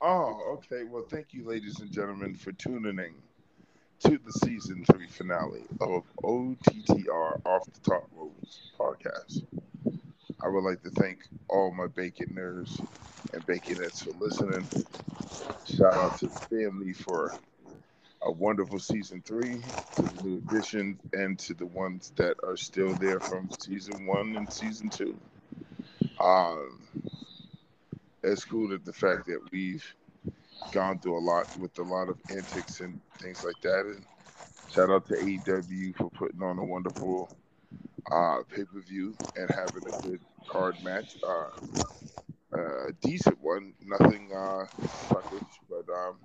Oh, 0.00 0.56
okay. 0.58 0.84
Well, 0.84 1.06
thank 1.10 1.34
you, 1.34 1.44
ladies 1.44 1.80
and 1.80 1.90
gentlemen, 1.90 2.36
for 2.36 2.52
tuning 2.52 2.98
in 2.98 3.14
to 4.00 4.18
the 4.18 4.32
season 4.32 4.84
three 4.90 5.06
finale 5.08 5.66
of 5.80 6.04
OTTR 6.24 7.40
Off 7.44 7.64
the 7.72 7.80
Top 7.90 8.08
Moves 8.16 8.72
podcast. 8.78 9.44
I 10.42 10.48
would 10.48 10.64
like 10.64 10.82
to 10.82 10.90
thank 10.90 11.18
all 11.48 11.70
my 11.72 11.86
bacon 11.86 12.34
nerds 12.38 12.80
and 13.32 13.44
baconettes 13.44 14.02
for 14.02 14.12
listening. 14.18 14.70
Shout 15.66 15.98
out 15.98 16.16
to 16.18 16.28
the 16.28 16.40
family 16.48 16.94
for 16.94 17.34
a 18.22 18.32
wonderful 18.32 18.78
season 18.78 19.22
three, 19.22 19.62
to 19.96 20.02
the 20.02 20.22
new 20.22 20.38
additions, 20.38 20.98
and 21.12 21.38
to 21.40 21.54
the 21.54 21.66
ones 21.66 22.12
that 22.16 22.36
are 22.42 22.56
still 22.56 22.94
there 22.94 23.20
from 23.20 23.50
season 23.50 24.06
one 24.06 24.34
and 24.36 24.50
season 24.50 24.88
two. 24.88 25.18
Um, 26.18 26.88
it's 28.22 28.44
cool 28.44 28.68
that 28.68 28.84
the 28.84 28.92
fact 28.92 29.26
that 29.26 29.40
we've 29.52 29.84
gone 30.70 30.98
through 30.98 31.18
a 31.18 31.24
lot 31.24 31.46
with 31.58 31.78
a 31.78 31.82
lot 31.82 32.08
of 32.08 32.18
antics 32.30 32.80
and 32.80 33.00
things 33.20 33.44
like 33.44 33.60
that. 33.62 33.86
And 33.86 34.04
shout 34.68 34.90
out 34.90 35.06
to 35.08 35.14
AEW 35.14 35.96
for 35.96 36.10
putting 36.10 36.42
on 36.42 36.58
a 36.58 36.64
wonderful 36.64 37.36
uh, 38.10 38.38
pay 38.48 38.64
per 38.64 38.80
view 38.80 39.16
and 39.36 39.50
having 39.50 39.82
a 39.86 39.92
good 40.06 40.20
card 40.48 40.76
match. 40.82 41.16
Uh, 41.22 41.48
uh, 42.52 42.88
a 42.88 42.92
decent 43.00 43.40
one, 43.40 43.74
nothing 43.84 44.30
uh, 44.34 44.64
suckage, 45.08 45.46
but 45.68 45.84
um, 45.92 46.16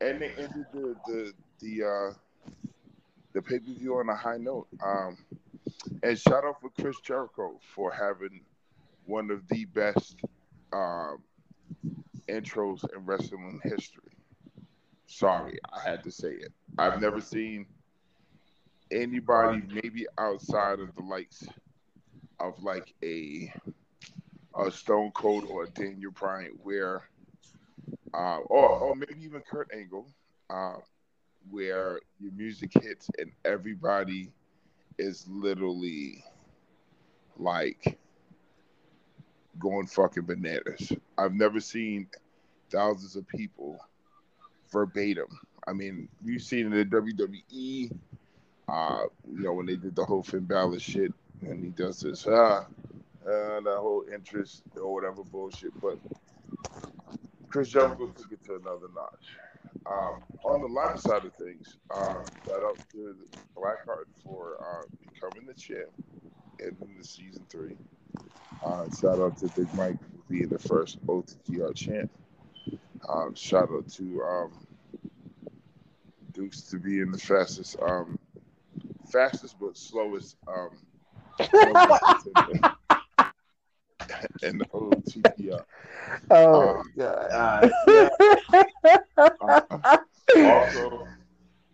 and 0.00 0.20
they 0.20 0.30
ended 0.30 0.66
the 0.72 0.96
the 1.06 1.32
the 1.60 1.84
uh, 1.84 2.14
the 3.32 3.42
pay 3.42 3.58
per 3.58 3.72
view 3.72 3.96
on 3.96 4.08
a 4.08 4.16
high 4.16 4.36
note. 4.36 4.68
Um, 4.84 5.18
and 6.02 6.18
shout 6.18 6.44
out 6.44 6.60
for 6.60 6.70
Chris 6.70 6.96
Jericho 7.00 7.58
for 7.74 7.92
having 7.92 8.42
one 9.04 9.30
of 9.30 9.46
the 9.48 9.64
best 9.66 10.16
um, 10.72 11.22
intros 12.28 12.84
in 12.94 13.04
wrestling 13.04 13.60
history. 13.64 14.12
Sorry, 15.06 15.58
I 15.72 15.80
had 15.80 16.02
to 16.04 16.10
say 16.10 16.30
it. 16.32 16.52
I've 16.78 17.00
never 17.00 17.20
seen 17.20 17.66
anybody, 18.90 19.62
maybe 19.82 20.06
outside 20.18 20.80
of 20.80 20.94
the 20.94 21.02
likes 21.02 21.44
of 22.40 22.62
like 22.62 22.94
a 23.02 23.52
a 24.58 24.70
Stone 24.70 25.12
Cold 25.12 25.44
or 25.48 25.64
a 25.64 25.70
Daniel 25.70 26.12
Bryan, 26.12 26.52
where, 26.62 27.02
uh, 28.14 28.38
or 28.46 28.68
or 28.68 28.94
maybe 28.94 29.22
even 29.22 29.42
Kurt 29.42 29.70
Angle, 29.74 30.06
uh, 30.50 30.76
where 31.50 32.00
your 32.20 32.32
music 32.32 32.72
hits 32.82 33.08
and 33.18 33.32
everybody 33.44 34.30
is 34.98 35.26
literally 35.28 36.22
like 37.36 37.98
going 39.58 39.86
fucking 39.86 40.24
bananas. 40.24 40.92
I've 41.18 41.34
never 41.34 41.60
seen 41.60 42.08
thousands 42.70 43.16
of 43.16 43.26
people 43.28 43.78
verbatim. 44.70 45.38
I 45.66 45.72
mean, 45.72 46.08
you've 46.24 46.42
seen 46.42 46.72
it 46.72 46.78
in 46.78 46.90
WWE, 46.90 47.92
uh, 48.68 49.02
you 49.30 49.42
know, 49.42 49.52
when 49.52 49.66
they 49.66 49.76
did 49.76 49.94
the 49.94 50.04
whole 50.04 50.22
Finn 50.22 50.44
Balor 50.44 50.80
shit, 50.80 51.12
and 51.42 51.62
he 51.62 51.70
does 51.70 52.00
this, 52.00 52.26
ah, 52.26 52.66
uh, 53.24 53.60
that 53.60 53.76
whole 53.78 54.04
interest 54.12 54.62
or 54.80 54.92
whatever 54.92 55.22
bullshit. 55.22 55.72
But 55.80 55.98
Chris 57.48 57.68
Jericho 57.68 58.08
took 58.08 58.32
it 58.32 58.44
to 58.44 58.56
another 58.56 58.88
notch. 58.94 59.36
Um, 59.84 60.22
on 60.44 60.60
the 60.62 60.68
live 60.68 61.00
side 61.00 61.24
of 61.24 61.34
things, 61.34 61.76
uh, 61.90 62.14
shout 62.46 62.62
out 62.62 62.78
to 62.92 63.16
BlvckHvrt 63.56 64.06
for 64.24 64.56
uh, 64.60 64.82
becoming 65.12 65.46
the 65.46 65.54
champ 65.54 65.90
in 66.60 66.94
the 66.96 67.04
season 67.04 67.44
three. 67.50 67.76
Uh, 68.62 68.88
shout 68.90 69.20
out 69.20 69.36
to 69.38 69.48
Big 69.48 69.72
Mike 69.74 69.98
for 70.00 70.22
being 70.28 70.48
the 70.48 70.58
first 70.58 70.98
OTTR 71.06 71.74
champ. 71.74 72.10
Um, 73.08 73.34
shout 73.34 73.70
out 73.70 73.88
to 73.90 74.22
um, 74.22 74.52
Dukes 76.32 76.62
to 76.70 76.78
being 76.78 77.10
the 77.10 77.18
fastest, 77.18 77.76
um, 77.82 78.18
fastest 79.10 79.56
but 79.60 79.76
slowest 79.76 80.36
um, 80.48 80.70
in 84.42 84.58
the 84.58 84.66
OTTR. 84.72 85.64
Oh 86.52 86.74
Um, 86.74 86.92
god. 86.96 87.72
uh, 89.40 89.60
also, 90.40 91.08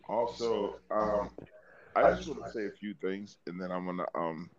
also, 0.09 0.75
um, 0.91 1.31
I 1.95 2.13
just 2.13 2.29
want 2.29 2.45
to 2.45 2.51
say 2.51 2.67
a 2.67 2.71
few 2.71 2.95
things, 2.95 3.37
and 3.47 3.61
then 3.61 3.71
I'm 3.71 3.87
gonna 3.87 4.07
um, 4.15 4.51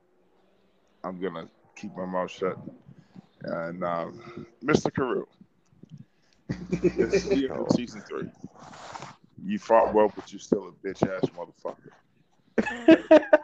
I'm 1.03 1.19
gonna 1.19 1.47
keep 1.79 1.95
my 1.95 2.05
mouth 2.05 2.31
shut. 2.31 2.57
And 3.43 3.83
um, 3.83 4.45
Mr. 4.63 4.93
Carew, 4.93 5.25
this 6.97 7.15
is 7.15 7.29
the 7.29 7.49
season 7.75 8.01
three. 8.07 8.27
You 9.45 9.57
fought 9.59 9.93
well, 9.93 10.11
but 10.13 10.31
you're 10.31 10.39
still 10.39 10.67
a 10.67 10.87
bitch 10.87 11.07
ass 11.07 11.29
motherfucker. 11.29 11.91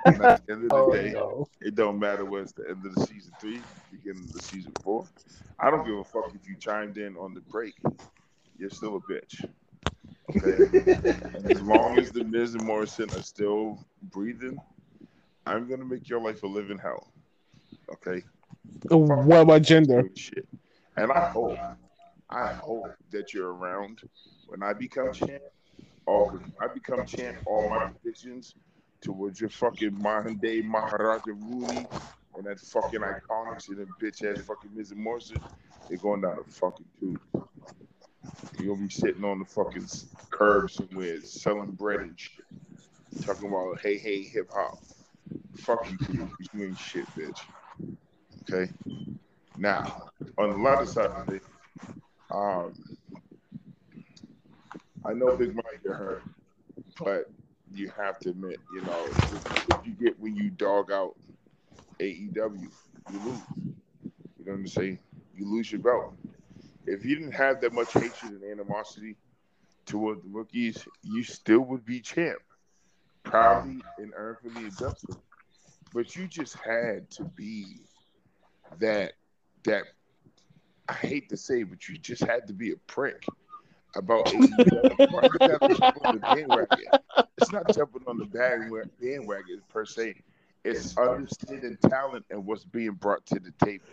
And 0.06 0.22
at 0.22 0.46
the 0.46 0.54
end 0.54 0.66
of 0.66 0.74
the 0.74 0.76
Oh, 0.76 0.92
day, 0.92 1.12
no. 1.12 1.48
it 1.62 1.76
don't 1.76 2.00
matter 2.00 2.26
whether 2.26 2.44
it's 2.44 2.52
the 2.54 2.70
end 2.70 2.86
of 2.86 2.96
the 2.96 3.06
season 3.08 3.34
three, 3.40 3.64
beginning 3.90 4.24
of 4.28 4.34
the 4.34 4.40
season 4.42 4.74
four. 4.84 5.08
I 5.60 5.72
don't 5.72 5.86
give 5.86 5.98
a 5.98 6.04
fuck 6.04 6.32
if 6.36 6.48
you 6.48 6.56
chimed 6.58 6.98
in 6.98 7.16
on 7.16 7.34
the 7.34 7.42
break. 7.42 7.76
You're 8.58 8.70
still 8.70 8.98
a 8.98 9.12
bitch. 9.12 9.48
Okay? 10.30 10.58
As 11.46 11.62
long 11.62 11.98
as 11.98 12.12
the 12.12 12.24
Miz 12.24 12.56
and 12.56 12.64
Morrison 12.64 13.14
are 13.14 13.22
still 13.22 13.80
breathing, 14.02 14.60
I'm 15.46 15.70
gonna 15.70 15.86
make 15.86 16.10
your 16.10 16.20
life 16.22 16.44
a 16.44 16.48
living 16.48 16.78
hell. 16.78 17.12
Okay? 17.92 18.24
What 18.90 19.42
about 19.42 19.62
gender? 19.62 20.10
Shit. 20.16 20.48
And 20.98 21.12
I 21.12 21.30
hope, 21.30 21.58
I 22.30 22.54
hope 22.54 22.92
that 23.12 23.34
you're 23.34 23.54
around 23.54 24.02
when 24.48 24.64
I 24.64 24.74
become 24.74 25.12
champ. 25.14 25.44
When 26.06 26.54
I 26.62 26.68
become 26.68 27.06
champ, 27.06 27.38
all 27.46 27.70
my 27.70 27.88
predictions 27.88 28.56
towards 29.02 29.40
your 29.40 29.50
fucking 29.50 30.00
modern 30.02 30.38
day 30.38 30.62
Maharaja 30.62 31.22
Rooney 31.28 31.88
and 32.36 32.46
that 32.46 32.60
fucking 32.60 33.02
iconic 33.02 33.64
shit 33.64 33.78
and 33.78 33.88
bitch 34.02 34.24
ass 34.24 34.44
fucking 34.46 34.72
and 34.76 35.00
Morrison, 35.00 35.40
they're 35.88 35.98
going 35.98 36.22
down 36.22 36.38
the 36.46 36.52
fucking 36.52 36.86
tube. 37.00 37.20
You're 38.58 38.76
gonna 38.76 38.88
be 38.88 38.94
sitting 38.94 39.24
on 39.24 39.40
the 39.40 39.46
fucking 39.46 39.88
curb 40.30 40.72
somewhere 40.72 41.22
selling 41.22 41.72
bread 41.72 42.02
and 42.02 42.20
shit. 42.20 42.46
Talking 43.22 43.50
about 43.50 43.80
hey 43.82 43.98
hey 43.98 44.24
hip 44.24 44.50
hop. 44.54 44.80
Fuck 45.58 45.88
you, 46.10 46.30
you 46.54 46.66
ain't 46.66 46.78
shit, 46.78 47.06
bitch. 47.16 47.40
Okay. 48.52 48.72
Now, 49.58 50.10
on 50.38 50.52
the 50.52 50.58
latter 50.58 50.86
side 50.86 51.10
of 51.10 51.30
it, 51.30 51.42
um, 52.32 52.74
I 55.04 55.14
know 55.14 55.36
Big 55.36 55.56
Mike 55.56 55.84
got 55.86 55.96
hurt, 55.96 56.24
but 57.00 57.26
you 57.74 57.92
have 57.98 58.20
to 58.20 58.30
admit, 58.30 58.60
you 58.74 58.82
know, 58.82 59.08
you 59.84 59.94
get 59.94 60.20
when 60.20 60.36
you 60.36 60.50
dog 60.52 60.92
out 60.92 61.16
AEW, 62.00 62.36
you 62.36 63.20
lose. 63.20 63.42
You 63.58 64.46
know 64.46 64.52
what 64.52 64.54
I'm 64.54 64.68
saying? 64.68 65.00
You 65.36 65.52
lose 65.52 65.72
your 65.72 65.82
belt. 65.82 66.14
If 66.86 67.04
you 67.04 67.16
didn't 67.16 67.34
have 67.34 67.62
that 67.62 67.74
much 67.74 67.94
hatred 67.94 68.34
and 68.34 68.44
animosity 68.44 69.16
toward 69.86 70.24
the 70.24 70.30
rookies, 70.30 70.88
you 71.04 71.24
still 71.24 71.62
would 71.62 71.86
be 71.86 72.00
champ, 72.00 72.40
proudly 73.24 73.82
and 73.98 74.12
earnestly 74.16 74.64
and 74.64 74.78
justly. 74.78 75.16
But 75.94 76.16
you 76.16 76.28
just 76.28 76.56
had 76.56 77.10
to 77.12 77.24
be 77.24 77.80
that 78.80 79.14
that 79.64 79.84
I 80.88 80.94
hate 80.94 81.30
to 81.30 81.38
say, 81.38 81.64
but 81.64 81.88
you 81.88 81.98
just 81.98 82.24
had 82.24 82.48
to 82.48 82.54
be 82.54 82.72
a 82.72 82.78
prick 82.88 83.26
about 83.96 84.26
AEW. 84.28 85.40
You 85.40 85.50
had 85.50 85.60
to 85.60 85.76
jump 85.80 85.98
on 86.06 86.16
the 86.16 86.22
bandwagon. 86.22 86.86
It's 87.38 87.52
not 87.52 87.74
jumping 87.74 88.04
on 88.08 88.18
the 88.18 88.26
bandwagon 88.26 88.92
bandwagon 89.02 89.62
per 89.70 89.86
se. 89.86 90.16
It's 90.64 90.98
understanding 90.98 91.78
talent 91.90 92.26
and 92.30 92.46
what's 92.46 92.66
being 92.66 92.94
brought 92.94 93.26
to 93.28 93.40
the 93.40 93.52
table. 93.64 93.86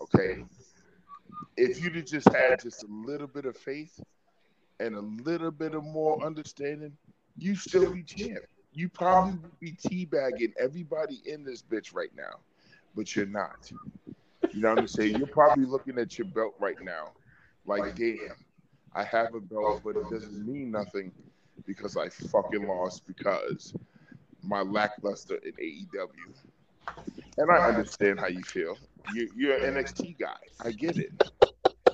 Okay. 0.00 0.44
If 1.56 1.82
you'd 1.82 1.96
have 1.96 2.06
just 2.06 2.28
had 2.28 2.60
just 2.60 2.82
a 2.82 2.86
little 2.88 3.26
bit 3.26 3.44
of 3.44 3.56
faith 3.56 4.00
and 4.78 4.94
a 4.94 5.00
little 5.00 5.50
bit 5.50 5.74
of 5.74 5.84
more 5.84 6.24
understanding, 6.24 6.96
you 7.36 7.54
still 7.54 7.92
be 7.92 8.02
champ. 8.02 8.40
You 8.72 8.88
probably 8.88 9.38
would 9.38 9.60
be 9.60 9.72
teabagging 9.72 10.52
everybody 10.58 11.22
in 11.26 11.44
this 11.44 11.62
bitch 11.62 11.94
right 11.94 12.10
now, 12.16 12.38
but 12.94 13.14
you're 13.14 13.26
not. 13.26 13.70
You 14.52 14.60
know 14.62 14.70
what 14.70 14.78
I'm 14.78 14.88
saying? 14.88 15.16
You're 15.16 15.26
probably 15.26 15.64
looking 15.64 15.98
at 15.98 16.18
your 16.18 16.26
belt 16.26 16.54
right 16.58 16.80
now, 16.82 17.12
like, 17.66 17.96
damn, 17.96 18.36
I 18.94 19.04
have 19.04 19.34
a 19.34 19.40
belt, 19.40 19.82
but 19.84 19.96
it 19.96 20.10
doesn't 20.10 20.46
mean 20.46 20.70
nothing 20.70 21.12
because 21.66 21.96
I 21.96 22.08
fucking 22.08 22.66
lost 22.66 23.06
because 23.06 23.74
my 24.42 24.62
lackluster 24.62 25.36
in 25.36 25.52
AEW. 25.52 26.96
And 27.38 27.50
I 27.50 27.68
understand 27.68 28.18
how 28.18 28.26
you 28.26 28.42
feel. 28.42 28.76
You, 29.14 29.30
you're 29.36 29.56
an 29.56 29.74
NXT 29.74 30.18
guy. 30.18 30.36
I 30.64 30.72
get 30.72 30.98
it. 30.98 31.12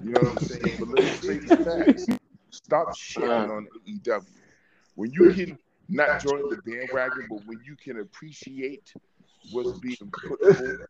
You 0.03 0.11
know 0.11 0.21
what 0.21 0.33
I'm 0.33 0.47
saying? 0.47 0.77
But 0.79 0.89
let's 0.89 1.21
say 1.21 1.39
these 1.39 1.49
facts. 1.49 2.07
Stop 2.51 2.97
shitting 2.97 3.51
on 3.51 3.67
AEW. 3.87 4.25
When 4.95 5.11
you 5.11 5.33
can 5.33 5.59
not 5.89 6.23
join 6.23 6.49
the 6.49 6.61
bandwagon, 6.65 7.27
but 7.29 7.47
when 7.47 7.61
you 7.65 7.77
can 7.77 8.01
appreciate 8.01 8.93
what's 9.53 9.79
being 9.79 10.11
put 10.13 10.41
forward, 10.41 10.87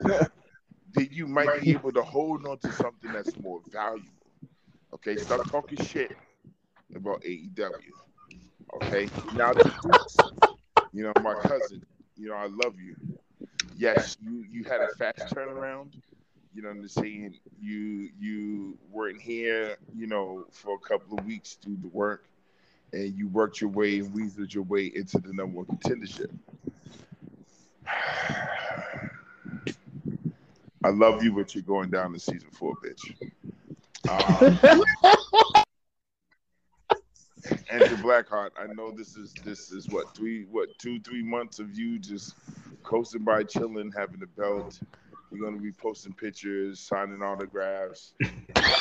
then 0.96 1.08
you 1.12 1.26
might 1.26 1.60
be 1.60 1.70
able 1.72 1.92
to 1.92 2.02
hold 2.02 2.46
on 2.46 2.58
to 2.58 2.72
something 2.72 3.12
that's 3.12 3.38
more 3.38 3.60
valuable. 3.70 4.10
Okay, 4.94 5.16
stop 5.16 5.48
talking 5.50 5.84
shit 5.84 6.16
about 6.94 7.22
AEW. 7.22 7.70
Okay, 8.76 9.08
now 9.34 9.52
you 10.92 11.04
know 11.04 11.12
my 11.22 11.34
cousin. 11.34 11.84
You 12.16 12.30
know 12.30 12.34
I 12.34 12.46
love 12.46 12.74
you. 12.80 12.96
Yes, 13.76 14.16
you 14.22 14.44
you 14.50 14.64
had 14.64 14.80
a 14.80 14.88
fast 14.96 15.34
turnaround. 15.34 15.94
You 16.54 16.62
know 16.62 16.68
what 16.68 16.78
I'm 16.78 16.88
saying? 16.88 17.38
You 17.60 18.08
you 18.18 18.78
weren't 18.90 19.20
here, 19.20 19.76
you 19.94 20.06
know, 20.06 20.46
for 20.50 20.76
a 20.76 20.78
couple 20.78 21.18
of 21.18 21.26
weeks 21.26 21.56
do 21.56 21.76
the 21.76 21.88
work, 21.88 22.24
and 22.92 23.14
you 23.14 23.28
worked 23.28 23.60
your 23.60 23.68
way 23.68 23.98
and 23.98 24.14
weaseled 24.14 24.54
your 24.54 24.64
way 24.64 24.86
into 24.86 25.18
the 25.18 25.34
number 25.34 25.58
one 25.58 25.66
contendership. 25.66 26.30
I 30.84 30.90
love 30.90 31.22
you, 31.22 31.32
but 31.32 31.54
you're 31.54 31.62
going 31.62 31.90
down 31.90 32.12
to 32.12 32.18
season 32.18 32.50
four, 32.52 32.74
bitch. 32.76 33.00
Um, 34.08 34.58
and 37.70 37.82
to 37.82 37.96
BlvckHvrt, 37.96 38.50
I 38.58 38.72
know 38.74 38.90
this 38.90 39.16
is 39.16 39.32
this 39.44 39.72
is 39.72 39.88
what 39.88 40.14
three 40.14 40.44
what 40.44 40.68
two 40.78 41.00
three 41.00 41.22
months 41.22 41.58
of 41.58 41.76
you 41.76 41.98
just 41.98 42.34
coasting 42.82 43.24
by, 43.24 43.42
chilling, 43.42 43.92
having 43.96 44.22
a 44.22 44.40
belt. 44.40 44.78
You're 45.30 45.44
gonna 45.44 45.60
be 45.60 45.72
posting 45.72 46.12
pictures, 46.12 46.78
signing 46.78 47.22
autographs, 47.22 48.14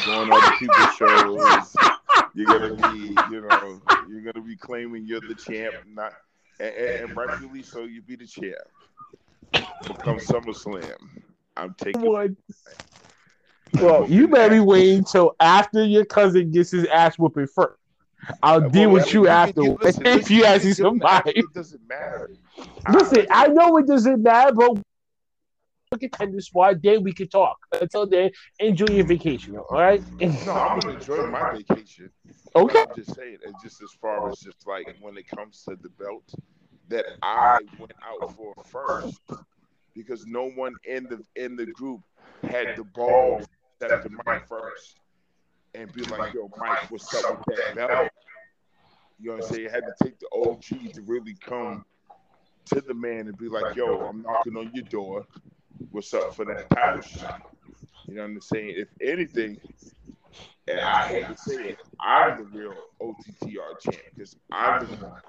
going 0.05 0.31
on 0.31 0.43
other 0.43 0.55
people's 0.57 0.95
shows. 0.95 1.75
You're 2.35 2.45
gonna 2.45 2.91
be, 2.91 3.15
you 3.31 3.41
know, 3.41 3.81
you're 4.07 4.21
gonna 4.21 4.45
be 4.45 4.55
claiming 4.55 5.05
you're 5.07 5.21
the 5.21 5.35
champ, 5.35 5.75
not 5.87 6.13
and, 6.59 6.75
and, 6.75 7.17
rightfully 7.17 7.63
so. 7.63 7.83
You 7.83 8.01
be 8.01 8.15
the 8.15 8.27
champ. 8.27 8.55
Become 9.51 10.19
SummerSlam. 10.19 10.97
I'm 11.57 11.75
taking. 11.75 12.01
One. 12.01 12.37
Well, 13.73 14.09
you 14.09 14.27
better 14.27 14.55
be 14.55 14.59
waiting 14.59 14.99
until 14.99 15.35
after 15.39 15.83
your 15.83 16.05
cousin 16.05 16.51
gets 16.51 16.71
his 16.71 16.85
ass 16.85 17.17
whooping 17.17 17.47
first. 17.47 17.77
I'll 18.41 18.69
deal 18.69 18.89
with 18.89 19.13
you 19.13 19.27
afterwards. 19.27 19.83
listen, 19.83 20.05
if 20.05 20.15
listen, 20.15 20.35
you 20.35 20.45
ask 20.45 20.65
me 20.65 20.73
somebody. 20.73 21.31
It 21.31 21.45
doesn't 21.53 21.81
matter. 21.87 22.31
Listen, 22.91 23.27
I 23.29 23.47
know 23.47 23.77
it 23.77 23.87
doesn't 23.87 24.21
matter, 24.23 24.53
but 24.53 24.77
look 25.91 26.03
at 26.03 26.11
contender 26.11 26.41
squad, 26.41 26.81
then 26.81 27.03
we 27.03 27.13
can 27.13 27.27
talk. 27.27 27.57
Until 27.79 28.07
then, 28.07 28.31
enjoy 28.59 28.87
your 28.93 29.05
vacation, 29.05 29.57
all 29.57 29.65
right? 29.71 30.01
No, 30.19 30.53
I'm 30.53 30.79
gonna 30.79 30.95
enjoy 30.95 31.27
my 31.27 31.53
vacation. 31.53 32.09
Okay. 32.55 32.81
I'm 32.81 32.95
just 32.95 33.15
saying, 33.15 33.37
it's 33.43 33.63
just 33.63 33.81
as 33.83 33.91
far 34.01 34.29
as 34.29 34.39
just 34.39 34.65
like 34.65 34.95
when 35.01 35.17
it 35.17 35.27
comes 35.27 35.63
to 35.63 35.75
the 35.75 35.89
belt 35.89 36.33
that 36.87 37.05
I 37.21 37.59
went 37.77 37.93
out 38.03 38.35
for 38.35 38.53
first 38.63 39.19
because 39.95 40.25
no 40.25 40.49
one 40.49 40.75
in 40.85 41.05
the 41.05 41.23
in 41.35 41.55
the 41.55 41.65
group 41.67 42.01
had 42.43 42.75
the 42.75 42.83
balls 42.83 43.47
to 43.47 43.87
step 43.87 44.03
to 44.03 44.09
Mike 44.25 44.47
first 44.47 44.97
and 45.73 45.91
be 45.93 46.03
like, 46.03 46.33
"Yo, 46.33 46.51
Mike, 46.57 46.89
what's 46.91 47.13
up 47.13 47.47
with 47.47 47.57
that 47.57 47.75
belt?" 47.75 48.09
You 49.19 49.29
know 49.29 49.37
what 49.37 49.45
I'm 49.45 49.53
saying? 49.53 49.69
had 49.69 49.85
to 49.85 50.03
take 50.03 50.19
the 50.19 50.27
OG 50.33 50.93
to 50.93 51.01
really 51.03 51.35
come 51.35 51.85
to 52.65 52.81
the 52.81 52.93
man 52.93 53.27
and 53.27 53.37
be 53.37 53.47
like, 53.47 53.75
"Yo, 53.75 54.01
I'm 54.01 54.21
knocking 54.21 54.57
on 54.57 54.71
your 54.73 54.83
door. 54.85 55.25
What's 55.91 56.13
up 56.13 56.35
for 56.35 56.45
that 56.45 56.69
title 56.69 57.01
shot?" 57.01 57.41
You 58.07 58.15
know 58.15 58.21
what 58.21 58.31
I'm 58.31 58.41
saying? 58.41 58.73
If 58.75 58.89
anything, 59.01 59.59
and 60.67 60.79
I 60.79 61.07
hate 61.07 61.27
to 61.27 61.37
say 61.37 61.69
it, 61.69 61.79
I'm 61.99 62.37
the 62.37 62.43
real 62.43 62.75
OTTR 63.01 63.79
champ 63.79 64.03
because 64.13 64.35
I'm 64.51 64.85
the 64.85 64.95
one 64.95 65.21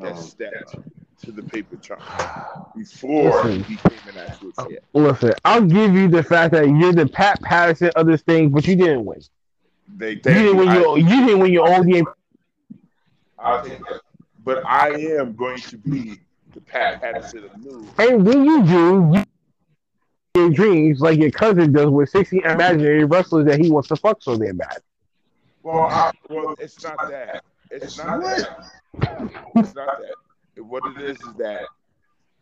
that 0.00 0.16
stepped 0.16 0.76
to 1.22 1.32
the 1.32 1.42
paper 1.42 1.76
chop 1.76 2.74
before 2.76 3.42
he 3.48 3.58
Listen. 3.58 3.62
became 3.62 3.98
an 4.08 4.18
actual 4.18 4.52
champ. 4.52 4.84
Listen, 4.92 5.32
I'll 5.44 5.64
give 5.64 5.94
you 5.94 6.08
the 6.08 6.22
fact 6.22 6.52
that 6.52 6.66
you're 6.68 6.92
the 6.92 7.06
Pat 7.06 7.40
Patterson 7.42 7.90
of 7.96 8.06
this 8.06 8.22
thing, 8.22 8.50
but 8.50 8.66
you 8.66 8.76
didn't 8.76 9.04
win. 9.04 9.20
They, 9.96 10.10
You 10.12 10.20
didn't 10.20 10.56
win 10.56 10.68
your 10.72 10.98
you 10.98 11.26
didn't 11.26 11.38
win 11.40 11.52
your 11.52 11.68
own 11.68 11.88
game. 11.88 12.04
That. 13.38 14.00
But 14.44 14.66
I 14.66 14.90
am 14.90 15.34
going 15.34 15.58
to 15.58 15.76
be 15.78 16.18
the 16.52 16.60
Pat 16.60 17.00
Patterson 17.00 17.44
of 17.44 17.56
news. 17.64 17.86
And 17.98 18.24
when 18.26 18.44
you 18.44 18.64
do, 18.66 19.10
you 19.14 19.24
your 20.34 20.50
dreams 20.50 21.00
like 21.00 21.18
your 21.18 21.30
cousin 21.30 21.72
does 21.72 21.90
with 21.90 22.08
60 22.08 22.38
imaginary 22.44 23.04
wrestlers 23.04 23.46
that 23.46 23.60
he 23.60 23.70
wants 23.70 23.88
to 23.88 23.96
fuck 23.96 24.22
so 24.22 24.38
damn 24.38 24.56
bad. 24.56 24.78
Well, 25.62 25.82
I, 25.82 26.10
well, 26.28 26.54
it's 26.58 26.82
not 26.82 26.96
that. 27.10 27.44
It's 27.70 27.98
not 27.98 28.20
that. 28.22 28.70
It's 29.56 29.74
not 29.74 30.00
that. 30.00 30.14
What 30.56 30.82
it 30.86 31.02
is 31.02 31.16
is 31.20 31.34
that. 31.38 31.66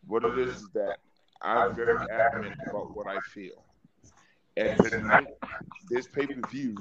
What 0.06 0.24
it 0.24 0.38
is 0.38 0.56
is 0.56 0.68
that 0.74 0.96
I'm 1.42 1.74
very 1.76 1.96
adamant 2.10 2.56
about 2.68 2.96
what 2.96 3.06
I 3.06 3.20
feel, 3.20 3.64
and 4.56 4.78
tonight 4.82 5.26
this 5.90 6.08
pay 6.08 6.26
per 6.26 6.40
view 6.48 6.74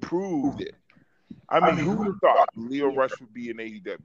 proved 0.00 0.60
it. 0.60 0.74
I 1.48 1.60
mean, 1.60 1.76
who 1.82 1.92
would 1.92 2.06
have 2.08 2.20
thought 2.20 2.48
Lio 2.56 2.94
Rush 2.94 3.18
would 3.20 3.32
be 3.32 3.48
in 3.48 3.56
AEW? 3.56 3.98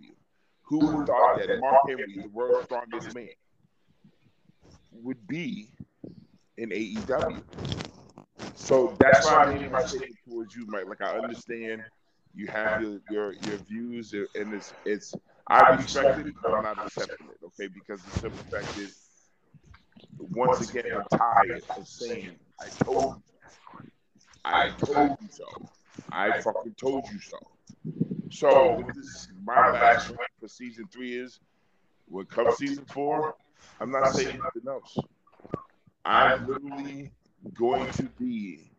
Who 0.63 0.79
would 0.79 0.97
have 0.99 1.07
thought 1.07 1.39
that 1.39 1.59
Mark 1.59 1.81
Henry, 1.87 2.21
the 2.21 2.29
world's 2.29 2.65
strongest 2.65 3.13
man, 3.13 3.27
would 4.93 5.27
be 5.27 5.67
in 6.57 6.69
AEW? 6.69 7.43
So 8.55 8.95
that's 8.99 9.25
why 9.25 9.43
I 9.43 9.53
made 9.53 9.71
my 9.71 9.83
statement 9.83 10.15
towards 10.27 10.55
you, 10.55 10.65
Mike. 10.67 10.87
Like 10.87 11.01
I 11.01 11.17
understand 11.17 11.83
you 12.33 12.47
have 12.47 12.81
your 12.81 13.01
your, 13.11 13.33
your 13.33 13.57
views, 13.57 14.13
and 14.13 14.53
it's 14.53 14.73
it's 14.85 15.13
I 15.47 15.75
respect 15.75 16.19
it, 16.19 16.33
but 16.41 16.53
I'm 16.53 16.63
not 16.63 16.77
accepting 16.85 17.27
it. 17.27 17.45
Okay, 17.45 17.67
because 17.73 18.01
the 18.03 18.19
simple 18.19 18.43
fact 18.45 18.77
is, 18.77 19.09
once 20.17 20.69
again, 20.69 20.85
I'm 20.95 21.19
tired 21.19 21.63
of 21.77 21.87
saying 21.87 22.31
I 22.59 22.69
told 22.83 23.15
you, 23.15 23.89
I 24.43 24.69
told 24.69 25.17
you 25.21 25.27
so, 25.29 25.45
I 26.11 26.41
fucking 26.41 26.75
told 26.77 27.05
you 27.11 27.19
so. 27.19 27.37
So 28.31 28.83
this 28.87 28.97
is 28.97 29.29
my 29.43 29.71
last 29.71 30.09
one 30.09 30.17
for 30.39 30.47
season 30.47 30.87
three 30.91 31.15
is 31.15 31.39
when 32.07 32.25
comes 32.25 32.57
season 32.57 32.85
four, 32.85 33.35
I'm 33.79 33.91
not 33.91 34.07
saying 34.09 34.39
nothing 34.43 34.67
else. 34.67 34.97
I'm 36.03 36.47
literally 36.47 37.11
going 37.53 37.91
to 37.93 38.03
be 38.19 38.71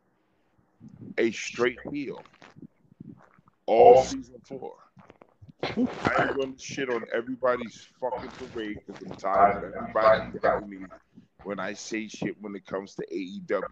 a 1.19 1.31
straight 1.31 1.79
heel 1.93 2.25
all 3.67 4.03
season 4.03 4.41
four. 4.45 4.75
I 5.63 6.15
am 6.19 6.37
going 6.37 6.55
to 6.55 6.63
shit 6.63 6.91
on 6.91 7.05
everybody's 7.15 7.89
fucking 8.01 8.31
parade 8.31 8.79
because 8.87 9.03
I'm 9.03 9.17
tired 9.17 9.65
of 9.65 9.73
everybody 9.75 10.39
doubting 10.43 10.71
me 10.71 10.87
when 11.45 11.59
I 11.59 11.73
say 11.75 12.09
shit 12.09 12.37
when 12.41 12.55
it 12.55 12.67
comes 12.67 12.95
to 12.97 13.07
AEW. 13.13 13.63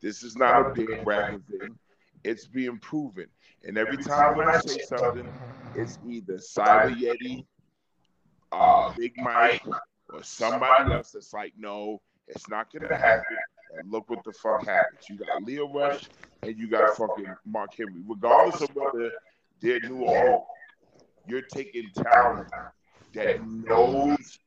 This 0.00 0.22
is 0.22 0.36
not 0.36 0.66
a 0.66 0.74
big 0.74 1.04
bragging 1.04 1.42
thing. 1.50 1.76
It's 2.24 2.46
being 2.46 2.78
proven. 2.78 3.26
And 3.64 3.78
every 3.78 3.96
time 3.98 4.36
when 4.36 4.48
I 4.48 4.58
say 4.60 4.80
something, 4.80 5.32
it's 5.74 5.98
either 6.08 6.34
Cyber 6.34 6.94
Yeti, 6.94 7.44
uh, 8.52 8.92
Big 8.96 9.14
Mike, 9.18 9.62
or 10.12 10.22
somebody 10.22 10.92
else 10.92 11.12
that's 11.12 11.32
like, 11.32 11.52
no, 11.56 12.00
it's 12.28 12.48
not 12.48 12.72
gonna 12.72 12.96
happen. 12.96 13.36
And 13.78 13.90
look 13.90 14.08
what 14.08 14.24
the 14.24 14.32
fuck 14.32 14.64
happens. 14.64 15.02
You 15.08 15.16
got 15.16 15.42
Lio 15.42 15.72
Rush 15.72 16.08
and 16.42 16.56
you 16.56 16.68
got 16.68 16.96
fucking 16.96 17.34
Mark 17.44 17.74
Henry. 17.76 18.02
Regardless 18.06 18.62
of 18.62 18.70
whether 18.74 19.10
they're 19.60 19.80
new 19.80 20.04
or 20.04 20.28
old, 20.28 20.44
you're 21.28 21.42
taking 21.42 21.90
talent 21.94 22.48
that 23.14 23.46
knows 23.46 24.38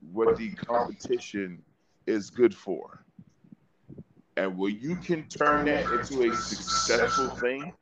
what 0.00 0.36
the 0.36 0.50
competition 0.52 1.62
is 2.06 2.30
good 2.30 2.54
for. 2.54 3.04
And 4.36 4.56
when 4.56 4.78
you 4.80 4.96
can 4.96 5.26
turn 5.28 5.66
that 5.66 5.84
into 5.90 6.30
a 6.30 6.36
successful 6.36 7.28
thing, 7.28 7.72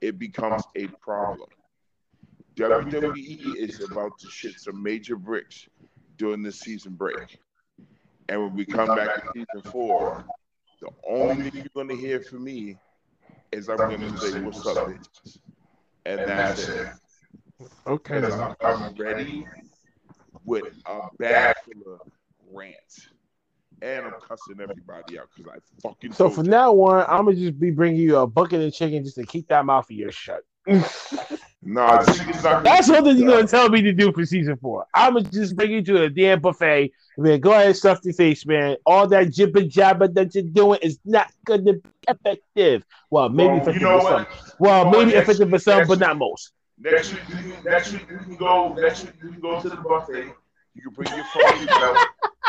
it 0.00 0.18
becomes 0.18 0.62
a 0.76 0.86
problem. 1.02 1.48
WWE 2.54 3.56
is 3.56 3.80
about 3.80 4.18
to 4.20 4.28
shit 4.28 4.58
some 4.58 4.82
major 4.82 5.16
bricks 5.16 5.68
during 6.16 6.42
the 6.42 6.52
season 6.52 6.94
break. 6.94 7.38
And 8.28 8.40
when 8.42 8.54
we 8.54 8.64
come 8.64 8.94
back 8.94 9.22
to 9.22 9.30
season 9.32 9.70
four, 9.70 10.24
the 10.80 10.88
only 11.08 11.50
thing 11.50 11.62
you're 11.62 11.84
going 11.84 11.88
to 11.88 11.96
hear 11.96 12.20
from 12.20 12.44
me 12.44 12.76
is 13.52 13.68
I'm 13.68 13.76
going 13.76 14.00
to 14.00 14.18
say, 14.18 14.40
What's 14.40 14.64
up, 14.66 14.88
bitches? 14.88 15.38
And 16.06 16.20
that's 16.20 16.68
it. 16.68 16.88
Okay. 17.86 18.16
I'm, 18.18 18.54
I'm 18.62 18.94
ready 18.96 19.46
with 20.44 20.64
a 20.86 21.00
bag 21.18 21.56
full 21.64 21.94
of 21.94 22.00
rants. 22.52 23.08
And 23.80 24.06
I'm 24.06 24.12
cussing 24.20 24.60
everybody 24.60 25.18
out 25.18 25.28
because 25.36 25.52
I 25.56 25.88
fucking 25.88 26.12
So 26.12 26.30
from 26.30 26.46
you. 26.46 26.50
now 26.50 26.72
on, 26.72 27.04
I'm 27.08 27.26
gonna 27.26 27.36
just 27.36 27.60
be 27.60 27.70
bringing 27.70 28.00
you 28.00 28.16
a 28.16 28.26
bucket 28.26 28.60
of 28.60 28.72
chicken 28.74 29.04
just 29.04 29.16
to 29.16 29.24
keep 29.24 29.48
that 29.48 29.64
mouth 29.64 29.84
of 29.84 29.96
yours 29.96 30.14
shut. 30.14 30.42
Nah, 31.60 32.02
That's 32.62 32.88
what 32.88 33.04
you're 33.04 33.28
gonna 33.28 33.46
tell 33.46 33.68
me 33.68 33.82
to 33.82 33.92
do 33.92 34.12
for 34.12 34.24
season 34.24 34.56
four. 34.56 34.86
I'm 34.94 35.14
gonna 35.14 35.28
just 35.28 35.56
bring 35.56 35.72
you 35.72 35.82
to 35.82 36.04
a 36.04 36.08
damn 36.08 36.40
buffet. 36.40 36.92
Man, 37.18 37.40
go 37.40 37.50
ahead 37.50 37.66
and 37.66 37.76
stuff 37.76 37.98
your 38.04 38.14
face, 38.14 38.46
man. 38.46 38.76
All 38.86 39.08
that 39.08 39.32
jibber 39.32 39.62
jabber 39.62 40.06
that 40.08 40.34
you're 40.34 40.44
doing 40.44 40.78
is 40.82 41.00
not 41.04 41.30
gonna 41.44 41.74
be 41.74 41.80
effective. 42.08 42.84
Well, 43.10 43.28
maybe 43.28 43.48
Well, 43.48 43.56
effective 43.58 43.82
you 43.82 43.88
know 43.88 43.98
for 43.98 44.06
some. 44.06 44.24
what? 44.24 44.54
Well, 44.60 44.90
maybe 44.90 45.14
effective 45.14 45.50
for 45.50 45.58
some, 45.58 45.86
but 45.88 45.98
not 45.98 46.16
most. 46.16 46.52
Next 46.80 47.12
week, 47.12 47.22
you 47.28 47.52
can, 47.52 47.64
next 47.64 47.92
week 47.92 48.06
you 48.10 48.18
can 48.18 48.36
go. 48.36 48.72
Next 48.74 49.04
week 49.04 49.14
you 49.22 49.32
can 49.32 49.40
go 49.40 49.60
to 49.60 49.68
the 49.68 49.76
buffet. 49.76 50.32
You 50.74 50.82
can 50.82 50.92
bring 50.92 51.12
your 51.14 51.24
phone. 51.24 51.60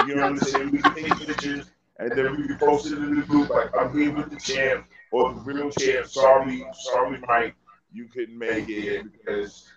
You 0.07 0.15
know 0.15 0.21
what 0.21 0.31
I'm 0.31 0.37
saying? 0.39 0.71
We 0.71 0.81
can 0.81 0.93
take 0.95 1.27
pictures, 1.27 1.65
and 1.97 2.11
then 2.11 2.37
we 2.37 2.47
can 2.47 2.57
post 2.59 2.85
it 2.87 2.97
in 2.99 3.19
the 3.19 3.25
group 3.25 3.49
like 3.49 3.75
I'm 3.77 3.97
here 3.97 4.11
with 4.11 4.29
the 4.29 4.37
champ 4.37 4.85
or 5.11 5.33
the 5.33 5.39
real 5.41 5.71
champ. 5.71 6.05
Sorry, 6.07 6.63
sorry, 6.73 7.19
Mike. 7.27 7.55
you 7.91 8.05
couldn't 8.05 8.37
make 8.37 8.69
it 8.69 9.11
because 9.11 9.67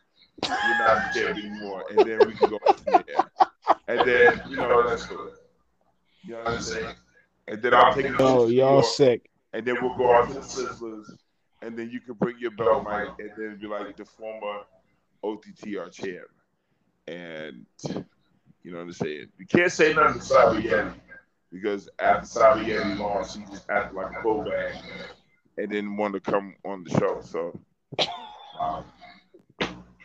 you're 0.44 0.78
not 0.78 1.14
there 1.14 1.30
anymore, 1.30 1.84
and 1.90 1.98
then 2.00 2.18
we 2.26 2.34
can 2.34 2.50
go 2.50 2.58
from 2.58 3.02
there. 3.06 3.30
And 3.88 4.08
then 4.08 4.42
you 4.48 4.56
know 4.56 4.88
that's 4.88 5.06
good. 5.06 5.32
You 6.24 6.32
know 6.34 6.38
what 6.40 6.48
I'm 6.48 6.60
saying? 6.62 6.94
And 7.48 7.62
then 7.62 7.74
I'll 7.74 7.94
take 7.94 8.06
it. 8.06 8.14
Oh, 8.18 8.46
y'all 8.46 8.82
sick. 8.82 9.30
And 9.52 9.66
then 9.66 9.76
we'll 9.82 9.96
go 9.96 10.14
out 10.14 10.28
to 10.28 10.34
the 10.34 10.40
Sizzlers, 10.40 11.06
and 11.62 11.78
then 11.78 11.90
you 11.90 12.00
can 12.00 12.14
bring 12.14 12.38
your 12.38 12.50
belt, 12.50 12.84
Mike, 12.84 13.08
and 13.18 13.30
then 13.36 13.58
be 13.60 13.66
like 13.66 13.96
the 13.96 14.04
former 14.04 14.62
OTTR 15.24 15.90
champ. 15.92 16.26
And 17.06 17.66
you 18.62 18.70
know 18.70 18.78
what 18.78 18.84
I'm 18.84 18.92
saying? 18.92 19.28
You 19.38 19.46
can't 19.46 19.72
say 19.72 19.94
nothing 19.94 20.20
to 20.20 20.26
Sabian 20.26 20.94
because 21.52 21.88
after 21.98 22.26
Sabian 22.26 22.98
lost, 22.98 23.38
he 23.38 23.44
just 23.46 23.70
acted 23.70 23.96
like 23.96 24.12
a 24.18 24.22
bull 24.22 24.44
bag 24.44 24.74
and 25.56 25.70
didn't 25.70 25.96
want 25.96 26.14
to 26.14 26.20
come 26.20 26.56
on 26.64 26.84
the 26.84 26.90
show. 26.90 27.20
So 27.22 27.58
um, 28.60 28.84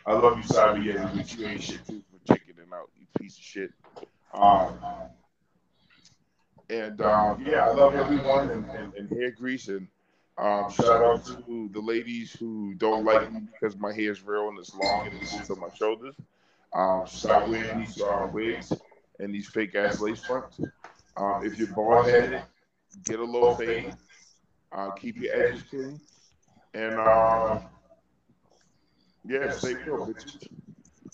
I 0.06 0.12
love 0.12 0.38
you, 0.38 0.44
Sabian, 0.44 1.16
but 1.16 1.36
you 1.36 1.46
ain't 1.46 1.62
shit 1.62 1.86
too 1.86 2.02
for 2.10 2.32
checking 2.32 2.54
it 2.54 2.72
out, 2.72 2.90
you 2.96 3.06
piece 3.18 3.36
of 3.36 3.44
shit. 3.44 3.70
Um, 4.32 4.78
and 6.70 7.00
um, 7.00 7.44
yeah, 7.44 7.68
I 7.68 7.72
love 7.72 7.94
everyone 7.94 8.50
and, 8.50 8.70
and, 8.70 8.94
and 8.94 9.10
hair 9.10 9.30
grease 9.30 9.68
and 9.68 9.88
um, 10.38 10.70
shout 10.70 11.02
out 11.02 11.24
to 11.24 11.68
the 11.72 11.80
ladies 11.80 12.32
who 12.32 12.74
don't 12.74 13.04
like 13.04 13.32
me 13.32 13.40
because 13.52 13.76
my 13.76 13.92
hair 13.92 14.12
is 14.12 14.24
real 14.24 14.48
and 14.48 14.58
it's 14.58 14.74
long 14.74 15.08
and 15.08 15.20
it 15.20 15.26
sits 15.26 15.50
on 15.50 15.58
my 15.60 15.68
shoulders. 15.74 16.14
Um, 16.72 17.04
stop 17.06 17.48
wearing 17.48 17.80
these 17.80 18.00
uh, 18.00 18.28
wigs 18.32 18.72
and 19.18 19.34
these 19.34 19.48
fake 19.48 19.74
ass 19.74 20.00
lace 20.00 20.22
fronts. 20.22 20.60
Um, 21.16 21.44
if 21.44 21.58
you're 21.58 21.68
bald 21.68 22.06
headed, 22.06 22.42
get 23.04 23.18
a 23.18 23.24
little 23.24 23.56
fade. 23.56 23.94
Uh, 24.70 24.90
keep 24.92 25.16
your 25.16 25.34
edges 25.34 25.62
clean. 25.64 26.00
And 26.74 26.98
uh, 26.98 27.58
yeah, 29.26 29.50
stay 29.50 29.74
cool, 29.84 30.06
bitches. 30.06 30.46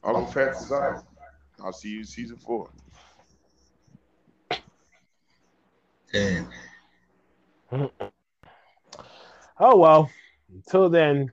Uncle 0.02 0.26
Phatz 0.26 0.64
is 0.64 0.72
out. 0.72 1.04
I'll 1.64 1.72
see 1.72 1.90
you 1.90 2.00
in 2.00 2.04
season 2.04 2.36
four. 2.36 2.68
Damn. 6.12 6.48
Oh 9.58 9.76
well. 9.76 10.10
Until 10.52 10.88
then, 10.88 11.32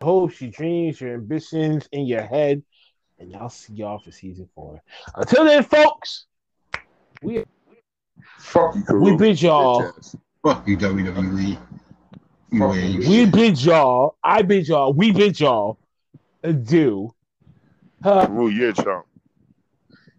hopes, 0.00 0.40
your 0.40 0.50
dreams, 0.50 1.00
your 1.00 1.14
ambitions 1.14 1.88
in 1.92 2.06
your 2.06 2.22
head, 2.22 2.62
and 3.18 3.34
I'll 3.34 3.50
see 3.50 3.74
y'all 3.74 3.98
for 3.98 4.12
season 4.12 4.48
four. 4.54 4.80
Until 5.14 5.44
then, 5.44 5.64
folks, 5.64 6.26
we 7.22 7.44
Fuck 8.38 8.74
you, 8.74 9.00
we 9.00 9.16
bid 9.16 9.40
y'all. 9.40 9.92
Fuck 10.42 10.66
you, 10.66 10.76
WWE. 10.76 11.58
You 12.50 12.72
ain't 12.72 13.06
We 13.06 13.26
bid 13.26 13.62
y'all. 13.62 14.16
I 14.22 14.42
bid 14.42 14.68
y'all. 14.68 14.92
We 14.92 15.12
bid 15.12 15.40
y'all 15.40 15.78
adieu. 16.42 17.14
Uh, 18.04 18.26
Rule 18.30 18.52
yeah, 18.52 18.72
chump. 18.72 19.06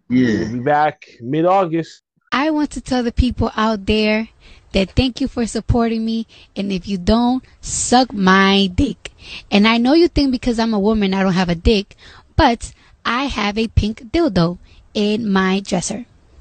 We'll 0.08 0.52
be 0.52 0.60
back 0.60 1.06
mid 1.20 1.44
August. 1.44 2.02
I 2.32 2.50
want 2.50 2.70
to 2.72 2.80
tell 2.80 3.02
the 3.02 3.12
people 3.12 3.52
out 3.56 3.86
there 3.86 4.28
that 4.74 4.90
thank 4.90 5.20
you 5.20 5.28
for 5.28 5.46
supporting 5.46 6.04
me. 6.04 6.26
And 6.54 6.70
if 6.70 6.86
you 6.86 6.98
don't, 6.98 7.42
suck 7.60 8.12
my 8.12 8.70
dick. 8.74 9.12
And 9.50 9.66
I 9.66 9.78
know 9.78 9.94
you 9.94 10.08
think 10.08 10.30
because 10.30 10.58
I'm 10.58 10.74
a 10.74 10.78
woman, 10.78 11.14
I 11.14 11.22
don't 11.22 11.32
have 11.32 11.48
a 11.48 11.54
dick, 11.54 11.96
but 12.36 12.72
I 13.04 13.24
have 13.24 13.56
a 13.56 13.68
pink 13.68 14.12
dildo 14.12 14.58
in 14.92 15.30
my 15.30 15.60
dresser. 15.60 16.06